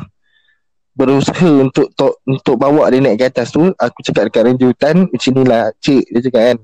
berusaha 0.93 1.49
untuk 1.57 1.89
to, 1.97 2.21
untuk 2.29 2.53
bawa 2.53 2.85
dia 2.93 3.01
naik 3.01 3.17
ke 3.17 3.25
atas 3.33 3.49
tu, 3.49 3.65
aku 3.81 4.05
cakap 4.05 4.29
dekat 4.29 4.45
ranger 4.45 4.69
hutan, 4.69 4.95
macam 5.09 5.29
inilah 5.33 5.73
cik 5.81 6.05
dia 6.05 6.21
cakap 6.21 6.43
kan. 6.53 6.57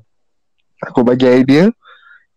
Aku 0.86 1.02
bagi 1.02 1.26
idea, 1.26 1.66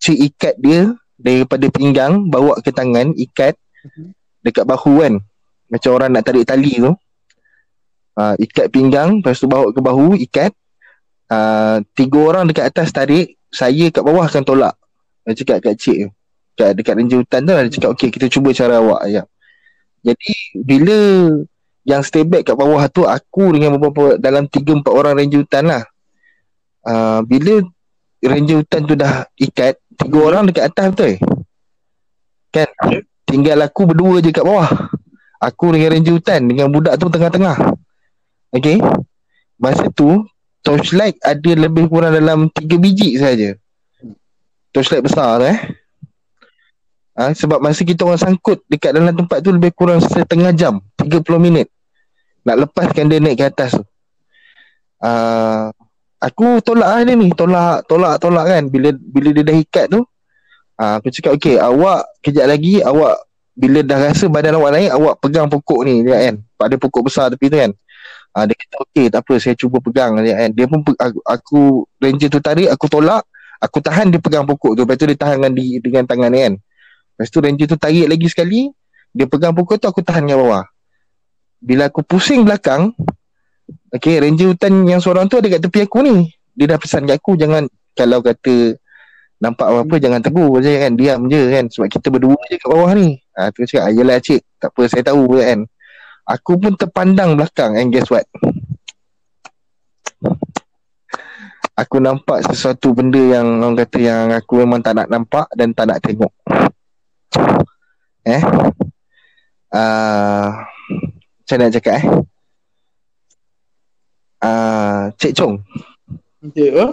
cik 0.02 0.18
ikat 0.34 0.54
dia 0.58 0.90
daripada 1.14 1.70
pinggang 1.70 2.26
bawa 2.26 2.58
ke 2.58 2.74
tangan 2.74 3.14
ikat 3.14 3.54
dekat 4.42 4.66
bahu 4.66 5.06
kan. 5.06 5.14
Macam 5.70 5.90
orang 5.94 6.10
nak 6.12 6.26
tarik 6.26 6.44
tali 6.44 6.82
tu. 6.82 6.92
Uh, 8.12 8.36
ikat 8.36 8.68
pinggang 8.68 9.22
lepas 9.22 9.38
tu 9.38 9.46
bawa 9.46 9.70
ke 9.70 9.80
bahu 9.80 10.18
ikat. 10.18 10.52
Uh, 11.32 11.80
tiga 11.96 12.18
orang 12.28 12.44
dekat 12.50 12.68
atas 12.68 12.92
tarik 12.92 13.40
saya 13.48 13.88
kat 13.88 14.02
bawah 14.02 14.26
akan 14.26 14.42
tolak. 14.42 14.74
Dia 15.24 15.38
cakap 15.38 15.70
kat 15.70 15.74
cik 15.78 15.96
tu. 16.04 16.10
Kat, 16.52 16.76
dekat 16.76 17.00
ranger 17.00 17.24
hutan 17.24 17.40
tu 17.48 17.52
dia 17.56 17.72
cakap 17.72 17.90
okey 17.96 18.08
kita 18.12 18.26
cuba 18.28 18.52
cara 18.52 18.82
awak. 18.82 19.08
Ya. 19.08 19.22
jadi 20.04 20.32
bila 20.58 20.98
yang 21.86 22.02
stay 22.04 22.28
back 22.28 22.52
kat 22.52 22.56
bawah 22.58 22.82
tu 22.92 23.08
aku 23.08 23.56
dengan 23.56 23.78
beberapa 23.78 24.20
dalam 24.20 24.50
tiga 24.50 24.76
empat 24.76 24.92
orang 24.92 25.14
ranger 25.16 25.46
hutan 25.46 25.64
lah. 25.70 25.82
Uh, 26.82 27.24
bila 27.24 27.62
ranger 28.20 28.60
hutan 28.60 28.80
tu 28.84 28.94
dah 28.98 29.24
ikat 29.40 29.80
tiga 29.98 30.18
orang 30.22 30.48
dekat 30.48 30.72
atas 30.72 30.86
betul? 30.92 31.12
Kan? 32.52 32.68
Tinggal 33.28 33.64
aku 33.64 33.88
berdua 33.88 34.20
je 34.20 34.30
kat 34.32 34.44
bawah. 34.44 34.68
Aku 35.42 35.74
dengan 35.74 35.98
ranger 35.98 36.14
hutan 36.20 36.46
dengan 36.46 36.70
budak 36.70 36.94
tu 37.00 37.10
tengah-tengah. 37.10 37.56
Okey? 38.54 38.78
Masa 39.58 39.88
tu 39.90 40.22
torchlight 40.62 41.18
ada 41.24 41.50
lebih 41.56 41.90
kurang 41.90 42.14
dalam 42.14 42.46
tiga 42.54 42.78
biji 42.78 43.18
saja 43.18 43.58
torchlight 44.72 45.04
besar 45.04 45.38
tu 45.38 45.46
eh? 45.46 45.58
Ha, 47.12 47.36
sebab 47.36 47.60
masa 47.60 47.84
kita 47.84 48.08
orang 48.08 48.16
sangkut 48.16 48.64
dekat 48.72 48.96
dalam 48.96 49.12
tempat 49.12 49.44
tu 49.44 49.52
lebih 49.52 49.68
kurang 49.76 50.00
setengah 50.00 50.48
jam 50.56 50.80
30 50.96 51.20
minit. 51.36 51.68
Nak 52.48 52.66
lepaskan 52.66 53.12
dia 53.12 53.20
naik 53.20 53.36
ke 53.36 53.44
atas 53.52 53.76
tu. 53.76 53.84
Uh, 54.96 55.68
aku 56.22 56.62
tolak 56.62 56.86
lah 56.86 57.02
dia 57.02 57.18
ni. 57.18 57.34
Tolak 57.34 57.90
tolak 57.90 58.22
tolak 58.22 58.46
kan. 58.46 58.62
Bila 58.70 58.94
bila 58.94 59.28
dia 59.34 59.42
dah 59.42 59.56
ikat 59.58 59.86
tu 59.90 60.00
uh, 60.78 60.92
aku 61.02 61.10
cakap 61.10 61.34
okey 61.36 61.58
awak 61.58 62.06
kejap 62.22 62.46
lagi. 62.46 62.78
Awak 62.78 63.14
bila 63.52 63.84
dah 63.84 63.98
rasa 64.08 64.30
badan 64.30 64.56
awak 64.62 64.70
naik 64.78 64.92
awak 64.94 65.14
pegang 65.18 65.50
pokok 65.50 65.82
ni. 65.82 66.06
Dia 66.06 66.30
kan? 66.30 66.34
Ada 66.62 66.76
pokok 66.78 67.02
besar 67.10 67.28
tepi 67.34 67.50
tu 67.50 67.58
kan. 67.58 67.74
Uh, 68.32 68.44
dia 68.48 68.54
kata 68.56 68.76
okey 68.88 69.06
tak 69.10 69.20
apa 69.26 69.34
saya 69.42 69.54
cuba 69.58 69.82
pegang. 69.82 70.14
Dia 70.22 70.46
kan 70.46 70.50
dia 70.54 70.66
pun 70.70 70.80
aku, 70.86 71.18
aku 71.26 71.60
ranger 71.98 72.30
tu 72.30 72.38
tarik 72.38 72.70
aku 72.70 72.86
tolak. 72.86 73.26
Aku 73.62 73.78
tahan 73.78 74.10
dia 74.10 74.18
pegang 74.18 74.46
pokok 74.46 74.78
tu. 74.78 74.82
Lepas 74.82 74.98
tu 74.98 75.06
dia 75.06 75.14
tahan 75.14 75.38
dengan, 75.38 75.52
di, 75.54 75.78
dengan 75.78 76.02
tangan 76.06 76.30
dia 76.34 76.50
kan. 76.50 76.54
Lepas 77.14 77.28
tu 77.30 77.38
ranger 77.38 77.66
tu 77.70 77.76
tarik 77.78 78.06
lagi 78.10 78.26
sekali. 78.26 78.60
Dia 79.14 79.28
pegang 79.28 79.54
pokok 79.54 79.76
tu 79.78 79.86
aku 79.86 80.02
tahan 80.02 80.26
dengan 80.26 80.42
bawah. 80.42 80.64
Bila 81.62 81.86
aku 81.86 82.02
pusing 82.02 82.42
belakang 82.42 82.90
Okay, 83.92 84.18
ranger 84.24 84.56
hutan 84.56 84.88
yang 84.88 85.04
seorang 85.04 85.28
tu 85.28 85.36
ada 85.36 85.52
kat 85.52 85.60
tepi 85.60 85.84
aku 85.84 86.00
ni. 86.00 86.32
Dia 86.56 86.74
dah 86.74 86.78
pesan 86.80 87.04
kat 87.04 87.20
aku 87.20 87.36
jangan 87.36 87.68
kalau 87.92 88.24
kata 88.24 88.76
nampak 89.42 89.66
apa-apa 89.68 89.96
jangan 90.00 90.20
tegur 90.24 90.62
je 90.64 90.72
kan. 90.80 90.92
Diam 90.96 91.28
je 91.28 91.42
kan 91.52 91.64
sebab 91.68 91.88
kita 91.92 92.06
berdua 92.08 92.38
je 92.48 92.56
kat 92.56 92.68
bawah 92.72 92.90
ni. 92.96 93.20
Ha, 93.36 93.52
tu 93.52 93.64
cakap, 93.68 93.92
ayolah 93.92 94.20
cik, 94.20 94.40
tak 94.60 94.70
apa 94.72 94.82
saya 94.88 95.02
tahu 95.08 95.40
kan. 95.40 95.64
Aku 96.24 96.56
pun 96.56 96.72
terpandang 96.78 97.34
belakang 97.34 97.76
and 97.76 97.90
guess 97.90 98.08
what? 98.08 98.24
Aku 101.72 101.98
nampak 101.98 102.44
sesuatu 102.46 102.92
benda 102.92 103.18
yang 103.18 103.58
orang 103.58 103.80
kata 103.80 103.98
yang 103.98 104.28
aku 104.30 104.62
memang 104.62 104.84
tak 104.84 104.92
nak 104.92 105.08
nampak 105.08 105.48
dan 105.56 105.72
tak 105.72 105.88
nak 105.88 105.98
tengok. 106.04 106.32
Eh? 108.22 108.42
Uh, 109.72 110.52
macam 111.42 111.56
nak 111.58 111.72
cakap 111.74 111.94
eh? 111.98 112.04
Uh, 114.42 115.10
Cik 115.16 115.32
Chong. 115.32 115.54
Cik 116.52 116.70
apa? 116.74 116.86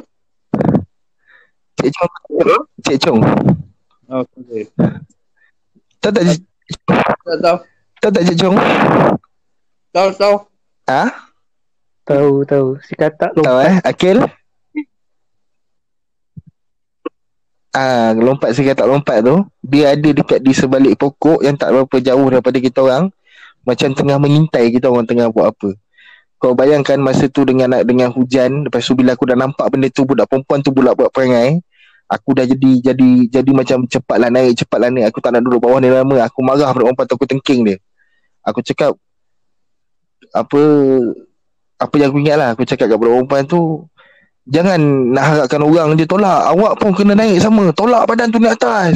Cik 1.79 1.91
Chong. 1.91 2.11
Cik 2.85 2.97
Chong. 3.01 3.19
Okay. 4.09 4.61
Tahu 5.99 6.11
tak 6.13 6.23
Cik- 6.29 6.47
Tak 7.25 7.37
tahu. 7.41 7.57
tahu 8.01 8.11
tak 8.13 8.23
Cik 8.25 8.37
Chong? 8.37 8.55
Tahu, 9.89 10.09
tahu. 10.17 10.35
Ha? 10.89 11.03
Tahu 12.05 12.41
tahu. 12.45 12.67
Si 12.81 12.93
katak 12.97 13.33
Tahu 13.37 13.45
lompat. 13.45 13.65
eh? 13.69 13.75
Akil? 13.85 14.17
Ah, 17.69 18.17
lompat 18.17 18.57
si 18.57 18.65
tak 18.65 18.89
lompat 18.89 19.21
tu, 19.21 19.45
dia 19.61 19.93
ada 19.93 20.09
dekat 20.09 20.41
di 20.41 20.57
sebalik 20.57 20.97
pokok 20.97 21.45
yang 21.45 21.53
tak 21.53 21.69
berapa 21.69 21.95
jauh 22.01 22.25
daripada 22.33 22.57
kita 22.57 22.81
orang. 22.81 23.13
Macam 23.61 23.93
tengah 23.93 24.17
mengintai 24.17 24.73
kita 24.73 24.89
orang 24.89 25.05
tengah 25.05 25.29
buat 25.29 25.53
apa. 25.53 25.77
Kau 26.39 26.55
bayangkan 26.55 26.95
masa 27.03 27.27
tu 27.27 27.43
dengan 27.43 27.83
dengan 27.83 28.15
hujan, 28.15 28.63
lepas 28.63 28.79
tu 28.79 28.95
bila 28.95 29.11
aku 29.11 29.27
dah 29.27 29.35
nampak 29.35 29.67
benda 29.67 29.91
tu 29.91 30.07
budak 30.07 30.23
perempuan 30.31 30.63
tu 30.63 30.71
pula 30.71 30.95
buat 30.95 31.11
perangai, 31.11 31.59
aku 32.07 32.31
dah 32.31 32.47
jadi 32.47 32.71
jadi 32.79 33.11
jadi 33.27 33.51
macam 33.51 33.83
cepatlah 33.83 34.31
naik, 34.31 34.63
cepatlah 34.63 34.87
naik. 34.87 35.11
Aku 35.11 35.19
tak 35.19 35.35
nak 35.35 35.43
duduk 35.43 35.67
bawah 35.67 35.83
ni 35.83 35.91
lama. 35.91 36.23
Aku 36.23 36.39
marah 36.39 36.71
budak 36.71 36.95
perempuan 36.95 37.05
tu 37.11 37.15
aku 37.19 37.27
tengking 37.27 37.67
dia. 37.67 37.77
Aku 38.47 38.63
cakap 38.63 38.95
apa 40.31 40.61
apa 41.75 41.93
yang 41.99 42.07
aku 42.07 42.19
ingat 42.23 42.37
lah 42.39 42.49
aku 42.55 42.63
cakap 42.63 42.87
kat 42.87 42.99
perempuan 42.99 43.43
tu 43.43 43.83
jangan 44.47 44.79
nak 45.11 45.25
harapkan 45.27 45.59
orang 45.59 45.99
je 45.99 46.07
tolak. 46.07 46.55
Awak 46.55 46.73
pun 46.79 46.95
kena 46.95 47.19
naik 47.19 47.43
sama. 47.43 47.75
Tolak 47.75 48.07
badan 48.07 48.31
tu 48.31 48.39
naik 48.39 48.55
atas. 48.55 48.95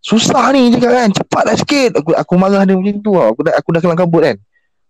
Susah 0.00 0.56
ni 0.56 0.72
cakap 0.72 1.04
kan. 1.04 1.08
Cepatlah 1.12 1.52
sikit. 1.60 2.00
Aku 2.00 2.16
aku 2.16 2.32
marah 2.40 2.64
dia 2.64 2.80
macam 2.80 2.96
tu 3.04 3.12
aku 3.12 3.44
dah 3.44 3.60
aku 3.60 3.68
dah 3.76 3.80
kelang 3.84 4.00
kabut 4.00 4.24
kan 4.24 4.40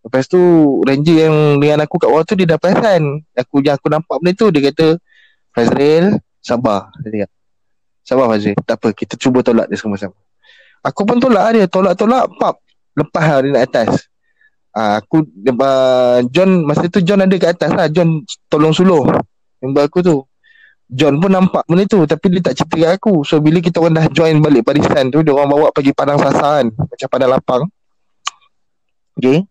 lepas 0.07 0.25
tu 0.31 0.41
ranger 0.87 1.27
yang 1.27 1.37
dengan 1.59 1.83
aku 1.83 1.99
kat 1.99 2.09
bawah 2.09 2.23
tu 2.23 2.39
dia 2.39 2.47
dah 2.55 2.59
perasan 2.63 3.27
aku 3.35 3.61
yang 3.61 3.75
aku 3.75 3.91
nampak 3.91 4.17
benda 4.23 4.33
tu 4.39 4.47
dia 4.55 4.71
kata 4.71 4.87
Fazril 5.51 6.23
sabar 6.39 6.95
dia 7.03 7.27
sabar 8.07 8.31
Fazril 8.31 8.55
tak 8.63 8.79
apa 8.79 8.95
kita 8.95 9.19
cuba 9.19 9.43
tolak 9.43 9.67
dia 9.67 9.75
sama-sama 9.75 10.15
aku 10.87 11.03
pun 11.03 11.19
tolak 11.19 11.59
dia 11.59 11.67
tolak-tolak 11.67 12.31
pap 12.39 12.63
lepas 12.97 13.25
lah 13.29 13.39
dia 13.45 13.51
nak 13.53 13.65
atas. 13.69 13.91
Ah, 14.77 15.01
aku 15.01 15.25
uh, 15.25 16.19
John 16.33 16.69
masa 16.69 16.89
tu 16.89 17.01
John 17.05 17.25
ada 17.25 17.37
kat 17.37 17.61
atas 17.61 17.71
lah. 17.77 17.87
John 17.93 18.25
tolong 18.49 18.73
suluh 18.73 19.05
member 19.61 19.85
aku 19.85 20.01
tu. 20.01 20.17
John 20.87 21.19
pun 21.19 21.35
nampak 21.35 21.67
benda 21.67 21.83
tu 21.89 22.07
tapi 22.07 22.39
dia 22.39 22.41
tak 22.41 22.55
cerita 22.57 22.77
kat 22.77 22.93
aku. 23.01 23.25
So 23.25 23.41
bila 23.41 23.61
kita 23.61 23.81
orang 23.81 24.01
dah 24.01 24.07
join 24.13 24.41
balik 24.41 24.65
barisan 24.65 25.13
tu, 25.13 25.21
dia 25.25 25.33
orang 25.33 25.49
bawa 25.49 25.67
pergi 25.73 25.93
padang 25.93 26.21
sasaran 26.21 26.73
macam 26.73 27.09
padang 27.13 27.31
lapang. 27.37 27.63
Okay. 29.17 29.49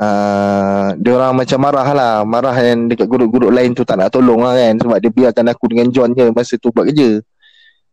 Uh, 0.00 0.96
dia 0.96 1.12
orang 1.12 1.36
macam 1.36 1.58
marah 1.60 1.88
lah. 1.92 2.14
Marah 2.24 2.56
yang 2.56 2.88
dekat 2.88 3.04
guruk-guruk 3.04 3.52
lain 3.52 3.76
tu 3.76 3.84
tak 3.84 4.00
nak 4.00 4.08
tolong 4.08 4.40
lah 4.40 4.56
kan. 4.56 4.80
Sebab 4.80 4.96
dia 4.96 5.12
biarkan 5.12 5.44
aku 5.52 5.64
dengan 5.68 5.92
John 5.92 6.16
je 6.16 6.32
masa 6.32 6.56
tu 6.56 6.72
buat 6.72 6.88
kerja. 6.88 7.20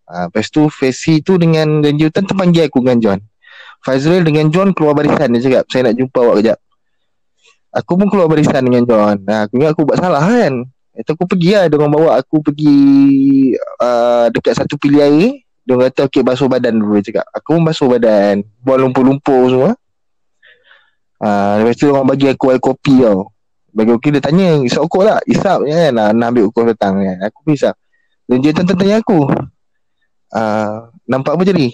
Uh, 0.07 0.31
Lepas 0.31 0.47
tu 0.47 0.71
Fesi 0.71 1.19
tu 1.19 1.35
dengan 1.35 1.83
Ganjutan 1.83 2.23
terpanggil 2.23 2.71
aku 2.71 2.79
dengan 2.79 2.97
John. 3.03 3.19
Fazril 3.83 4.23
dengan 4.23 4.47
John 4.47 4.71
keluar 4.71 4.95
barisan 4.95 5.35
dia 5.35 5.43
cakap 5.43 5.63
Saya 5.67 5.91
nak 5.91 5.95
jumpa 5.99 6.17
awak 6.23 6.35
kejap. 6.39 6.57
Aku 7.75 7.99
pun 7.99 8.07
keluar 8.07 8.31
barisan 8.31 8.63
dengan 8.63 8.87
John. 8.87 9.19
Nah, 9.27 9.51
Aku 9.51 9.59
ingat 9.59 9.75
aku 9.75 9.83
buat 9.83 9.99
salah 9.99 10.23
kan? 10.23 10.63
Itu 10.95 11.11
aku 11.11 11.27
pergi 11.27 11.59
lah 11.59 11.67
Dia 11.67 11.75
orang 11.75 11.91
bawa 11.91 12.09
aku 12.15 12.39
pergi 12.39 12.79
uh, 13.83 14.31
Dekat 14.31 14.63
satu 14.63 14.79
pilih 14.79 15.03
air. 15.03 15.43
Dia 15.67 15.75
orang 15.75 15.91
kata 15.91 16.07
okay 16.07 16.23
basuh 16.23 16.47
badan 16.47 16.79
dulu 16.79 17.03
Dia 17.03 17.11
cakap. 17.11 17.27
Aku 17.35 17.59
pun 17.59 17.67
basuh 17.67 17.91
badan. 17.91 18.47
Buang 18.63 18.87
lumpur-lumpur 18.87 19.43
semua 19.51 19.71
Ah, 21.17 21.57
lepas 21.57 21.73
tu 21.73 21.89
orang 21.89 22.05
bagi 22.05 22.29
aku 22.29 22.53
air 22.53 22.61
kopi 22.61 23.01
tau. 23.01 23.33
Bagi 23.73 23.89
kopi 23.93 24.07
dia 24.13 24.21
tanya, 24.21 24.61
isap 24.61 24.85
ukur 24.85 25.05
tak? 25.05 25.21
Isap 25.25 25.65
je 25.65 25.73
kan. 25.73 25.91
Nak, 25.93 26.09
nak 26.13 26.27
ambil 26.33 26.45
ukur 26.49 26.65
datang 26.69 27.01
kan. 27.01 27.17
Aku 27.29 27.41
pun 27.45 27.53
isap. 27.57 27.73
Dan 28.29 28.37
dia 28.41 28.53
tanya, 28.53 28.73
tanya 28.77 28.95
aku. 29.01 29.19
Ah, 30.29 30.93
nampak 31.09 31.37
apa 31.37 31.43
jadi? 31.45 31.73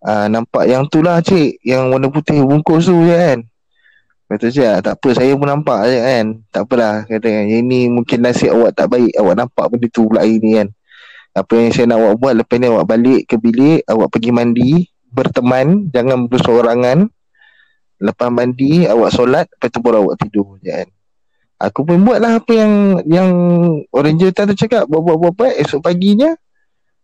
Ah, 0.00 0.26
nampak 0.30 0.70
yang 0.70 0.86
tu 0.86 1.02
lah 1.02 1.18
cik. 1.18 1.62
Yang 1.66 1.82
warna 1.90 2.08
putih 2.10 2.38
bungkus 2.46 2.86
tu 2.86 2.94
je 3.02 3.14
kan. 3.14 3.38
Lepas 4.30 4.36
tu 4.46 4.48
cik, 4.54 4.86
tak 4.86 4.94
apa 4.94 5.08
saya 5.10 5.32
pun 5.34 5.48
nampak 5.50 5.80
je 5.90 5.98
kan. 5.98 6.26
Tak 6.54 6.62
apalah. 6.66 6.94
Kata 7.10 7.26
kan, 7.26 7.44
yang 7.50 7.66
ni 7.66 7.90
mungkin 7.90 8.18
nasib 8.22 8.54
awak 8.54 8.78
tak 8.78 8.94
baik. 8.94 9.10
Awak 9.18 9.34
nampak 9.42 9.66
benda 9.74 9.86
tu 9.90 10.06
pula 10.06 10.22
hari 10.22 10.38
ni 10.38 10.54
kan. 10.54 10.70
Apa 11.34 11.52
yang 11.58 11.70
saya 11.74 11.86
nak 11.90 11.98
awak 11.98 12.14
buat 12.18 12.34
lepas 12.38 12.56
ni 12.58 12.66
awak 12.70 12.86
balik 12.86 13.20
ke 13.26 13.34
bilik. 13.38 13.82
Awak 13.90 14.08
pergi 14.10 14.30
mandi. 14.30 14.72
Berteman. 15.10 15.90
Jangan 15.90 16.30
bersorangan. 16.30 17.10
Lepas 18.00 18.32
mandi 18.32 18.88
awak 18.88 19.12
solat 19.12 19.46
Lepas 19.52 19.68
tu 19.68 19.78
baru 19.84 20.08
awak 20.08 20.16
tidur 20.24 20.56
je 20.64 20.72
kan. 20.72 20.88
Aku 21.60 21.84
pun 21.84 22.00
buat 22.00 22.16
lah 22.16 22.40
apa 22.40 22.52
yang 22.56 23.04
Yang 23.04 23.30
Ranger 23.92 24.30
tu 24.32 24.56
cakap. 24.66 24.88
Buat-buat-buat 24.88 25.32
buat 25.36 25.52
Esok 25.60 25.84
paginya 25.84 26.32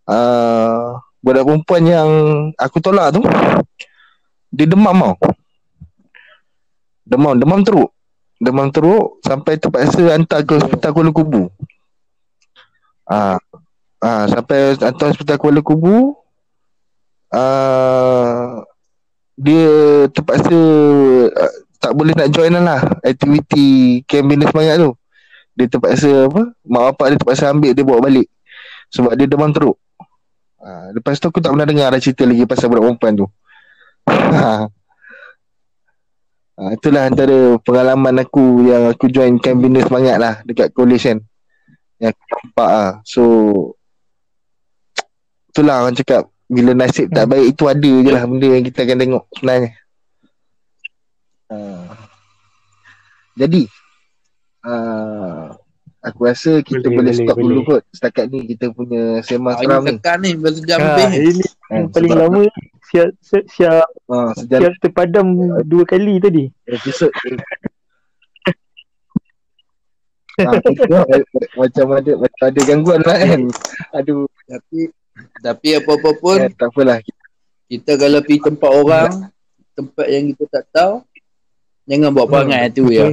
uh, 0.09 0.97
Budak 1.21 1.45
perempuan 1.45 1.83
yang 1.85 2.11
Aku 2.57 2.81
tolak 2.81 3.13
tu 3.13 3.21
Dia 4.49 4.65
demam 4.65 4.97
tau 4.97 5.37
Demam 7.07 7.37
Demam 7.37 7.61
teruk. 7.61 7.93
Demam 8.41 8.73
teruk 8.73 9.21
Sampai 9.21 9.61
terpaksa 9.61 10.17
hantar 10.17 10.43
ke 10.43 10.57
hospital 10.57 10.91
Kuala 10.97 11.13
Kubu. 11.13 11.53
Ah, 13.07 13.37
uh, 13.37 13.39
uh, 14.03 14.25
Sampai 14.33 14.75
hantar 14.81 15.13
hospital 15.13 15.37
Kuala 15.37 15.61
Kubu 15.61 16.17
uh, 17.37 18.65
dia 19.37 19.69
terpaksa 20.09 20.59
uh, 21.29 21.55
tak 21.77 21.93
boleh 21.93 22.17
nak 22.17 22.33
join 22.33 22.57
lah 22.57 22.81
aktiviti 23.05 24.01
campaign 24.09 24.49
semangat 24.49 24.81
tu. 24.81 24.91
Dia 25.57 25.69
terpaksa 25.69 26.29
apa? 26.29 26.53
Mak 26.65 26.83
bapak 26.93 27.07
dia 27.13 27.17
terpaksa 27.21 27.53
ambil 27.53 27.73
dia 27.77 27.85
bawa 27.85 28.01
balik. 28.01 28.29
Sebab 28.93 29.13
dia 29.17 29.29
demam 29.29 29.53
teruk. 29.53 29.77
Ha, 30.61 30.91
lepas 30.97 31.21
tu 31.21 31.29
aku 31.29 31.39
tak 31.39 31.53
pernah 31.55 31.69
dengar 31.69 31.93
ada 31.93 32.01
cerita 32.01 32.27
lagi 32.27 32.43
pasal 32.49 32.73
budak 32.73 32.83
perempuan 32.91 33.13
tu. 33.15 33.27
ha, 36.57 36.73
itulah 36.75 37.07
antara 37.07 37.61
pengalaman 37.63 38.25
aku 38.25 38.67
yang 38.67 38.91
aku 38.91 39.07
join 39.13 39.37
campaign 39.39 39.79
semangat 39.85 40.17
lah 40.19 40.35
dekat 40.43 40.73
coalition. 40.73 41.21
Yang 42.01 42.17
aku 42.17 42.25
nampak 42.35 42.71
lah. 42.73 42.93
So, 43.05 43.23
itulah 45.53 45.87
orang 45.87 45.97
cakap 45.97 46.29
bila 46.47 46.71
nasib 46.79 47.11
tak 47.11 47.27
baik 47.27 47.55
itu 47.55 47.65
ada 47.67 47.93
je 48.07 48.11
lah 48.11 48.23
benda 48.23 48.49
yang 48.55 48.65
kita 48.67 48.87
akan 48.87 48.99
tengok 49.03 49.25
sebenarnya. 49.35 49.71
Uh, 51.47 51.91
jadi 53.39 53.63
uh, 54.67 55.55
aku 56.03 56.21
rasa 56.27 56.63
kita 56.63 56.87
boleh, 56.87 57.11
boleh 57.11 57.15
stop 57.15 57.37
boleh. 57.39 57.47
dulu 57.51 57.61
kot 57.67 57.83
setakat 57.91 58.25
ni 58.31 58.47
kita 58.55 58.71
punya 58.71 59.23
sembang 59.27 59.59
seram 59.59 59.83
ni. 59.83 59.91
Tekan 59.99 60.19
ni 60.23 60.31
masa 60.39 60.61
jam 60.63 60.79
ha, 60.83 60.95
Ini 61.11 61.43
eh, 61.43 61.85
paling 61.91 62.13
sebab 62.15 62.23
lama 62.23 62.41
siap 62.87 63.09
siap 63.19 63.45
siap, 63.51 63.89
uh, 64.11 64.31
siap 64.39 64.73
terpadam 64.79 65.27
dua 65.67 65.83
kali 65.83 66.23
tadi. 66.23 66.45
Episod 66.71 67.11
Ha, 70.37 70.53
macam 71.65 71.97
ada 71.97 72.13
macam 72.21 72.45
ada 72.45 72.61
gangguan 72.69 73.01
lah 73.09 73.17
kan. 73.17 73.49
Aduh, 73.97 74.29
tapi 74.45 74.93
tapi 75.41 75.69
apa-apa 75.77 76.11
pun 76.17 76.39
eh, 76.43 76.53
Tak 76.53 76.69
apalah 76.73 76.99
Kita 77.69 77.97
kalau 77.97 78.21
pergi 78.21 78.41
tempat 78.45 78.71
orang 78.71 79.11
Tempat 79.77 80.07
yang 80.13 80.25
kita 80.33 80.45
tak 80.49 80.65
tahu 80.73 80.95
Jangan 81.87 82.11
buat 82.13 82.27
perangai 82.29 82.63
hmm. 82.67 82.75
tu 82.75 82.85
ya 82.93 83.07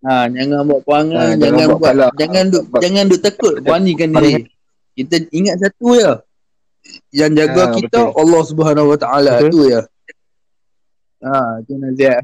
Ha, 0.00 0.32
jangan 0.32 0.64
buat 0.64 0.80
perangai, 0.80 1.12
ha, 1.12 1.36
jangan, 1.36 1.44
jangan 1.60 1.68
buat, 1.76 1.92
buat 1.92 2.12
jangan 2.16 2.44
duk 2.48 2.64
jangan 2.80 3.04
duk 3.04 3.20
takut 3.20 3.54
beranikan 3.60 4.08
diri. 4.16 4.48
Kita 4.96 5.16
ingat 5.28 5.60
satu 5.60 5.88
ya. 5.92 6.12
Yang 7.12 7.30
jaga 7.36 7.62
ha, 7.68 7.72
kita 7.76 7.98
betul. 8.08 8.16
Allah 8.16 8.42
Subhanahu 8.48 8.86
Wa 8.96 8.98
Taala 9.04 9.32
tu 9.52 9.60
ya. 9.68 9.84
Ha, 11.20 11.60
tu 11.68 11.76
Nazia. 11.76 12.16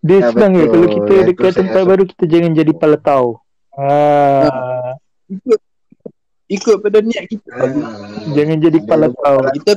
Dia 0.00 0.18
ha, 0.24 0.32
senang 0.32 0.56
ya 0.56 0.66
kalau 0.72 0.88
kita 0.88 1.12
ya, 1.12 1.22
dekat 1.28 1.52
tempat 1.52 1.82
baru 1.84 2.02
kita 2.08 2.24
jangan 2.24 2.50
jadi 2.56 2.72
pala 2.72 2.96
tahu. 2.96 3.36
Ha. 3.76 3.88
ha. 4.48 4.90
Ikut 5.28 5.60
ikut 6.48 6.76
pada 6.80 6.98
niat 7.04 7.24
kita. 7.28 7.52
Hmm. 7.52 8.32
Jangan 8.32 8.58
jadi 8.64 8.78
kepala 8.80 9.06
tahu. 9.12 9.38
Kita 9.60 9.72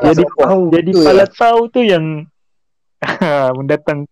jadi 0.00 0.24
tahu. 0.24 0.62
Jadi 0.72 0.90
kepala 0.96 1.24
tahu 1.28 1.60
tu 1.68 1.80
yang 1.84 2.04
mendatang 3.60 4.08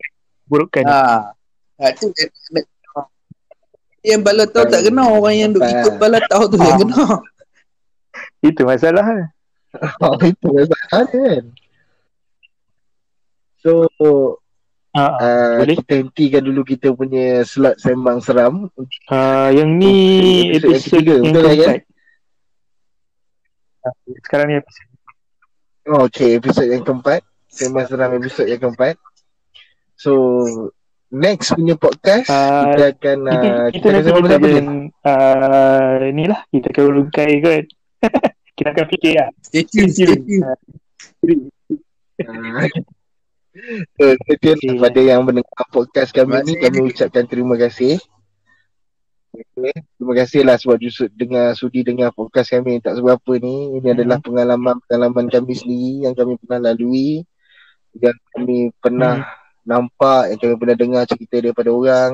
burukan. 0.46 0.84
Ha. 0.84 1.32
ha 1.80 1.86
tu 1.96 2.12
yang 4.02 4.20
bala 4.20 4.44
tahu 4.50 4.66
tak 4.66 4.82
kena 4.82 5.06
orang 5.06 5.34
yang 5.38 5.50
duk 5.54 5.62
ikut 5.62 5.94
bala 5.96 6.18
tahu 6.28 6.44
tu 6.52 6.56
yang 6.60 6.78
kena. 6.84 7.22
Itu 8.48 8.62
masalah. 8.68 9.06
Itu 10.30 10.46
masalah 10.52 11.02
kan. 11.08 11.42
So 13.64 13.88
Uh, 14.92 15.08
uh, 15.08 15.52
boleh? 15.64 15.76
Kita 15.80 16.04
hentikan 16.04 16.42
dulu 16.44 16.68
kita 16.68 16.92
punya 16.92 17.40
slot 17.48 17.80
sembang 17.80 18.20
seram. 18.20 18.68
Uh, 19.08 19.48
yang 19.48 19.80
ni 19.80 20.52
episode, 20.52 21.00
episode 21.00 21.06
yang, 21.08 21.22
yang 21.24 21.32
keempat. 21.32 21.80
Kan? 21.80 21.91
Sekarang 24.26 24.46
ni 24.50 24.54
episod 24.58 24.86
Oh 25.90 26.06
okay 26.06 26.38
episod 26.38 26.66
yang 26.70 26.86
keempat. 26.86 27.26
Sembang 27.50 27.86
seram 27.90 28.14
episod 28.14 28.46
yang 28.46 28.62
keempat. 28.62 28.94
So 29.98 30.12
Next 31.12 31.52
punya 31.52 31.76
podcast 31.76 32.24
uh, 32.32 32.72
Kita 32.72 32.84
akan 32.96 33.18
uh, 33.28 33.34
Kita, 33.36 33.50
kita, 33.68 33.86
akan 33.92 34.02
sama 34.08 34.28
dengan 34.40 34.66
uh, 35.04 36.08
Ni 36.08 36.24
lah 36.24 36.40
Kita 36.48 36.72
akan 36.72 36.84
urungkai 36.88 37.32
kot. 37.44 37.64
Kita 38.56 38.68
akan 38.72 38.86
fikir 38.88 39.12
lah. 39.20 39.28
Stay 39.44 39.68
tune 39.68 39.92
Stay 39.92 40.16
tune 40.16 40.40
uh, 40.40 40.56
So 43.92 44.04
stay 44.24 44.36
tune 44.40 44.56
okay. 44.56 44.72
Kepada 44.72 45.00
yang 45.04 45.28
mendengar 45.28 45.66
podcast 45.68 46.16
kami 46.16 46.40
ni. 46.48 46.56
Kami 46.56 46.78
ucapkan 46.88 47.28
terima 47.28 47.60
kasih 47.60 48.00
Okay. 49.32 49.72
Terima 49.96 50.12
kasih 50.12 50.40
lah 50.44 50.60
sebab 50.60 50.76
justru 50.76 51.08
dengar 51.16 51.56
sudi 51.56 51.80
dengar 51.80 52.12
podcast 52.12 52.52
kami 52.52 52.84
tak 52.84 53.00
seberapa 53.00 53.32
ni. 53.40 53.80
Ini 53.80 53.88
hmm. 53.88 53.96
adalah 53.96 54.18
pengalaman-pengalaman 54.20 55.26
kami 55.32 55.52
sendiri 55.56 56.04
yang 56.04 56.12
kami 56.12 56.36
pernah 56.36 56.68
lalui. 56.68 57.24
Yang 57.96 58.16
kami 58.36 58.58
pernah 58.76 59.14
hmm. 59.24 59.64
nampak, 59.64 60.22
yang 60.32 60.38
kami 60.44 60.54
pernah 60.60 60.76
dengar 60.76 61.02
cerita 61.08 61.36
daripada 61.40 61.70
orang. 61.72 62.12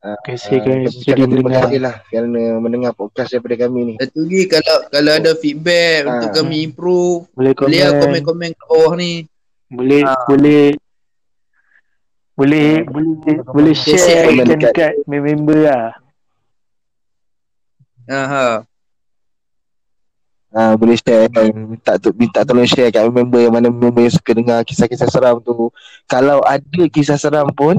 Terima 0.00 0.16
kasih 0.24 0.56
uh, 0.56 0.62
kami 0.64 0.84
jadi 1.04 1.22
Terima 1.28 1.50
kasih 1.52 1.78
lah 1.82 1.94
kerana 2.08 2.42
mendengar 2.56 2.92
podcast 2.94 3.34
daripada 3.34 3.66
kami 3.66 3.80
ni. 3.84 3.94
Satu 3.98 4.24
lagi 4.24 4.42
kalau 4.48 4.76
kalau 4.88 5.12
ada 5.12 5.32
feedback 5.36 6.00
uh. 6.06 6.10
untuk 6.14 6.30
kami 6.40 6.56
improve, 6.62 7.26
boleh 7.36 7.52
komen. 7.52 7.68
boleh 7.68 7.80
komen-komen 8.00 8.50
kat 8.54 8.66
bawah 8.70 8.92
ni. 8.96 9.12
Boleh, 9.68 10.02
uh. 10.06 10.24
boleh 10.30 10.64
boleh 12.38 12.68
boleh 12.88 13.12
boleh 13.44 13.74
share 13.76 14.32
dekat 14.46 14.94
member 15.04 15.68
lah. 15.68 15.92
Aha. 18.08 18.64
Ah, 20.50 20.74
boleh 20.74 20.98
share 20.98 21.30
kan 21.30 21.46
minta 21.54 21.94
tu 21.94 22.10
minta 22.18 22.42
tolong 22.42 22.66
share 22.66 22.90
kat 22.90 23.06
member 23.06 23.38
yang 23.38 23.54
mana 23.54 23.70
member 23.70 24.02
yang 24.02 24.10
suka 24.10 24.34
dengar 24.34 24.58
kisah-kisah 24.66 25.06
seram 25.06 25.38
tu. 25.38 25.70
Kalau 26.10 26.42
ada 26.42 26.82
kisah 26.90 27.14
seram 27.14 27.46
pun 27.54 27.78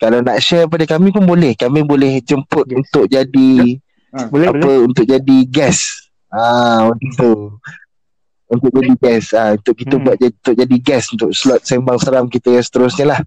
kalau 0.00 0.24
nak 0.24 0.40
share 0.40 0.64
pada 0.64 0.88
kami 0.88 1.12
pun 1.12 1.28
boleh. 1.28 1.52
Kami 1.52 1.84
boleh 1.84 2.24
jemput 2.24 2.64
yes. 2.64 2.76
untuk 2.80 3.04
jadi 3.04 3.52
ha, 4.16 4.32
boleh, 4.32 4.48
apa 4.48 4.58
boleh. 4.64 4.78
untuk 4.88 5.04
jadi 5.04 5.36
guest. 5.44 6.08
Ah, 6.32 6.88
untuk 6.88 7.12
tu. 7.20 7.32
untuk 8.50 8.70
jadi 8.74 8.92
guest 8.98 9.28
ah 9.38 9.54
untuk 9.54 9.74
kita 9.78 9.94
Hmm. 9.94 10.04
buat 10.08 10.16
jadi, 10.18 10.34
untuk 10.34 10.54
jadi 10.58 10.76
guest 10.82 11.06
untuk 11.14 11.30
slot 11.30 11.62
sembang 11.62 11.98
seram 12.02 12.26
kita 12.26 12.50
yang 12.50 12.64
seterusnya 12.64 13.06
lah. 13.14 13.20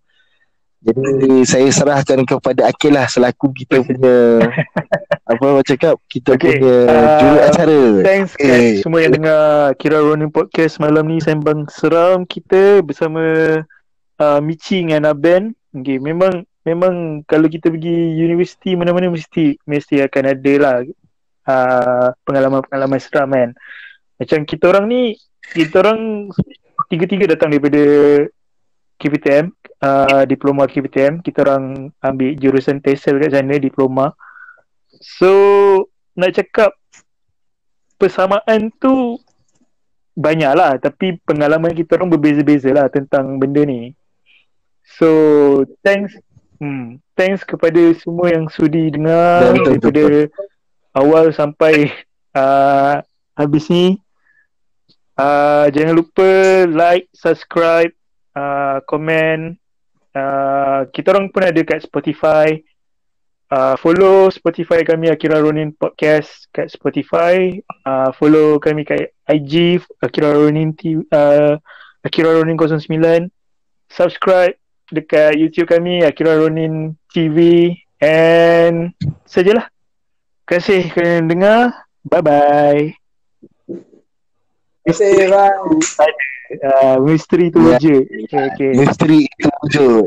Jadi 0.83 1.47
saya 1.47 1.71
serahkan 1.71 2.27
kepada 2.27 2.67
Akil 2.67 2.91
lah 2.91 3.07
selaku 3.07 3.55
kita 3.55 3.79
punya 3.87 4.43
apa 5.31 5.39
orang 5.39 5.63
cakap 5.63 5.95
kita 6.11 6.35
Okay, 6.35 6.59
punya 6.59 6.75
ah, 6.91 7.19
juru 7.23 7.37
acara. 7.39 7.81
Thanks 8.03 8.35
guys 8.35 8.83
semua 8.83 8.99
yang 8.99 9.15
dengar 9.15 9.71
Kira 9.79 10.03
Ronin 10.03 10.27
Podcast 10.27 10.83
malam 10.83 11.07
ni 11.07 11.23
sembang 11.23 11.71
seram 11.71 12.27
kita 12.27 12.83
bersama 12.83 13.23
uh, 14.19 14.39
Michi 14.43 14.83
dengan 14.83 15.07
Aben. 15.07 15.55
Okay, 15.71 16.03
memang 16.03 16.43
memang 16.67 17.23
kalau 17.31 17.47
kita 17.47 17.71
pergi 17.71 18.19
universiti 18.19 18.75
mana-mana 18.75 19.07
mesti 19.07 19.55
mesti 19.63 20.03
akan 20.03 20.23
ada 20.35 20.53
lah 20.59 20.75
uh, 21.47 22.07
pengalaman-pengalaman 22.27 22.99
seram 22.99 23.31
kan. 23.31 23.55
Macam 24.19 24.43
kita 24.43 24.67
orang 24.67 24.85
ni 24.91 25.01
kita 25.55 25.79
orang 25.79 26.27
tiga-tiga 26.91 27.31
datang 27.31 27.55
daripada 27.55 27.83
KPTM 29.03 29.51
uh, 29.83 30.23
diploma 30.23 30.63
KPTM 30.63 31.19
kita 31.19 31.43
orang 31.43 31.91
ambil 31.99 32.31
jurusan 32.39 32.79
TESOL 32.79 33.19
kat 33.19 33.35
sana 33.35 33.59
diploma. 33.59 34.15
So 35.03 35.31
nak 36.15 36.39
cakap 36.39 36.71
persamaan 37.99 38.71
tu 38.79 39.19
banyak 40.15 40.53
lah 40.55 40.77
tapi 40.79 41.19
pengalaman 41.27 41.73
kita 41.73 41.99
orang 41.99 42.13
berbeza-beza 42.15 42.71
lah 42.71 42.87
tentang 42.87 43.35
benda 43.35 43.67
ni. 43.67 43.91
So 44.95 45.09
thanks 45.83 46.15
hmm, 46.63 47.03
thanks 47.19 47.43
kepada 47.43 47.91
semua 47.99 48.31
yang 48.31 48.47
sudi 48.47 48.87
dengar 48.93 49.51
Betul, 49.51 49.79
betul, 49.79 49.91
daripada 49.91 50.21
awal 50.95 51.25
sampai 51.35 51.91
uh, 52.37 53.03
habis 53.35 53.67
ni. 53.67 53.99
Uh, 55.13 55.69
jangan 55.69 55.93
lupa 55.93 56.65
like 56.73 57.05
subscribe 57.13 57.93
uh, 58.37 58.77
komen 58.85 59.57
uh, 60.13 60.81
kita 60.89 61.13
orang 61.13 61.29
pun 61.29 61.45
ada 61.45 61.61
kat 61.65 61.85
Spotify. 61.85 62.53
Uh, 63.53 63.77
follow 63.77 64.33
Spotify 64.33 64.81
kami 64.81 65.13
Akira 65.13 65.37
Ronin 65.37 65.73
Podcast 65.77 66.49
kat 66.49 66.73
Spotify. 66.73 67.53
Uh, 67.85 68.09
follow 68.17 68.57
kami 68.57 68.81
kat 68.81 69.13
IG 69.29 69.77
Akira 70.01 70.33
Ronin 70.33 70.73
T, 70.73 70.97
uh, 71.13 71.55
Akira 72.01 72.33
Ronin 72.33 72.57
09 72.57 73.29
subscribe 73.93 74.57
dekat 74.89 75.37
YouTube 75.37 75.69
kami 75.69 76.01
Akira 76.01 76.33
Ronin 76.37 76.97
TV 77.13 77.69
and 78.01 78.91
sajalah 79.29 79.69
terima 80.43 80.59
kasih 80.59 80.81
kerana 80.91 81.25
dengar. 81.29 81.61
Bye 82.03 82.19
bye 82.19 82.83
Terima 84.83 84.99
kasih, 84.99 85.31
bye. 85.95 86.32
Uh, 86.61 86.97
misteri 87.01 87.49
tu 87.51 87.59
Ya. 87.63 87.77
je 87.79 87.95
okay, 88.25 88.41
okay. 88.53 88.71
Misteri 88.77 89.25
itu 89.25 89.49
wujud. 89.63 90.05